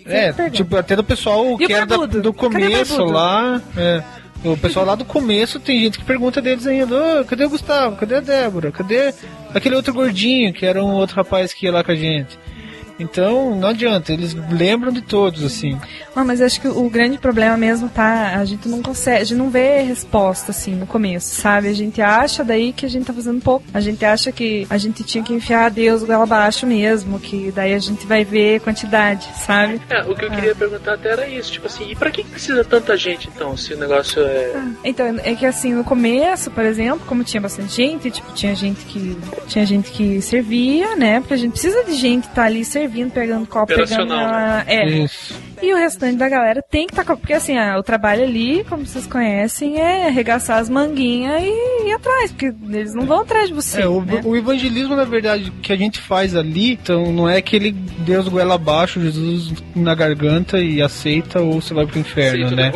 É, 0.07 0.33
tipo, 0.51 0.77
até 0.77 0.97
do 0.97 1.05
pessoal 1.05 1.47
E 1.51 1.55
o 1.55 1.59
que 1.59 1.73
era 1.73 1.87
do 1.87 2.01
Cadê 2.09 2.29
o 2.29 2.33
começo 2.33 3.05
lá. 3.05 3.61
É, 3.77 4.03
o 4.45 4.57
pessoal 4.57 4.87
lá 4.87 4.95
do 4.95 5.05
começo 5.05 5.61
tem 5.61 5.81
gente 5.81 5.99
que 5.99 6.05
pergunta 6.05 6.41
deles 6.41 6.67
ainda: 6.67 7.21
"Ô, 7.21 7.25
cadê 7.25 7.45
o 7.45 7.51
Gustavo? 7.51 7.97
Cadê 7.97 8.17
a 8.17 8.21
Débora? 8.21 8.73
Cadê 8.73 9.13
aquele 9.55 9.77
outro 9.77 9.93
gordinho 9.93 10.53
que 10.53 10.65
era 10.65 10.83
um 10.83 10.93
outro 10.93 11.17
rapaz 11.17 11.53
que 11.53 11.67
ia 11.67 11.73
lá 11.73 11.85
com 11.85 11.93
a 11.93 11.97
gente? 11.97 12.39
Então, 13.01 13.57
não 13.57 13.69
adianta, 13.69 14.13
eles 14.13 14.37
lembram 14.51 14.93
de 14.93 15.01
todos, 15.01 15.43
assim. 15.43 15.79
Ah, 16.15 16.25
mas 16.25 16.41
acho 16.41 16.61
que 16.61 16.69
o 16.69 16.91
grande 16.91 17.19
problema 17.19 17.57
mesmo 17.57 17.89
tá, 17.89 18.37
a 18.37 18.45
gente 18.45 18.69
não 18.69 18.83
consegue, 18.83 19.23
a 19.23 19.25
gente 19.25 19.39
não 19.39 19.51
vê 19.51 19.81
resposta 19.83 20.51
assim 20.51 20.75
no 20.75 20.87
começo, 20.87 21.41
sabe? 21.41 21.69
A 21.69 21.73
gente 21.73 22.03
acha 22.03 22.45
daí 22.45 22.73
que 22.73 22.85
a 22.85 22.89
gente 22.89 23.07
tá 23.07 23.13
fazendo 23.13 23.41
pouco. 23.41 23.65
A 23.73 23.81
gente 23.81 24.05
acha 24.05 24.31
que 24.31 24.67
a 24.69 24.77
gente 24.77 25.03
tinha 25.03 25.25
que 25.25 25.33
enfiar 25.33 25.71
Deus 25.71 26.03
goela 26.03 26.25
abaixo 26.25 26.67
mesmo, 26.67 27.19
que 27.19 27.51
daí 27.53 27.75
a 27.75 27.79
gente 27.79 28.07
vai 28.07 28.25
ver 28.25 28.61
quantidade, 28.61 29.29
sabe? 29.35 29.81
É, 29.89 30.03
o 30.03 30.15
que 30.15 30.25
eu 30.25 30.31
queria 30.31 30.55
perguntar 30.55 30.95
até 30.95 31.11
era 31.11 31.29
isso, 31.29 31.53
tipo 31.53 31.67
assim, 31.67 31.91
e 31.91 31.97
pra 31.97 32.11
que 32.11 32.23
precisa 32.25 32.65
tanta 32.65 32.97
gente 32.97 33.29
então, 33.35 33.57
se 33.57 33.73
o 33.73 33.79
negócio 33.79 34.23
é. 34.23 34.53
Então, 34.85 35.07
é 35.23 35.35
que 35.35 35.47
assim, 35.47 35.73
no 35.73 35.85
começo, 35.85 36.51
por 36.51 36.65
exemplo, 36.65 37.01
como 37.07 37.25
tinha 37.25 37.41
bastante 37.41 37.75
gente, 37.75 38.11
tipo, 38.11 38.33
tinha 38.33 38.55
gente 38.55 38.85
que 38.85 39.17
tinha 39.47 39.65
gente 39.65 39.91
que 39.91 40.21
servia, 40.21 40.97
né? 40.97 41.21
Porque 41.21 41.35
a 41.35 41.37
gente 41.37 41.53
precisa 41.53 41.85
de 41.85 41.95
gente 41.95 42.29
que 42.29 42.35
tá 42.35 42.45
ali 42.45 42.65
servindo, 42.65 42.90
pegando 43.11 43.47
copo, 43.47 43.67
pegando. 43.67 43.85
Operacional, 43.85 44.33
né? 44.33 44.65
É. 44.67 44.89
Isso. 44.89 45.35
E 45.63 45.73
o 45.75 45.77
restante 45.77 46.17
da 46.17 46.29
galera 46.29 46.63
tem 46.63 46.87
que 46.87 46.93
estar 46.93 47.05
com. 47.05 47.17
Porque 47.17 47.35
assim, 47.35 47.57
ah, 47.57 47.79
o 47.79 47.83
trabalho 47.83 48.25
ali, 48.25 48.65
como 48.65 48.87
vocês 48.87 49.07
conhecem, 49.07 49.79
é 49.79 50.07
arregaçar 50.07 50.59
as 50.59 50.69
manguinhas 50.69 51.43
e 51.43 51.89
ir 51.89 51.93
atrás, 51.93 52.33
porque 52.33 52.53
eles 52.71 52.95
não 52.95 53.05
vão 53.05 53.21
atrás 53.21 53.49
de 53.49 53.55
você. 53.55 53.83
É, 53.83 53.89
o, 53.89 54.01
né? 54.01 54.23
o 54.25 54.37
evangelismo, 54.37 54.97
na 54.97 55.05
verdade, 55.05 55.53
que 55.63 55.73
a 55.73 55.77
gente 55.77 56.01
faz 56.01 56.35
ali, 56.35 56.73
então 56.73 57.13
não 57.13 57.29
é 57.29 57.37
aquele 57.37 57.73
Deus 57.73 58.29
goela 58.29 58.55
abaixo, 58.55 59.01
Jesus 59.01 59.53
na 59.75 59.95
garganta 59.95 60.59
e 60.59 60.81
aceita 60.81 61.41
ou 61.41 61.61
você 61.61 61.75
vai 61.75 61.87
pro 61.87 61.99
inferno, 61.99 62.47
Aceita, 62.47 62.57
né? 62.57 62.73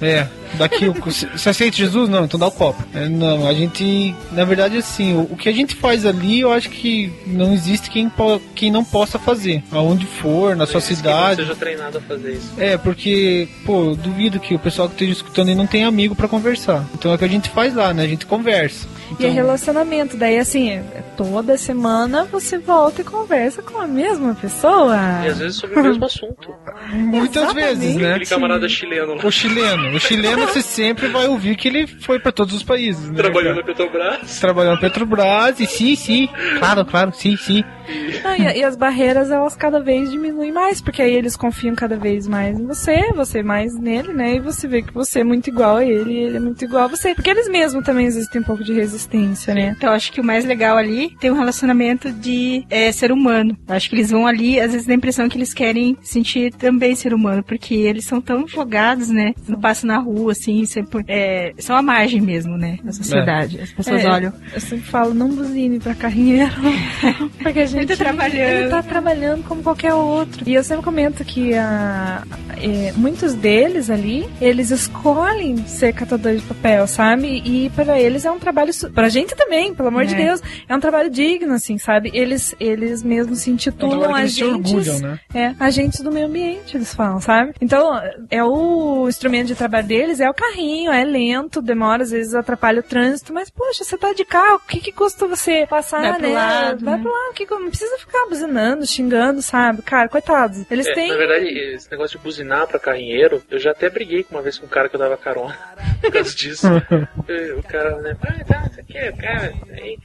a. 0.00 0.04
É, 0.04 0.28
daqui, 0.58 0.86
o- 0.88 1.10
se 1.10 1.26
você 1.26 1.48
aceita 1.50 1.76
Jesus? 1.76 2.08
Não, 2.08 2.24
então 2.24 2.38
dá 2.38 2.46
o 2.46 2.50
copo. 2.50 2.82
É, 2.94 3.08
não, 3.08 3.46
a 3.46 3.52
gente, 3.54 4.14
na 4.32 4.44
verdade, 4.44 4.76
assim, 4.76 5.14
o, 5.14 5.22
o 5.30 5.36
que 5.36 5.48
a 5.48 5.52
gente 5.52 5.74
faz 5.74 6.04
ali, 6.06 6.40
eu 6.40 6.52
acho 6.52 6.68
que 6.70 7.12
não 7.26 7.52
existe 7.52 7.90
quem, 7.90 8.08
po- 8.08 8.40
quem 8.54 8.70
não 8.70 8.84
possa 8.84 9.18
fazer. 9.18 9.62
Aonde 9.72 10.06
for, 10.06 10.54
na 10.56 10.66
sua 10.66 10.80
que 10.80 10.86
cidade. 10.88 11.40
não 11.40 11.48
seja 11.48 11.56
treinado 11.58 11.98
a 11.98 12.00
fazer 12.00 12.32
isso. 12.32 12.52
É, 12.58 12.76
porque, 12.76 13.48
pô, 13.64 13.90
eu 13.90 13.96
duvido 13.96 14.38
que 14.40 14.54
o 14.54 14.58
pessoal 14.58 14.88
que 14.88 14.94
esteja 14.94 15.12
escutando 15.12 15.48
aí 15.48 15.54
não 15.54 15.66
tem 15.66 15.84
amigo 15.84 16.14
pra 16.14 16.28
conversar. 16.28 16.84
Então 16.94 17.10
é 17.12 17.14
o 17.14 17.18
que 17.18 17.24
a 17.24 17.28
gente 17.28 17.48
faz 17.50 17.74
lá, 17.74 17.92
né? 17.94 18.02
A 18.04 18.08
gente 18.08 18.26
conversa. 18.26 18.86
E 19.20 19.26
é 19.26 19.28
relacionamento. 19.28 20.16
Daí, 20.16 20.38
assim, 20.38 20.70
é- 20.70 20.82
toda 21.16 21.56
semana 21.58 22.24
você 22.24 22.58
volta 22.58 23.02
e 23.02 23.04
conversa 23.04 23.62
com 23.62 23.78
a 23.78 23.86
mesma 23.86 24.34
pessoa. 24.34 24.96
E 25.24 25.28
às 25.28 25.38
vezes 25.38 25.56
sobre 25.58 25.78
o 25.78 25.82
mesmo 25.82 26.04
assunto. 26.04 26.54
Muitas 26.92 27.42
Exatamente. 27.42 27.78
vezes, 27.78 27.96
né? 27.96 28.10
Aquele 28.10 28.26
camarada 28.26 28.68
chileno 28.68 29.14
lá. 29.14 29.24
O 29.26 29.30
chileno. 29.30 29.96
O 29.96 30.00
chileno 30.00 30.41
você 30.46 30.62
sempre 30.62 31.08
vai 31.08 31.26
ouvir 31.26 31.56
que 31.56 31.68
ele 31.68 31.86
foi 31.86 32.18
pra 32.18 32.32
todos 32.32 32.54
os 32.54 32.62
países, 32.62 33.10
né? 33.10 33.16
Trabalhando 33.16 33.56
na? 33.56 33.62
Petrobras. 33.62 34.40
Trabalhou 34.40 34.74
na 34.74 34.80
Petrobras 34.80 35.60
e 35.60 35.66
sim, 35.66 35.94
sim. 35.96 36.28
Claro, 36.58 36.84
claro, 36.84 37.12
sim, 37.14 37.36
sim. 37.36 37.64
Não, 38.22 38.36
e, 38.36 38.58
e 38.58 38.64
as 38.64 38.76
barreiras, 38.76 39.30
elas 39.30 39.56
cada 39.56 39.80
vez 39.80 40.10
diminuem 40.10 40.52
mais, 40.52 40.80
porque 40.80 41.02
aí 41.02 41.14
eles 41.14 41.36
confiam 41.36 41.74
cada 41.74 41.96
vez 41.96 42.26
mais 42.26 42.58
em 42.58 42.66
você, 42.66 43.12
você 43.14 43.42
mais 43.42 43.74
nele, 43.78 44.12
né? 44.12 44.36
E 44.36 44.40
você 44.40 44.66
vê 44.68 44.82
que 44.82 44.92
você 44.92 45.20
é 45.20 45.24
muito 45.24 45.48
igual 45.48 45.76
a 45.76 45.84
ele, 45.84 46.12
e 46.12 46.18
ele 46.18 46.36
é 46.36 46.40
muito 46.40 46.64
igual 46.64 46.84
a 46.84 46.88
você. 46.88 47.14
Porque 47.14 47.30
eles 47.30 47.48
mesmos 47.48 47.84
também 47.84 48.08
têm 48.30 48.40
um 48.40 48.44
pouco 48.44 48.64
de 48.64 48.72
resistência, 48.72 49.54
né? 49.54 49.74
Então, 49.76 49.92
acho 49.92 50.12
que 50.12 50.20
o 50.20 50.24
mais 50.24 50.44
legal 50.44 50.76
ali 50.76 51.16
tem 51.20 51.30
um 51.30 51.34
relacionamento 51.34 52.12
de 52.12 52.64
é, 52.70 52.90
ser 52.92 53.12
humano. 53.12 53.56
Acho 53.68 53.88
que 53.88 53.96
eles 53.96 54.10
vão 54.10 54.26
ali, 54.26 54.60
às 54.60 54.72
vezes 54.72 54.86
dá 54.86 54.92
a 54.92 54.96
impressão 54.96 55.28
que 55.28 55.36
eles 55.36 55.54
querem 55.54 55.96
sentir 56.02 56.52
também 56.54 56.94
ser 56.94 57.14
humano, 57.14 57.42
porque 57.42 57.74
eles 57.74 58.04
são 58.04 58.20
tão 58.20 58.46
jogados, 58.46 59.08
né? 59.08 59.34
Não 59.48 59.60
passam 59.60 59.88
na 59.88 59.98
rua, 59.98 60.32
assim, 60.32 60.64
sempre, 60.64 61.04
é, 61.08 61.52
são 61.58 61.76
a 61.76 61.82
margem 61.82 62.20
mesmo, 62.20 62.56
né? 62.56 62.78
Da 62.82 62.92
sociedade. 62.92 63.60
As 63.60 63.72
pessoas 63.72 64.04
É, 64.04 64.10
olham. 64.10 64.32
Eu 64.52 64.60
sempre 64.60 64.84
falo, 64.84 65.14
não 65.14 65.28
buzine 65.28 65.78
pra 65.78 65.94
carrinheiro. 65.94 66.52
porque 67.42 67.60
a 67.60 67.66
gente 67.72 67.90
Ele 67.90 67.96
tá 67.96 68.04
trabalhando. 68.04 68.36
Ele 68.60 68.68
tá 68.68 68.82
trabalhando 68.82 69.44
como 69.44 69.62
qualquer 69.62 69.94
outro. 69.94 70.48
E 70.48 70.54
eu 70.54 70.62
sempre 70.64 70.84
comento 70.84 71.24
que 71.24 71.54
a, 71.54 72.22
é, 72.56 72.92
muitos 72.96 73.34
deles 73.34 73.90
ali, 73.90 74.28
eles 74.40 74.70
escolhem 74.70 75.56
ser 75.66 75.92
catadores 75.92 76.40
de 76.42 76.46
papel, 76.46 76.86
sabe? 76.86 77.42
E 77.44 77.70
para 77.70 77.98
eles 78.00 78.24
é 78.24 78.30
um 78.30 78.38
trabalho. 78.38 78.72
Pra 78.94 79.08
gente 79.08 79.34
também, 79.34 79.74
pelo 79.74 79.88
amor 79.88 80.04
de 80.04 80.14
É. 80.14 80.18
Deus. 80.26 80.40
É 80.68 80.74
um 80.76 80.80
trabalho 80.80 81.10
digno, 81.10 81.54
assim, 81.54 81.78
sabe? 81.78 82.10
Eles, 82.14 82.54
eles 82.60 83.02
mesmos 83.02 83.40
se 83.40 83.50
É 83.50 83.52
um 83.52 83.54
intitulam 83.54 84.12
que 84.14 84.20
eles 84.20 84.34
se 84.34 84.42
agentes. 84.44 84.72
orgulham, 84.72 84.98
né? 85.00 85.20
É, 85.34 85.54
agentes 85.58 86.00
do 86.00 86.12
meio 86.12 86.26
ambiente, 86.26 86.76
eles 86.76 86.94
falam, 86.94 87.20
sabe? 87.20 87.52
Então, 87.60 87.90
é 88.30 88.42
o 88.44 89.06
instrumento 89.08 89.48
de 89.48 89.54
trabalho 89.54 89.86
deles, 89.86 90.20
é 90.20 90.28
o 90.28 90.34
carrinho, 90.34 90.92
é 90.92 91.04
lento, 91.04 91.60
demora, 91.62 92.02
às 92.02 92.10
vezes 92.10 92.34
atrapalha 92.34 92.80
o 92.80 92.82
trânsito, 92.82 93.32
mas, 93.32 93.50
poxa, 93.50 93.84
você 93.84 93.96
tá 93.96 94.12
de 94.12 94.24
carro, 94.24 94.56
o 94.56 94.68
que 94.68 94.80
que 94.80 94.92
custa 94.92 95.26
você 95.26 95.66
passar, 95.68 96.00
Vai 96.02 96.12
pro 96.18 96.28
né? 96.28 96.34
lado, 96.34 96.84
Vai 96.84 96.96
né? 96.96 97.02
pro 97.02 97.10
lado, 97.12 97.34
que, 97.34 97.46
não 97.62 97.70
precisa 97.70 97.96
ficar 97.98 98.26
buzinando, 98.28 98.86
xingando, 98.86 99.40
sabe? 99.42 99.82
Cara, 99.82 100.08
coitados. 100.08 100.64
Eles 100.70 100.86
É, 100.86 100.92
têm... 100.94 101.08
Na 101.08 101.16
verdade, 101.16 101.46
esse 101.46 101.90
negócio 101.90 102.18
de 102.18 102.24
buzinar 102.24 102.66
pra 102.66 102.78
carrinheiro, 102.78 103.42
eu 103.50 103.58
já 103.58 103.70
até 103.70 103.88
briguei 103.88 104.22
com 104.24 104.34
uma 104.34 104.42
vez 104.42 104.58
com 104.58 104.66
um 104.66 104.68
cara 104.68 104.88
que 104.88 104.96
eu 104.96 105.00
dava 105.00 105.16
carona 105.16 105.56
por 106.00 106.12
causa 106.12 106.34
disso. 106.34 106.66
O 107.58 107.62
cara, 107.62 107.96
né, 108.02 108.16
ah, 108.22 108.44
tá, 108.44 108.68
isso 108.70 108.80
aqui, 108.80 109.08
o 109.08 109.16
cara. 109.16 109.54
Aí, 109.72 109.98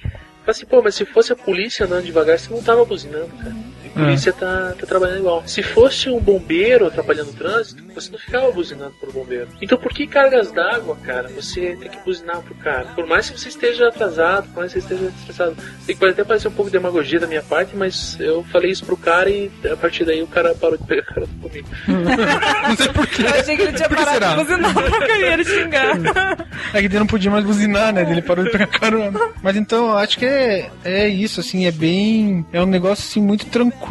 Falei 0.47 0.62
assim, 0.62 0.66
pô, 0.66 0.82
mas 0.82 0.95
se 0.95 1.03
fosse 1.03 1.34
a 1.34 1.36
polícia 1.36 1.86
andando 1.86 2.05
devagar, 2.05 2.39
você 2.39 2.49
não 2.53 2.64
tava 2.64 2.86
buzinando, 2.86 3.28
cara. 3.38 3.53
A 3.98 4.06
polícia 4.06 4.34
tá, 4.34 4.76
tá 4.80 4.86
trabalhando 4.86 5.20
igual. 5.20 5.43
Se 5.48 5.64
fosse 5.64 6.10
um 6.10 6.20
bombeiro 6.20 6.88
atrapalhando 6.88 7.32
o 7.32 7.34
trânsito, 7.34 7.84
você 7.93 8.12
não 8.12 8.20
ficava 8.20 8.52
buzinando 8.52 8.93
pro 9.00 9.12
bombeiro. 9.12 9.48
Então 9.62 9.78
por 9.78 9.91
que 9.91 10.06
cargas 10.06 10.52
d'água, 10.52 10.95
cara, 11.04 11.28
você 11.30 11.76
tem 11.80 11.89
que 11.89 11.98
buzinar 12.06 12.41
pro 12.41 12.56
cara? 12.56 12.86
Por 12.95 13.08
mais 13.08 13.30
que 13.30 13.39
você 13.39 13.50
esteja 13.50 13.88
atrasado, 13.88 14.48
por 14.50 14.60
mais 14.60 14.74
que 14.74 14.82
você 14.82 14.93
esteja 14.93 15.12
estressado. 15.18 15.56
Sei 15.82 15.95
que 15.95 16.00
pode 16.00 16.14
até 16.14 16.24
parecer 16.24 16.48
um 16.48 16.52
pouco 16.52 16.70
de 16.70 16.78
demagogia 16.78 17.20
da 17.20 17.28
minha 17.28 17.41
parte, 17.41 17.76
mas 17.76 18.18
eu 18.20 18.43
falei 18.43 18.72
isso 18.72 18.86
pro 18.86 18.98
cara 18.98 19.30
e 19.30 19.52
a 19.72 19.76
partir 19.76 20.06
daí 20.06 20.22
o 20.22 20.28
cara 20.28 20.54
parou 20.54 20.78
de 20.78 20.84
pegar 20.84 21.04
carona 21.04 21.32
comigo. 21.41 21.68
Eu 23.18 23.39
achei 23.39 23.56
que 23.56 23.62
ele 23.64 23.74
tinha 23.74 23.89
parado 23.89 24.12
será? 24.12 24.30
de 24.30 24.36
buzinar 24.36 24.74
pra 24.74 25.08
carrinheiro 25.08 25.45
xingar. 25.45 25.98
É 26.74 26.80
que 26.80 26.88
ele 26.88 27.00
não 27.00 27.08
podia 27.08 27.32
mais 27.32 27.45
buzinar, 27.45 27.93
né? 27.93 28.02
Ele 28.10 28.22
parou 28.22 28.43
de 28.43 28.52
pegar 28.52 28.68
carona. 28.68 29.20
Mas 29.41 29.56
então, 29.56 29.89
eu 29.89 29.98
acho 29.98 30.18
que 30.18 30.26
é, 30.26 30.70
é 30.84 31.08
isso, 31.08 31.39
assim, 31.39 31.66
é 31.66 31.72
bem. 31.72 32.45
É 32.52 32.62
um 32.62 32.66
negócio 32.66 33.06
assim 33.06 33.22
muito 33.22 33.45
tranquilo. 33.45 33.86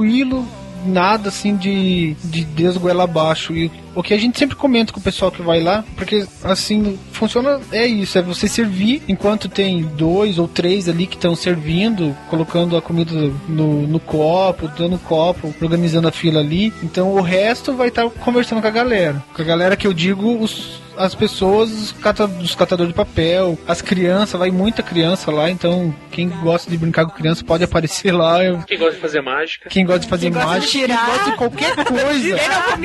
Nada 0.84 1.30
assim 1.30 1.56
de, 1.56 2.14
de 2.22 2.44
Deus 2.44 2.76
goela 2.76 3.04
abaixo. 3.04 3.52
E 3.52 3.70
o 3.94 4.02
que 4.02 4.14
a 4.14 4.18
gente 4.18 4.38
sempre 4.38 4.54
comenta 4.54 4.92
com 4.92 5.00
o 5.00 5.02
pessoal 5.02 5.32
que 5.32 5.42
vai 5.42 5.60
lá, 5.60 5.84
porque 5.96 6.26
assim, 6.44 6.96
funciona, 7.10 7.60
é 7.72 7.86
isso, 7.86 8.16
é 8.18 8.22
você 8.22 8.46
servir 8.46 9.02
enquanto 9.08 9.48
tem 9.48 9.82
dois 9.82 10.38
ou 10.38 10.46
três 10.46 10.88
ali 10.88 11.06
que 11.06 11.16
estão 11.16 11.34
servindo, 11.34 12.16
colocando 12.30 12.76
a 12.76 12.82
comida 12.82 13.12
no, 13.48 13.86
no 13.86 13.98
copo, 13.98 14.68
dando 14.68 14.98
copo, 14.98 15.52
organizando 15.60 16.06
a 16.06 16.12
fila 16.12 16.40
ali. 16.40 16.72
Então 16.82 17.14
o 17.14 17.20
resto 17.20 17.72
vai 17.72 17.88
estar 17.88 18.08
conversando 18.08 18.60
com 18.60 18.68
a 18.68 18.70
galera. 18.70 19.24
Com 19.34 19.42
a 19.42 19.44
galera 19.44 19.76
que 19.76 19.86
eu 19.86 19.92
digo, 19.92 20.40
os, 20.40 20.80
as 20.96 21.14
pessoas, 21.14 21.70
os, 21.70 21.92
cata, 21.92 22.24
os 22.26 22.54
catadores 22.54 22.92
de 22.92 22.96
papel, 22.96 23.58
as 23.66 23.80
crianças, 23.82 24.38
vai 24.38 24.50
muita 24.50 24.82
criança 24.82 25.30
lá, 25.30 25.50
então 25.50 25.94
quem 26.10 26.28
gosta 26.28 26.70
de 26.70 26.76
brincar 26.76 27.04
com 27.04 27.12
criança 27.12 27.44
pode 27.44 27.64
aparecer 27.64 28.12
lá. 28.12 28.38
Quem 28.66 28.78
gosta 28.78 28.94
de 28.94 29.00
fazer 29.00 29.20
mágica? 29.20 29.68
quem 29.68 29.84
gosta 29.84 30.00
de 30.00 30.08
fazer 30.08 30.26
Quem 30.26 30.32
gosta 30.32 30.48
de 30.48 30.54
mágica, 30.54 30.72
quem 30.72 30.80
tirar. 30.86 31.06
gosta 31.06 31.30
de 31.30 31.36
qualquer 31.36 31.76
coisa. 31.84 32.38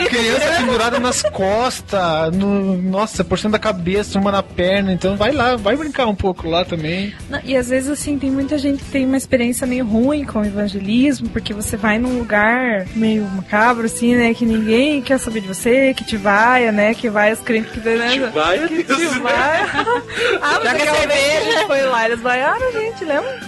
Criança 0.09 0.51
pendurada 0.59 0.99
nas 0.99 1.21
costas, 1.23 2.35
no, 2.35 2.77
nossa, 2.81 3.23
por 3.23 3.37
cima 3.37 3.51
da 3.51 3.59
cabeça, 3.59 4.19
uma 4.19 4.31
na 4.31 4.43
perna. 4.43 4.91
Então 4.93 5.15
vai 5.15 5.31
lá, 5.31 5.55
vai 5.55 5.75
brincar 5.75 6.07
um 6.07 6.15
pouco 6.15 6.47
lá 6.49 6.65
também. 6.65 7.13
Não, 7.29 7.39
E 7.43 7.55
às 7.55 7.69
vezes, 7.69 7.89
assim, 7.89 8.17
tem 8.17 8.29
muita 8.31 8.57
gente 8.57 8.83
que 8.83 8.91
tem 8.91 9.05
uma 9.05 9.17
experiência 9.17 9.65
meio 9.67 9.85
ruim 9.85 10.25
com 10.25 10.39
o 10.39 10.45
evangelismo, 10.45 11.29
porque 11.29 11.53
você 11.53 11.77
vai 11.77 11.97
num 11.97 12.17
lugar 12.17 12.85
meio 12.95 13.23
macabro, 13.25 13.85
assim, 13.85 14.15
né? 14.15 14.33
Que 14.33 14.45
ninguém 14.45 15.01
quer 15.01 15.17
saber 15.19 15.41
de 15.41 15.47
você, 15.47 15.93
que 15.93 16.03
te 16.03 16.17
vaia, 16.17 16.71
né? 16.71 16.93
Que 16.93 17.09
vai 17.09 17.31
as 17.31 17.39
crentes 17.39 17.71
que... 17.71 17.79
Né, 18.01 18.31
vai, 18.33 18.67
que 18.67 18.83
vaia. 19.19 19.65
ah, 20.41 20.59
mas 20.63 20.79
Joga 20.79 20.95
cerveja. 20.97 21.67
foi 21.67 21.81
lá, 21.83 22.05
eles 22.05 22.19
vaiaram 22.21 22.67
a 22.67 22.71
gente, 22.71 23.05
lembra? 23.05 23.39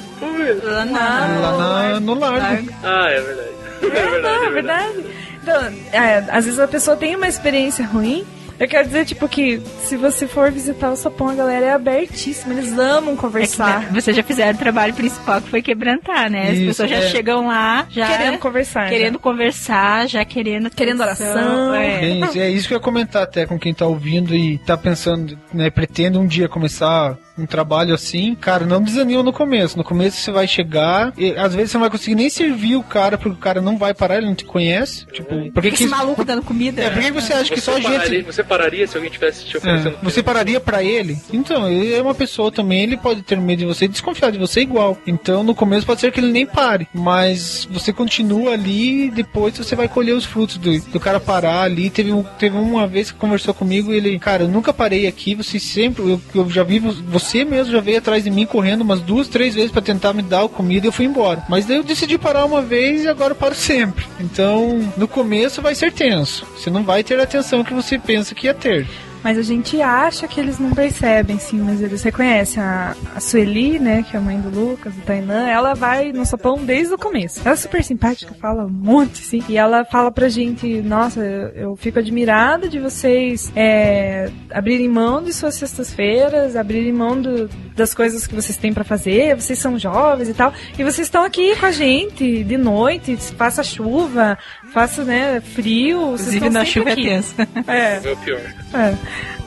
Lá 0.63 0.85
Não, 0.85 1.41
lá 1.41 1.89
na- 1.93 1.99
no 1.99 2.13
largo. 2.13 2.69
Ah, 2.83 3.09
é 3.09 3.19
verdade. 3.21 3.49
É 3.81 3.85
É, 3.85 3.89
verdade, 3.89 4.21
não, 4.21 4.29
é 4.43 4.45
é 4.45 4.49
verdade. 4.49 5.05
Então, 5.41 5.63
é, 5.91 6.23
às 6.29 6.45
vezes 6.45 6.59
a 6.59 6.67
pessoa 6.67 6.95
tem 6.95 7.15
uma 7.15 7.27
experiência 7.27 7.85
ruim. 7.85 8.25
Eu 8.59 8.67
quero 8.67 8.85
dizer, 8.87 9.05
tipo, 9.05 9.27
que 9.27 9.59
se 9.83 9.97
você 9.97 10.27
for 10.27 10.51
visitar 10.51 10.91
o 10.91 10.95
Sapão, 10.95 11.29
a 11.29 11.33
galera 11.35 11.65
é 11.65 11.73
abertíssima, 11.73 12.53
eles 12.53 12.71
amam 12.77 13.13
É 13.13 13.15
que, 13.15 13.21
conversar. 13.21 13.81
né, 13.81 13.89
vocês 13.91 14.15
já 14.15 14.23
fizeram 14.23 14.53
o 14.55 14.57
trabalho 14.57 14.93
principal 14.93 15.41
que 15.41 15.49
foi 15.49 15.61
quebrantar, 15.61 16.29
né? 16.29 16.49
As 16.49 16.57
Isso, 16.57 16.65
pessoas 16.67 16.89
já 16.89 16.97
é. 16.97 17.09
chegam 17.09 17.47
lá, 17.47 17.87
já 17.89 18.07
Querendo 18.07 18.37
conversar. 18.37 18.89
querendo 18.89 19.19
conversar, 19.19 20.07
já 20.07 20.23
querendo 20.23 20.69
Querendo 20.69 21.01
oração. 21.01 21.73
É. 21.73 22.05
É 22.05 22.09
isso, 22.09 22.39
é 22.39 22.49
isso 22.49 22.67
que 22.67 22.73
eu 22.73 22.77
ia 22.77 22.83
comentar 22.83 23.23
até 23.23 23.45
com 23.45 23.57
quem 23.59 23.73
tá 23.73 23.85
ouvindo 23.85 24.35
e 24.35 24.57
tá 24.59 24.77
pensando, 24.77 25.37
né, 25.53 25.69
pretende 25.69 26.17
um 26.17 26.27
dia 26.27 26.47
começar 26.47 27.17
um 27.37 27.45
trabalho 27.45 27.93
assim, 27.93 28.35
cara, 28.35 28.65
não 28.65 28.81
desanima 28.81 29.23
no 29.23 29.33
começo. 29.33 29.77
No 29.77 29.83
começo 29.83 30.17
você 30.17 30.31
vai 30.31 30.47
chegar, 30.47 31.13
e 31.17 31.31
às 31.31 31.53
vezes 31.55 31.71
você 31.71 31.77
não 31.77 31.81
vai 31.81 31.89
conseguir 31.89 32.15
nem 32.15 32.29
servir 32.29 32.75
o 32.75 32.83
cara, 32.83 33.17
porque 33.17 33.35
o 33.37 33.39
cara 33.41 33.61
não 33.61 33.77
vai 33.77 33.93
parar, 33.93 34.17
ele 34.17 34.27
não 34.27 34.35
te 34.35 34.45
conhece. 34.45 35.05
Tipo, 35.11 35.51
por 35.51 35.61
que 35.61 35.69
Esse 35.69 35.83
que 35.85 35.89
maluco 35.89 36.23
dando 36.23 36.41
comida. 36.43 36.81
É, 36.81 36.89
por 36.89 37.01
que 37.01 37.11
você 37.11 37.33
acha 37.33 37.53
que 37.53 37.59
só 37.61 37.79
pararia, 37.79 38.05
gente. 38.09 38.25
Você 38.25 38.43
pararia 38.43 38.87
se 38.87 38.95
alguém 38.95 39.11
tivesse 39.11 39.45
te 39.45 39.57
oferecendo 39.57 39.95
É, 40.01 40.03
você 40.03 40.21
pararia 40.23 40.59
pra 40.59 40.83
ele? 40.83 41.17
Então, 41.31 41.69
ele 41.69 41.93
é 41.93 42.01
uma 42.01 42.13
pessoa 42.15 42.51
também, 42.51 42.83
ele 42.83 42.97
pode 42.97 43.21
ter 43.23 43.37
medo 43.37 43.59
de 43.59 43.65
você 43.65 43.85
e 43.85 43.87
desconfiar 43.87 44.31
de 44.31 44.37
você 44.37 44.61
igual. 44.61 44.97
Então, 45.07 45.43
no 45.43 45.55
começo 45.55 45.85
pode 45.85 46.01
ser 46.01 46.11
que 46.11 46.19
ele 46.19 46.31
nem 46.31 46.45
pare, 46.45 46.87
mas 46.93 47.67
você 47.71 47.91
continua 47.91 48.53
ali 48.53 49.05
e 49.07 49.11
depois 49.11 49.57
você 49.57 49.75
vai 49.75 49.87
colher 49.87 50.13
os 50.13 50.25
frutos 50.25 50.57
do, 50.57 50.79
do 50.79 50.99
cara 50.99 51.19
parar 51.19 51.61
ali. 51.63 51.89
Teve, 51.89 52.11
um- 52.11 52.23
teve 52.23 52.55
uma 52.57 52.87
vez 52.87 53.11
que 53.11 53.17
conversou 53.17 53.53
comigo 53.53 53.91
e 53.93 53.97
ele, 53.97 54.19
cara, 54.19 54.43
eu 54.43 54.47
nunca 54.47 54.73
parei 54.73 55.07
aqui, 55.07 55.35
você 55.35 55.59
sempre, 55.59 56.03
eu, 56.03 56.21
eu 56.35 56.49
já 56.49 56.63
vi, 56.63 56.79
vo- 56.79 56.91
você 57.23 57.45
mesmo 57.45 57.71
já 57.71 57.79
veio 57.79 57.97
atrás 57.97 58.23
de 58.23 58.29
mim 58.29 58.45
correndo 58.45 58.81
umas 58.81 59.01
duas, 59.01 59.27
três 59.27 59.55
vezes 59.55 59.71
pra 59.71 59.81
tentar 59.81 60.13
me 60.13 60.21
dar 60.21 60.47
comida 60.49 60.85
e 60.85 60.89
eu 60.89 60.91
fui 60.91 61.05
embora. 61.05 61.43
Mas 61.49 61.65
daí 61.65 61.77
eu 61.77 61.83
decidi 61.83 62.17
parar 62.17 62.45
uma 62.45 62.61
vez 62.61 63.03
e 63.03 63.07
agora 63.07 63.31
eu 63.31 63.35
paro 63.35 63.55
sempre. 63.55 64.05
Então, 64.19 64.91
no 64.97 65.07
começo 65.07 65.61
vai 65.61 65.73
ser 65.73 65.91
tenso. 65.91 66.45
Você 66.55 66.69
não 66.69 66.83
vai 66.83 67.03
ter 67.03 67.19
a 67.19 67.23
atenção 67.23 67.63
que 67.63 67.73
você 67.73 67.97
pensa 67.97 68.35
que 68.35 68.47
ia 68.47 68.53
ter. 68.53 68.87
Mas 69.23 69.37
a 69.37 69.41
gente 69.41 69.81
acha 69.81 70.27
que 70.27 70.39
eles 70.39 70.59
não 70.59 70.71
percebem, 70.71 71.39
sim, 71.39 71.57
mas 71.59 71.81
eles 71.81 72.03
reconhecem. 72.03 72.61
A, 72.61 72.95
a 73.15 73.19
Sueli, 73.19 73.79
né, 73.79 74.03
que 74.03 74.15
é 74.15 74.19
a 74.19 74.21
mãe 74.21 74.39
do 74.39 74.49
Lucas, 74.49 74.93
do 74.93 75.01
Tainã, 75.01 75.47
ela 75.47 75.73
vai 75.73 76.11
no 76.11 76.25
sopão 76.25 76.57
desde 76.63 76.93
o 76.93 76.97
começo. 76.97 77.39
Ela 77.45 77.53
é 77.53 77.55
super 77.55 77.83
simpática, 77.83 78.33
fala 78.33 78.65
um 78.65 78.69
monte, 78.69 79.19
sim. 79.19 79.41
E 79.47 79.57
ela 79.57 79.85
fala 79.85 80.11
pra 80.11 80.27
gente, 80.29 80.81
nossa, 80.81 81.21
eu, 81.21 81.47
eu 81.69 81.75
fico 81.75 81.99
admirada 81.99 82.67
de 82.67 82.79
vocês 82.79 83.51
é, 83.55 84.29
abrirem 84.51 84.89
mão 84.89 85.23
de 85.23 85.31
suas 85.31 85.55
sextas-feiras, 85.55 86.55
abrirem 86.55 86.91
mão 86.91 87.19
do- 87.21 87.49
das 87.75 87.93
coisas 87.93 88.27
que 88.27 88.35
vocês 88.35 88.57
têm 88.57 88.73
pra 88.73 88.83
fazer, 88.83 89.35
vocês 89.35 89.57
são 89.57 89.79
jovens 89.79 90.29
e 90.29 90.33
tal. 90.33 90.53
E 90.77 90.83
vocês 90.83 91.07
estão 91.07 91.23
aqui 91.23 91.55
com 91.55 91.65
a 91.65 91.71
gente 91.71 92.43
de 92.43 92.57
noite, 92.57 93.15
faça 93.37 93.63
chuva, 93.63 94.37
faça, 94.73 95.03
né, 95.03 95.39
frio. 95.41 96.13
Inclusive 96.13 96.49
na 96.49 96.65
chuva 96.65 96.89
é 96.89 96.93
aqui. 96.93 97.03
tenso. 97.03 97.35
É. 97.67 98.01
É 98.03 98.11
o 98.11 98.17
pior. 98.17 98.41
É. 98.73 98.95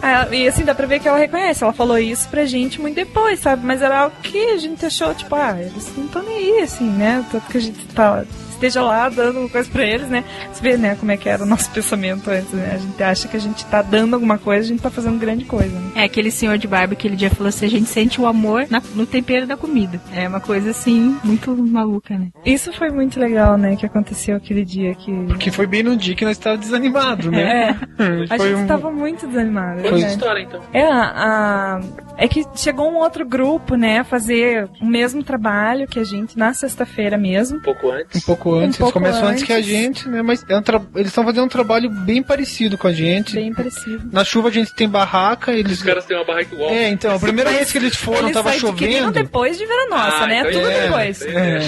Ah, 0.02 0.28
e 0.30 0.46
assim, 0.46 0.64
dá 0.64 0.74
pra 0.74 0.86
ver 0.86 1.00
que 1.00 1.08
ela 1.08 1.18
reconhece. 1.18 1.64
Ela 1.64 1.72
falou 1.72 1.98
isso 1.98 2.28
pra 2.28 2.44
gente 2.44 2.80
muito 2.80 2.94
depois, 2.94 3.40
sabe? 3.40 3.66
Mas 3.66 3.82
era 3.82 4.00
algo 4.00 4.16
que 4.22 4.38
a 4.38 4.56
gente 4.58 4.84
achou, 4.84 5.14
tipo, 5.14 5.34
ah, 5.34 5.56
eles 5.58 5.92
não 5.96 6.04
estão 6.04 6.22
nem 6.22 6.36
aí, 6.36 6.60
assim, 6.62 6.88
né? 6.88 7.24
Tanto 7.32 7.46
que 7.50 7.58
a 7.58 7.60
gente 7.60 7.86
tá, 7.88 8.24
esteja 8.56 8.82
lá 8.82 9.08
dando 9.08 9.48
coisa 9.48 9.68
pra 9.70 9.84
eles, 9.84 10.08
né? 10.08 10.24
Você 10.52 10.62
vê, 10.62 10.76
né, 10.76 10.96
como 10.98 11.12
é 11.12 11.16
que 11.16 11.28
era 11.28 11.42
o 11.42 11.46
nosso 11.46 11.70
pensamento 11.72 12.28
antes, 12.30 12.52
né? 12.52 12.72
A 12.74 12.78
gente 12.78 13.02
acha 13.02 13.28
que 13.28 13.36
a 13.36 13.40
gente 13.40 13.64
tá 13.66 13.82
dando 13.82 14.14
alguma 14.14 14.38
coisa, 14.38 14.64
a 14.64 14.68
gente 14.68 14.82
tá 14.82 14.90
fazendo 14.90 15.18
grande 15.18 15.44
coisa, 15.44 15.78
né? 15.78 15.90
É, 15.96 16.04
aquele 16.04 16.30
senhor 16.30 16.58
de 16.58 16.66
barba 16.66 16.94
aquele 16.94 17.16
dia 17.16 17.30
falou 17.30 17.48
assim, 17.48 17.66
a 17.66 17.70
gente 17.70 17.88
sente 17.88 18.20
o 18.20 18.26
amor 18.26 18.66
na- 18.70 18.82
no 18.94 19.06
tempero 19.06 19.46
da 19.46 19.56
comida. 19.56 20.00
É 20.14 20.26
uma 20.28 20.40
coisa 20.40 20.70
assim, 20.70 21.16
muito 21.22 21.54
maluca, 21.56 22.18
né? 22.18 22.28
Isso 22.44 22.72
foi 22.72 22.90
muito 22.90 23.18
legal, 23.20 23.56
né, 23.56 23.76
que 23.76 23.86
aconteceu 23.86 24.36
aquele 24.36 24.64
dia 24.64 24.94
que... 24.94 25.12
Porque 25.26 25.50
foi 25.50 25.66
bem 25.66 25.82
no 25.82 25.96
dia 25.96 26.14
que 26.14 26.24
nós 26.24 26.36
estávamos 26.36 26.66
desanimados, 26.66 27.26
né? 27.26 27.46
É. 27.56 27.70
A 28.30 28.36
Foi 28.36 28.50
gente 28.50 28.62
um- 28.62 28.66
tava 28.66 28.90
muito 28.90 29.26
desanimado. 29.26 29.82
Conta 29.82 29.96
né? 29.98 30.06
história, 30.08 30.40
então. 30.42 30.60
É, 30.72 30.84
a, 30.86 31.80
é 32.18 32.28
que 32.28 32.44
chegou 32.54 32.90
um 32.90 32.96
outro 32.96 33.24
grupo, 33.26 33.74
né, 33.76 34.00
a 34.00 34.04
fazer 34.04 34.68
o 34.80 34.84
mesmo 34.86 35.22
trabalho 35.22 35.86
que 35.86 35.98
a 35.98 36.04
gente 36.04 36.36
na 36.38 36.52
sexta-feira 36.52 37.16
mesmo. 37.16 37.58
Um 37.58 37.62
pouco 37.62 37.90
antes. 37.90 38.22
Um 38.22 38.26
pouco 38.26 38.45
antes, 38.54 38.64
eles 38.64 38.76
pouco 38.78 38.92
começam 38.94 39.26
antes 39.28 39.42
que 39.44 39.52
a 39.52 39.60
gente, 39.60 40.08
né? 40.08 40.22
Mas 40.22 40.44
é 40.48 40.56
um 40.56 40.62
tra- 40.62 40.80
eles 40.94 41.08
estão 41.08 41.24
fazendo 41.24 41.44
um 41.44 41.48
trabalho 41.48 41.90
bem 41.90 42.22
parecido 42.22 42.78
com 42.78 42.86
a 42.88 42.92
gente. 42.92 43.34
Bem 43.34 43.52
parecido. 43.52 44.08
Na 44.12 44.24
chuva 44.24 44.48
a 44.48 44.52
gente 44.52 44.74
tem 44.74 44.88
barraca, 44.88 45.52
eles. 45.52 45.78
Os 45.78 45.82
caras 45.82 46.04
têm 46.04 46.16
uma 46.16 46.24
barraca 46.24 46.54
igual. 46.54 46.70
É, 46.70 46.88
então, 46.88 47.14
a 47.14 47.18
primeira 47.18 47.50
vez 47.50 47.70
que 47.72 47.78
eles 47.78 47.96
foram, 47.96 48.22
Eles 48.28 48.32
tava 48.32 48.52
chovendo. 48.52 49.10
depois 49.12 49.58
de 49.58 49.66
ver 49.66 49.72
a 49.74 49.86
nossa, 49.88 50.16
Ah, 50.24 50.26
né? 50.26 50.40
então 50.40 50.52
Tudo 50.52 50.70
é, 50.70 50.80
depois. 50.82 51.22
É. 51.22 51.58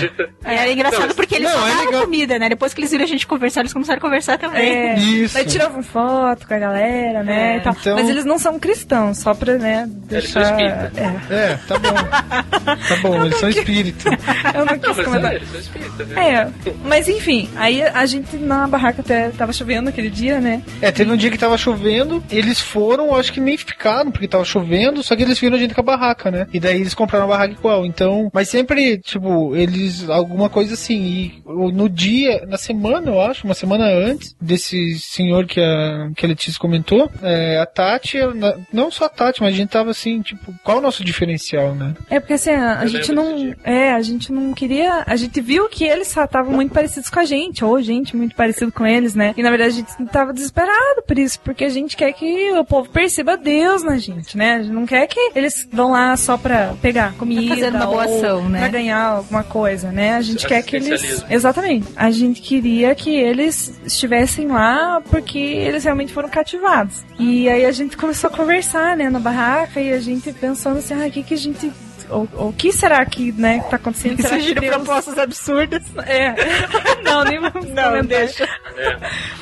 É, 0.44 0.55
era 0.62 0.72
engraçado 0.72 1.09
Não, 1.09 1.14
porque 1.14 1.34
eles 1.36 1.50
não, 1.50 1.59
só 1.60 1.68
é 1.68 1.74
legal. 1.84 2.02
comida, 2.05 2.38
né? 2.38 2.48
Depois 2.48 2.72
que 2.74 2.80
eles 2.80 2.90
viram 2.90 3.05
a 3.05 3.09
gente 3.09 3.26
conversar, 3.26 3.60
eles 3.60 3.72
começaram 3.72 3.98
a 3.98 4.00
conversar 4.00 4.38
também. 4.38 4.68
É, 4.70 4.98
Isso. 4.98 5.34
Daí 5.34 5.44
tiravam 5.44 5.82
foto 5.82 6.46
com 6.46 6.55
a 6.55 6.59
galera, 6.59 7.22
né? 7.22 7.56
É, 7.56 7.60
tal. 7.60 7.76
então- 7.78 7.96
Mas 7.96 8.09
eles 8.09 8.24
não 8.24 8.38
são 8.38 8.59
cristãos, 8.59 9.18
só 9.18 9.34
pra, 9.34 9.55
né, 9.56 9.88
Eles 10.10 10.28
são 10.30 10.42
deixar. 10.42 10.60
É. 10.60 10.90
É, 11.30 11.59
tá 11.66 11.78
bom. 11.78 11.94
Tá 12.88 12.96
bom, 13.02 13.24
eles 13.24 13.38
são 13.38 13.48
espíritos. 13.48 14.05
Eu 14.55 14.64
não 14.64 14.72
Não, 14.74 14.78
quis 14.78 14.96
mas 14.96 15.06
comentar. 15.06 15.32
é, 15.32 15.36
eles 15.36 15.48
são 15.50 15.60
espíritas, 15.60 16.09
né? 16.09 16.28
É, 16.64 16.67
mas 16.84 17.08
enfim, 17.08 17.48
aí 17.56 17.82
a 17.82 18.04
gente 18.06 18.36
na 18.36 18.66
barraca 18.66 19.00
até 19.02 19.30
tava 19.30 19.52
chovendo 19.52 19.88
aquele 19.88 20.10
dia, 20.10 20.40
né? 20.40 20.62
É, 20.80 20.90
teve 20.90 21.10
um 21.10 21.16
dia 21.16 21.30
que 21.30 21.38
tava 21.38 21.56
chovendo, 21.58 22.22
eles 22.30 22.60
foram, 22.60 23.14
acho 23.14 23.32
que 23.32 23.40
nem 23.40 23.56
ficaram, 23.56 24.10
porque 24.10 24.28
tava 24.28 24.44
chovendo, 24.44 25.02
só 25.02 25.14
que 25.16 25.22
eles 25.22 25.38
viram 25.38 25.56
a 25.56 25.60
gente 25.60 25.74
com 25.74 25.80
a 25.80 25.84
barraca, 25.84 26.30
né? 26.30 26.46
E 26.52 26.60
daí 26.60 26.80
eles 26.80 26.94
compraram 26.94 27.24
a 27.26 27.28
barraca 27.28 27.52
igual. 27.54 27.84
Então, 27.86 28.30
mas 28.32 28.48
sempre, 28.48 28.98
tipo, 28.98 29.54
eles, 29.56 30.08
alguma 30.08 30.48
coisa 30.48 30.74
assim. 30.74 30.98
E 30.98 31.42
no 31.46 31.88
dia, 31.88 32.44
na 32.46 32.56
semana, 32.56 33.10
eu 33.10 33.20
acho, 33.20 33.44
uma 33.44 33.54
semana 33.54 33.84
antes 33.86 34.34
desse 34.40 34.98
senhor 34.98 35.46
que 35.46 35.60
a, 35.60 36.10
que 36.16 36.24
a 36.24 36.28
Letícia 36.28 36.58
comentou, 36.60 37.10
é, 37.22 37.58
a 37.58 37.66
Tati, 37.66 38.18
ela- 38.18 38.58
não 38.72 38.90
só 38.90 39.06
a 39.06 39.08
Tati, 39.08 39.40
mas 39.40 39.54
a 39.54 39.56
gente 39.56 39.68
tava 39.70 39.90
assim, 39.90 40.20
tipo, 40.22 40.54
qual 40.64 40.78
o 40.78 40.80
nosso 40.80 41.04
diferencial, 41.04 41.74
né? 41.74 41.94
É 42.10 42.20
porque 42.20 42.34
assim, 42.34 42.50
a, 42.50 42.78
a 42.80 42.86
gente 42.86 43.12
não. 43.12 43.54
É, 43.64 43.92
a 43.92 44.02
gente 44.02 44.32
não 44.32 44.52
queria. 44.52 45.02
A 45.06 45.16
gente 45.16 45.40
viu 45.40 45.68
que 45.68 45.84
eles 45.84 46.08
só 46.08 46.24
estavam 46.24 46.57
muito 46.59 46.74
parecidos 46.74 47.09
com 47.09 47.20
a 47.20 47.24
gente, 47.24 47.64
ou 47.64 47.80
gente 47.80 48.16
muito 48.16 48.35
parecido 48.35 48.72
com 48.72 48.85
eles, 48.85 49.14
né? 49.14 49.32
E 49.36 49.43
na 49.43 49.51
verdade 49.51 49.70
a 49.70 49.74
gente 49.74 50.10
tava 50.10 50.32
desesperado 50.32 51.02
por 51.06 51.16
isso, 51.16 51.39
porque 51.40 51.64
a 51.64 51.68
gente 51.68 51.97
quer 51.97 52.12
que 52.12 52.51
o 52.52 52.64
povo 52.64 52.89
perceba 52.90 53.36
Deus 53.36 53.85
na 53.85 53.97
gente, 53.97 54.36
né? 54.36 54.55
A 54.55 54.62
gente 54.62 54.72
não 54.72 54.85
quer 54.85 55.06
que 55.06 55.30
eles 55.36 55.68
vão 55.72 55.93
lá 55.93 56.16
só 56.16 56.36
pra 56.36 56.74
pegar 56.82 57.14
comida. 57.14 57.55
fazer 57.55 57.70
uma 57.70 57.86
boa 57.86 58.06
ou 58.06 58.16
ação, 58.16 58.48
né? 58.48 58.59
Pra 58.59 58.68
ganhar 58.68 59.02
alguma 59.02 59.44
coisa, 59.44 59.93
né? 59.93 60.14
A 60.14 60.20
gente 60.20 60.47
quer 60.47 60.62
que 60.62 60.74
eles. 60.74 61.24
Exatamente. 61.30 61.86
A 61.94 62.10
gente 62.10 62.43
queria 62.43 62.93
que 62.94 63.14
eles 63.14 63.80
estivessem 63.85 64.48
lá 64.48 65.01
porque 65.09 65.39
eles 65.39 65.85
realmente 65.85 66.12
foram 66.12 66.28
cativados. 66.28 67.05
E 67.18 67.48
aí 67.48 67.64
a 67.64 67.72
gente 67.72 67.97
começou 67.97 68.28
a 68.28 68.32
conversar, 68.32 68.97
né, 68.97 69.09
na 69.09 69.20
barraca 69.20 69.80
e 69.80 69.93
a 69.93 70.01
gente 70.01 70.32
pensando 70.32 70.78
assim, 70.78 70.94
ah, 70.94 71.06
o 71.06 71.10
que 71.10 71.22
que 71.22 71.35
a 71.35 71.39
gente 71.39 71.70
o, 72.10 72.48
o 72.48 72.52
que 72.52 72.72
será 72.72 73.05
que, 73.05 73.32
né, 73.32 73.64
tá 73.70 73.76
acontecendo? 73.76 74.20
Será 74.20 74.36
que 74.36 74.43
Surgiram 74.43 74.60
Deus... 74.60 74.74
propostas 74.74 75.18
absurdas. 75.18 75.82
É. 76.06 76.35
Não, 77.02 77.24
nem 77.24 77.40
vamos 77.40 77.68
não, 77.70 78.05
deixa. 78.05 78.47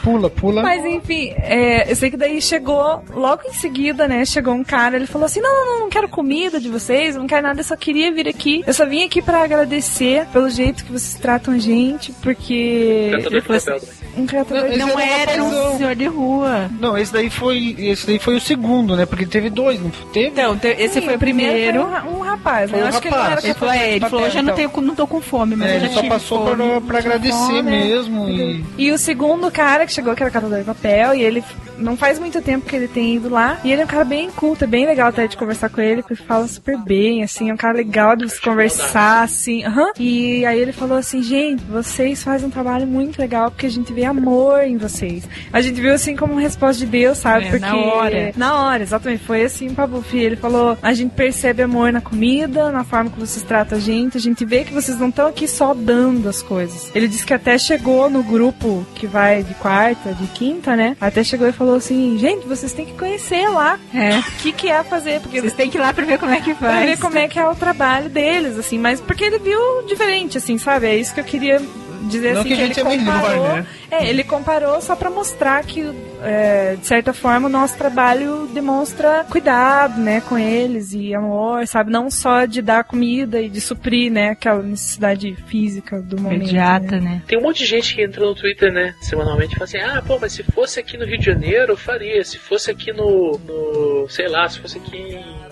Pula, 0.03 0.31
pula. 0.31 0.63
Mas 0.63 0.85
enfim, 0.85 1.35
é, 1.39 1.91
eu 1.91 1.97
sei 1.97 2.11
que 2.11 2.17
daí 2.17 2.41
chegou, 2.41 3.03
logo 3.11 3.43
em 3.47 3.53
seguida, 3.53 4.07
né, 4.07 4.25
chegou 4.25 4.55
um 4.55 4.63
cara, 4.63 4.97
ele 4.97 5.07
falou 5.07 5.27
assim, 5.27 5.41
não, 5.41 5.53
não, 5.53 5.67
não, 5.67 5.81
não 5.81 5.89
quero 5.89 6.09
comida 6.09 6.61
de 6.61 6.69
vocês, 6.69 7.15
eu 7.15 7.21
não 7.21 7.29
quero 7.29 7.43
nada, 7.43 7.61
eu 7.61 7.65
só 7.65 7.77
queria 7.77 8.13
vir 8.13 8.29
aqui. 8.29 8.63
Eu 8.67 8.75
só 8.75 8.87
vim 8.87 9.05
aqui 9.05 9.21
pra 9.21 9.43
agradecer 9.43 10.27
pelo 10.33 10.49
jeito 10.49 10.85
que 10.85 10.93
vocês 10.93 11.15
tratam 11.15 11.55
a 11.55 11.59
gente, 11.59 12.13
porque... 12.23 13.11
Catador 13.13 13.33
Ele 13.33 13.41
de 13.41 13.49
papel 13.49 13.77
assim, 13.77 13.87
também. 13.87 14.06
Um 14.17 14.27
catador 14.27 14.69
de 14.71 14.77
Não 14.79 14.89
Esse 14.99 15.03
era, 15.11 15.33
era 15.33 15.45
um 15.45 15.77
senhor 15.77 15.95
de 15.95 16.07
rua. 16.07 16.71
Não, 16.81 16.97
esse 16.97 17.13
daí 17.13 17.29
foi. 17.31 17.75
Esse 17.79 18.07
daí 18.07 18.19
foi 18.19 18.37
o 18.37 18.41
segundo, 18.41 18.97
né? 18.97 19.05
Porque 19.07 19.27
teve 19.27 19.51
dois, 19.51 19.81
não 19.81 19.91
teve? 20.13 20.29
Então, 20.29 20.57
te- 20.57 20.69
esse 20.79 20.95
Sim, 20.95 21.03
foi 21.03 21.17
o 21.17 21.19
primeiro. 21.19 21.83
foi 21.83 22.11
um, 22.13 22.17
um 22.19 22.21
rapaz, 22.21 22.71
Foi 22.71 22.79
né? 22.79 22.85
um 22.85 22.87
Eu 22.87 22.89
acho 22.89 23.01
que 23.03 23.09
ele 23.09 23.17
não 23.17 23.23
rapaz. 23.23 23.39
era 23.45 23.47
Ele 23.51 23.59
falou, 23.59 23.75
é, 23.75 23.91
ele 23.93 24.01
falou, 24.09 24.25
eu 24.25 24.31
já 24.31 24.43
não, 24.43 24.53
então. 24.55 24.71
tenho, 24.71 24.87
não 24.87 24.95
tô 24.95 25.07
com 25.07 25.21
fome, 25.21 25.57
mas 25.57 25.71
É, 25.71 25.77
eu 25.77 25.81
já 25.81 25.87
ele 25.87 25.95
só 25.95 26.01
tive 26.01 26.13
passou 26.15 26.45
fome. 26.47 26.57
pra, 26.57 26.81
pra 26.81 26.99
agradecer 26.99 27.33
fome, 27.37 27.63
né? 27.63 27.71
mesmo. 27.85 28.29
E... 28.29 28.65
E 28.79 28.93
o 28.93 28.99
segundo 28.99 29.51
cara 29.51 29.87
que 29.87 29.93
chegou, 29.93 30.15
que 30.15 30.23
era 30.23 30.31
catador 30.33 30.59
de 30.59 30.65
papel, 30.65 31.15
e 31.15 31.23
ele 31.23 31.43
não 31.79 31.97
faz 31.97 32.19
muito 32.19 32.41
tempo 32.43 32.67
que 32.67 32.77
ele 32.77 32.89
tem 32.89 33.17
ido 33.17 33.29
lá. 33.29 33.59
E 33.65 33.73
ele 33.73 33.83
é 33.83 33.85
um 33.85 33.89
cara 33.89 34.05
bem 34.05 34.31
culto, 34.31 34.65
é 34.65 34.67
bem 34.67 34.87
legal 34.87 35.09
até 35.09 35.27
de 35.27 35.37
conversar 35.37 35.69
com 35.69 35.81
ele, 35.81 36.03
porque 36.03 36.15
ele 36.15 36.29
fala 36.29 36.47
super 36.47 36.79
bem, 36.79 37.23
assim, 37.23 37.51
é 37.51 37.55
um 37.55 37.57
cara 37.57 37.75
legal 37.77 38.17
de 38.17 38.29
se 38.29 38.41
conversar, 38.41 39.23
assim. 39.23 39.65
aham. 39.65 39.93
E 39.99 40.45
aí 40.45 40.59
ele 40.59 40.73
falou 40.73 40.99
assim, 40.99 41.23
gente, 41.23 41.63
vocês 41.65 42.23
fazem 42.23 42.49
um 42.49 42.51
trabalho 42.51 42.87
muito 42.87 43.19
legal, 43.19 43.51
porque 43.51 43.67
a 43.67 43.71
gente 43.71 43.93
vê 43.93 44.05
amor 44.05 44.63
em 44.63 44.77
vocês. 44.77 45.29
A 45.53 45.61
gente 45.61 45.81
viu 45.81 45.93
assim 45.93 46.17
como 46.17 46.33
uma 46.33 46.41
resposta 46.41 46.85
de 46.85 46.91
Deus, 46.91 47.19
sabe? 47.19 47.47
É, 47.47 47.51
porque. 47.51 47.67
na 47.67 47.77
hora. 47.77 48.33
Na 48.37 48.63
hora, 48.63 48.83
exatamente. 48.83 49.25
Foi 49.25 49.43
assim 49.43 49.75
pra 49.75 49.87
Buffy. 49.87 50.21
Ele 50.21 50.37
falou: 50.37 50.77
a 50.83 50.93
gente 50.93 51.15
percebe 51.15 51.63
amor 51.63 51.93
na 51.93 52.01
comida, 52.01 52.71
na 52.71 52.85
forma 52.85 53.11
que 53.11 53.19
vocês 53.19 53.45
tratam 53.45 53.79
a 53.79 53.81
gente. 53.81 54.17
A 54.17 54.21
gente 54.21 54.45
vê 54.45 54.65
que 54.65 54.73
vocês 54.73 54.99
não 54.99 55.09
estão 55.09 55.27
aqui 55.27 55.49
só 55.49 55.75
dando 55.75 56.29
as 56.29 56.43
coisas. 56.43 56.91
Ele 56.95 57.09
disse 57.09 57.25
que 57.25 57.35
até 57.35 57.59
chegou 57.59 58.09
no 58.11 58.23
grupo 58.23 58.87
que 58.95 59.07
vai 59.07 59.43
de 59.43 59.55
quarta, 59.55 60.13
de 60.15 60.27
quinta, 60.29 60.77
né? 60.77 60.97
Até 61.01 61.23
chegou 61.25 61.49
e 61.49 61.53
falou 61.53 61.66
assim: 61.75 62.17
gente, 62.19 62.47
vocês 62.47 62.73
têm 62.73 62.87
que 62.87 62.93
conhecer 62.95 63.49
lá 63.49 63.79
É. 63.95 64.19
o 64.19 64.23
que, 64.43 64.53
que 64.53 64.69
é 64.69 64.83
fazer. 64.85 65.21
Porque 65.21 65.41
Vocês 65.41 65.53
têm 65.55 65.71
que 65.71 65.77
ir 65.77 65.81
lá 65.81 65.93
pra 65.93 66.05
ver 66.05 66.19
como 66.19 66.33
é 66.33 66.41
que 66.41 66.55
pra 66.55 66.71
faz. 66.71 66.87
ver 66.87 66.99
como 66.99 67.19
é 67.19 67.29
que 67.29 67.39
é 67.39 67.49
o 67.49 67.55
trabalho 67.55 68.09
deles, 68.09 68.59
assim, 68.59 68.79
mas 68.79 69.01
porque 69.01 69.25
ele 69.25 69.39
viu 69.39 69.59
diferente, 69.87 70.39
assim, 70.39 70.59
sabe? 70.59 70.87
É 70.87 70.97
isso 70.97 71.13
que 71.15 71.21
eu 71.21 71.25
queria 71.25 71.61
dizer 72.03 72.35
Não 72.35 72.41
assim, 72.41 72.49
que 72.49 72.55
a 72.55 72.57
que, 72.57 72.67
gente 72.67 72.81
ele 72.81 72.89
é 72.89 72.97
melhor, 72.97 73.21
comparou. 73.21 73.49
né? 73.49 73.67
É, 73.91 74.09
ele 74.09 74.25
comparou 74.25 74.81
só 74.81 74.97
pra 74.97 75.11
mostrar 75.11 75.63
que, 75.65 75.91
é, 76.23 76.77
de 76.77 76.87
certa 76.87 77.13
forma, 77.13 77.49
o 77.49 77.51
nosso 77.51 77.77
trabalho 77.77 78.49
demonstra 78.53 79.25
cuidado, 79.31 80.01
né, 80.01 80.21
com 80.21 80.39
eles 80.39 80.93
e 80.93 81.15
amor, 81.15 81.67
sabe? 81.67 81.91
Não 81.91 82.11
só 82.11 82.45
de 82.45 82.61
dar 82.63 82.85
comida 82.85 83.41
e 83.41 83.49
de 83.49 83.61
suprir, 83.61 84.11
né, 84.11 84.31
aquela 84.31 84.63
necessidade 84.63 85.35
física 85.47 86.01
do 86.01 86.21
momento. 86.21 86.43
Imediata, 86.43 86.97
né? 86.97 87.01
né? 87.01 87.23
Tem 87.27 87.39
um 87.39 87.43
monte 87.43 87.59
de 87.59 87.67
gente 87.67 87.95
que 87.95 88.03
entra 88.03 88.25
no 88.25 88.35
Twitter, 88.35 88.73
né, 88.73 88.95
semanalmente, 89.01 89.53
e 89.55 89.59
fala 89.59 89.65
assim: 89.65 89.79
ah, 89.79 90.03
pô, 90.07 90.19
mas 90.21 90.33
se 90.33 90.43
fosse 90.43 90.81
aqui 90.81 90.97
no 90.97 91.05
Rio 91.05 91.19
de 91.19 91.25
Janeiro, 91.25 91.73
eu 91.73 91.77
faria. 91.77 92.23
Se 92.25 92.39
fosse 92.39 92.71
aqui 92.71 92.93
no. 92.93 93.39
no 93.47 94.07
sei 94.09 94.29
lá, 94.29 94.49
se 94.49 94.61
fosse 94.61 94.79
aqui 94.79 94.97
em 94.97 95.46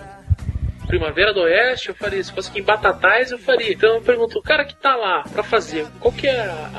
Primavera 0.94 1.34
do 1.34 1.40
Oeste, 1.40 1.88
eu 1.88 1.94
faria. 1.96 2.22
Se 2.22 2.32
fosse 2.32 2.50
aqui 2.50 2.60
em 2.60 2.62
Batatais, 2.62 3.32
eu 3.32 3.38
faria. 3.38 3.72
Então 3.72 3.96
eu 3.96 4.00
pergunto, 4.00 4.38
o 4.38 4.42
cara 4.42 4.64
que 4.64 4.76
tá 4.76 4.94
lá 4.94 5.24
pra 5.24 5.42
fazer, 5.42 5.88
qual 5.98 6.12
que 6.12 6.28
é 6.28 6.40
a, 6.40 6.70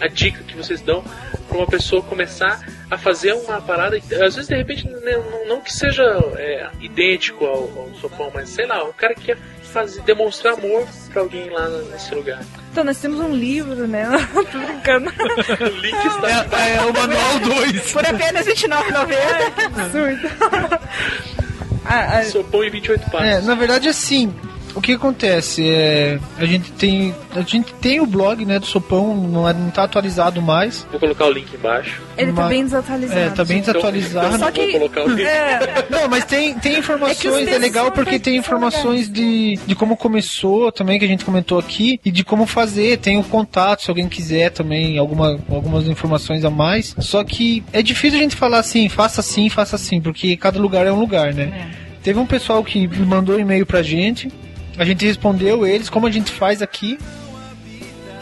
a, 0.00 0.04
a 0.04 0.06
dica 0.06 0.44
que 0.44 0.56
vocês 0.56 0.80
dão 0.80 1.02
pra 1.48 1.58
uma 1.58 1.66
pessoa 1.66 2.00
começar 2.00 2.64
a 2.88 2.96
fazer 2.96 3.32
uma 3.32 3.60
parada? 3.60 3.96
Às 3.96 4.36
vezes, 4.36 4.46
de 4.46 4.54
repente, 4.54 4.88
não, 4.88 5.48
não 5.48 5.60
que 5.60 5.72
seja 5.72 6.04
é, 6.36 6.68
idêntico 6.80 7.44
ao, 7.44 7.64
ao 7.76 7.94
sopão, 8.00 8.30
mas 8.32 8.50
sei 8.50 8.66
lá, 8.66 8.84
o 8.84 8.92
cara 8.92 9.16
que 9.16 9.22
quer 9.22 9.38
fazer, 9.64 10.00
demonstrar 10.02 10.54
amor 10.54 10.86
pra 11.12 11.22
alguém 11.22 11.50
lá 11.50 11.68
nesse 11.90 12.14
lugar. 12.14 12.44
Então, 12.70 12.84
nós 12.84 13.00
temos 13.00 13.18
um 13.18 13.34
livro, 13.34 13.88
né? 13.88 14.06
Tô 14.32 14.58
brincando. 14.60 15.10
o 15.10 15.80
link 15.80 16.06
está 16.06 16.60
É, 16.62 16.76
é 16.76 16.80
o 16.82 16.92
Manual 16.92 17.40
2. 17.40 17.92
Por 17.92 18.06
apenas 18.06 18.46
R$29,90. 18.46 19.64
Absurdo. 19.64 21.40
Ah, 21.84 22.18
ah, 22.18 22.24
em 22.64 22.70
28 22.70 23.10
passos. 23.10 23.26
É, 23.26 23.40
na 23.40 23.54
verdade, 23.54 23.88
assim, 23.88 24.34
o 24.74 24.80
que 24.80 24.92
acontece? 24.92 25.68
É 25.68 26.18
a 26.38 26.44
gente 26.44 26.70
tem 26.72 27.14
a 27.34 27.40
gente 27.42 27.72
tem 27.74 28.00
o 28.00 28.06
blog 28.06 28.44
né 28.44 28.58
do 28.58 28.66
Sopão 28.66 29.14
não, 29.16 29.48
é, 29.48 29.52
não 29.52 29.70
tá 29.70 29.84
atualizado 29.84 30.40
mais. 30.42 30.86
Vou 30.90 31.00
colocar 31.00 31.26
o 31.26 31.32
link 31.32 31.52
embaixo. 31.54 32.00
ele 32.16 32.32
tá 32.32 32.42
Mas- 32.42 32.50
bem 32.50 32.64
desatualizado. 32.64 33.20
é 33.20 33.30
tá 33.30 33.44
bem 33.44 33.60
desatualizado. 33.60 34.38
Só 34.38 34.50
que- 34.50 34.60
Vou 34.62 34.72
colocar 34.72 35.04
o 35.04 35.08
link. 35.08 35.26
É, 35.26 35.86
não 35.90 36.08
mas 36.08 36.24
tem 36.24 36.54
tem 36.54 36.78
informações 36.78 37.18
É 37.18 37.20
que 37.20 37.26
é, 37.28 37.56
os 37.56 37.60
legal 37.60 37.90
porque 37.92 38.18
tem 38.18 38.36
informações 38.36 39.08
de, 39.10 39.58
de 39.66 39.74
como 39.74 39.96
começou 39.96 40.70
também 40.72 40.98
que 40.98 41.04
a 41.04 41.08
gente 41.08 41.24
comentou 41.24 41.58
aqui 41.58 42.00
e 42.04 42.10
de 42.10 42.24
como 42.24 42.46
fazer 42.46 42.98
tem 42.98 43.18
o 43.18 43.24
contato 43.24 43.82
se 43.82 43.90
alguém 43.90 44.08
quiser 44.08 44.50
também 44.50 44.98
alguma 44.98 45.38
algumas 45.50 45.86
informações 45.86 46.44
a 46.44 46.50
mais. 46.50 46.94
Só 46.98 47.22
que 47.24 47.62
é 47.72 47.82
difícil 47.82 48.18
a 48.18 48.22
gente 48.22 48.36
falar 48.36 48.58
assim 48.58 48.88
faça 48.88 49.20
assim 49.20 49.48
faça 49.48 49.76
assim 49.76 50.00
porque 50.00 50.36
cada 50.36 50.58
lugar 50.58 50.86
é 50.86 50.92
um 50.92 50.98
lugar 51.00 51.32
né? 51.34 51.70
Teve 52.02 52.18
um 52.18 52.26
pessoal 52.26 52.64
que 52.64 52.88
mandou 53.04 53.36
um 53.36 53.38
e-mail 53.38 53.66
pra 53.66 53.82
gente, 53.82 54.30
a 54.78 54.84
gente 54.84 55.04
respondeu 55.04 55.66
eles, 55.66 55.88
como 55.88 56.06
a 56.06 56.10
gente 56.10 56.30
faz 56.30 56.62
aqui. 56.62 56.98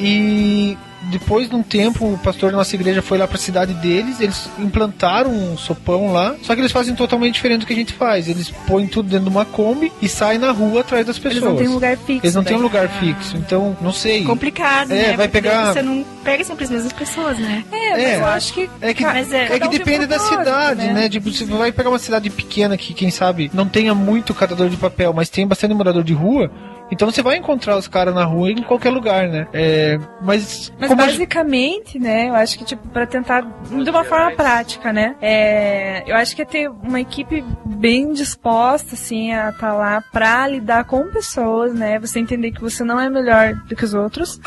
E 0.00 0.76
depois 1.10 1.48
de 1.48 1.54
um 1.54 1.62
tempo, 1.62 2.12
o 2.12 2.18
pastor 2.18 2.50
da 2.50 2.56
nossa 2.58 2.74
igreja 2.74 3.00
foi 3.00 3.18
lá 3.18 3.26
pra 3.26 3.38
cidade 3.38 3.72
deles, 3.74 4.20
eles 4.20 4.48
implantaram 4.58 5.30
um 5.30 5.56
sopão 5.56 6.12
lá, 6.12 6.34
só 6.42 6.54
que 6.54 6.60
eles 6.60 6.72
fazem 6.72 6.94
totalmente 6.94 7.34
diferente 7.34 7.60
do 7.60 7.66
que 7.66 7.72
a 7.72 7.76
gente 7.76 7.92
faz. 7.92 8.28
Eles 8.28 8.50
põem 8.66 8.86
tudo 8.86 9.08
dentro 9.08 9.24
de 9.24 9.30
uma 9.30 9.44
Kombi 9.44 9.92
e 10.02 10.08
saem 10.08 10.38
na 10.38 10.50
rua 10.50 10.80
atrás 10.80 11.06
das 11.06 11.18
pessoas. 11.18 11.36
eles 11.42 11.48
não 11.48 11.56
têm 11.56 11.68
um 11.68 11.74
lugar 11.74 11.96
fixo. 11.96 12.20
Eles 12.26 12.34
não 12.34 12.44
têm 12.44 12.54
um 12.56 12.58
daí. 12.58 12.62
lugar 12.64 12.88
fixo, 12.88 13.36
então 13.36 13.76
não 13.80 13.92
sei. 13.92 14.24
Complicado, 14.24 14.92
É, 14.92 14.94
né? 14.94 15.16
vai 15.16 15.28
Porque 15.28 15.42
pegar- 15.48 15.72
Você 15.72 15.82
não 15.82 16.04
pega 16.24 16.44
sempre 16.44 16.64
as 16.64 16.70
mesmas 16.70 16.92
pessoas, 16.92 17.38
né? 17.38 17.64
É, 17.72 17.90
mas 17.90 18.02
É. 18.02 18.16
eu 18.16 18.26
acho 18.26 18.52
que. 18.52 18.70
É 18.80 18.92
que, 18.94 19.02
Mas 19.04 19.32
é- 19.32 19.44
é 19.54 19.58
que 19.60 19.66
um 19.66 19.70
depende 19.70 20.06
da 20.06 20.18
cidade, 20.18 20.86
né? 20.88 20.92
né? 20.92 21.08
Tipo, 21.08 21.30
você 21.32 21.44
vai 21.44 21.72
pegar 21.72 21.88
uma 21.90 21.98
cidade 21.98 22.28
pequena 22.30 22.76
que, 22.76 22.92
quem 22.92 23.10
sabe, 23.10 23.50
não 23.54 23.66
tenha 23.68 23.94
muito 23.94 24.34
catador 24.34 24.68
de 24.68 24.76
papel, 24.76 25.12
mas 25.12 25.28
tem 25.28 25.46
bastante 25.46 25.74
morador 25.74 26.02
de 26.04 26.12
rua. 26.12 26.50
Então 26.90 27.10
você 27.10 27.22
vai 27.22 27.36
encontrar 27.36 27.76
os 27.76 27.86
caras 27.86 28.14
na 28.14 28.24
rua 28.24 28.50
em 28.50 28.62
qualquer 28.62 28.90
lugar, 28.90 29.28
né? 29.28 29.46
É, 29.52 29.98
mas, 30.22 30.72
Mas 30.78 30.88
como 30.88 31.02
a 31.02 31.06
basicamente, 31.06 31.98
né, 31.98 32.28
eu 32.28 32.34
acho 32.34 32.58
que, 32.58 32.64
tipo, 32.64 32.86
pra 32.88 33.06
tentar, 33.06 33.42
de 33.42 33.90
uma 33.90 34.04
forma 34.04 34.32
prática, 34.32 34.92
né, 34.92 35.14
é, 35.20 36.04
eu 36.06 36.16
acho 36.16 36.34
que 36.34 36.42
é 36.42 36.44
ter 36.44 36.68
uma 36.68 37.00
equipe 37.00 37.44
bem 37.64 38.12
disposta, 38.12 38.94
assim, 38.94 39.32
a 39.32 39.50
estar 39.50 39.74
lá 39.74 40.02
pra 40.12 40.46
lidar 40.46 40.84
com 40.84 41.10
pessoas, 41.10 41.74
né, 41.74 41.98
você 41.98 42.18
entender 42.18 42.52
que 42.52 42.60
você 42.60 42.82
não 42.84 42.98
é 42.98 43.08
melhor 43.10 43.54
do 43.54 43.76
que 43.76 43.84
os 43.84 43.94
outros. 43.94 44.40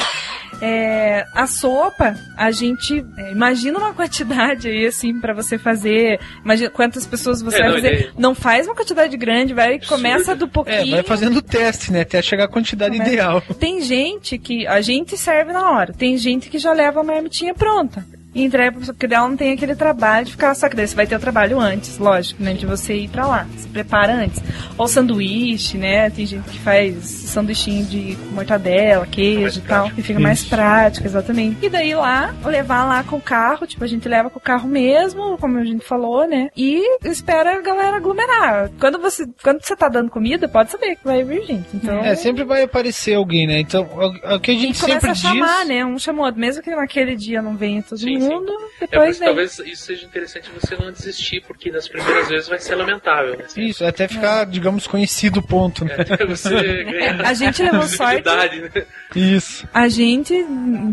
É, 0.61 1.25
a 1.33 1.47
sopa, 1.47 2.15
a 2.38 2.51
gente 2.51 3.03
é, 3.17 3.31
imagina 3.31 3.79
uma 3.79 3.93
quantidade 3.93 4.67
aí, 4.67 4.85
assim, 4.85 5.19
pra 5.19 5.33
você 5.33 5.57
fazer, 5.57 6.19
imagina 6.45 6.69
quantas 6.69 7.05
pessoas 7.05 7.41
você 7.41 7.57
É, 7.57 7.59
vai 7.59 7.67
não, 7.69 7.75
fazer. 7.75 8.13
Não 8.17 8.35
faz 8.35 8.67
uma 8.67 8.75
quantidade 8.75 9.17
grande, 9.17 9.53
vai, 9.53 9.79
começa 9.79 10.35
do 10.35 10.45
É, 10.45 10.47
porque 10.47 10.91
vai 10.91 11.03
fazendo 11.03 11.38
o 11.38 11.41
teste, 11.41 11.91
né? 11.91 12.01
Até 12.01 12.21
chegar 12.21 12.43
a 12.45 12.47
quantidade 12.47 12.91
Começa- 12.93 13.11
ideal. 13.11 13.41
Tem 13.59 13.81
gente 13.81 14.38
que 14.38 14.67
a 14.67 14.81
gente 14.81 15.17
serve 15.17 15.51
na 15.51 15.71
hora. 15.71 15.93
Tem 15.93 16.15
gente 16.17 16.49
que 16.49 16.59
já 16.59 16.73
leva 16.73 16.99
a 17.01 17.03
marmitinha 17.03 17.53
pronta. 17.53 18.05
E 18.34 18.44
entrega 18.44 18.72
pra 18.72 18.80
pessoa, 18.80 18.94
porque 18.94 19.08
dela 19.08 19.28
não 19.28 19.36
tem 19.36 19.52
aquele 19.53 19.76
trabalho 19.76 20.26
de 20.26 20.32
ficar. 20.32 20.53
Só 20.56 20.70
que 20.70 20.76
daí 20.76 20.88
você 20.88 20.95
vai 20.95 21.06
ter 21.08 21.16
o 21.16 21.20
trabalho 21.20 21.60
antes, 21.60 21.98
lógico, 21.98 22.41
né? 22.41 22.53
De 22.53 22.66
você 22.66 22.95
ir 22.95 23.10
pra 23.10 23.28
lá. 23.28 23.45
Se 23.58 23.68
prepara 23.68 24.14
antes. 24.14 24.41
Ou 24.78 24.88
sanduíche, 24.88 25.78
né? 25.78 26.10
Tem 26.10 26.26
gente 26.26 26.49
que 26.49 26.60
faz 26.60 26.95
sanduichinho 27.03 27.86
de 27.86 28.18
mortadela, 28.32 29.06
queijo 29.06 29.60
e 29.60 29.62
tal. 29.64 29.91
E 29.98 30.02
fica 30.02 30.20
mais 30.20 30.40
Isso. 30.40 30.49
prático, 30.49 31.06
exatamente. 31.08 31.58
E 31.66 31.70
daí 31.70 31.94
lá, 31.94 32.34
levar 32.45 32.86
lá 32.86 33.03
com 33.03 33.18
o 33.18 33.22
carro, 33.22 33.68
tipo, 33.68 33.84
a 33.84 33.88
gente 33.88 34.08
leva 34.08 34.30
com 34.30 34.40
o 34.40 34.41
carro 34.41 34.68
mesmo, 34.68 35.38
como 35.38 35.58
a 35.58 35.64
gente 35.66 35.86
falou, 35.86 36.28
né? 36.28 36.49
E 36.56 36.99
espera 37.03 37.58
a 37.58 37.62
galera 37.62 37.98
aglomerar. 37.98 38.70
Quando 38.80 38.99
você, 38.99 39.26
quando 39.44 39.62
você 39.62 39.76
tá 39.76 39.90
dando 39.90 40.10
comida, 40.10 40.48
pode 40.48 40.72
saber 40.72 40.95
que 40.95 41.03
vai 41.03 41.24
vir 41.24 41.44
gente. 41.45 41.68
Então. 41.74 41.99
É, 41.99 42.16
sempre 42.16 42.44
vai 42.44 42.64
aparecer 42.64 43.16
alguém, 43.16 43.45
né? 43.48 43.60
Então, 43.60 43.84
o, 43.84 44.40
que 44.40 44.52
a 44.52 44.53
gente 44.56 44.78
E 44.78 44.82
começa 44.82 44.99
sempre 44.99 45.10
a 45.10 45.16
chamar, 45.16 45.60
diz. 45.60 45.68
né? 45.68 45.86
Um 45.86 45.99
chamou. 45.99 46.32
Mesmo 46.34 46.64
que 46.64 46.74
naquele 46.74 47.16
dia 47.16 47.41
não 47.41 47.56
venha 47.56 47.84
todo 47.84 47.99
sim. 47.99 48.20
Mundo, 48.22 48.52
É 48.80 48.88
depois 48.88 49.18
vem. 49.19 49.27
talvez 49.27 49.60
isso 49.60 49.84
seja 49.85 50.06
interessante 50.06 50.49
você 50.60 50.76
não 50.76 50.91
desistir, 50.91 51.41
porque 51.48 51.72
nas 51.72 51.88
primeiras 51.88 52.27
vezes 52.30 52.48
vai 52.48 52.60
ser 52.60 52.76
lamentável, 52.76 53.38
né? 53.38 53.45
Isso, 53.57 53.85
até 53.85 54.07
ficar, 54.07 54.45
digamos, 54.45 54.88
conhecido 54.88 55.39
o 55.39 55.43
ponto, 55.43 55.84
né? 55.85 55.95
Até 55.99 56.26
você 56.26 56.49
ganhar 56.84 57.22
A 57.26 57.34
gente 57.34 57.61
levou 57.64 57.84
sorte. 57.88 58.23
né? 58.26 58.84
Isso. 59.15 59.68
A 59.73 59.88
gente 59.89 60.34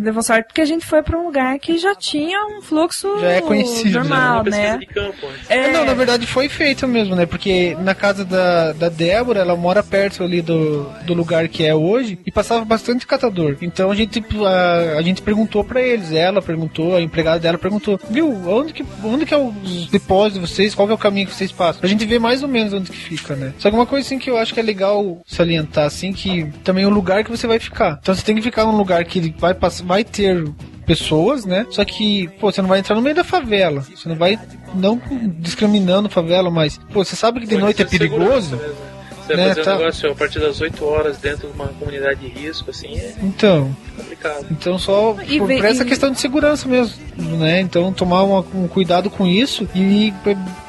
levou 0.02 0.22
sorte 0.22 0.46
porque 0.48 0.60
a 0.60 0.64
gente 0.66 0.84
foi 0.84 1.02
pra 1.02 1.18
um 1.18 1.24
lugar 1.26 1.58
que 1.58 1.78
já 1.78 1.94
tinha 1.94 2.38
um 2.46 2.60
fluxo 2.62 3.18
Já 3.20 3.30
é 3.32 3.40
conhecido, 3.40 3.98
normal, 4.00 4.44
né? 4.44 4.78
de 4.78 4.86
campo 4.86 5.26
antes. 5.26 5.50
É, 5.50 5.70
Não, 5.72 5.84
na 5.84 5.94
verdade 5.94 6.26
foi 6.26 6.48
feito 6.48 6.86
mesmo, 6.88 7.14
né? 7.14 7.26
Porque 7.26 7.76
na 7.80 7.94
casa 7.94 8.24
da, 8.24 8.72
da 8.72 8.88
Débora, 8.88 9.40
ela 9.40 9.54
mora 9.56 9.82
perto 9.82 10.22
ali 10.24 10.42
do, 10.42 10.84
do 11.04 11.14
lugar 11.14 11.48
que 11.48 11.64
é 11.64 11.74
hoje 11.74 12.18
e 12.26 12.30
passava 12.32 12.64
bastante 12.64 13.06
catador. 13.06 13.56
Então 13.62 13.90
a 13.90 13.94
gente, 13.94 14.22
a, 14.44 14.98
a 14.98 15.02
gente 15.02 15.22
perguntou 15.22 15.62
pra 15.64 15.80
eles, 15.80 16.12
ela 16.12 16.42
perguntou, 16.42 16.96
a 16.96 17.00
empregada 17.18 17.40
dela 17.40 17.58
perguntou, 17.58 17.98
viu, 18.10 18.30
onde 18.48 18.72
que, 18.72 18.84
onde 19.04 19.26
que 19.26 19.34
é 19.34 19.38
os 19.38 19.86
depósitos 19.88 20.40
de 20.40 20.54
vocês, 20.54 20.74
qual 20.74 20.88
é 20.88 20.92
o 20.92 20.98
caminho 20.98 21.26
que 21.26 21.34
vocês 21.34 21.50
passam? 21.52 21.80
Pra 21.80 21.88
gente 21.88 22.04
ver 22.06 22.18
mais 22.18 22.42
ou 22.42 22.48
menos 22.48 22.72
onde 22.72 22.90
que 22.90 22.96
fica, 22.96 23.34
né? 23.34 23.52
Só 23.58 23.68
que 23.70 23.76
uma 23.76 23.86
coisa 23.86 24.06
assim 24.06 24.18
que 24.18 24.30
eu 24.30 24.38
acho 24.38 24.54
que 24.54 24.60
é 24.60 24.62
legal 24.62 25.20
salientar, 25.26 25.86
assim, 25.86 26.12
que 26.12 26.44
também 26.62 26.86
o 26.86 26.90
lugar 26.90 27.24
que 27.24 27.30
você 27.30 27.46
vai 27.46 27.58
ficar. 27.58 27.98
Então 28.00 28.14
você 28.14 28.22
tem 28.22 28.36
que 28.36 28.42
ficar 28.42 28.64
num 28.64 28.76
lugar 28.76 29.04
que 29.04 29.34
vai, 29.38 29.54
pass- 29.54 29.80
vai 29.80 30.04
ter 30.04 30.44
pessoas, 30.86 31.44
né? 31.44 31.66
Só 31.70 31.84
que, 31.84 32.28
pô, 32.40 32.50
você 32.50 32.62
não 32.62 32.68
vai 32.68 32.78
entrar 32.78 32.94
no 32.96 33.02
meio 33.02 33.14
da 33.14 33.24
favela. 33.24 33.82
Você 33.82 34.08
não 34.08 34.16
vai, 34.16 34.38
não 34.74 35.00
discriminando 35.38 36.08
favela, 36.08 36.50
mas, 36.50 36.78
pô, 36.92 37.04
você 37.04 37.14
sabe 37.16 37.40
que 37.40 37.46
de 37.46 37.52
Pode 37.52 37.62
noite 37.64 37.82
é 37.82 37.84
perigoso? 37.84 38.56
mesmo. 38.56 38.87
Você 39.28 39.36
vai 39.36 39.44
né, 39.44 39.48
fazer 39.50 39.62
tá. 39.64 39.74
um 39.74 39.78
negócio 39.78 40.10
a 40.10 40.14
partir 40.14 40.38
das 40.40 40.60
8 40.60 40.84
horas 40.84 41.18
dentro 41.18 41.48
de 41.48 41.54
uma 41.54 41.68
comunidade 41.68 42.20
de 42.20 42.28
risco, 42.28 42.70
assim, 42.70 42.98
é 42.98 43.14
Então, 43.22 43.74
complicado. 43.96 44.46
então 44.50 44.78
só 44.78 45.16
E 45.26 45.38
por, 45.38 45.46
por 45.48 45.64
essa 45.64 45.82
e- 45.82 45.86
questão 45.86 46.10
de 46.10 46.18
segurança 46.20 46.66
mesmo, 46.68 46.96
né? 47.38 47.60
Então 47.60 47.92
tomar 47.92 48.22
uma- 48.24 48.44
um 48.54 48.66
cuidado 48.66 49.08
com 49.10 49.26
isso 49.26 49.68
e 49.74 50.12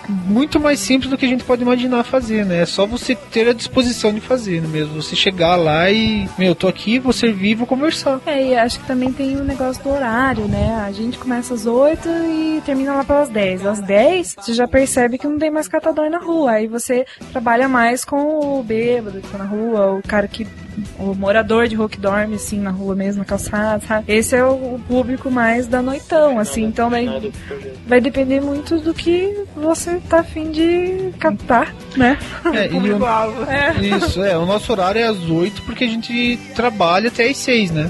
muito 0.10 0.60
mais 0.60 0.80
simples 0.80 1.10
do 1.10 1.18
que 1.18 1.26
a 1.26 1.30
gente 1.30 1.44
pode 1.44 1.62
imaginar 1.62 2.04
fazer, 2.04 2.46
né? 2.46 2.62
É 2.62 2.66
só 2.66 2.86
você 2.86 3.16
ter 3.16 3.48
a 3.48 3.54
disposição 3.54 4.14
de 4.14 4.20
fazer 4.20 4.62
mesmo. 4.62 5.02
Você 5.02 5.16
chegar 5.16 5.56
lá 5.56 5.90
e, 5.92 6.28
meu, 6.38 6.50
eu 6.50 6.56
tô 6.56 6.68
aqui, 6.68 7.00
vou 7.00 7.14
servir, 7.14 7.56
vou 7.56 7.68
conversar. 7.68 8.20
É, 8.26 8.50
e 8.50 8.56
acho 8.56 8.80
que 8.80 8.88
também 8.88 9.12
tem 9.12 9.38
o 9.38 9.44
negócio 9.44 9.84
do 9.84 9.90
horário, 9.90 10.48
né? 10.48 10.84
A 10.86 10.92
gente 10.92 11.18
começa 11.18 11.54
às 11.54 11.66
8 11.66 12.08
e 12.08 12.62
termina 12.66 12.96
lá 12.96 13.04
pelas 13.04 13.30
10. 13.30 13.66
Às 13.66 13.80
10, 13.82 14.36
você 14.40 14.54
já 14.54 14.68
percebe 14.68 15.18
que 15.18 15.28
não 15.28 15.38
tem 15.38 15.52
mais 15.52 15.68
catador 15.68 16.10
na 16.10 16.20
rua. 16.20 16.52
Aí 16.52 16.68
você 16.68 17.06
trabalha 17.32 17.68
mais 17.70 18.04
com 18.04 18.60
o 18.60 18.64
bêbado 18.64 19.22
que 19.22 19.30
tá 19.30 19.38
na 19.38 19.46
rua, 19.46 19.94
o 19.94 20.02
cara 20.02 20.28
que. 20.28 20.48
O 20.98 21.14
morador 21.14 21.68
de 21.68 21.76
rua 21.76 21.90
que 21.90 22.00
dorme, 22.00 22.36
assim, 22.36 22.60
na 22.60 22.70
rua 22.72 22.96
mesmo, 22.96 23.20
na 23.20 23.26
calçada, 23.26 23.84
sabe? 23.86 24.06
Esse 24.12 24.36
é 24.36 24.44
o 24.44 24.80
público 24.88 25.30
mais 25.32 25.68
da 25.68 25.82
noitão, 25.82 26.40
assim. 26.40 26.64
Então 26.64 26.90
daí 26.90 27.32
vai 27.88 28.00
depender 28.02 28.42
muito 28.42 28.80
do 28.80 28.94
que 28.94 29.44
você 29.56 30.00
tá 30.10 30.20
afim 30.20 30.52
de 30.52 31.12
captar, 31.20 31.74
né? 31.96 32.18
É, 32.54 32.66
o- 32.68 32.72
Público-alvo. 32.72 33.44
É. 33.50 33.74
Isso, 33.80 34.24
é. 34.24 34.38
O 34.38 34.46
nosso 34.46 34.72
horário 34.72 35.00
é 35.02 35.06
às 35.06 35.20
8 35.30 35.62
porque 35.64 35.84
a 35.84 35.88
gente 35.88 36.38
trabalha 36.56 37.08
até 37.10 37.30
às 37.30 37.38
6, 37.38 37.72
né? 37.72 37.90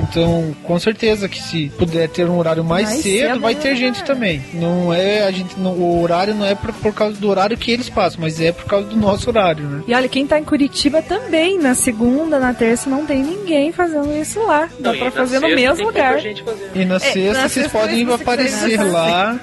Então, 0.00 0.54
com 0.62 0.78
certeza 0.78 1.28
que 1.28 1.40
se 1.42 1.70
puder 1.78 2.08
ter 2.08 2.28
um 2.28 2.38
horário 2.38 2.64
mais, 2.64 2.88
Mais 2.88 3.00
cedo, 3.02 3.28
cedo, 3.28 3.40
vai 3.40 3.54
ter 3.54 3.74
gente 3.76 4.04
também. 4.04 4.42
Não 4.54 4.92
é 4.92 5.22
a 5.26 5.30
gente, 5.30 5.58
não- 5.58 5.72
o 5.72 6.00
horário 6.02 6.34
não 6.34 6.44
é 6.46 6.54
por, 6.54 6.72
por 6.72 6.92
causa 6.94 7.18
do 7.18 7.28
horário 7.28 7.56
que 7.56 7.70
eles 7.70 7.88
passam, 7.88 8.20
mas 8.20 8.40
é 8.40 8.52
por 8.52 8.64
causa 8.64 8.88
do 8.88 8.96
nosso 8.96 9.28
horário, 9.30 9.64
né? 9.64 9.82
E 9.86 9.94
olha, 9.94 10.08
quem 10.08 10.26
tá 10.26 10.38
em 10.38 10.44
Curitiba 10.44 11.02
também, 11.02 11.58
na 11.58 11.74
segunda, 11.74 12.38
na 12.38 12.52
terça, 12.54 12.88
não 12.88 13.04
tem 13.06 13.22
ninguém 13.22 13.72
fazendo 13.72 14.12
isso 14.16 14.40
lá. 14.46 14.68
Dá 14.78 14.92
Não, 14.92 14.98
pra 14.98 15.10
fazer 15.10 15.40
no 15.40 15.46
sexta 15.48 15.60
mesmo 15.60 15.86
lugar. 15.86 16.18
E 16.74 16.84
na 16.84 16.96
É, 16.96 16.98
sexta 16.98 17.32
na 17.42 17.48
vocês 17.48 17.52
sexta 17.52 17.78
podem 17.78 18.12
aparecer 18.12 18.82
lá 18.82 19.38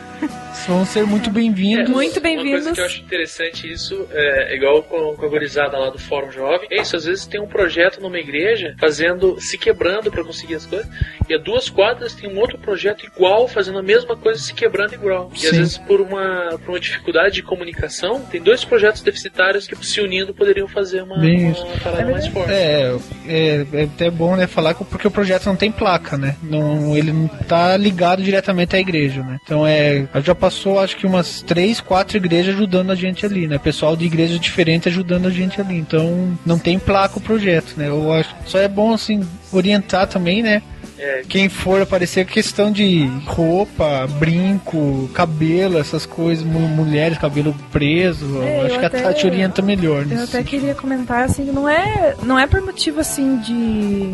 Vão 0.67 0.85
ser 0.85 1.03
muito 1.05 1.29
bem-vindos. 1.29 1.89
Muito 1.89 2.13
Uma 2.17 2.21
bem-vindos. 2.21 2.51
coisa 2.51 2.73
que 2.73 2.79
eu 2.81 2.85
acho 2.85 3.01
interessante 3.01 3.71
isso, 3.71 4.07
é 4.11 4.55
igual 4.55 4.81
com, 4.83 5.15
com 5.15 5.25
a 5.25 5.29
gurizada 5.29 5.77
lá 5.77 5.89
do 5.89 5.99
Fórum 5.99 6.31
Jovem, 6.31 6.67
é 6.71 6.81
isso, 6.81 6.95
às 6.95 7.05
vezes 7.05 7.25
tem 7.25 7.41
um 7.41 7.47
projeto 7.47 7.99
numa 8.01 8.17
igreja 8.17 8.75
fazendo, 8.79 9.39
se 9.41 9.57
quebrando 9.57 10.09
pra 10.11 10.23
conseguir 10.23 10.55
as 10.55 10.65
coisas, 10.65 10.87
e 11.29 11.33
a 11.33 11.37
duas 11.37 11.69
quadras 11.69 12.13
tem 12.13 12.29
um 12.29 12.39
outro 12.39 12.57
projeto 12.57 13.05
igual, 13.05 13.47
fazendo 13.47 13.79
a 13.79 13.83
mesma 13.83 14.15
coisa, 14.15 14.39
se 14.39 14.53
quebrando 14.53 14.93
igual. 14.93 15.29
E 15.33 15.35
às 15.35 15.41
Sim. 15.51 15.57
vezes 15.57 15.77
por 15.79 15.99
uma, 15.99 16.57
por 16.63 16.69
uma 16.69 16.79
dificuldade 16.79 17.35
de 17.35 17.43
comunicação, 17.43 18.21
tem 18.21 18.41
dois 18.41 18.63
projetos 18.63 19.01
deficitários 19.01 19.67
que 19.67 19.75
se 19.85 19.99
unindo 20.01 20.33
poderiam 20.33 20.67
fazer 20.67 21.01
uma, 21.03 21.19
Bem 21.19 21.43
uma 21.45 21.51
isso. 21.51 21.65
parada 21.83 22.09
mais 22.09 22.27
forte. 22.27 22.51
É, 22.51 22.95
é, 23.27 23.65
é 23.73 23.83
até 23.83 24.09
bom, 24.09 24.35
né, 24.35 24.47
falar 24.47 24.73
que- 24.73 24.85
porque 24.85 25.07
o 25.07 25.11
projeto 25.11 25.45
não 25.47 25.55
tem 25.55 25.71
placa, 25.71 26.17
né? 26.17 26.35
Não, 26.43 26.95
ele 26.95 27.11
não 27.11 27.27
tá 27.27 27.75
ligado 27.75 28.21
diretamente 28.23 28.75
à 28.75 28.79
igreja, 28.79 29.21
né? 29.23 29.37
Então 29.43 29.65
é, 29.67 30.07
já 30.21 30.35
passou 30.35 30.79
acho 30.79 30.95
que 30.97 31.05
umas 31.07 31.41
três, 31.41 31.79
quatro 31.81 32.17
igrejas 32.17 32.55
ajudando 32.55 32.91
a 32.91 32.95
gente 32.95 33.25
ali, 33.25 33.47
né? 33.47 33.57
Pessoal 33.57 33.95
de 33.95 34.05
igrejas 34.05 34.39
diferentes 34.39 34.87
ajudando 34.91 35.27
a 35.27 35.31
gente 35.31 35.59
ali. 35.59 35.77
Então 35.77 36.37
não 36.45 36.59
tem 36.59 36.77
placa 36.77 37.17
o 37.17 37.21
projeto, 37.21 37.73
né? 37.77 37.87
Eu 37.89 38.11
acho 38.13 38.35
só 38.45 38.59
é 38.59 38.67
bom 38.67 38.93
assim 38.93 39.21
orientar 39.51 40.07
também, 40.07 40.41
né? 40.43 40.61
É. 40.99 41.23
Quem 41.27 41.49
for 41.49 41.81
aparecer 41.81 42.25
questão 42.25 42.71
de 42.71 43.09
roupa, 43.25 44.07
brinco, 44.19 45.09
cabelo, 45.13 45.77
essas 45.79 46.05
coisas, 46.05 46.45
mu- 46.45 46.59
mulheres, 46.69 47.17
cabelo 47.17 47.53
preso, 47.71 48.25
eu 48.25 48.43
É, 48.43 48.61
acho 48.65 48.75
eu 48.75 48.79
que 48.79 48.85
até- 48.85 48.99
a 48.99 49.03
Tati 49.03 49.25
orienta 49.25 49.61
melhor 49.61 50.03
Eu 50.03 50.07
nisso. 50.09 50.23
até 50.23 50.43
queria 50.43 50.75
comentar 50.75 51.23
assim, 51.23 51.45
não 51.51 51.67
é, 51.67 52.15
não 52.23 52.37
é 52.39 52.45
por 52.47 52.61
motivo 52.61 52.99
assim 53.01 53.37
de 53.39 54.11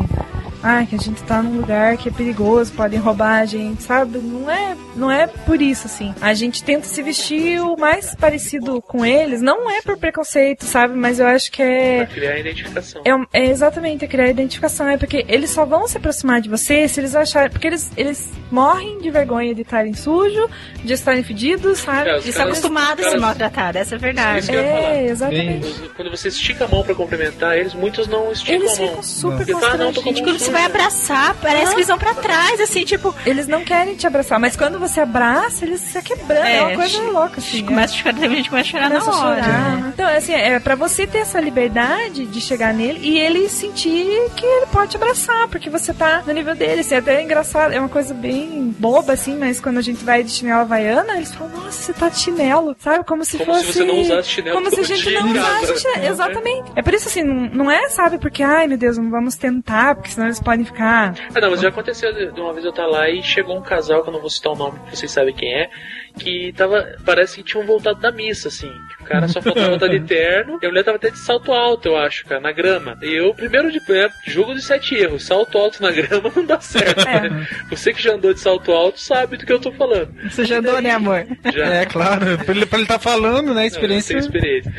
ah, 0.62 0.84
que 0.84 0.94
a 0.94 0.98
gente 0.98 1.22
tá 1.22 1.42
num 1.42 1.56
lugar 1.60 1.96
que 1.96 2.08
é 2.08 2.12
perigoso, 2.12 2.72
podem 2.72 2.98
roubar 2.98 3.40
a 3.40 3.44
gente, 3.46 3.82
sabe? 3.82 4.18
Não 4.18 4.50
é, 4.50 4.76
não 4.96 5.10
é 5.10 5.26
por 5.26 5.60
isso 5.60 5.86
assim. 5.86 6.14
A 6.20 6.34
gente 6.34 6.62
tenta 6.62 6.86
se 6.86 7.02
vestir 7.02 7.60
o 7.60 7.76
mais 7.76 8.14
parecido 8.14 8.80
com 8.82 9.04
eles, 9.04 9.40
não 9.40 9.70
é 9.70 9.80
por 9.82 9.96
preconceito, 9.96 10.64
sabe? 10.64 10.94
Mas 10.96 11.18
eu 11.18 11.26
acho 11.26 11.50
que 11.50 11.62
é 11.62 12.04
Pra 12.04 12.14
criar 12.14 12.38
identificação. 12.38 13.02
é, 13.04 13.40
é 13.40 13.50
exatamente, 13.50 14.04
é 14.04 14.08
criar 14.08 14.28
identificação. 14.28 14.88
É 14.88 14.96
porque 14.96 15.24
eles 15.28 15.50
só 15.50 15.64
vão 15.64 15.86
se 15.88 15.96
aproximar 15.96 16.40
de 16.40 16.48
você 16.48 16.86
se 16.88 17.00
eles 17.00 17.14
acharem. 17.14 17.50
Porque 17.50 17.66
eles, 17.66 17.90
eles 17.96 18.30
morrem 18.50 18.98
de 19.00 19.10
vergonha 19.10 19.54
de 19.54 19.62
estarem 19.62 19.94
sujos, 19.94 20.48
de 20.84 20.92
estarem 20.92 21.22
fedidos, 21.22 21.78
sabe? 21.78 22.10
É, 22.10 22.12
Eles 22.18 22.24
caras- 22.24 22.34
são 22.34 22.42
acostumados 22.48 23.06
a 23.06 23.10
ser 23.10 23.20
maltratados, 23.20 23.80
essa 23.80 23.94
é 23.94 23.96
a 23.96 24.00
verdade. 24.00 24.50
É, 24.56 25.06
exatamente. 25.06 25.90
Quando- 25.96 26.10
você 26.10 26.28
estica 26.28 26.64
a 26.64 26.68
mão 26.68 26.82
pra 26.82 26.94
cumprimentar 26.94 27.56
eles, 27.56 27.72
muitos 27.72 28.06
não 28.08 28.30
esticam 28.32 28.54
Eles 28.56 28.72
a 28.78 28.80
mão. 28.80 28.88
ficam 28.88 29.02
super 29.02 29.36
Porque 29.46 29.52
ah, 29.64 29.76
não, 29.76 29.92
tô 29.92 30.02
com 30.02 30.10
a 30.10 30.12
mão 30.12 30.22
suja. 30.50 30.58
vai 30.58 30.64
abraçar, 30.66 31.34
parece 31.40 31.70
que 31.70 31.76
eles 31.78 31.88
vão 31.88 31.98
pra 31.98 32.14
trás, 32.14 32.60
assim, 32.60 32.84
tipo. 32.84 33.14
Eles 33.26 33.46
não 33.46 33.64
querem 33.64 33.94
te 33.94 34.06
abraçar, 34.06 34.38
mas 34.38 34.56
quando 34.56 34.78
você 34.78 35.00
abraça, 35.00 35.64
eles 35.64 35.80
se 35.80 36.00
quebrando. 36.02 36.46
É, 36.46 36.62
uma 36.62 36.76
coisa 36.76 37.02
louca, 37.02 37.38
assim. 37.38 37.64
Começa 37.64 37.94
a 37.94 37.96
chorar, 37.96 38.14
tem 38.18 38.30
gente 38.36 38.50
começa 38.50 38.68
a 38.68 38.70
chorar 38.70 38.88
Começa 38.88 39.10
na 39.10 39.16
a 39.16 39.26
hora. 39.28 39.42
chorar. 39.42 39.88
Então, 39.88 40.06
assim, 40.08 40.32
é 40.32 40.58
pra 40.58 40.74
você 40.74 41.06
ter 41.06 41.18
essa 41.18 41.40
liberdade 41.40 42.26
de 42.26 42.40
chegar 42.40 42.72
nele 42.74 43.00
e 43.02 43.18
ele 43.18 43.48
sentir 43.48 44.06
que 44.36 44.44
ele 44.44 44.66
pode 44.66 44.90
te 44.92 44.96
abraçar, 44.96 45.48
porque 45.48 45.68
você 45.70 45.92
tá 45.92 46.22
no 46.26 46.32
nível 46.32 46.54
dele. 46.54 46.80
Assim, 46.80 46.94
é 46.94 46.98
até 46.98 47.22
engraçado, 47.22 47.72
é 47.72 47.78
uma 47.80 47.88
coisa 47.88 48.12
bem 48.14 48.74
boba, 48.78 49.12
assim, 49.12 49.36
mas 49.36 49.60
quando 49.60 49.78
a 49.78 49.82
gente 49.82 50.02
vai 50.04 50.22
de 50.22 50.30
chinelo 50.30 50.60
havaiana, 50.60 51.16
eles 51.16 51.34
falam, 51.34 51.52
nossa, 51.56 51.72
você 51.72 51.92
tá 51.92 52.08
de 52.08 52.18
chinelo, 52.18 52.74
sabe? 52.78 53.04
Como 53.04 53.24
se 53.24 53.38
Como 53.38 53.54
se 53.54 53.64
fosse. 53.66 53.78
você 53.78 53.84
não 53.84 54.00
usasse 54.00 54.28
chinelo 54.30 54.56
Como 54.56 54.70
se 54.70 54.80
a 54.80 54.82
gente 54.82 55.10
não 55.10 55.30
usasse 55.30 55.78
chinelo. 55.80 56.06
Exatamente. 56.06 56.72
É 56.76 56.82
por 56.82 56.94
isso, 56.94 57.08
assim, 57.08 57.22
não, 57.22 57.64
não 57.64 57.70
é, 57.70 57.88
sabe, 57.90 58.18
porque, 58.18 58.42
ai 58.42 58.66
meu 58.66 58.78
Deus, 58.78 58.96
não 58.98 59.10
vamos 59.10 59.34
tentar, 59.36 59.94
porque 59.94 60.10
senão 60.10 60.26
eles 60.26 60.39
podem 60.42 60.64
ficar. 60.64 61.14
Ah, 61.34 61.40
não, 61.40 61.50
mas 61.50 61.60
já 61.60 61.68
aconteceu 61.68 62.12
de 62.32 62.40
uma 62.40 62.52
vez 62.52 62.64
eu 62.64 62.70
estar 62.70 62.86
lá 62.86 63.08
e 63.08 63.22
chegou 63.22 63.56
um 63.56 63.62
casal, 63.62 64.02
que 64.02 64.08
eu 64.08 64.12
não 64.12 64.20
vou 64.20 64.30
citar 64.30 64.52
o 64.52 64.56
nome, 64.56 64.78
porque 64.78 64.96
vocês 64.96 65.10
sabem 65.10 65.34
quem 65.34 65.52
é, 65.52 65.70
que 66.18 66.52
tava. 66.56 66.96
Parece 67.04 67.36
que 67.36 67.42
tinham 67.42 67.66
voltado 67.66 68.00
da 68.00 68.10
missa, 68.10 68.48
assim. 68.48 68.70
Que 68.96 69.02
o 69.02 69.06
cara 69.06 69.28
só 69.28 69.40
faltava 69.40 69.74
estar 69.74 69.88
de 69.88 70.00
terno 70.06 70.58
e 70.62 70.66
a 70.66 70.68
mulher 70.68 70.84
tava 70.84 70.96
até 70.96 71.10
de 71.10 71.18
salto 71.18 71.52
alto, 71.52 71.88
eu 71.88 71.96
acho, 71.96 72.24
cara, 72.26 72.40
na 72.40 72.52
grama. 72.52 72.98
E 73.02 73.14
eu, 73.14 73.34
primeiro 73.34 73.70
de 73.70 73.80
é, 73.92 74.08
jogo 74.26 74.54
de 74.54 74.62
sete 74.62 74.94
erros, 74.94 75.24
salto 75.24 75.58
alto 75.58 75.82
na 75.82 75.90
grama 75.92 76.30
não 76.34 76.44
dá 76.44 76.60
certo. 76.60 77.04
né? 77.04 77.46
Você 77.70 77.92
que 77.92 78.02
já 78.02 78.14
andou 78.14 78.32
de 78.32 78.40
salto 78.40 78.72
alto 78.72 79.00
sabe 79.00 79.36
do 79.36 79.46
que 79.46 79.52
eu 79.52 79.60
tô 79.60 79.72
falando. 79.72 80.14
Você 80.28 80.44
já 80.44 80.58
andou, 80.58 80.80
né, 80.80 80.90
amor? 80.90 81.26
Já. 81.52 81.66
É, 81.66 81.86
claro, 81.86 82.38
pra 82.44 82.54
ele, 82.54 82.66
pra 82.66 82.78
ele 82.78 82.88
tá 82.88 82.98
falando, 82.98 83.54
né? 83.54 83.62
A 83.62 83.66
experiência. 83.66 84.14
Não, 84.14 84.20
experiência. 84.20 84.72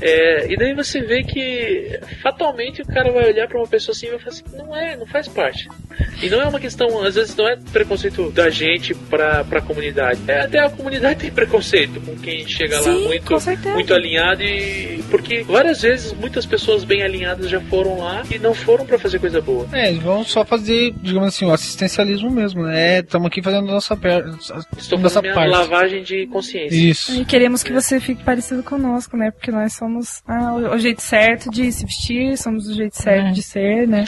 É, 0.00 0.52
e 0.52 0.56
daí 0.56 0.74
você 0.74 1.00
vê 1.00 1.24
que 1.24 1.98
fatalmente 2.22 2.82
o 2.82 2.86
cara 2.86 3.10
vai 3.10 3.26
olhar 3.26 3.48
pra 3.48 3.58
uma 3.58 3.66
pessoa 3.66 3.92
assim 3.94 4.06
e 4.06 4.10
vai 4.10 4.18
falar 4.20 4.30
assim, 4.30 4.44
não 4.56 4.76
é, 4.76 4.96
não 4.96 5.06
faz 5.06 5.26
parte. 5.26 5.68
E 6.22 6.30
não 6.30 6.40
é 6.40 6.46
uma 6.46 6.60
questão, 6.60 7.02
às 7.02 7.16
vezes 7.16 7.34
não 7.34 7.48
é 7.48 7.56
preconceito 7.72 8.30
da 8.30 8.48
gente 8.48 8.94
pra, 8.94 9.42
pra 9.44 9.60
comunidade. 9.60 10.20
É, 10.28 10.40
até 10.42 10.60
a 10.60 10.70
comunidade 10.78 11.20
tem 11.20 11.30
preconceito 11.30 12.00
com 12.00 12.16
quem 12.16 12.46
chega 12.46 12.76
lá 12.76 12.84
Sim, 12.84 13.04
muito, 13.04 13.26
com 13.26 13.40
certeza. 13.40 13.74
muito 13.74 13.92
alinhado 13.92 14.42
e. 14.42 15.02
Porque 15.10 15.42
várias 15.42 15.82
vezes 15.82 16.12
muitas 16.12 16.46
pessoas 16.46 16.84
bem 16.84 17.02
alinhadas 17.02 17.48
já 17.48 17.60
foram 17.62 17.98
lá 17.98 18.22
e 18.30 18.38
não 18.38 18.54
foram 18.54 18.86
pra 18.86 18.98
fazer 18.98 19.18
coisa 19.18 19.40
boa. 19.40 19.66
É, 19.72 19.88
eles 19.88 20.02
vão 20.02 20.24
só 20.24 20.44
fazer, 20.44 20.94
digamos 21.02 21.28
assim, 21.28 21.46
o 21.46 21.52
assistencialismo 21.52 22.30
mesmo, 22.30 22.62
né? 22.62 22.96
É, 22.96 22.98
estamos 23.00 23.26
aqui 23.26 23.42
fazendo 23.42 23.68
a 23.68 23.72
nossa, 23.72 23.96
per... 23.96 24.24
Estou 24.76 24.98
nossa 24.98 25.22
parte. 25.22 25.50
lavagem 25.50 26.02
de 26.02 26.26
consciência. 26.26 26.76
Isso. 26.76 27.20
E 27.20 27.24
queremos 27.24 27.62
que 27.62 27.72
você 27.72 27.98
fique 27.98 28.22
parecido 28.22 28.62
conosco, 28.62 29.16
né? 29.16 29.30
Porque 29.30 29.50
nós 29.50 29.72
somos 29.72 30.22
ah, 30.26 30.54
o, 30.54 30.78
jeito 30.78 31.02
certo 31.02 31.50
de 31.50 31.72
se 31.72 31.84
vestir, 31.84 32.36
somos 32.36 32.68
o 32.68 32.74
jeito 32.74 32.96
certo 32.96 33.32
de 33.32 33.42
ser, 33.42 33.88
né? 33.88 34.04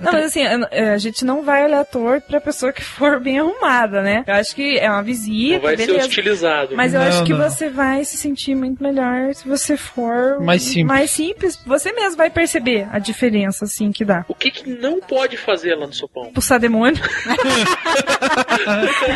Não, 0.00 0.12
mas 0.12 0.26
assim, 0.26 0.42
é, 0.70 0.90
a 0.90 0.98
gente 0.98 1.24
não 1.24 1.42
vai 1.42 1.64
olhar 1.64 1.84
torto 1.84 2.26
pra 2.28 2.40
pessoa 2.40 2.72
que 2.72 2.82
for 2.82 3.18
bem 3.20 3.38
arrumada, 3.38 4.02
né? 4.02 4.24
Eu 4.26 4.34
acho 4.34 4.54
que 4.54 4.78
é 4.78 4.90
uma 4.90 5.02
visita, 5.02 5.70
Não 5.70 6.03
beleza. 6.08 6.20
hostilizado. 6.20 6.76
Mas 6.76 6.94
eu 6.94 7.00
Não, 7.00 7.06
acho 7.08 7.24
que 7.24 7.32
não. 7.32 7.48
você 7.50 7.68
vai 7.70 8.04
se 8.04 8.16
sentir 8.16 8.54
muito 8.54 8.82
melhor 8.82 9.34
se 9.34 9.46
você 9.48 9.76
for 9.76 10.40
Mais 10.40 10.62
simples. 10.62 10.84
mais 10.86 11.10
simples. 11.10 11.60
Você 11.66 11.92
mesmo 11.92 12.16
vai 12.16 12.30
perceber 12.30 12.86
a 12.92 12.98
diferença, 12.98 13.64
assim, 13.64 13.90
que 13.92 14.04
dá. 14.04 14.24
O 14.28 14.34
que, 14.34 14.50
que 14.50 14.68
não 14.70 15.00
pode 15.00 15.36
fazer 15.36 15.74
lá 15.74 15.86
no 15.86 15.92
sopão? 15.92 16.26
Pulsar 16.32 16.58
demônio. 16.60 17.00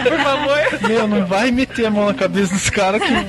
Por 0.05 0.19
favor. 0.19 0.89
Meu, 0.89 1.07
não 1.09 1.27
vai 1.27 1.51
meter 1.51 1.87
a 1.87 1.91
mão 1.91 2.07
na 2.07 2.15
cabeça 2.15 2.53
dos 2.55 2.71
caras 2.71 3.03
que. 3.03 3.11
Né? 3.11 3.27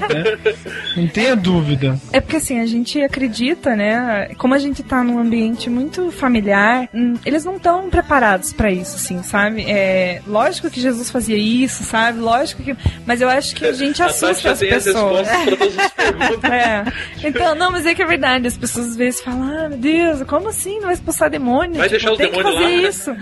Não 0.95 1.07
tenha 1.07 1.35
dúvida. 1.35 1.99
É 2.11 2.19
porque 2.19 2.37
assim, 2.37 2.59
a 2.59 2.65
gente 2.65 3.01
acredita, 3.01 3.75
né? 3.75 4.29
Como 4.37 4.53
a 4.53 4.59
gente 4.59 4.83
tá 4.83 5.03
num 5.03 5.19
ambiente 5.19 5.69
muito 5.69 6.11
familiar, 6.11 6.89
hum, 6.93 7.15
eles 7.25 7.45
não 7.45 7.57
estão 7.57 7.89
preparados 7.89 8.53
pra 8.53 8.71
isso, 8.71 8.95
assim, 8.95 9.21
sabe? 9.23 9.63
É, 9.69 10.21
lógico 10.27 10.69
que 10.69 10.79
Jesus 10.81 11.09
fazia 11.09 11.37
isso, 11.37 11.83
sabe? 11.83 12.19
Lógico 12.19 12.63
que. 12.63 12.75
Mas 13.05 13.21
eu 13.21 13.29
acho 13.29 13.48
que 13.55 13.65
a 13.65 13.71
gente 13.73 14.01
A 14.01 14.07
assusta 14.07 14.35
já 14.41 14.51
as 14.51 14.59
pessoas. 14.59 15.27
respostas 15.27 15.43
pra 15.45 15.57
todas 15.57 15.77
as 15.79 15.91
perguntas. 15.93 16.49
É. 16.51 16.83
Então, 17.27 17.55
não, 17.55 17.71
mas 17.71 17.85
é 17.85 17.93
que 17.93 18.01
é 18.01 18.05
verdade. 18.05 18.47
As 18.47 18.57
pessoas 18.57 18.87
às 18.87 18.95
vezes 18.95 19.21
falam, 19.21 19.43
ah, 19.43 19.69
meu 19.69 19.77
Deus, 19.77 20.23
como 20.23 20.49
assim? 20.49 20.75
Não 20.77 20.85
vai 20.85 20.93
expulsar 20.93 21.29
demônio? 21.29 21.75
Vai 21.77 21.89
deixar 21.89 22.11
os 22.11 22.17
tem 22.17 22.31
que 22.31 22.37
demônios 22.37 22.55
fazer 22.55 22.75
lá, 22.75 22.81
né? 22.81 22.87
isso. 22.89 23.15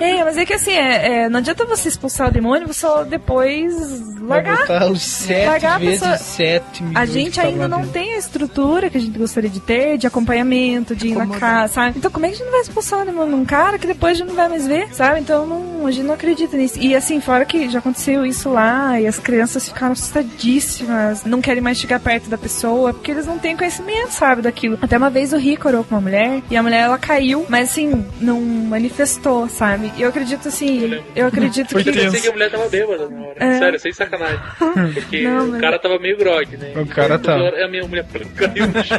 É, 0.00 0.24
mas 0.24 0.36
é 0.36 0.44
que 0.44 0.52
assim, 0.52 0.72
é, 0.72 1.22
é, 1.24 1.28
não 1.28 1.38
adianta 1.38 1.64
você 1.64 1.88
expulsar 1.88 2.28
o 2.28 2.30
demônio, 2.30 2.66
você 2.66 2.80
só 2.80 3.02
depois 3.04 3.72
Vai 4.20 4.42
largar. 4.42 4.58
botar 4.58 4.86
os 4.90 5.02
sete 5.02 5.46
largar 5.46 5.74
a 5.76 5.78
vezes 5.78 6.00
pessoa- 6.00 6.16
sete 6.18 6.84
A 6.94 7.06
gente 7.06 7.40
ainda 7.40 7.66
não 7.68 7.78
dentro. 7.78 7.92
tem 7.92 8.14
a 8.14 8.18
estrutura 8.18 8.90
que 8.90 8.98
a 8.98 9.00
gente 9.00 9.18
gostaria 9.18 9.48
de 9.50 9.60
ter, 9.60 9.96
de 9.98 10.06
acompanhamento, 10.06 10.94
de 10.94 11.08
ir 11.08 11.14
na 11.16 11.26
casa, 11.26 11.72
sabe? 11.74 11.98
Então 11.98 12.10
como 12.10 12.26
é 12.26 12.28
que 12.28 12.34
a 12.34 12.38
gente 12.38 12.44
não 12.44 12.52
vai 12.52 12.60
expulsar 12.60 13.02
o 13.02 13.04
demônio 13.06 13.36
num 13.36 13.44
cara 13.44 13.78
que 13.78 13.86
depois 13.86 14.12
a 14.12 14.14
gente 14.18 14.28
não 14.28 14.34
vai 14.34 14.48
mais 14.48 14.66
ver, 14.66 14.94
sabe? 14.94 15.20
Então 15.20 15.46
não, 15.46 15.86
a 15.86 15.90
gente 15.90 16.04
não 16.04 16.14
acredita 16.14 16.56
nisso. 16.56 16.78
E 16.78 16.94
assim, 16.94 17.20
fora 17.20 17.44
que 17.44 17.68
já 17.70 17.78
aconteceu 17.78 18.26
isso 18.26 18.50
lá 18.50 19.00
e 19.00 19.06
as 19.06 19.18
crianças 19.18 19.62
ficaram 19.74 19.92
assustadíssimas, 19.92 21.24
não 21.24 21.40
querem 21.40 21.60
mais 21.62 21.78
chegar 21.78 22.00
perto 22.00 22.28
da 22.28 22.38
pessoa, 22.38 22.92
porque 22.94 23.10
eles 23.10 23.26
não 23.26 23.38
têm 23.38 23.56
conhecimento, 23.56 24.10
sabe, 24.10 24.42
daquilo. 24.42 24.78
Até 24.80 24.96
uma 24.96 25.10
vez 25.10 25.32
o 25.32 25.36
Rico 25.36 25.68
orou 25.68 25.84
com 25.84 25.94
uma 25.94 26.00
mulher 26.00 26.42
e 26.50 26.56
a 26.56 26.62
mulher 26.62 26.80
ela 26.84 26.98
caiu, 26.98 27.44
mas 27.48 27.70
assim, 27.70 28.04
não 28.20 28.40
manifestou, 28.40 29.48
sabe? 29.48 29.92
E 29.96 30.02
eu 30.02 30.08
acredito 30.08 30.48
assim, 30.48 31.00
eu 31.14 31.26
acredito 31.26 31.76
Eu 31.76 31.84
que. 31.84 31.92
pensei 31.92 32.20
que 32.20 32.28
a 32.28 32.32
mulher 32.32 32.50
tava 32.50 32.68
bêbada 32.68 33.08
na 33.08 33.20
hora. 33.20 33.34
É. 33.36 33.58
Sério, 33.58 33.78
sem 33.80 33.92
sacanagem. 33.92 34.40
Porque 34.94 35.22
Não, 35.22 35.46
o 35.46 35.50
mas- 35.52 35.60
cara 35.60 35.78
tava 35.78 35.98
meio 35.98 36.16
grog, 36.16 36.56
né? 36.56 36.72
O 36.76 36.86
cara 36.86 37.18
tá. 37.18 37.34
A 37.34 37.68
minha 37.68 37.86
mulher 37.86 38.04
caiu 38.36 38.66
no 38.68 38.84
chão. 38.84 38.98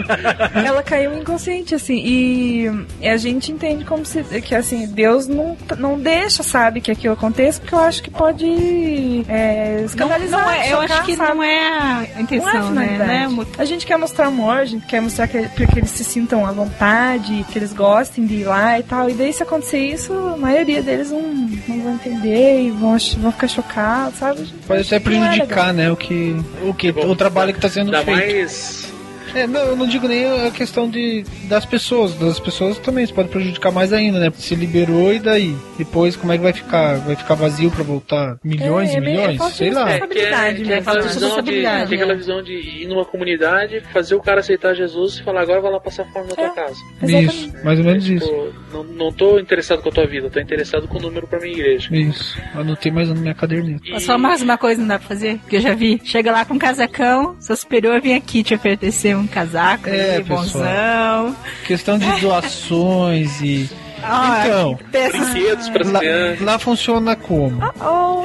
ela 0.65 0.83
caiu 0.83 1.15
inconsciente, 1.17 1.73
assim, 1.75 2.01
e 2.05 3.07
a 3.07 3.17
gente 3.17 3.51
entende 3.51 3.85
como 3.85 4.05
se, 4.05 4.23
que, 4.41 4.53
assim, 4.55 4.87
Deus 4.87 5.27
não, 5.27 5.57
não 5.77 5.97
deixa, 5.99 6.43
sabe, 6.43 6.81
que 6.81 6.91
aquilo 6.91 7.13
aconteça, 7.13 7.59
porque 7.61 7.73
eu 7.75 7.79
acho 7.79 8.03
que 8.03 8.09
pode 8.09 8.45
é, 9.29 9.81
escandalizar, 9.85 10.41
não 10.41 10.51
é- 10.51 10.64
eu 10.71 10.81
chocar, 10.81 10.97
acho 10.97 11.05
que 11.05 11.15
sabe? 11.15 11.33
não 11.35 11.43
é 11.43 11.69
a 12.15 12.21
intenção, 12.21 12.71
Não 12.71 12.81
é 12.81 12.95
a 12.95 12.97
né? 12.97 13.27
Né? 13.27 13.45
A 13.57 13.65
gente 13.65 13.85
quer 13.85 13.97
mostrar 13.97 14.27
amor, 14.27 14.57
a 14.57 14.65
gente 14.65 14.85
quer 14.85 15.01
mostrar 15.01 15.27
que, 15.27 15.47
que 15.47 15.79
eles 15.79 15.91
se 15.91 16.03
sintam 16.03 16.45
à 16.45 16.51
vontade, 16.51 17.45
que 17.51 17.57
eles 17.57 17.73
gostem 17.73 18.25
de 18.25 18.35
ir 18.35 18.43
lá 18.45 18.79
e 18.79 18.83
tal, 18.83 19.09
e 19.09 19.13
daí 19.13 19.31
se 19.33 19.43
acontecer 19.43 19.79
isso, 19.79 20.13
a 20.13 20.37
maioria 20.37 20.81
deles 20.81 21.11
não, 21.11 21.21
não 21.21 21.81
vão 21.81 21.93
entender 21.95 22.61
e 22.63 22.71
vão, 22.71 22.97
vão 23.17 23.31
ficar 23.31 23.47
chocados, 23.47 24.19
sabe? 24.19 24.45
Pode 24.67 24.81
até 24.81 24.95
é 24.95 24.99
prejudicar, 24.99 25.73
né? 25.73 25.91
O 25.91 25.95
que. 25.95 26.35
O 26.63 26.73
que? 26.73 26.89
O 26.89 27.15
trabalho 27.15 27.53
que 27.53 27.59
tá 27.59 27.69
sendo 27.69 27.95
Ainda 27.95 28.03
feito. 28.03 28.17
mais 28.17 28.94
É, 29.35 29.45
não, 29.47 29.61
eu 29.61 29.75
não 29.75 29.85
digo 29.87 30.07
nem 30.07 30.25
a 30.47 30.51
questão 30.51 30.89
de, 30.89 31.23
das 31.47 31.65
pessoas. 31.65 32.13
Das 32.15 32.39
pessoas 32.39 32.77
também, 32.79 33.03
isso 33.03 33.13
pode 33.13 33.29
prejudicar 33.29 33.71
mais 33.71 33.91
ainda, 33.91 34.19
né? 34.19 34.31
Se 34.35 34.55
liberou 34.55 35.13
e 35.13 35.19
daí? 35.19 35.55
Depois, 35.77 36.15
como 36.15 36.31
é 36.31 36.37
que 36.37 36.43
vai 36.43 36.53
ficar? 36.53 36.95
Vai 36.99 37.15
ficar 37.15 37.35
vazio 37.35 37.69
pra 37.69 37.83
voltar 37.83 38.37
milhões 38.43 38.89
É, 38.89 38.93
e 38.93 38.97
é 38.97 38.99
meio- 39.01 39.17
milhões? 39.21 39.41
é 39.41 39.49
Sei 39.49 39.71
lá. 39.71 39.85
responsabilidade. 39.85 40.55
Que 40.55 40.61
é, 40.61 40.65
que 40.65 40.73
é 40.73 40.77
aquela 40.77 41.01
né? 41.01 41.07
visão 41.07 41.41
de, 41.41 41.51
que 41.51 41.65
é 41.65 41.81
aquela 41.83 42.11
é. 42.11 42.15
visão 42.15 42.41
de 42.43 42.53
ir 42.53 42.87
numa 42.87 43.05
comunidade, 43.05 43.81
fazer 43.91 44.15
o 44.15 44.21
cara 44.21 44.39
aceitar 44.39 44.73
Jesus 44.73 45.15
e 45.17 45.23
falar, 45.23 45.41
agora 45.41 45.61
vai 45.61 45.71
lá 45.71 45.79
passar 45.79 46.05
fome 46.05 46.27
na 46.29 46.35
tua 46.35 46.49
casa. 46.51 46.75
Isso, 47.03 47.51
mais 47.63 47.79
ou 47.79 47.85
menos 47.85 48.07
isso. 48.07 48.25
Tipo, 48.25 48.53
não, 48.71 48.83
não 48.83 49.11
tô 49.11 49.37
interessado 49.39 49.81
com 49.81 49.89
a 49.89 49.91
tua 49.91 50.07
vida, 50.07 50.29
tô 50.29 50.39
interessado 50.39 50.87
com 50.87 50.97
o 50.97 51.01
número 51.01 51.27
pra 51.27 51.39
minha 51.39 51.53
igreja. 51.53 51.95
Isso. 51.95 52.37
Anotei 52.53 52.91
mais 52.91 53.09
na 53.09 53.15
minha 53.15 53.33
caderneta. 53.33 53.99
Só 53.99 54.17
mais 54.17 54.41
uma 54.41 54.57
coisa 54.57 54.79
não 54.79 54.87
dá 54.87 54.97
pra 54.99 55.07
fazer, 55.07 55.39
que 55.49 55.57
eu 55.57 55.61
já 55.61 55.73
vi. 55.73 55.99
Chega 56.03 56.31
lá 56.31 56.45
com 56.45 56.53
um 56.53 56.59
casacão, 56.59 57.35
seu 57.39 57.55
superior 57.55 57.99
vem 58.01 58.15
aqui 58.15 58.43
te 58.43 58.53
oferecer 58.53 59.15
um 59.15 59.24
casaco, 59.27 59.89
É, 59.89 60.19
bonzão. 60.21 61.35
Questão 61.65 61.97
de 61.97 62.09
doações 62.19 63.41
e. 63.41 63.69
Ah, 64.07 64.43
então, 64.45 64.77
Brinquedos 64.91 65.69
pras 65.69 65.89
lá, 65.89 65.99
lá 66.41 66.59
funciona 66.59 67.15
como? 67.15 67.59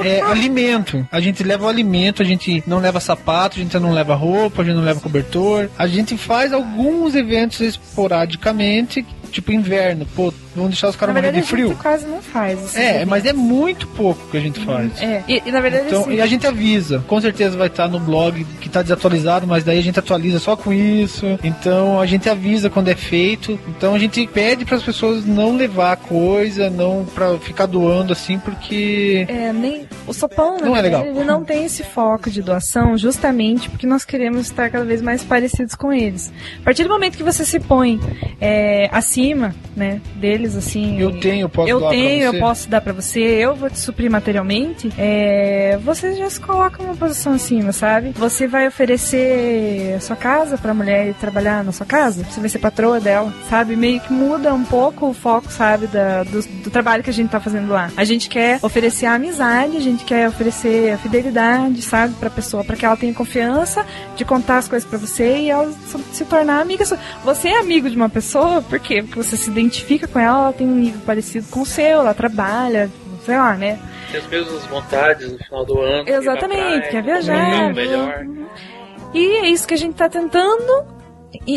É 0.04 0.20
alimento. 0.20 1.08
A 1.10 1.20
gente 1.20 1.42
leva 1.42 1.64
o 1.64 1.68
alimento, 1.68 2.20
a 2.20 2.24
gente 2.24 2.62
não 2.66 2.80
leva 2.80 3.00
sapato, 3.00 3.58
a 3.58 3.62
gente 3.62 3.78
não 3.78 3.90
leva 3.92 4.14
roupa, 4.14 4.60
a 4.60 4.64
gente 4.64 4.74
não 4.74 4.84
leva 4.84 5.00
cobertor. 5.00 5.70
A 5.78 5.86
gente 5.86 6.18
faz 6.18 6.52
alguns 6.52 7.14
eventos 7.14 7.60
esporadicamente, 7.60 9.06
tipo 9.30 9.52
inverno. 9.52 10.06
Pô, 10.14 10.34
vamos 10.54 10.70
deixar 10.70 10.88
os 10.88 10.96
caras 10.96 11.14
morrer 11.14 11.32
de 11.32 11.42
frio. 11.42 11.66
a 11.66 11.70
gente 11.70 11.82
quase 11.82 12.06
não 12.06 12.20
faz. 12.22 12.58
esses 12.62 12.76
É, 12.76 12.90
eventos. 12.90 13.08
mas 13.08 13.24
é 13.26 13.32
muito 13.32 13.86
pouco 13.88 14.20
que 14.30 14.36
a 14.36 14.40
gente 14.40 14.60
faz. 14.64 15.00
É, 15.00 15.22
e, 15.28 15.42
e 15.46 15.52
na 15.52 15.60
verdade 15.60 15.86
Então, 15.86 16.02
assim, 16.02 16.14
e 16.14 16.20
a 16.20 16.26
gente 16.26 16.46
avisa. 16.46 17.02
Com 17.06 17.20
certeza 17.20 17.56
vai 17.56 17.66
estar 17.68 17.88
no 17.88 18.00
blog 18.00 18.44
que 18.60 18.66
está 18.66 18.82
desatualizado, 18.82 19.46
mas 19.46 19.64
daí 19.64 19.78
a 19.78 19.82
gente 19.82 19.98
atualiza 19.98 20.38
só 20.38 20.56
com 20.56 20.72
isso. 20.72 21.38
Então 21.44 22.00
a 22.00 22.06
gente 22.06 22.28
avisa 22.28 22.68
quando 22.70 22.88
é 22.88 22.94
feito. 22.94 23.58
Então 23.68 23.94
a 23.94 23.98
gente 23.98 24.26
pede 24.26 24.64
para 24.64 24.76
as 24.76 24.82
pessoas 24.82 25.24
não 25.24 25.56
levar 25.56 25.96
coisa, 25.96 26.68
não 26.70 27.04
para 27.14 27.38
ficar 27.38 27.66
doando 27.66 28.12
assim, 28.12 28.38
porque 28.38 29.26
É, 29.28 29.52
nem 29.52 29.86
o 30.06 30.12
sopão, 30.12 30.58
na 30.58 30.66
Não 30.66 30.76
é 30.76 30.80
legal. 30.82 31.04
ele 31.06 31.24
não 31.24 31.44
tem 31.44 31.64
esse 31.64 31.82
foco 31.82 32.30
de 32.30 32.42
doação 32.42 32.96
justamente 32.98 33.68
porque 33.70 33.86
nós 33.86 34.04
queremos 34.04 34.42
estar 34.46 34.70
cada 34.70 34.84
vez 34.84 35.00
mais 35.02 35.22
parecidos 35.22 35.74
com 35.74 35.92
eles. 35.92 36.32
A 36.60 36.64
partir 36.64 36.82
do 36.84 36.88
momento 36.88 37.16
que 37.16 37.22
você 37.22 37.44
se 37.44 37.58
põe 37.60 38.00
é, 38.40 38.88
acima, 38.92 39.54
né, 39.76 40.00
assim... 40.56 40.98
Eu 41.00 41.18
tenho, 41.20 41.42
eu 41.44 41.48
posso 41.48 41.68
Eu 41.70 41.78
doar 41.80 41.90
pra 41.90 41.98
tenho, 41.98 42.22
eu 42.24 42.32
você. 42.32 42.38
posso 42.38 42.68
dar 42.68 42.80
pra 42.80 42.92
você, 42.92 43.20
eu 43.20 43.54
vou 43.54 43.70
te 43.70 43.78
suprir 43.78 44.10
materialmente, 44.10 44.90
é, 44.98 45.78
você 45.84 46.14
já 46.16 46.28
se 46.30 46.40
coloca 46.40 46.82
numa 46.82 46.94
posição 46.96 47.32
acima, 47.34 47.72
sabe? 47.72 48.10
Você 48.16 48.46
vai 48.46 48.66
oferecer 48.68 49.94
a 49.96 50.00
sua 50.00 50.16
casa 50.16 50.56
pra 50.58 50.72
mulher 50.74 51.14
trabalhar 51.20 51.64
na 51.64 51.72
sua 51.72 51.86
casa, 51.86 52.24
você 52.24 52.40
vai 52.40 52.48
ser 52.48 52.58
patroa 52.58 53.00
dela, 53.00 53.32
sabe? 53.48 53.76
Meio 53.76 54.00
que 54.00 54.12
muda 54.12 54.52
um 54.54 54.64
pouco 54.64 55.08
o 55.10 55.14
foco, 55.14 55.50
sabe, 55.50 55.86
da, 55.86 56.22
do, 56.24 56.42
do 56.42 56.70
trabalho 56.70 57.02
que 57.02 57.10
a 57.10 57.12
gente 57.12 57.30
tá 57.30 57.40
fazendo 57.40 57.70
lá. 57.72 57.90
A 57.96 58.04
gente 58.04 58.28
quer 58.28 58.58
oferecer 58.62 59.06
a 59.06 59.14
amizade, 59.14 59.76
a 59.76 59.80
gente 59.80 60.04
quer 60.04 60.28
oferecer 60.28 60.92
a 60.92 60.98
fidelidade, 60.98 61.82
sabe, 61.82 62.14
pra 62.14 62.30
pessoa, 62.30 62.64
pra 62.64 62.76
que 62.76 62.84
ela 62.84 62.96
tenha 62.96 63.12
confiança 63.14 63.84
de 64.16 64.24
contar 64.24 64.58
as 64.58 64.68
coisas 64.68 64.88
pra 64.88 64.98
você 64.98 65.38
e 65.38 65.50
ela 65.50 65.70
se- 66.12 66.24
tornar 66.24 66.60
amiga. 66.60 66.84
Você 67.24 67.48
é 67.48 67.58
amigo 67.58 67.90
de 67.90 67.96
uma 67.96 68.08
pessoa, 68.08 68.62
por 68.62 68.78
quê? 68.78 69.02
Porque 69.02 69.22
você 69.22 69.36
se 69.36 69.50
identifica 69.50 70.06
com 70.06 70.18
ela, 70.18 70.29
ela 70.38 70.52
tem 70.52 70.66
um 70.66 70.74
nível 70.74 71.00
parecido 71.04 71.46
com 71.50 71.62
o 71.62 71.66
seu, 71.66 72.00
ela 72.00 72.14
trabalha, 72.14 72.90
sei 73.24 73.36
lá, 73.36 73.54
né? 73.54 73.78
Tem 74.10 74.20
as 74.20 74.26
mesmas 74.26 74.66
vontades 74.66 75.32
no 75.32 75.38
final 75.38 75.64
do 75.64 75.80
ano. 75.80 76.08
Exatamente, 76.08 76.60
praia, 76.60 76.90
quer 76.90 77.02
viajar, 77.02 77.70
um 77.70 77.74
melhor. 77.74 78.26
E 79.14 79.36
é 79.36 79.48
isso 79.48 79.66
que 79.66 79.74
a 79.74 79.76
gente 79.76 79.94
tá 79.94 80.08
tentando 80.08 80.99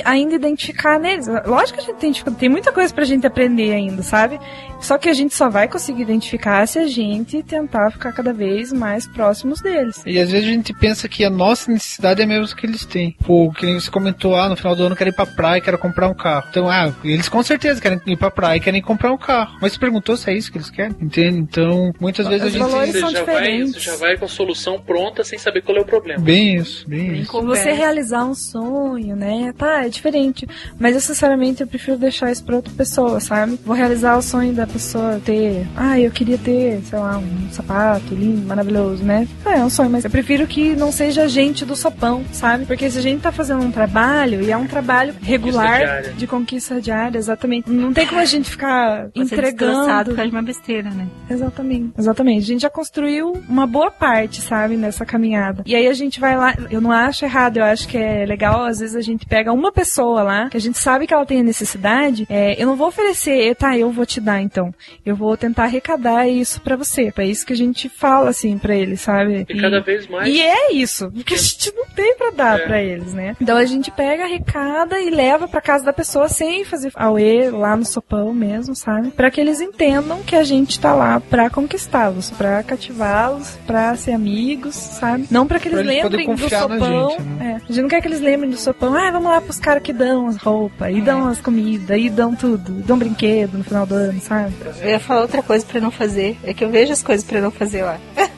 ainda 0.03 0.35
identificar 0.35 0.99
neles. 0.99 1.27
Lógico 1.45 1.79
que 1.79 1.83
a 1.83 1.93
gente 1.93 2.23
tem, 2.23 2.33
tem 2.33 2.49
muita 2.49 2.71
coisa 2.71 2.93
pra 2.93 3.03
gente 3.03 3.25
aprender 3.25 3.73
ainda, 3.73 4.03
sabe? 4.03 4.39
Só 4.79 4.97
que 4.97 5.07
a 5.09 5.13
gente 5.13 5.33
só 5.33 5.49
vai 5.49 5.67
conseguir 5.67 6.01
identificar 6.01 6.67
se 6.67 6.77
a 6.77 6.87
gente 6.87 7.41
tentar 7.41 7.91
ficar 7.91 8.11
cada 8.11 8.33
vez 8.33 8.73
mais 8.73 9.07
próximos 9.07 9.61
deles. 9.61 10.03
E 10.05 10.19
às 10.19 10.29
vezes 10.29 10.47
a 10.47 10.51
gente 10.51 10.73
pensa 10.73 11.07
que 11.07 11.23
a 11.23 11.29
nossa 11.29 11.71
necessidade 11.71 12.21
é 12.21 12.25
a 12.25 12.27
mesma 12.27 12.43
que 12.55 12.65
eles 12.65 12.85
têm. 12.85 13.15
Pô, 13.25 13.51
que 13.51 13.65
nem 13.65 13.79
você 13.79 13.89
comentou, 13.89 14.35
ah, 14.35 14.49
no 14.49 14.57
final 14.57 14.75
do 14.75 14.83
ano 14.83 14.95
quero 14.95 15.09
ir 15.09 15.13
pra 15.13 15.25
praia, 15.25 15.61
quero 15.61 15.77
comprar 15.77 16.09
um 16.09 16.13
carro. 16.13 16.45
Então, 16.49 16.69
ah, 16.69 16.93
eles 17.03 17.29
com 17.29 17.41
certeza 17.41 17.79
querem 17.79 18.01
ir 18.05 18.17
pra 18.17 18.29
praia 18.29 18.57
e 18.57 18.59
querem 18.59 18.81
comprar 18.81 19.11
um 19.11 19.17
carro. 19.17 19.57
Mas 19.61 19.73
você 19.73 19.79
perguntou 19.79 20.17
se 20.17 20.29
é 20.29 20.33
isso 20.33 20.51
que 20.51 20.57
eles 20.57 20.69
querem? 20.69 20.95
Entende? 20.99 21.37
Então, 21.37 21.93
muitas 21.99 22.27
vezes 22.27 22.47
a 22.47 22.49
gente. 22.49 22.61
Você 22.61 23.11
já, 23.11 23.23
vai, 23.23 23.61
você 23.61 23.79
já 23.79 23.95
vai 23.95 24.17
com 24.17 24.25
a 24.25 24.27
solução 24.27 24.79
pronta 24.79 25.23
sem 25.23 25.39
saber 25.39 25.61
qual 25.61 25.77
é 25.77 25.81
o 25.81 25.85
problema. 25.85 26.21
Bem 26.21 26.55
isso, 26.55 26.87
bem 26.87 27.21
isso. 27.21 27.41
Você 27.43 27.71
realizar 27.71 28.25
um 28.25 28.35
sonho, 28.35 29.15
né? 29.15 29.53
Tá, 29.63 29.85
é 29.85 29.89
diferente. 29.89 30.45
Mas 30.77 30.93
necessariamente 30.93 31.61
eu 31.61 31.67
prefiro 31.67 31.97
deixar 31.97 32.29
isso 32.29 32.43
pra 32.43 32.57
outra 32.57 32.73
pessoa, 32.75 33.21
sabe? 33.21 33.57
Vou 33.65 33.73
realizar 33.73 34.17
o 34.17 34.21
sonho 34.21 34.51
da 34.51 34.67
pessoa 34.67 35.21
ter. 35.23 35.65
Ah, 35.73 35.97
eu 35.97 36.11
queria 36.11 36.37
ter, 36.37 36.81
sei 36.83 36.99
lá, 36.99 37.17
um 37.17 37.49
sapato 37.49 38.13
lindo, 38.13 38.45
maravilhoso, 38.45 39.01
né? 39.05 39.25
É, 39.45 39.59
é 39.59 39.63
um 39.63 39.69
sonho, 39.69 39.89
mas 39.89 40.03
eu 40.03 40.11
prefiro 40.11 40.45
que 40.45 40.75
não 40.75 40.91
seja 40.91 41.29
gente 41.29 41.63
do 41.63 41.77
sopão, 41.77 42.25
sabe? 42.33 42.65
Porque 42.65 42.91
se 42.91 42.97
a 42.97 43.01
gente 43.01 43.21
tá 43.21 43.31
fazendo 43.31 43.63
um 43.63 43.71
trabalho, 43.71 44.41
e 44.41 44.51
é 44.51 44.57
um 44.57 44.67
trabalho 44.67 45.15
regular 45.21 45.77
diária. 45.77 46.13
de 46.13 46.27
conquista 46.27 46.81
diária, 46.81 47.17
exatamente. 47.17 47.69
Não 47.69 47.93
tem 47.93 48.05
como 48.05 48.19
a 48.19 48.25
gente 48.25 48.49
ficar 48.49 49.07
Você 49.15 49.37
destroçado 49.37 49.55
entregando. 49.61 50.09
por 50.09 50.15
causa 50.15 50.29
de 50.29 50.35
uma 50.35 50.43
besteira, 50.43 50.89
né? 50.89 51.07
Exatamente. 51.29 51.93
Exatamente. 51.97 52.43
A 52.43 52.47
gente 52.47 52.61
já 52.63 52.69
construiu 52.69 53.41
uma 53.47 53.65
boa 53.65 53.89
parte, 53.89 54.41
sabe, 54.41 54.75
nessa 54.75 55.05
caminhada. 55.05 55.63
E 55.65 55.73
aí 55.73 55.87
a 55.87 55.93
gente 55.93 56.19
vai 56.19 56.35
lá. 56.35 56.53
Eu 56.69 56.81
não 56.81 56.91
acho 56.91 57.23
errado, 57.23 57.57
eu 57.57 57.63
acho 57.63 57.87
que 57.87 57.97
é 57.97 58.25
legal. 58.25 58.65
Às 58.65 58.79
vezes 58.79 58.95
a 58.97 59.01
gente 59.01 59.25
pega 59.25 59.52
uma 59.53 59.71
pessoa 59.71 60.23
lá, 60.23 60.49
que 60.49 60.57
a 60.57 60.61
gente 60.61 60.77
sabe 60.77 61.07
que 61.07 61.13
ela 61.13 61.25
tem 61.25 61.39
a 61.39 61.43
necessidade. 61.43 62.25
É, 62.29 62.61
eu 62.61 62.65
não 62.67 62.75
vou 62.75 62.87
oferecer, 62.87 63.55
tá, 63.55 63.77
eu 63.77 63.91
vou 63.91 64.05
te 64.05 64.19
dar 64.19 64.41
então. 64.41 64.73
Eu 65.05 65.15
vou 65.15 65.35
tentar 65.37 65.63
arrecadar 65.63 66.27
isso 66.27 66.59
pra 66.61 66.75
você. 66.75 67.11
É 67.17 67.25
isso 67.25 67.45
que 67.45 67.53
a 67.53 67.57
gente 67.57 67.87
fala, 67.89 68.29
assim, 68.29 68.57
pra 68.57 68.75
eles, 68.75 69.01
sabe? 69.01 69.45
E 69.49 69.59
cada 69.59 69.79
vez 69.81 70.07
mais- 70.07 70.27
E 70.33 70.41
é 70.41 70.73
isso, 70.73 71.11
porque 71.11 71.33
a 71.33 71.37
gente 71.37 71.73
não 71.75 71.85
tem 71.87 72.15
pra 72.15 72.31
dar 72.31 72.59
É. 72.59 72.65
pra 72.65 72.81
eles, 72.81 73.13
né? 73.13 73.35
Então 73.39 73.55
a 73.57 73.65
gente 73.65 73.91
pega, 73.91 74.23
arrecada 74.23 74.99
e 74.99 75.09
leva 75.09 75.47
pra 75.47 75.61
casa 75.61 75.83
da 75.85 75.93
pessoa 75.93 76.27
sem 76.27 76.63
fazer 76.65 76.91
auê 76.95 77.49
lá 77.49 77.75
no 77.75 77.85
sopão 77.85 78.33
mesmo, 78.33 78.75
sabe? 78.75 79.11
Pra 79.11 79.29
que 79.31 79.39
eles 79.39 79.61
entendam 79.61 80.21
que 80.23 80.35
a 80.35 80.43
gente 80.43 80.79
tá 80.79 80.93
lá 80.93 81.19
pra 81.19 81.49
conquistá-los, 81.49 82.29
pra 82.31 82.63
cativá-los, 82.63 83.57
pra 83.65 83.95
ser 83.95 84.11
amigos, 84.11 84.75
sabe? 84.75 85.27
Não 85.31 85.45
pra 85.47 85.59
que 85.59 85.67
eles 85.67 85.79
Pra 85.81 85.91
eles 85.93 86.03
lembrem 86.03 86.35
do 86.35 86.49
sopão. 86.49 87.09
gente, 87.11 87.21
né? 87.23 87.51
É. 87.51 87.55
A 87.55 87.67
gente 87.67 87.81
não 87.81 87.89
quer 87.89 88.01
que 88.01 88.07
eles 88.07 88.21
lembrem 88.21 88.49
do 88.49 88.57
sopão. 88.57 88.93
Ah, 88.95 89.11
vamos 89.11 89.29
lá 89.29 89.41
pros 89.43 89.59
caras 89.59 89.83
que 89.83 89.93
dão 89.93 90.27
as 90.27 90.37
roupas, 90.37 90.93
e 90.95 91.01
dão 91.01 91.27
as 91.27 91.39
comidas, 91.41 91.97
e 91.99 92.09
dão 92.09 92.35
tudo, 92.35 92.79
e 92.79 92.81
dão 92.83 92.97
brinquedo 92.97 93.57
no 93.57 93.63
final 93.63 93.85
do 93.85 93.95
ano, 93.95 94.19
sabe? 94.21 94.53
Eu 94.81 94.89
ia 94.89 94.99
falar 94.99 95.21
outra 95.21 95.41
coisa 95.43 95.65
pra 95.65 95.79
não 95.79 95.91
fazer. 95.91 96.37
É 96.43 96.53
que 96.53 96.63
eu 96.63 96.69
vejo 96.69 96.91
as 96.93 97.03
coisas 97.03 97.25
pra 97.25 97.39
não 97.41 97.51
fazer 97.51 97.83
lá. 97.83 97.97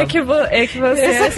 É 0.00 0.06
que, 0.06 0.20
vo- 0.20 0.34
é 0.50 0.66
que 0.66 0.78
você, 0.78 1.30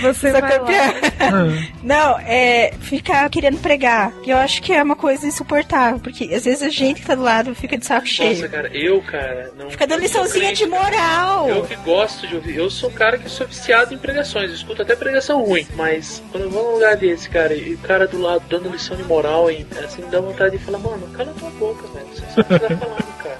você 0.00 0.30
Sou 0.30 0.40
vai 0.40 0.58
campeã. 0.58 0.94
lá. 1.20 1.68
Não, 1.82 2.18
é 2.20 2.72
ficar 2.80 3.28
querendo 3.28 3.58
pregar. 3.58 4.12
Que 4.22 4.30
eu 4.30 4.36
acho 4.36 4.62
que 4.62 4.72
é 4.72 4.80
uma 4.82 4.94
coisa 4.94 5.26
insuportável. 5.26 5.98
Porque 5.98 6.32
às 6.32 6.44
vezes 6.44 6.62
a 6.62 6.68
gente 6.68 7.00
que 7.00 7.06
tá 7.06 7.14
do 7.16 7.22
lado 7.22 7.54
fica 7.54 7.76
de 7.76 7.84
saco 7.84 8.06
cheio. 8.06 8.36
Nossa, 8.36 8.48
cara, 8.48 8.68
eu, 8.72 9.02
cara. 9.02 9.52
Não, 9.58 9.68
Fica 9.70 9.86
dando 9.86 10.00
liçãozinha 10.02 10.52
de 10.54 10.64
moral. 10.66 11.48
Eu 11.48 11.62
que 11.64 11.74
gosto 11.76 12.26
de 12.28 12.36
ouvir. 12.36 12.56
Eu 12.56 12.70
sou 12.70 12.88
um 12.88 12.92
cara 12.92 13.18
que 13.18 13.28
sou 13.28 13.46
viciado 13.46 13.92
em 13.92 13.98
pregações. 13.98 14.50
Eu 14.50 14.56
escuto 14.56 14.82
até 14.82 14.94
pregação 14.94 15.42
ruim. 15.44 15.66
Mas 15.74 16.22
quando 16.30 16.44
eu 16.44 16.50
vou 16.50 16.62
num 16.64 16.74
lugar 16.74 16.96
desse, 16.96 17.28
cara, 17.28 17.52
e 17.54 17.76
cara 17.84 18.06
do 18.06 18.20
lado 18.20 18.42
dando 18.48 18.68
lição 18.70 18.96
de 18.96 19.02
moral, 19.04 19.50
hein, 19.50 19.66
assim, 19.84 20.02
me 20.02 20.08
dá 20.08 20.20
vontade 20.20 20.56
de 20.58 20.64
falar, 20.64 20.78
mano, 20.78 21.06
cala 21.08 21.32
tua 21.38 21.50
boca, 21.50 21.86
velho. 21.94 22.06
Você 22.14 22.24
só 22.34 22.42
precisa 22.42 22.76
falando, 22.78 23.18
cara. 23.22 23.38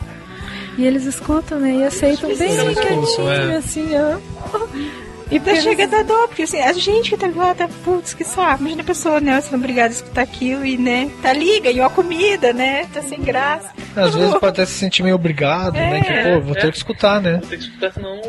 E 0.76 0.86
eles 0.86 1.04
escutam, 1.04 1.60
né? 1.60 1.72
E 1.72 1.84
aceitam 1.84 2.34
bem 2.34 2.50
Eles 2.50 2.78
quietinho, 2.78 3.30
é. 3.30 3.56
assim, 3.56 3.88
ó. 3.96 4.18
E 5.30 5.38
daí 5.38 5.60
chega 5.62 5.84
eles- 5.84 5.94
a 5.94 5.96
dar 5.98 6.04
dó, 6.04 6.26
porque 6.26 6.42
assim, 6.42 6.60
a 6.60 6.72
gente 6.72 7.10
que 7.10 7.16
tá 7.16 7.26
do 7.28 7.38
lado, 7.38 7.56
tá, 7.56 7.68
putz, 7.84 8.12
que 8.12 8.24
saco. 8.24 8.60
Imagina 8.60 8.82
a 8.82 8.84
pessoa, 8.84 9.20
né, 9.20 9.40
sendo 9.40 9.56
obrigada 9.56 9.88
a 9.88 9.92
escutar 9.96 10.22
aquilo 10.22 10.64
e, 10.66 10.76
né, 10.76 11.10
tá 11.22 11.30
ali, 11.30 11.60
ganhou 11.60 11.86
a 11.86 11.90
comida, 11.90 12.52
né, 12.52 12.86
tá 12.92 13.00
sem 13.02 13.20
graça. 13.20 13.70
Às 13.96 14.14
vezes 14.14 14.34
pode 14.38 14.46
até 14.46 14.66
se 14.66 14.72
sentir 14.72 15.02
meio 15.02 15.14
obrigado, 15.14 15.74
né? 15.74 16.00
Que, 16.02 16.12
pô, 16.34 16.40
vou 16.40 16.56
é. 16.56 16.60
ter 16.60 16.70
que 16.70 16.76
escutar, 16.76 17.20
né? 17.20 17.40
Tem 17.48 17.58
que 17.58 17.64
escutar, 17.64 17.92
senão. 17.92 18.20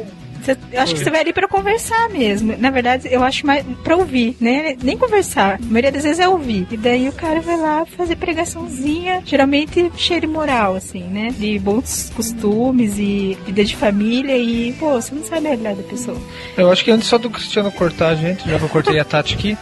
Você- 0.45 0.57
eu 0.71 0.81
acho 0.81 0.93
que 0.93 0.99
você 1.03 1.09
vai 1.09 1.21
ali 1.21 1.33
pra 1.33 1.47
conversar 1.47 2.07
mesmo. 2.09 2.55
Na 2.57 2.69
verdade, 2.69 3.07
eu 3.11 3.23
acho 3.23 3.45
mais 3.47 3.65
pra 3.83 3.95
ouvir, 3.97 4.37
né? 4.39 4.75
Nem 4.83 4.95
conversar. 4.97 5.55
A 5.55 5.65
maioria 5.65 5.91
das 5.91 6.03
vezes 6.03 6.19
é 6.19 6.27
ouvir. 6.29 6.67
E 6.69 6.77
daí 6.77 7.09
o 7.09 7.13
cara 7.13 7.41
vai 7.41 7.57
lá 7.57 7.85
fazer 7.85 8.15
pregaçãozinha, 8.15 9.23
geralmente 9.25 9.91
cheia 9.97 10.21
de 10.21 10.27
moral, 10.27 10.75
assim, 10.75 11.01
né? 11.03 11.33
De 11.37 11.57
bons 11.57 12.11
costumes 12.15 12.99
e 12.99 13.37
vida 13.45 13.63
de 13.65 13.75
família 13.75 14.37
e, 14.37 14.73
pô, 14.79 14.93
você 14.93 15.13
não 15.15 15.23
sabe 15.23 15.47
a 15.47 15.49
realidade 15.49 15.77
da 15.81 15.89
pessoa. 15.89 16.17
Eu 16.55 16.71
acho 16.71 16.83
que 16.83 16.91
antes 16.91 17.07
só 17.07 17.17
do 17.17 17.29
Cristiano 17.29 17.71
cortar 17.71 18.09
a 18.09 18.15
gente, 18.15 18.47
já 18.47 18.57
que 18.59 18.63
eu 18.65 18.69
cortei 18.69 18.99
a 18.99 19.03
Tati 19.03 19.33
aqui, 19.33 19.57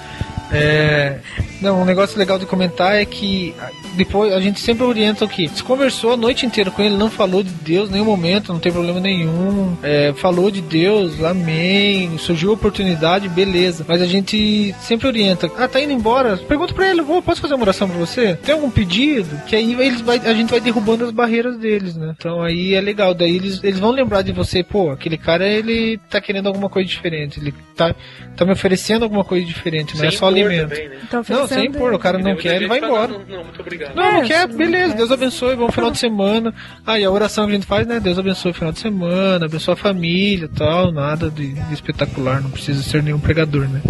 é, 0.51 1.19
Não, 1.64 1.81
um 1.81 1.85
negócio 1.85 2.19
legal 2.19 2.38
de 2.38 2.45
comentar 2.45 2.95
é 2.95 3.06
que 3.06 3.56
ah, 3.57 3.69
depois 3.95 4.34
a 4.34 4.40
gente 4.41 4.60
sempre 4.60 4.84
orienta 4.84 5.23
o 5.23 5.30
que? 5.30 5.48
Se 5.48 5.64
conversou 5.64 6.14
a 6.14 6.18
noite 6.18 6.45
inteira 6.45 6.69
com 6.69 6.81
ele, 6.81 6.98
não 6.98 7.10
falou 7.10 7.41
de 7.41 7.52
Deus 7.52 7.90
em 7.90 7.94
nenhum 7.94 8.06
momento, 8.06 8.52
não 8.52 8.60
tem 8.60 8.69
problema 8.72 8.99
nenhum. 8.99 9.77
É, 9.81 10.11
falou 10.14 10.52
de 10.52 10.61
Deus, 10.61 11.23
amém. 11.23 12.18
Surgiu 12.18 12.52
a 12.52 12.53
oportunidade, 12.53 13.30
beleza. 13.30 13.85
Mas 13.88 14.02
a 14.02 14.06
gente 14.06 14.76
sempre 14.81 15.07
orienta. 15.07 15.49
Ah, 15.57 15.68
tá 15.68 15.80
indo 15.80 15.94
embora? 15.94 16.35
Pergunta 16.35 16.73
pra 16.73 16.90
ele, 16.90 17.02
vou, 17.02 17.22
posso 17.22 17.40
fazer 17.40 17.53
uma 17.53 17.64
oração 17.64 17.88
pra 17.88 17.98
você? 17.98 18.35
Tem 18.35 18.53
algum 18.53 18.69
pedido? 18.69 19.41
Que 19.48 19.56
aí 19.56 19.73
eles 19.73 20.02
vai, 20.02 20.18
a 20.18 20.34
gente 20.34 20.49
vai 20.49 20.60
derrubando 20.60 21.06
as 21.06 21.11
barreiras 21.11 21.57
deles, 21.57 21.95
né? 21.95 22.14
Então 22.18 22.41
aí 22.41 22.73
é 22.73 22.81
legal. 22.81 23.14
Daí 23.14 23.38
eles, 23.38 23.64
eles 23.64 23.80
vão 23.80 23.91
lembrar 23.91 24.22
de 24.22 24.34
você, 24.34 24.64
pô, 24.64 24.91
aquele 24.91 25.18
cara 25.18 25.48
ele 25.48 25.98
tá 26.10 26.19
querendo 26.19 26.48
alguma 26.48 26.69
coisa 26.69 26.90
diferente. 26.90 27.40
Ele 27.40 27.53
tá, 27.76 27.95
tá 28.35 28.45
me 28.45 28.52
oferecendo 28.52 29.03
alguma 29.03 29.23
coisa 29.23 29.45
diferente, 29.45 29.95
não 29.98 30.03
é 30.06 30.10
Sem 30.10 30.19
só 30.19 30.27
alimento. 30.27 30.69
também, 30.69 30.90
né? 30.90 30.98
Tá 31.10 31.23
Não, 31.30 31.48
sem 31.53 31.65
impor, 31.65 31.93
o 31.93 31.99
cara 31.99 32.17
não 32.17 32.35
quer, 32.35 32.55
ele 32.57 32.67
vai 32.67 32.80
embora. 32.80 33.11
Não, 33.13 33.19
não, 33.38 33.43
muito 33.43 33.61
obrigado. 33.61 33.95
Não, 33.95 34.03
não 34.03 34.19
É, 34.19 34.25
quer, 34.27 34.47
beleza. 34.47 34.93
Deus 34.95 35.11
abençoe, 35.11 35.55
bom 35.55 35.69
final 35.71 35.91
de 35.91 35.97
semana. 35.97 36.53
E 36.88 37.03
a 37.03 37.11
oração 37.11 37.45
que 37.45 37.51
a 37.51 37.55
gente 37.55 37.65
faz, 37.67 37.85
né? 37.88 37.99
Deus 37.99 38.17
abençoe 38.19 38.51
o 38.51 38.53
final 38.53 38.71
de 38.71 38.80
semana, 38.80 39.45
abençoe 39.45 39.73
a 39.73 39.77
família 39.77 40.45
e 40.45 40.49
tal, 40.57 40.91
nada 40.91 41.30
de, 41.30 41.53
de 41.53 41.73
espetacular, 41.73 42.41
não 42.41 42.49
precisa 42.51 42.81
ser 42.84 43.01
nenhum 43.03 43.19
pregador, 43.19 43.67
né? 43.67 43.81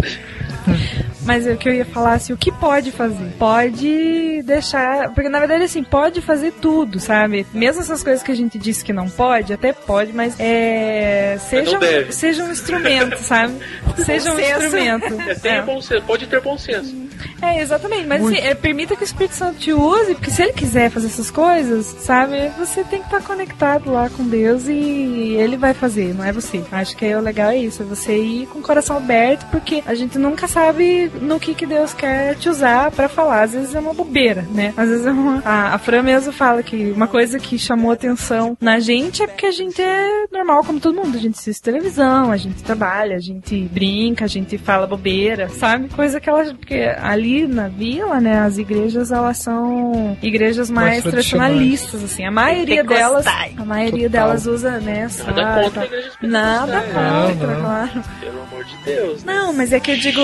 Mas 1.24 1.46
o 1.46 1.56
que 1.56 1.68
eu 1.68 1.72
ia 1.74 1.84
falar, 1.86 2.14
assim, 2.14 2.32
o 2.34 2.36
que 2.36 2.52
pode 2.52 2.90
fazer? 2.90 3.32
Pode 3.38 4.42
deixar. 4.42 5.10
Porque 5.14 5.28
na 5.30 5.38
verdade, 5.38 5.64
assim, 5.64 5.82
pode 5.82 6.20
fazer 6.20 6.52
tudo, 6.52 7.00
sabe? 7.00 7.46
Mesmo 7.52 7.80
essas 7.80 8.02
coisas 8.02 8.22
que 8.22 8.30
a 8.30 8.34
gente 8.34 8.58
disse 8.58 8.84
que 8.84 8.92
não 8.92 9.08
pode, 9.08 9.52
até 9.52 9.72
pode, 9.72 10.12
mas 10.12 10.38
é. 10.38 11.38
Seja, 11.40 11.78
um, 11.78 12.12
seja 12.12 12.44
um 12.44 12.50
instrumento, 12.52 13.16
sabe? 13.18 13.54
Seja 14.04 14.32
um 14.32 14.36
senso. 14.36 14.64
instrumento. 14.64 15.14
É, 15.44 15.48
É. 15.56 15.62
bom 15.62 15.80
senso, 15.80 16.02
pode 16.02 16.26
ter 16.26 16.40
bom 16.40 16.58
senso. 16.58 16.94
É, 17.40 17.53
exatamente. 17.60 18.06
Mas 18.06 18.24
assim, 18.24 18.36
é, 18.36 18.54
permita 18.54 18.96
que 18.96 19.02
o 19.02 19.04
Espírito 19.04 19.34
Santo 19.34 19.58
te 19.58 19.72
use, 19.72 20.14
porque 20.14 20.30
se 20.30 20.42
ele 20.42 20.52
quiser 20.52 20.90
fazer 20.90 21.06
essas 21.06 21.30
coisas, 21.30 21.86
sabe, 21.86 22.48
você 22.58 22.84
tem 22.84 23.00
que 23.00 23.06
estar 23.06 23.22
conectado 23.22 23.90
lá 23.90 24.08
com 24.08 24.24
Deus 24.24 24.66
e 24.68 25.36
ele 25.38 25.56
vai 25.56 25.74
fazer, 25.74 26.14
não 26.14 26.24
é 26.24 26.32
você. 26.32 26.62
Acho 26.70 26.96
que 26.96 27.04
é 27.04 27.16
o 27.16 27.20
legal 27.20 27.50
é 27.50 27.58
isso, 27.58 27.82
é 27.82 27.86
você 27.86 28.16
ir 28.16 28.46
com 28.46 28.58
o 28.58 28.62
coração 28.62 28.96
aberto, 28.96 29.46
porque 29.50 29.82
a 29.86 29.94
gente 29.94 30.18
nunca 30.18 30.46
sabe 30.48 31.10
no 31.20 31.38
que, 31.40 31.54
que 31.54 31.66
Deus 31.66 31.92
quer 31.94 32.34
te 32.36 32.48
usar 32.48 32.90
pra 32.90 33.08
falar. 33.08 33.42
Às 33.42 33.52
vezes 33.52 33.74
é 33.74 33.80
uma 33.80 33.94
bobeira, 33.94 34.42
né? 34.52 34.72
Às 34.76 34.88
vezes 34.88 35.06
é 35.06 35.10
uma. 35.10 35.42
A, 35.44 35.74
a 35.74 35.78
Fran 35.78 36.02
mesmo 36.02 36.32
fala 36.32 36.62
que 36.62 36.90
uma 36.90 37.08
coisa 37.08 37.38
que 37.38 37.58
chamou 37.58 37.92
atenção 37.92 38.56
na 38.60 38.78
gente 38.80 39.22
é 39.22 39.26
porque 39.26 39.46
a 39.46 39.50
gente 39.50 39.80
é 39.80 40.26
normal 40.32 40.64
como 40.64 40.80
todo 40.80 40.94
mundo. 40.94 41.16
A 41.16 41.20
gente 41.20 41.38
assiste 41.38 41.62
televisão, 41.62 42.30
a 42.30 42.36
gente 42.36 42.62
trabalha, 42.62 43.16
a 43.16 43.20
gente 43.20 43.68
brinca, 43.72 44.24
a 44.24 44.28
gente 44.28 44.56
fala 44.58 44.86
bobeira, 44.86 45.48
sabe? 45.48 45.88
Coisa 45.88 46.20
que 46.20 46.28
ela. 46.28 46.44
Porque 46.54 46.74
ali 47.00 47.33
na 47.46 47.68
vila, 47.68 48.20
né, 48.20 48.40
as 48.40 48.58
igrejas 48.58 49.10
elas 49.12 49.38
são 49.38 50.16
igrejas 50.22 50.70
mais, 50.70 50.88
Mais 50.90 51.02
tradicionais. 51.02 51.52
tradicionalistas, 51.52 52.04
assim. 52.04 52.24
A 52.24 52.30
maioria 52.30 52.84
delas. 52.84 53.26
A 53.26 53.64
maioria 53.64 54.08
Total. 54.08 54.26
delas 54.26 54.46
usa, 54.46 54.78
né, 54.80 55.08
Nada 55.26 55.62
contra 55.62 55.82
a 55.82 55.84
igreja 55.86 56.10
Nada 56.22 56.80
contra, 56.80 57.46
Não, 57.46 57.54
não. 57.54 57.60
claro. 57.60 58.02
Pelo 58.20 58.42
amor 58.42 58.64
de 58.64 58.76
Deus. 58.84 59.24
né? 59.24 59.32
Não, 59.34 59.52
mas 59.52 59.72
é 59.72 59.80
que 59.80 59.90
eu 59.90 59.96
digo, 59.96 60.20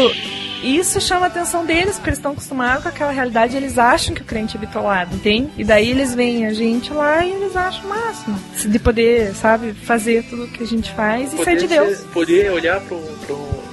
isso 0.62 1.00
chama 1.00 1.26
a 1.26 1.28
atenção 1.28 1.64
deles, 1.64 1.94
porque 1.96 2.10
eles 2.10 2.18
estão 2.18 2.32
acostumados 2.32 2.82
com 2.82 2.88
aquela 2.88 3.10
realidade, 3.10 3.56
eles 3.56 3.78
acham 3.78 4.14
que 4.14 4.22
o 4.22 4.24
crente 4.24 4.56
é 4.56 4.60
bitolado, 4.60 5.14
entende? 5.16 5.50
E 5.56 5.64
daí 5.64 5.90
eles 5.90 6.14
veem 6.14 6.46
a 6.46 6.52
gente 6.52 6.92
lá 6.92 7.24
e 7.24 7.32
eles 7.32 7.56
acham 7.56 7.84
o 7.84 7.88
máximo. 7.88 8.38
De 8.66 8.78
poder, 8.78 9.34
sabe, 9.34 9.72
fazer 9.72 10.22
tudo 10.28 10.46
que 10.48 10.62
a 10.62 10.66
gente 10.66 10.90
faz 10.92 11.32
e 11.32 11.42
ser 11.44 11.56
de 11.56 11.66
Deus. 11.66 11.98
ser- 11.98 12.06
poder 12.08 12.50
olhar 12.52 12.80
para 12.80 12.96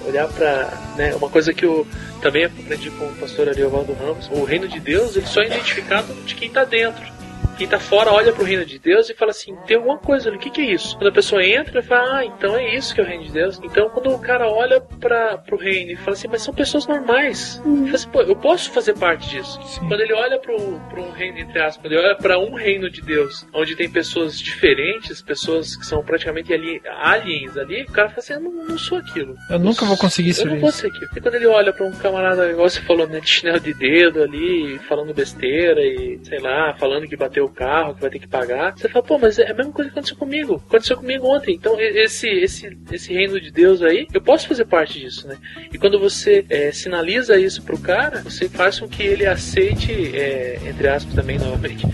olhar 0.07 0.27
para 0.27 0.73
né, 0.95 1.13
uma 1.15 1.29
coisa 1.29 1.53
que 1.53 1.65
eu 1.65 1.85
também 2.21 2.45
aprendi 2.45 2.89
com 2.91 3.05
o 3.05 3.15
pastor 3.15 3.49
Ariovaldo 3.49 3.93
Ramos. 3.93 4.29
O 4.31 4.43
reino 4.43 4.67
de 4.67 4.79
Deus 4.79 5.15
ele 5.15 5.27
só 5.27 5.41
é 5.41 5.47
identificado 5.47 6.13
de 6.25 6.35
quem 6.35 6.47
está 6.47 6.63
dentro. 6.63 7.16
Quem 7.57 7.67
tá 7.67 7.79
fora 7.79 8.11
olha 8.11 8.31
pro 8.31 8.43
reino 8.43 8.63
de 8.63 8.77
Deus 8.77 9.09
e 9.09 9.15
fala 9.15 9.31
assim: 9.31 9.55
tem 9.65 9.77
alguma 9.77 9.97
coisa 9.97 10.29
ali, 10.29 10.38
o 10.38 10.39
que, 10.39 10.51
que 10.51 10.61
é 10.61 10.65
isso? 10.65 10.95
Quando 10.95 11.07
a 11.07 11.11
pessoa 11.11 11.43
entra, 11.43 11.79
ele 11.79 11.88
fala: 11.88 12.19
ah, 12.19 12.25
então 12.25 12.55
é 12.55 12.75
isso 12.75 12.93
que 12.93 13.01
é 13.01 13.03
o 13.03 13.07
reino 13.07 13.23
de 13.23 13.31
Deus. 13.31 13.59
Então, 13.63 13.89
quando 13.89 14.11
o 14.11 14.19
cara 14.19 14.47
olha 14.47 14.79
para 14.79 15.38
pro 15.39 15.57
reino 15.57 15.91
e 15.91 15.95
fala 15.95 16.11
assim: 16.11 16.27
mas 16.27 16.43
são 16.43 16.53
pessoas 16.53 16.85
normais, 16.85 17.59
fala 17.63 17.95
assim, 17.95 18.09
eu 18.29 18.35
posso 18.35 18.71
fazer 18.71 18.93
parte 18.97 19.29
disso. 19.29 19.59
Quando 19.88 20.01
ele 20.01 20.13
olha 20.13 20.39
pro, 20.39 20.57
pro 20.89 21.09
reino, 21.11 21.39
entre 21.39 21.59
aspas, 21.59 21.81
quando 21.81 21.93
ele 21.93 22.05
olha 22.05 22.15
para 22.15 22.38
um 22.38 22.53
reino 22.53 22.89
de 22.89 23.01
Deus, 23.01 23.47
onde 23.53 23.75
tem 23.75 23.89
pessoas 23.89 24.39
diferentes, 24.39 25.21
pessoas 25.21 25.75
que 25.75 25.85
são 25.85 26.03
praticamente 26.03 26.53
ali, 26.53 26.79
aliens 26.85 27.57
ali, 27.57 27.84
o 27.84 27.91
cara 27.91 28.09
fala 28.09 28.19
assim: 28.19 28.34
eu 28.34 28.39
não, 28.39 28.51
não 28.51 28.77
sou 28.77 28.99
aquilo. 28.99 29.35
Eu 29.49 29.59
nunca 29.59 29.84
vou 29.84 29.97
conseguir 29.97 30.29
Eu 30.29 30.35
ser 30.35 30.45
não 30.45 30.59
vou 30.59 30.71
ser 30.71 30.88
aquilo. 30.88 31.09
E 31.15 31.21
quando 31.21 31.35
ele 31.35 31.47
olha 31.47 31.73
pra 31.73 31.85
um 31.85 31.91
camarada, 31.91 32.49
igual 32.51 32.69
você 32.69 32.81
falou, 32.81 33.07
né, 33.07 33.19
de 33.19 33.29
chinelo 33.29 33.59
de 33.59 33.73
dedo 33.73 34.21
ali, 34.21 34.77
falando 34.88 35.13
besteira 35.13 35.81
e, 35.81 36.19
sei 36.23 36.39
lá, 36.39 36.75
falando 36.77 37.07
que 37.07 37.15
bateu 37.15 37.47
o 37.48 37.52
carro, 37.52 37.95
que 37.95 38.02
vai 38.02 38.10
ter 38.10 38.19
que 38.19 38.28
pagar, 38.28 38.78
você 38.78 38.90
fala, 38.90 39.06
pô, 39.06 39.18
mas 39.18 39.40
é 39.40 39.49
a 39.49 39.53
mesma 39.53 39.72
coisa 39.72 39.90
que 39.90 39.98
aconteceu 39.98 40.18
comigo. 40.18 40.61
Aconteceu 40.68 40.98
comigo 40.98 41.28
ontem. 41.28 41.56
Então, 41.56 41.80
esse, 41.80 42.28
esse, 42.28 42.78
esse 42.91 43.14
reino 43.14 43.40
de 43.40 43.52
Deus 43.52 43.82
aí, 43.82 44.07
eu 44.14 44.22
posso 44.22 44.48
fazer 44.48 44.65
parte 44.65 44.99
disso, 44.99 45.28
né? 45.28 45.38
E 45.72 45.78
quando 45.78 45.99
você 45.99 46.45
é, 46.49 46.72
sinaliza 46.72 47.40
isso 47.40 47.61
pro 47.64 47.78
cara, 47.78 48.22
você 48.22 48.48
faz 48.48 48.80
com 48.80 48.88
que 48.88 49.03
ele 49.03 49.26
aceite, 49.26 49.91
é, 50.15 50.60
entre 50.65 50.88
aspas 50.88 51.14
também, 51.14 51.38
novamente, 51.38 51.86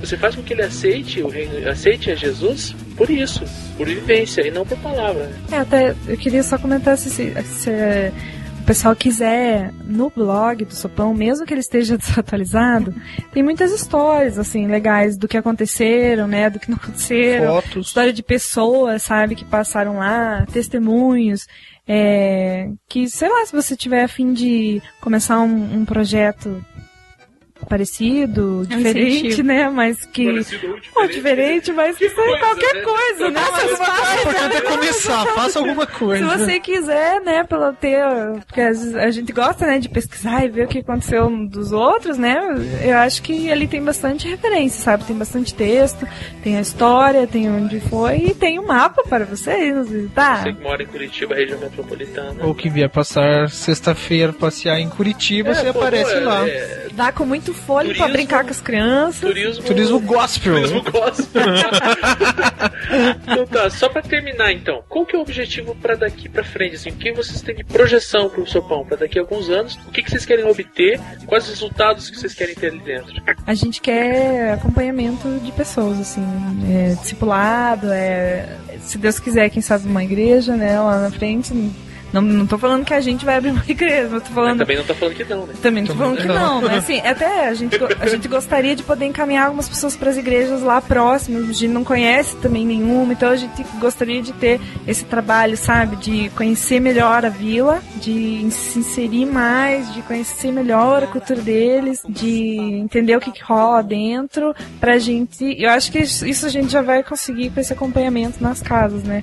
você 0.00 0.16
faz 0.16 0.34
com 0.34 0.42
que 0.42 0.52
ele 0.52 0.62
aceite 0.62 1.20
o 1.22 1.28
reino, 1.28 1.68
aceite 1.68 2.10
a 2.10 2.14
Jesus 2.14 2.74
por 2.96 3.10
isso, 3.10 3.44
por 3.76 3.86
vivência 3.86 4.46
e 4.46 4.50
não 4.50 4.64
por 4.66 4.78
palavra. 4.78 5.24
né? 5.24 5.38
É, 5.52 5.56
até 5.58 5.94
eu 6.06 6.16
queria 6.16 6.42
só 6.42 6.58
comentar 6.58 6.96
se, 6.96 7.10
se, 7.10 7.42
se, 7.42 7.70
é, 7.70 8.12
pessoal 8.68 8.94
quiser 8.94 9.72
no 9.82 10.10
blog 10.10 10.62
do 10.66 10.74
Sopão, 10.74 11.14
mesmo 11.14 11.46
que 11.46 11.54
ele 11.54 11.60
esteja 11.62 11.96
desatualizado, 11.98 12.94
tem 13.32 13.42
muitas 13.42 13.72
histórias 13.72 14.38
assim 14.38 14.66
legais 14.66 15.16
do 15.16 15.26
que 15.26 15.38
aconteceram, 15.38 16.28
né, 16.28 16.50
do 16.50 16.60
que 16.60 16.70
não 16.70 16.76
aconteceram, 16.76 17.62
Fotos. 17.62 17.86
história 17.86 18.12
de 18.12 18.22
pessoas, 18.22 19.02
sabe, 19.02 19.34
que 19.34 19.44
passaram 19.44 19.96
lá, 19.96 20.44
testemunhos. 20.52 21.46
É, 21.90 22.68
que, 22.86 23.08
sei 23.08 23.30
lá, 23.30 23.46
se 23.46 23.52
você 23.52 23.74
tiver 23.74 24.04
a 24.04 24.08
fim 24.08 24.34
de 24.34 24.82
começar 25.00 25.40
um, 25.40 25.78
um 25.80 25.84
projeto 25.86 26.62
parecido, 27.68 28.66
É 28.70 28.74
um 28.74 28.78
diferente, 28.78 29.16
incentivo. 29.26 29.48
né? 29.48 29.68
Mas 29.70 30.04
que. 30.06 30.24
Parecido 30.26 30.68
ou 30.68 30.78
Pô, 31.02 31.06
diferente, 31.06 31.72
mas 31.72 31.96
que 31.96 32.08
seja 32.08 32.38
qualquer 32.38 32.74
né? 32.74 32.80
coisa, 32.82 33.30
né? 33.30 33.40
Mas 33.52 33.70
O 33.70 33.74
importante 33.74 34.56
é 34.56 34.60
começar, 34.62 35.26
faça 35.34 35.58
alguma 35.58 35.86
se 35.86 35.92
coisa. 35.92 36.26
você 36.38 36.60
quiser, 36.60 37.20
né, 37.20 37.44
pela 37.44 37.72
ter. 37.72 38.02
Porque 38.46 38.60
às 38.60 38.78
vezes 38.80 38.94
a 38.96 39.10
gente 39.10 39.32
gosta, 39.32 39.66
né, 39.66 39.78
de 39.78 39.88
pesquisar 39.88 40.44
e 40.44 40.48
ver 40.48 40.64
o 40.64 40.68
que 40.68 40.78
aconteceu 40.78 41.28
dos 41.48 41.72
outros, 41.72 42.16
né? 42.18 42.38
Eu 42.82 42.96
acho 42.98 43.22
que 43.22 43.50
ali 43.50 43.66
tem 43.68 43.82
bastante 43.82 44.26
referência, 44.28 44.80
sabe? 44.82 45.04
Tem 45.04 45.16
bastante 45.16 45.54
texto, 45.54 46.06
tem 46.42 46.56
a 46.56 46.60
história, 46.60 47.26
tem 47.26 47.50
onde 47.50 47.80
foi 47.80 48.16
e 48.28 48.34
tem 48.34 48.58
o 48.58 48.66
mapa 48.66 49.02
para 49.08 49.24
vocês 49.24 49.88
visitar. 49.88 50.42
Você 50.42 50.52
que 50.52 50.62
mora 50.62 50.82
em 50.82 50.86
Curitiba, 50.86 51.34
região 51.34 51.58
metropolitana. 51.60 52.44
Ou 52.44 52.54
que 52.54 52.68
vier 52.68 52.88
passar 52.88 53.48
sexta-feira 53.50 54.32
passear 54.32 54.78
em 54.80 54.88
Curitiba, 54.88 55.50
É, 55.50 55.54
você 55.54 55.72
pô, 55.72 55.78
aparece 55.80 56.12
pô, 56.12 56.18
é, 56.18 56.24
lá. 56.24 56.48
é, 56.48 56.86
Dá 56.92 57.12
com 57.12 57.24
muito 57.24 57.52
fôlego 57.58 57.94
pra 57.94 58.06
Turismo- 58.06 58.12
brincar 58.12 58.44
com 58.44 58.50
as 58.50 58.60
crianças. 58.60 59.20
turismo, 59.20 59.62
Turismo 59.64 60.00
gospel. 60.00 60.54
turismo 60.54 60.82
gospel. 60.82 61.42
então 63.22 63.46
tá, 63.46 63.70
só 63.70 63.88
pra 63.88 64.02
terminar 64.02 64.52
então, 64.52 64.82
qual 64.88 65.04
que 65.04 65.14
é 65.14 65.18
o 65.18 65.22
objetivo 65.22 65.74
pra 65.74 65.94
daqui 65.94 66.28
pra 66.28 66.42
frente? 66.44 66.76
Assim, 66.76 66.90
o 66.90 66.94
que 66.94 67.12
vocês 67.12 67.40
têm 67.42 67.54
de 67.54 67.64
projeção 67.64 68.28
pro 68.30 68.46
Sopão 68.46 68.84
pra 68.84 68.96
daqui 68.96 69.18
a 69.18 69.22
alguns 69.22 69.48
anos? 69.50 69.78
O 69.86 69.90
que, 69.90 70.02
que 70.02 70.10
vocês 70.10 70.24
querem 70.24 70.44
obter? 70.44 71.00
Quais 71.26 71.44
os 71.44 71.50
resultados 71.50 72.08
que 72.10 72.16
vocês 72.18 72.34
querem 72.34 72.54
ter 72.54 72.68
ali 72.68 72.80
dentro? 72.80 73.12
A 73.46 73.54
gente 73.54 73.80
quer 73.80 74.52
acompanhamento 74.54 75.28
de 75.42 75.52
pessoas, 75.52 75.98
assim, 76.00 76.24
é, 76.70 76.94
discipulado, 76.94 77.90
é, 77.92 78.48
se 78.80 78.98
Deus 78.98 79.18
quiser, 79.18 79.48
quem 79.50 79.62
sabe 79.62 79.86
uma 79.86 80.02
igreja, 80.04 80.56
né, 80.56 80.78
lá 80.80 80.98
na 81.00 81.10
frente. 81.10 81.52
Não, 82.12 82.22
não 82.22 82.46
tô 82.46 82.56
falando 82.56 82.84
que 82.84 82.94
a 82.94 83.00
gente 83.00 83.24
vai 83.24 83.36
abrir 83.36 83.50
uma 83.50 83.64
igreja, 83.68 84.08
mas 84.10 84.22
tô 84.22 84.30
falando 84.30 84.58
também 84.58 84.76
não 84.76 84.84
tá 84.84 84.94
falando 84.94 85.14
que 85.14 85.24
não, 85.24 85.46
né? 85.46 85.54
Também 85.60 85.82
não 85.82 85.88
tô 85.88 85.98
falando 85.98 86.16
que 86.18 86.26
não, 86.26 86.62
mas 86.62 86.78
assim, 86.78 87.00
até 87.00 87.48
a 87.48 87.54
gente, 87.54 87.78
a 88.00 88.06
gente 88.06 88.28
gostaria 88.28 88.74
de 88.74 88.82
poder 88.82 89.06
encaminhar 89.06 89.46
algumas 89.46 89.68
pessoas 89.68 89.96
para 89.96 90.10
as 90.10 90.16
igrejas 90.16 90.62
lá 90.62 90.80
próximas, 90.80 91.48
a 91.48 91.52
gente 91.52 91.68
não 91.68 91.84
conhece 91.84 92.36
também 92.36 92.64
nenhuma, 92.64 93.12
então 93.12 93.30
a 93.30 93.36
gente 93.36 93.62
gostaria 93.78 94.22
de 94.22 94.32
ter 94.32 94.60
esse 94.86 95.04
trabalho, 95.04 95.56
sabe, 95.56 95.96
de 95.96 96.30
conhecer 96.30 96.80
melhor 96.80 97.24
a 97.24 97.28
vila, 97.28 97.82
de 97.96 98.48
se 98.50 98.78
inserir 98.78 99.26
mais, 99.26 99.92
de 99.94 100.02
conhecer 100.02 100.52
melhor 100.52 101.04
a 101.04 101.06
cultura 101.06 101.40
deles, 101.40 102.02
de 102.08 102.56
entender 102.56 103.16
o 103.16 103.20
que, 103.20 103.32
que 103.32 103.42
rola 103.42 103.82
dentro, 103.82 104.54
pra 104.80 104.98
gente. 104.98 105.44
Eu 105.58 105.70
acho 105.70 105.92
que 105.92 105.98
isso 105.98 106.46
a 106.46 106.48
gente 106.48 106.70
já 106.70 106.82
vai 106.82 107.02
conseguir 107.02 107.50
com 107.50 107.60
esse 107.60 107.72
acompanhamento 107.72 108.42
nas 108.42 108.60
casas, 108.60 109.02
né? 109.02 109.22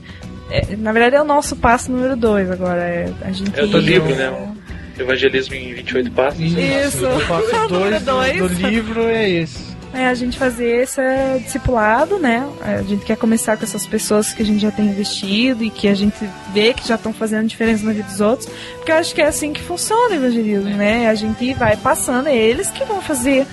É, 0.50 0.76
na 0.76 0.92
verdade 0.92 1.16
é 1.16 1.22
o 1.22 1.26
nosso 1.26 1.56
passo 1.56 1.92
número 1.92 2.16
dois 2.16 2.50
agora. 2.52 2.82
É 2.82 3.10
a 3.22 3.32
gente 3.32 3.58
É 3.60 3.64
o 3.64 3.68
do 3.68 3.80
ir- 3.80 3.82
livro, 3.82 4.16
né? 4.16 4.30
O 4.30 5.02
Evangelismo 5.02 5.56
em 5.56 5.74
28 5.74 6.12
passos. 6.12 6.40
Isso. 6.40 7.06
O 7.06 7.26
passo 7.28 7.52
Número 7.70 8.00
2 8.00 8.00
do, 8.00 8.06
dois. 8.06 8.38
do 8.58 8.68
livro 8.70 9.02
é 9.08 9.30
esse. 9.30 9.76
é 9.94 10.06
a 10.08 10.14
gente 10.14 10.38
fazer 10.38 10.84
esse 10.84 11.02
discipulado, 11.44 12.18
né? 12.18 12.48
A 12.62 12.82
gente 12.82 13.04
quer 13.04 13.18
começar 13.18 13.58
com 13.58 13.64
essas 13.66 13.86
pessoas 13.86 14.32
que 14.34 14.42
a 14.42 14.46
gente 14.46 14.60
já 14.62 14.72
tem 14.72 14.86
investido 14.86 15.64
e 15.64 15.70
que 15.70 15.88
a 15.90 15.94
gente 15.94 16.16
vê 16.54 16.74
que 16.74 16.88
já 16.88 16.96
estão 16.96 17.12
fazendo 17.12 17.48
diferença 17.48 17.86
na 17.86 17.92
vida 17.92 18.08
dos 18.08 18.22
outros, 18.22 18.48
porque 18.78 18.92
eu 18.92 18.96
acho 18.96 19.14
que 19.14 19.22
é 19.22 19.26
assim 19.28 19.52
que 19.52 19.62
funciona 19.62 20.12
o 20.12 20.14
evangelismo, 20.16 20.70
né? 20.70 21.10
A 21.10 21.16
gente 21.16 21.54
vai 21.56 21.76
passando, 21.76 22.28
é 22.28 22.36
eles 22.36 22.70
que 22.70 22.86
vão 22.86 23.02
fazer 23.02 23.46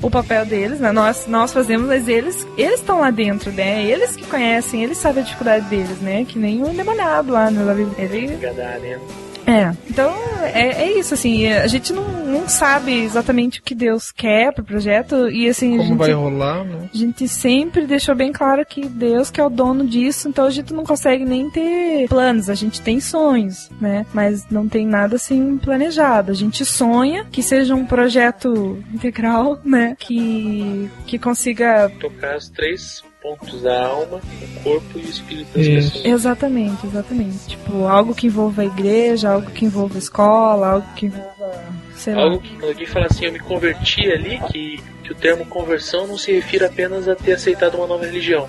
o 0.00 0.10
papel 0.10 0.46
deles, 0.46 0.80
né? 0.80 0.92
Nós, 0.92 1.26
nós 1.26 1.52
fazemos, 1.52 1.86
mas 1.86 2.08
eles 2.08 2.46
eles 2.56 2.80
estão 2.80 3.00
lá 3.00 3.10
dentro, 3.10 3.50
né? 3.52 3.84
Eles 3.84 4.16
que 4.16 4.26
conhecem, 4.26 4.82
eles 4.82 4.98
sabem 4.98 5.22
a 5.22 5.24
dificuldade 5.24 5.66
deles, 5.66 6.00
né? 6.00 6.24
Que 6.24 6.38
nem 6.38 6.62
o 6.62 6.68
endemoniado 6.68 7.32
lá 7.32 7.50
no 7.50 7.70
Ele 7.98 8.36
Gadareno. 8.36 9.27
É, 9.48 9.72
então 9.88 10.14
é, 10.42 10.82
é 10.82 10.98
isso, 10.98 11.14
assim, 11.14 11.46
a 11.46 11.66
gente 11.66 11.92
não, 11.92 12.24
não 12.24 12.48
sabe 12.48 12.92
exatamente 12.92 13.60
o 13.60 13.62
que 13.62 13.74
Deus 13.74 14.10
quer 14.12 14.52
pro 14.52 14.64
projeto 14.64 15.28
e 15.28 15.48
assim, 15.48 15.74
a 15.74 15.76
Como 15.78 15.88
gente, 15.88 15.98
vai 15.98 16.12
rolar, 16.12 16.64
né? 16.64 16.88
a 16.92 16.96
gente 16.96 17.26
sempre 17.26 17.86
deixou 17.86 18.14
bem 18.14 18.32
claro 18.32 18.64
que 18.64 18.86
Deus 18.86 19.30
que 19.30 19.40
é 19.40 19.44
o 19.44 19.50
dono 19.50 19.86
disso, 19.86 20.28
então 20.28 20.44
a 20.44 20.50
gente 20.50 20.72
não 20.72 20.84
consegue 20.84 21.24
nem 21.24 21.50
ter 21.50 22.08
planos, 22.08 22.50
a 22.50 22.54
gente 22.54 22.80
tem 22.80 23.00
sonhos, 23.00 23.70
né? 23.80 24.04
Mas 24.12 24.46
não 24.50 24.68
tem 24.68 24.86
nada 24.86 25.16
assim 25.16 25.58
planejado. 25.58 26.30
A 26.30 26.34
gente 26.34 26.64
sonha 26.64 27.26
que 27.30 27.42
seja 27.42 27.74
um 27.74 27.86
projeto 27.86 28.82
integral, 28.92 29.58
né? 29.64 29.96
Que, 29.98 30.90
que 31.06 31.18
consiga 31.18 31.90
Tocar 32.00 32.36
os 32.36 32.48
três 32.48 33.02
pontos 33.20 33.62
da 33.62 33.86
alma, 33.86 34.20
o 34.42 34.60
corpo 34.62 34.98
e 34.98 35.02
o 35.02 35.08
espírito 35.08 35.56
das 35.56 35.66
Isso. 35.66 35.92
pessoas. 35.92 36.04
Exatamente, 36.04 36.86
exatamente. 36.86 37.48
Tipo, 37.48 37.86
algo 37.86 38.14
que 38.14 38.26
envolva 38.26 38.62
a 38.62 38.66
igreja, 38.66 39.30
algo 39.30 39.50
que 39.50 39.64
envolva 39.64 39.96
a 39.96 39.98
escola, 39.98 40.66
algo 40.68 40.86
que 40.94 41.06
envolva, 41.06 41.64
sei 41.94 42.14
lá. 42.14 42.22
Algo 42.22 42.40
que 42.40 42.50
quando 42.54 42.68
alguém 42.68 42.86
fala 42.86 43.06
assim, 43.06 43.24
eu 43.26 43.32
me 43.32 43.40
converti 43.40 44.10
ali, 44.10 44.38
que, 44.50 44.82
que 45.08 45.12
o 45.12 45.16
termo 45.16 45.46
conversão 45.46 46.06
não 46.06 46.18
se 46.18 46.30
refira 46.32 46.66
apenas 46.66 47.08
a 47.08 47.16
ter 47.16 47.32
aceitado 47.32 47.76
uma 47.76 47.86
nova 47.86 48.04
religião, 48.04 48.46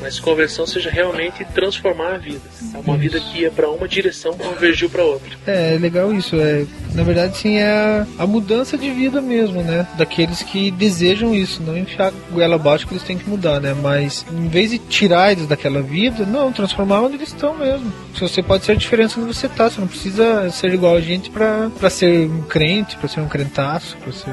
mas 0.00 0.20
conversão 0.20 0.66
seja 0.66 0.90
realmente 0.90 1.42
transformar 1.54 2.14
a 2.14 2.18
vida. 2.18 2.40
É 2.74 2.78
uma 2.78 2.98
vida 2.98 3.18
que 3.18 3.40
ia 3.40 3.50
para 3.50 3.70
uma 3.70 3.88
direção, 3.88 4.36
convergiu 4.36 4.90
para 4.90 5.02
outra. 5.02 5.30
É, 5.46 5.74
é 5.74 5.78
legal 5.78 6.12
isso. 6.12 6.36
É, 6.36 6.66
na 6.94 7.02
verdade, 7.02 7.38
sim, 7.38 7.56
é 7.56 7.70
a, 7.70 8.06
a 8.18 8.26
mudança 8.26 8.76
de 8.76 8.90
vida 8.90 9.22
mesmo, 9.22 9.62
né? 9.62 9.86
Daqueles 9.96 10.42
que 10.42 10.70
desejam 10.70 11.34
isso, 11.34 11.62
não 11.62 11.78
enfiar 11.78 12.08
a 12.08 12.32
goela 12.32 12.56
abaixo 12.56 12.86
que 12.86 12.92
eles 12.92 13.04
têm 13.04 13.16
que 13.16 13.28
mudar, 13.28 13.58
né? 13.58 13.74
Mas 13.74 14.26
em 14.30 14.48
vez 14.48 14.70
de 14.70 14.78
tirar 14.78 15.32
eles 15.32 15.46
daquela 15.46 15.80
vida, 15.80 16.26
não, 16.26 16.52
transformar 16.52 17.00
onde 17.00 17.14
eles 17.16 17.28
estão 17.28 17.56
mesmo. 17.56 17.90
Se 18.14 18.20
você 18.20 18.42
pode 18.42 18.64
ser 18.64 18.72
a 18.72 18.74
diferença 18.74 19.18
onde 19.20 19.34
você 19.34 19.48
tá, 19.48 19.68
você 19.70 19.80
não 19.80 19.88
precisa 19.88 20.48
ser 20.50 20.72
igual 20.74 20.94
a 20.96 21.00
gente 21.00 21.30
pra, 21.30 21.70
pra 21.78 21.88
ser 21.90 22.28
um 22.28 22.42
crente, 22.42 22.96
pra 22.96 23.08
ser 23.08 23.20
um 23.20 23.28
crentaço, 23.28 23.96
pra 23.96 24.12
ser. 24.12 24.30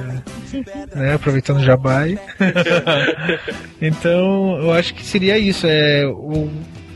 né? 0.95 1.13
Aproveitando 1.13 1.57
o 1.57 1.63
jabai. 1.63 2.19
então, 3.81 4.57
eu 4.61 4.71
acho 4.73 4.93
que 4.93 5.03
seria 5.05 5.37
isso. 5.37 5.65
É 5.67 6.05
o 6.07 6.49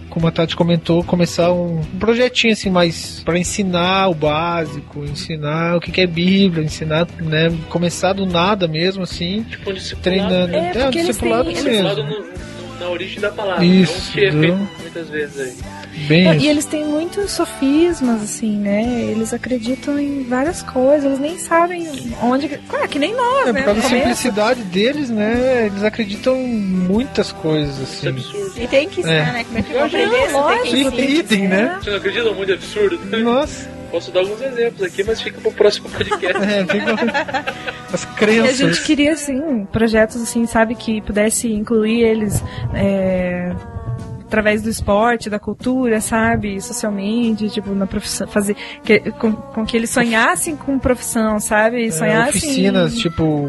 como 0.10 0.28
a 0.28 0.32
Tati 0.32 0.56
comentou, 0.56 1.04
começar 1.04 1.52
um, 1.52 1.80
um 1.80 2.00
projetinho 2.00 2.54
assim, 2.54 2.70
mais 2.70 3.22
para 3.26 3.36
ensinar 3.40 4.10
o 4.10 4.14
básico, 4.14 5.04
ensinar 5.04 5.76
o 5.78 5.80
que, 5.82 5.92
que 5.92 6.02
é 6.02 6.06
Bíblia, 6.06 6.64
ensinar, 6.64 7.08
né, 7.20 7.52
começar 7.68 8.14
do 8.14 8.24
nada 8.24 8.68
mesmo 8.68 9.02
assim, 9.02 9.42
Tipo 9.50 9.72
um 9.72 9.74
discipulado. 9.74 10.04
treinando, 10.04 10.56
É, 10.56 10.72
é, 10.82 10.88
um 10.88 10.92
discipulado 10.92 11.46
têm- 11.52 11.64
mesmo. 11.64 11.90
Discipulado 11.90 12.04
no- 12.04 12.20
no- 12.28 12.80
na 12.80 12.90
origem 12.90 13.20
da 13.20 13.32
palavra, 13.32 13.66
Isso, 13.66 14.10
não 14.10 14.14
que 14.14 14.26
é 14.28 14.32
feito 14.32 14.70
muitas 14.82 15.10
vezes 15.10 15.40
aí. 15.40 15.83
Bem 16.08 16.28
É, 16.28 16.36
isso. 16.36 16.46
e 16.46 16.50
eles 16.50 16.66
têm 16.66 16.84
muitos 16.86 17.32
sofismas, 17.32 18.22
assim, 18.24 18.58
né? 18.58 18.84
Eles 19.12 19.34
acreditam 19.34 20.00
em 20.00 20.24
várias 20.24 20.62
coisas, 20.62 21.06
eles 21.06 21.20
nem 21.20 21.38
sabem 21.38 21.88
onde. 22.22 22.48
Claro, 22.68 22.88
que 22.90 22.98
nem 23.00 23.14
nós, 23.16 23.48
É, 23.50 23.54
né? 23.54 23.62
por 23.62 23.66
causa 23.66 23.82
da 23.82 23.88
simplicidade 23.90 24.64
deles, 24.64 25.10
né? 25.10 25.68
Eles 25.68 25.84
acreditam 25.84 26.36
em 26.36 26.50
muitas 26.54 27.32
coisas, 27.32 27.80
assim. 27.82 28.16
E 28.58 28.68
tem 28.68 28.90
que 28.90 29.02
ensinar, 29.02 29.30
É. 29.30 29.32
né? 29.34 29.44
Como 29.46 29.58
é 29.58 29.62
que 29.62 29.72
eu 29.74 29.84
aprender 29.86 30.28
se 30.28 30.34
lógico, 30.34 30.64
tem 30.66 30.72
que 30.74 30.78
ensinar? 30.82 31.24
tem 31.28 31.48
né? 31.48 31.56
ensinar. 31.64 31.84
Você 31.84 31.90
não 31.92 31.98
acredita 31.98 32.24
num 32.24 32.36
mundo 32.36 32.54
absurdo? 32.54 33.18
Nossa, 33.20 33.70
Posso 33.94 34.10
dar 34.12 34.22
alguns 34.22 34.42
exemplos 34.42 34.82
aqui, 34.82 35.04
mas 35.04 35.22
fica 35.22 35.40
pro 35.40 35.52
próximo 35.52 35.88
podcast. 35.88 36.26
é, 36.42 36.66
fica 36.66 37.54
as 37.94 38.04
E 38.04 38.08
a 38.08 38.10
crenças. 38.16 38.58
gente 38.58 38.82
queria, 38.82 39.14
assim, 39.14 39.68
projetos, 39.72 40.20
assim, 40.20 40.48
sabe, 40.48 40.74
que 40.74 41.00
pudesse 41.04 41.48
incluir 41.54 42.02
eles 42.02 42.44
é, 42.74 43.54
através 44.34 44.64
do 44.64 44.70
esporte, 44.70 45.30
da 45.30 45.38
cultura, 45.38 46.02
sabe, 46.02 46.60
socialmente, 46.60 47.50
tipo, 47.50 47.76
na 47.76 47.86
profissão, 47.86 48.28
fazer, 48.28 48.56
que, 48.84 49.00
com, 49.12 49.32
com 49.32 49.64
que 49.64 49.78
eles 49.78 49.92
sonhassem 49.92 50.56
com 50.56 50.80
profissão, 50.80 51.40
sabe, 51.40 51.86
É, 51.86 51.92
sonhassem... 51.92 52.42
oficinas, 52.42 52.98
tipo, 52.98 53.48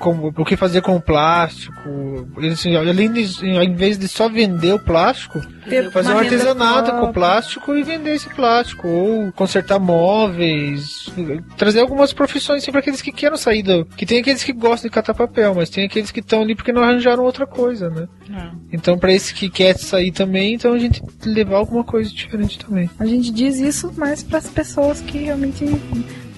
como, 0.00 0.32
o 0.36 0.44
que 0.44 0.56
fazer 0.56 0.82
com 0.82 0.96
o 0.96 1.00
plástico. 1.00 1.88
Eles, 2.36 2.54
assim, 2.54 2.74
além 2.74 3.12
de, 3.12 3.46
em 3.46 3.74
vez 3.74 3.96
de 3.96 4.08
só 4.08 4.28
vender 4.28 4.72
o 4.72 4.78
plástico, 4.78 5.40
ter 5.68 5.90
fazer 5.90 6.12
um 6.12 6.18
artesanato 6.18 6.90
com 6.90 6.98
própria. 6.98 7.12
plástico 7.12 7.74
e 7.76 7.82
vender 7.82 8.14
esse 8.14 8.28
plástico. 8.28 8.88
Ou 8.88 9.32
consertar 9.32 9.78
móveis. 9.78 11.08
Trazer 11.56 11.80
algumas 11.80 12.12
profissões 12.12 12.62
assim, 12.62 12.70
para 12.70 12.80
aqueles 12.80 13.00
que 13.00 13.12
querem 13.12 13.38
sair 13.38 13.62
do. 13.62 13.84
Que 13.84 14.04
tem 14.04 14.18
aqueles 14.18 14.42
que 14.42 14.52
gostam 14.52 14.88
de 14.88 14.94
catar 14.94 15.14
papel, 15.14 15.54
mas 15.54 15.70
tem 15.70 15.84
aqueles 15.84 16.10
que 16.10 16.20
estão 16.20 16.42
ali 16.42 16.54
porque 16.54 16.72
não 16.72 16.82
arranjaram 16.82 17.22
outra 17.22 17.46
coisa, 17.46 17.88
né? 17.88 18.08
Então, 18.72 18.98
para 18.98 19.12
esse 19.12 19.32
que 19.32 19.48
quer 19.48 19.76
sair 19.78 20.10
também, 20.10 20.23
então 20.54 20.72
a 20.72 20.78
gente 20.78 21.02
levar 21.24 21.56
alguma 21.56 21.84
coisa 21.84 22.10
diferente 22.10 22.58
também. 22.58 22.88
A 22.98 23.06
gente 23.06 23.30
diz 23.30 23.58
isso 23.58 23.92
mais 23.96 24.22
para 24.22 24.38
as 24.38 24.48
pessoas 24.48 25.00
que 25.00 25.18
realmente 25.18 25.64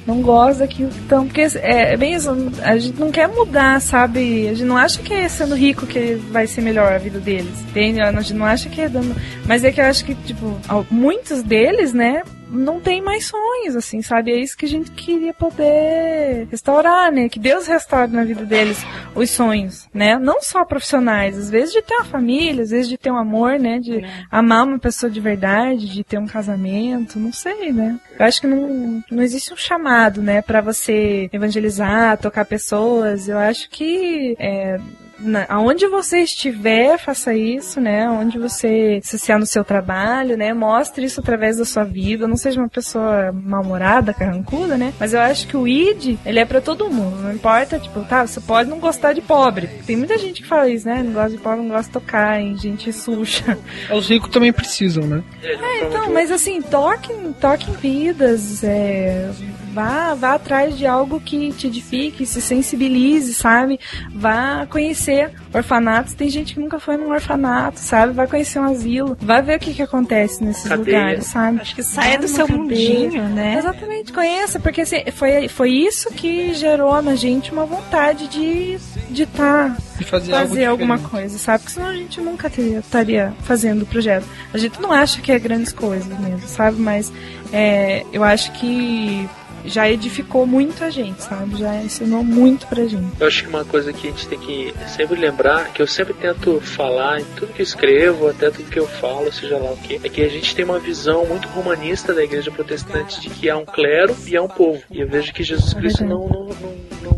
não 0.06 0.22
gostam 0.22 0.66
daquilo 0.66 0.90
que 0.90 1.00
estão. 1.00 1.26
Porque 1.26 1.40
é, 1.40 1.94
é 1.94 1.96
bem 1.96 2.14
isso, 2.14 2.30
a 2.62 2.78
gente 2.78 2.98
não 2.98 3.10
quer 3.10 3.28
mudar, 3.28 3.80
sabe? 3.80 4.48
A 4.48 4.54
gente 4.54 4.64
não 4.64 4.76
acha 4.76 5.02
que 5.02 5.12
é 5.12 5.28
sendo 5.28 5.54
rico 5.54 5.86
que 5.86 6.14
vai 6.30 6.46
ser 6.46 6.60
melhor 6.60 6.92
a 6.92 6.98
vida 6.98 7.18
deles. 7.18 7.60
Entende? 7.68 8.00
A 8.00 8.12
gente 8.12 8.34
não 8.34 8.46
acha 8.46 8.68
que 8.68 8.80
é 8.80 8.88
dando. 8.88 9.14
Mas 9.46 9.64
é 9.64 9.72
que 9.72 9.80
eu 9.80 9.84
acho 9.84 10.04
que, 10.04 10.14
tipo, 10.14 10.56
muitos 10.90 11.42
deles, 11.42 11.92
né? 11.92 12.22
Não 12.48 12.80
tem 12.80 13.02
mais 13.02 13.26
sonhos, 13.26 13.76
assim, 13.76 14.02
sabe? 14.02 14.32
É 14.32 14.36
isso 14.36 14.56
que 14.56 14.66
a 14.66 14.68
gente 14.68 14.90
queria 14.92 15.34
poder 15.34 16.46
restaurar, 16.50 17.10
né? 17.10 17.28
Que 17.28 17.38
Deus 17.38 17.66
restaure 17.66 18.10
na 18.10 18.24
vida 18.24 18.44
deles 18.44 18.78
os 19.14 19.30
sonhos, 19.30 19.88
né? 19.92 20.18
Não 20.18 20.40
só 20.40 20.64
profissionais, 20.64 21.36
às 21.36 21.50
vezes 21.50 21.72
de 21.72 21.82
ter 21.82 21.94
uma 21.94 22.04
família, 22.04 22.62
às 22.62 22.70
vezes 22.70 22.88
de 22.88 22.96
ter 22.96 23.10
um 23.10 23.16
amor, 23.16 23.58
né? 23.58 23.78
De 23.78 24.04
amar 24.30 24.64
uma 24.64 24.78
pessoa 24.78 25.10
de 25.10 25.20
verdade, 25.20 25.88
de 25.88 26.04
ter 26.04 26.18
um 26.18 26.26
casamento, 26.26 27.18
não 27.18 27.32
sei, 27.32 27.72
né? 27.72 27.98
Eu 28.18 28.26
acho 28.26 28.40
que 28.40 28.46
não, 28.46 29.02
não 29.10 29.22
existe 29.22 29.52
um 29.52 29.56
chamado, 29.56 30.22
né, 30.22 30.42
Pra 30.42 30.60
você 30.60 31.28
evangelizar, 31.32 32.18
tocar 32.18 32.44
pessoas. 32.44 33.28
Eu 33.28 33.38
acho 33.38 33.68
que 33.70 34.36
é, 34.38 34.78
na, 35.18 35.46
aonde 35.48 35.86
você 35.86 36.20
estiver, 36.20 36.98
faça 36.98 37.34
isso, 37.34 37.80
né? 37.80 38.08
Onde 38.08 38.38
você 38.38 39.00
se 39.02 39.16
associar 39.16 39.38
no 39.38 39.46
seu 39.46 39.64
trabalho, 39.64 40.36
né? 40.36 40.52
Mostre 40.52 41.06
isso 41.06 41.20
através 41.20 41.56
da 41.56 41.64
sua 41.64 41.84
vida. 41.84 42.28
Não 42.28 42.36
seja 42.36 42.60
uma 42.60 42.68
pessoa 42.68 43.32
mal-humorada, 43.32 44.12
carrancuda, 44.12 44.76
né? 44.76 44.92
Mas 44.98 45.14
eu 45.14 45.20
acho 45.20 45.46
que 45.46 45.56
o 45.56 45.66
ID, 45.66 46.18
ele 46.24 46.38
é 46.38 46.44
pra 46.44 46.60
todo 46.60 46.90
mundo. 46.90 47.16
Não 47.22 47.32
importa, 47.32 47.78
tipo, 47.78 48.00
tá, 48.04 48.26
você 48.26 48.40
pode 48.40 48.68
não 48.68 48.78
gostar 48.78 49.12
de 49.12 49.20
pobre. 49.20 49.68
Tem 49.86 49.96
muita 49.96 50.18
gente 50.18 50.42
que 50.42 50.48
fala 50.48 50.68
isso, 50.68 50.86
né? 50.86 51.02
Não 51.02 51.12
gosta 51.12 51.30
de 51.30 51.38
pobre, 51.38 51.60
não 51.60 51.68
gosta 51.68 51.86
de 51.86 51.92
tocar 51.92 52.40
em 52.40 52.56
gente 52.56 52.92
suja. 52.92 53.58
Os 53.94 54.08
ricos 54.08 54.30
também 54.30 54.52
precisam, 54.52 55.04
né? 55.04 55.22
É, 55.42 55.84
então, 55.84 56.12
mas 56.12 56.30
assim, 56.30 56.60
toque, 56.62 57.12
toque 57.40 57.70
em 57.70 57.74
vidas, 57.74 58.62
é, 58.62 59.30
vá, 59.76 60.14
vá 60.14 60.34
atrás 60.34 60.76
de 60.78 60.86
algo 60.86 61.20
que 61.20 61.52
te 61.52 61.66
edifique, 61.66 62.24
se 62.24 62.40
sensibilize, 62.40 63.34
sabe? 63.34 63.78
Vá 64.14 64.66
conhecer 64.70 65.30
orfanatos. 65.52 66.14
Tem 66.14 66.30
gente 66.30 66.54
que 66.54 66.60
nunca 66.60 66.78
foi 66.80 66.96
num 66.96 67.10
orfanato, 67.10 67.78
sabe? 67.78 68.14
Vai 68.14 68.26
conhecer 68.26 68.58
um 68.58 68.64
asilo, 68.64 69.16
vai 69.20 69.42
ver 69.42 69.56
o 69.56 69.60
que, 69.60 69.74
que 69.74 69.82
acontece 69.82 70.42
nesses 70.42 70.66
Cadeia. 70.66 70.98
lugares, 70.98 71.26
sabe? 71.26 71.60
Acho 71.60 71.74
que 71.74 71.82
saia 71.82 72.18
do 72.18 72.26
seu 72.26 72.46
cadeia. 72.46 72.62
mundinho, 72.62 73.22
né? 73.28 73.56
Exatamente, 73.58 74.12
conheça, 74.12 74.58
porque 74.58 74.80
assim, 74.80 75.02
foi, 75.12 75.46
foi 75.48 75.70
isso 75.70 76.10
que 76.10 76.54
gerou 76.54 77.00
na 77.02 77.14
gente 77.14 77.52
uma 77.52 77.66
vontade 77.66 78.28
de 78.28 78.78
de 79.10 79.24
tá, 79.26 79.76
De 79.98 80.04
fazer 80.04 80.32
algo 80.34 80.48
fazer 80.48 80.64
alguma 80.64 80.96
diferente. 80.96 81.10
coisa, 81.22 81.38
sabe? 81.38 81.58
Porque 81.62 81.74
senão 81.74 81.88
a 81.90 81.94
gente 81.94 82.20
nunca 82.20 82.50
teria- 82.50 82.78
estaria 82.80 83.32
fazendo 83.42 83.82
o 83.82 83.86
projeto. 83.86 84.26
A 84.52 84.58
gente 84.58 84.80
não 84.80 84.90
acha 84.92 85.20
que 85.20 85.30
é 85.30 85.38
grandes 85.38 85.72
coisas 85.72 86.06
mesmo, 86.18 86.40
sabe? 86.46 86.78
Mas 86.80 87.12
é, 87.52 88.04
eu 88.12 88.22
acho 88.24 88.52
que 88.52 89.26
já 89.66 89.88
edificou 89.90 90.46
muito 90.46 90.82
a 90.84 90.90
gente, 90.90 91.22
sabe? 91.22 91.56
Já 91.58 91.76
ensinou 91.76 92.22
muito 92.22 92.66
pra 92.66 92.86
gente. 92.86 93.20
Eu 93.20 93.26
acho 93.26 93.42
que 93.42 93.48
uma 93.48 93.64
coisa 93.64 93.92
que 93.92 94.08
a 94.08 94.10
gente 94.10 94.28
tem 94.28 94.38
que 94.38 94.74
sempre 94.88 95.18
lembrar, 95.18 95.72
que 95.72 95.82
eu 95.82 95.86
sempre 95.86 96.14
tento 96.14 96.60
falar 96.60 97.20
em 97.20 97.24
tudo 97.36 97.52
que 97.52 97.62
eu 97.62 97.64
escrevo, 97.64 98.28
até 98.28 98.50
tudo 98.50 98.70
que 98.70 98.78
eu 98.78 98.86
falo, 98.86 99.32
seja 99.32 99.56
lá 99.58 99.70
o 99.70 99.76
que, 99.76 100.00
é 100.02 100.08
que 100.08 100.22
a 100.22 100.28
gente 100.28 100.54
tem 100.54 100.64
uma 100.64 100.78
visão 100.78 101.26
muito 101.26 101.48
humanista 101.48 102.14
da 102.14 102.22
igreja 102.22 102.50
protestante 102.50 103.20
de 103.20 103.30
que 103.30 103.50
há 103.50 103.56
um 103.56 103.64
clero 103.64 104.16
e 104.26 104.36
há 104.36 104.42
um 104.42 104.48
povo. 104.48 104.82
E 104.90 105.00
eu 105.00 105.08
vejo 105.08 105.32
que 105.32 105.42
Jesus 105.42 105.74
Cristo 105.74 106.04
não, 106.04 106.28
não, 106.28 106.46
não, 106.46 106.76
não, 107.02 107.10
não 107.10 107.15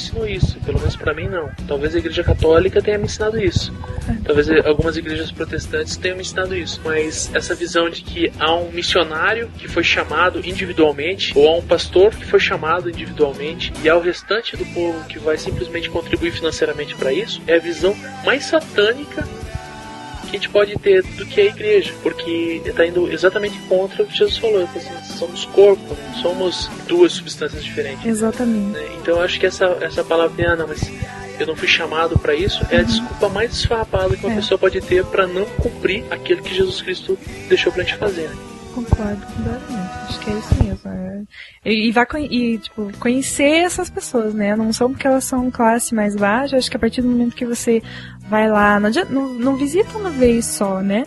ensinou 0.00 0.26
isso, 0.26 0.58
pelo 0.60 0.78
menos 0.78 0.96
pra 0.96 1.14
mim 1.14 1.28
não. 1.28 1.50
Talvez 1.68 1.94
a 1.94 1.98
igreja 1.98 2.24
católica 2.24 2.82
tenha 2.82 2.98
me 2.98 3.04
ensinado 3.04 3.40
isso. 3.40 3.72
Talvez 4.24 4.48
algumas 4.64 4.96
igrejas 4.96 5.30
protestantes 5.30 5.96
tenham 5.96 6.16
me 6.16 6.22
ensinado 6.22 6.56
isso. 6.56 6.80
Mas 6.84 7.30
essa 7.34 7.54
visão 7.54 7.88
de 7.88 8.02
que 8.02 8.32
há 8.38 8.54
um 8.54 8.70
missionário 8.70 9.48
que 9.58 9.68
foi 9.68 9.84
chamado 9.84 10.40
individualmente, 10.46 11.32
ou 11.36 11.48
há 11.48 11.56
um 11.56 11.62
pastor 11.62 12.14
que 12.14 12.24
foi 12.24 12.40
chamado 12.40 12.88
individualmente, 12.90 13.72
e 13.82 13.88
há 13.88 13.96
o 13.96 14.00
restante 14.00 14.56
do 14.56 14.64
povo 14.66 15.04
que 15.06 15.18
vai 15.18 15.36
simplesmente 15.36 15.90
contribuir 15.90 16.32
financeiramente 16.32 16.94
para 16.94 17.12
isso, 17.12 17.40
é 17.46 17.56
a 17.56 17.60
visão 17.60 17.94
mais 18.24 18.44
satânica 18.44 19.26
que 20.30 20.36
a 20.36 20.40
gente 20.40 20.48
pode 20.50 20.76
ter 20.78 21.02
do 21.02 21.26
que 21.26 21.40
a 21.40 21.44
igreja, 21.46 21.92
porque 22.02 22.62
está 22.64 22.86
indo 22.86 23.10
exatamente 23.12 23.58
contra 23.68 24.02
o 24.02 24.06
que 24.06 24.16
Jesus 24.16 24.38
falou. 24.38 24.62
Assim, 24.64 24.90
somos 25.18 25.44
corpo, 25.46 25.96
não 26.08 26.22
somos 26.22 26.70
duas 26.86 27.12
substâncias 27.12 27.62
diferentes. 27.64 28.06
Exatamente. 28.06 28.70
né? 28.78 28.88
Então 29.00 29.16
eu 29.16 29.22
acho 29.22 29.38
que 29.40 29.46
essa, 29.46 29.64
essa 29.80 30.02
palavra, 30.04 30.52
ah, 30.52 30.56
não, 30.56 30.68
mas 30.68 30.80
eu 31.38 31.46
não 31.46 31.56
fui 31.56 31.66
chamado 31.68 32.18
para 32.18 32.34
isso, 32.34 32.64
é 32.70 32.78
a 32.78 32.82
desculpa 32.82 33.28
mais 33.28 33.50
desfarrapada 33.50 34.16
que 34.16 34.24
uma 34.26 34.32
É. 34.32 34.36
pessoa 34.36 34.58
pode 34.58 34.80
ter 34.80 35.04
para 35.06 35.26
não 35.26 35.44
cumprir 35.46 36.04
aquilo 36.10 36.42
que 36.42 36.54
Jesus 36.54 36.80
Cristo 36.82 37.18
deixou 37.48 37.72
pra 37.72 37.82
gente 37.82 37.96
fazer. 37.96 38.28
né? 38.28 38.36
Concordo 38.74 39.26
completamente. 39.26 39.79
Acho 40.20 40.24
que 40.24 40.30
é 40.30 40.34
isso 40.34 40.64
mesmo. 40.64 40.90
é. 40.90 41.22
E, 41.64 41.88
e 41.88 41.92
vai 41.92 42.06
e, 42.30 42.58
tipo, 42.58 42.90
conhecer 42.98 43.64
essas 43.64 43.88
pessoas, 43.88 44.34
né? 44.34 44.54
Não 44.54 44.72
são 44.72 44.90
porque 44.90 45.06
elas 45.06 45.24
são 45.24 45.50
classe 45.50 45.94
mais 45.94 46.14
baixa. 46.14 46.56
Acho 46.56 46.70
que 46.70 46.76
a 46.76 46.80
partir 46.80 47.00
do 47.00 47.08
momento 47.08 47.34
que 47.34 47.46
você 47.46 47.82
vai 48.28 48.48
lá, 48.48 48.78
não, 48.78 48.90
não, 49.08 49.28
não 49.34 49.56
visita 49.56 49.96
uma 49.96 50.10
vez 50.10 50.44
só, 50.44 50.80
né? 50.80 51.04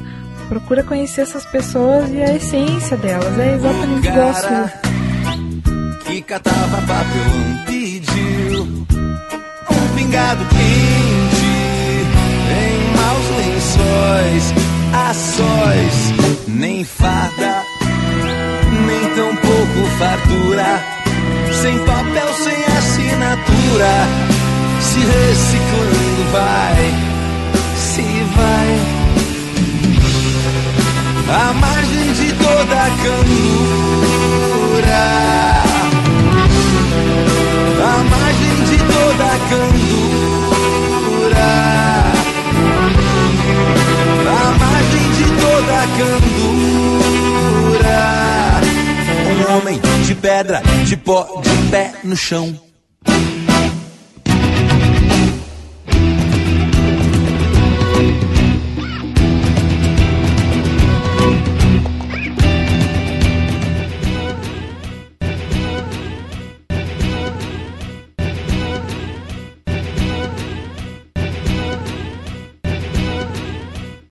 Procura 0.50 0.84
conhecer 0.84 1.22
essas 1.22 1.46
pessoas 1.46 2.10
e 2.12 2.22
a 2.22 2.36
essência 2.36 2.98
delas. 2.98 3.38
É 3.40 3.54
exatamente 3.56 4.08
sua. 4.34 4.72
que 6.06 6.22
catava 6.24 6.78
papelão 6.82 7.64
pediu 7.66 8.64
um 8.64 9.96
pingado 9.96 10.44
quente 10.46 11.46
em 12.52 12.96
maus 12.98 13.30
lençóis, 13.38 14.54
a 14.94 15.14
sós, 15.14 16.48
nem 16.48 16.84
farda, 16.84 17.64
tão 19.16 19.36
pouco 19.36 19.86
fartura, 19.98 20.84
sem 21.62 21.78
papel, 21.80 22.34
sem 22.34 22.64
assinatura, 22.78 24.08
se 24.82 25.00
reciclando 25.00 26.32
vai, 26.32 26.94
se 27.76 28.02
vai. 28.36 28.80
À 31.30 31.54
margem 31.54 32.14
de 32.14 32.34
toda 32.34 32.76
a 32.76 32.90
candura. 33.04 34.24
À 37.86 37.98
margem 38.04 38.64
de 38.66 38.78
toda 38.78 39.24
a 39.24 39.40
candura, 39.50 40.33
homem 49.54 49.80
de 50.06 50.16
pedra, 50.16 50.62
de 50.86 50.98
pó, 50.98 51.42
de 51.42 51.72
pé 51.72 51.94
no 52.04 52.16
chão. 52.16 52.63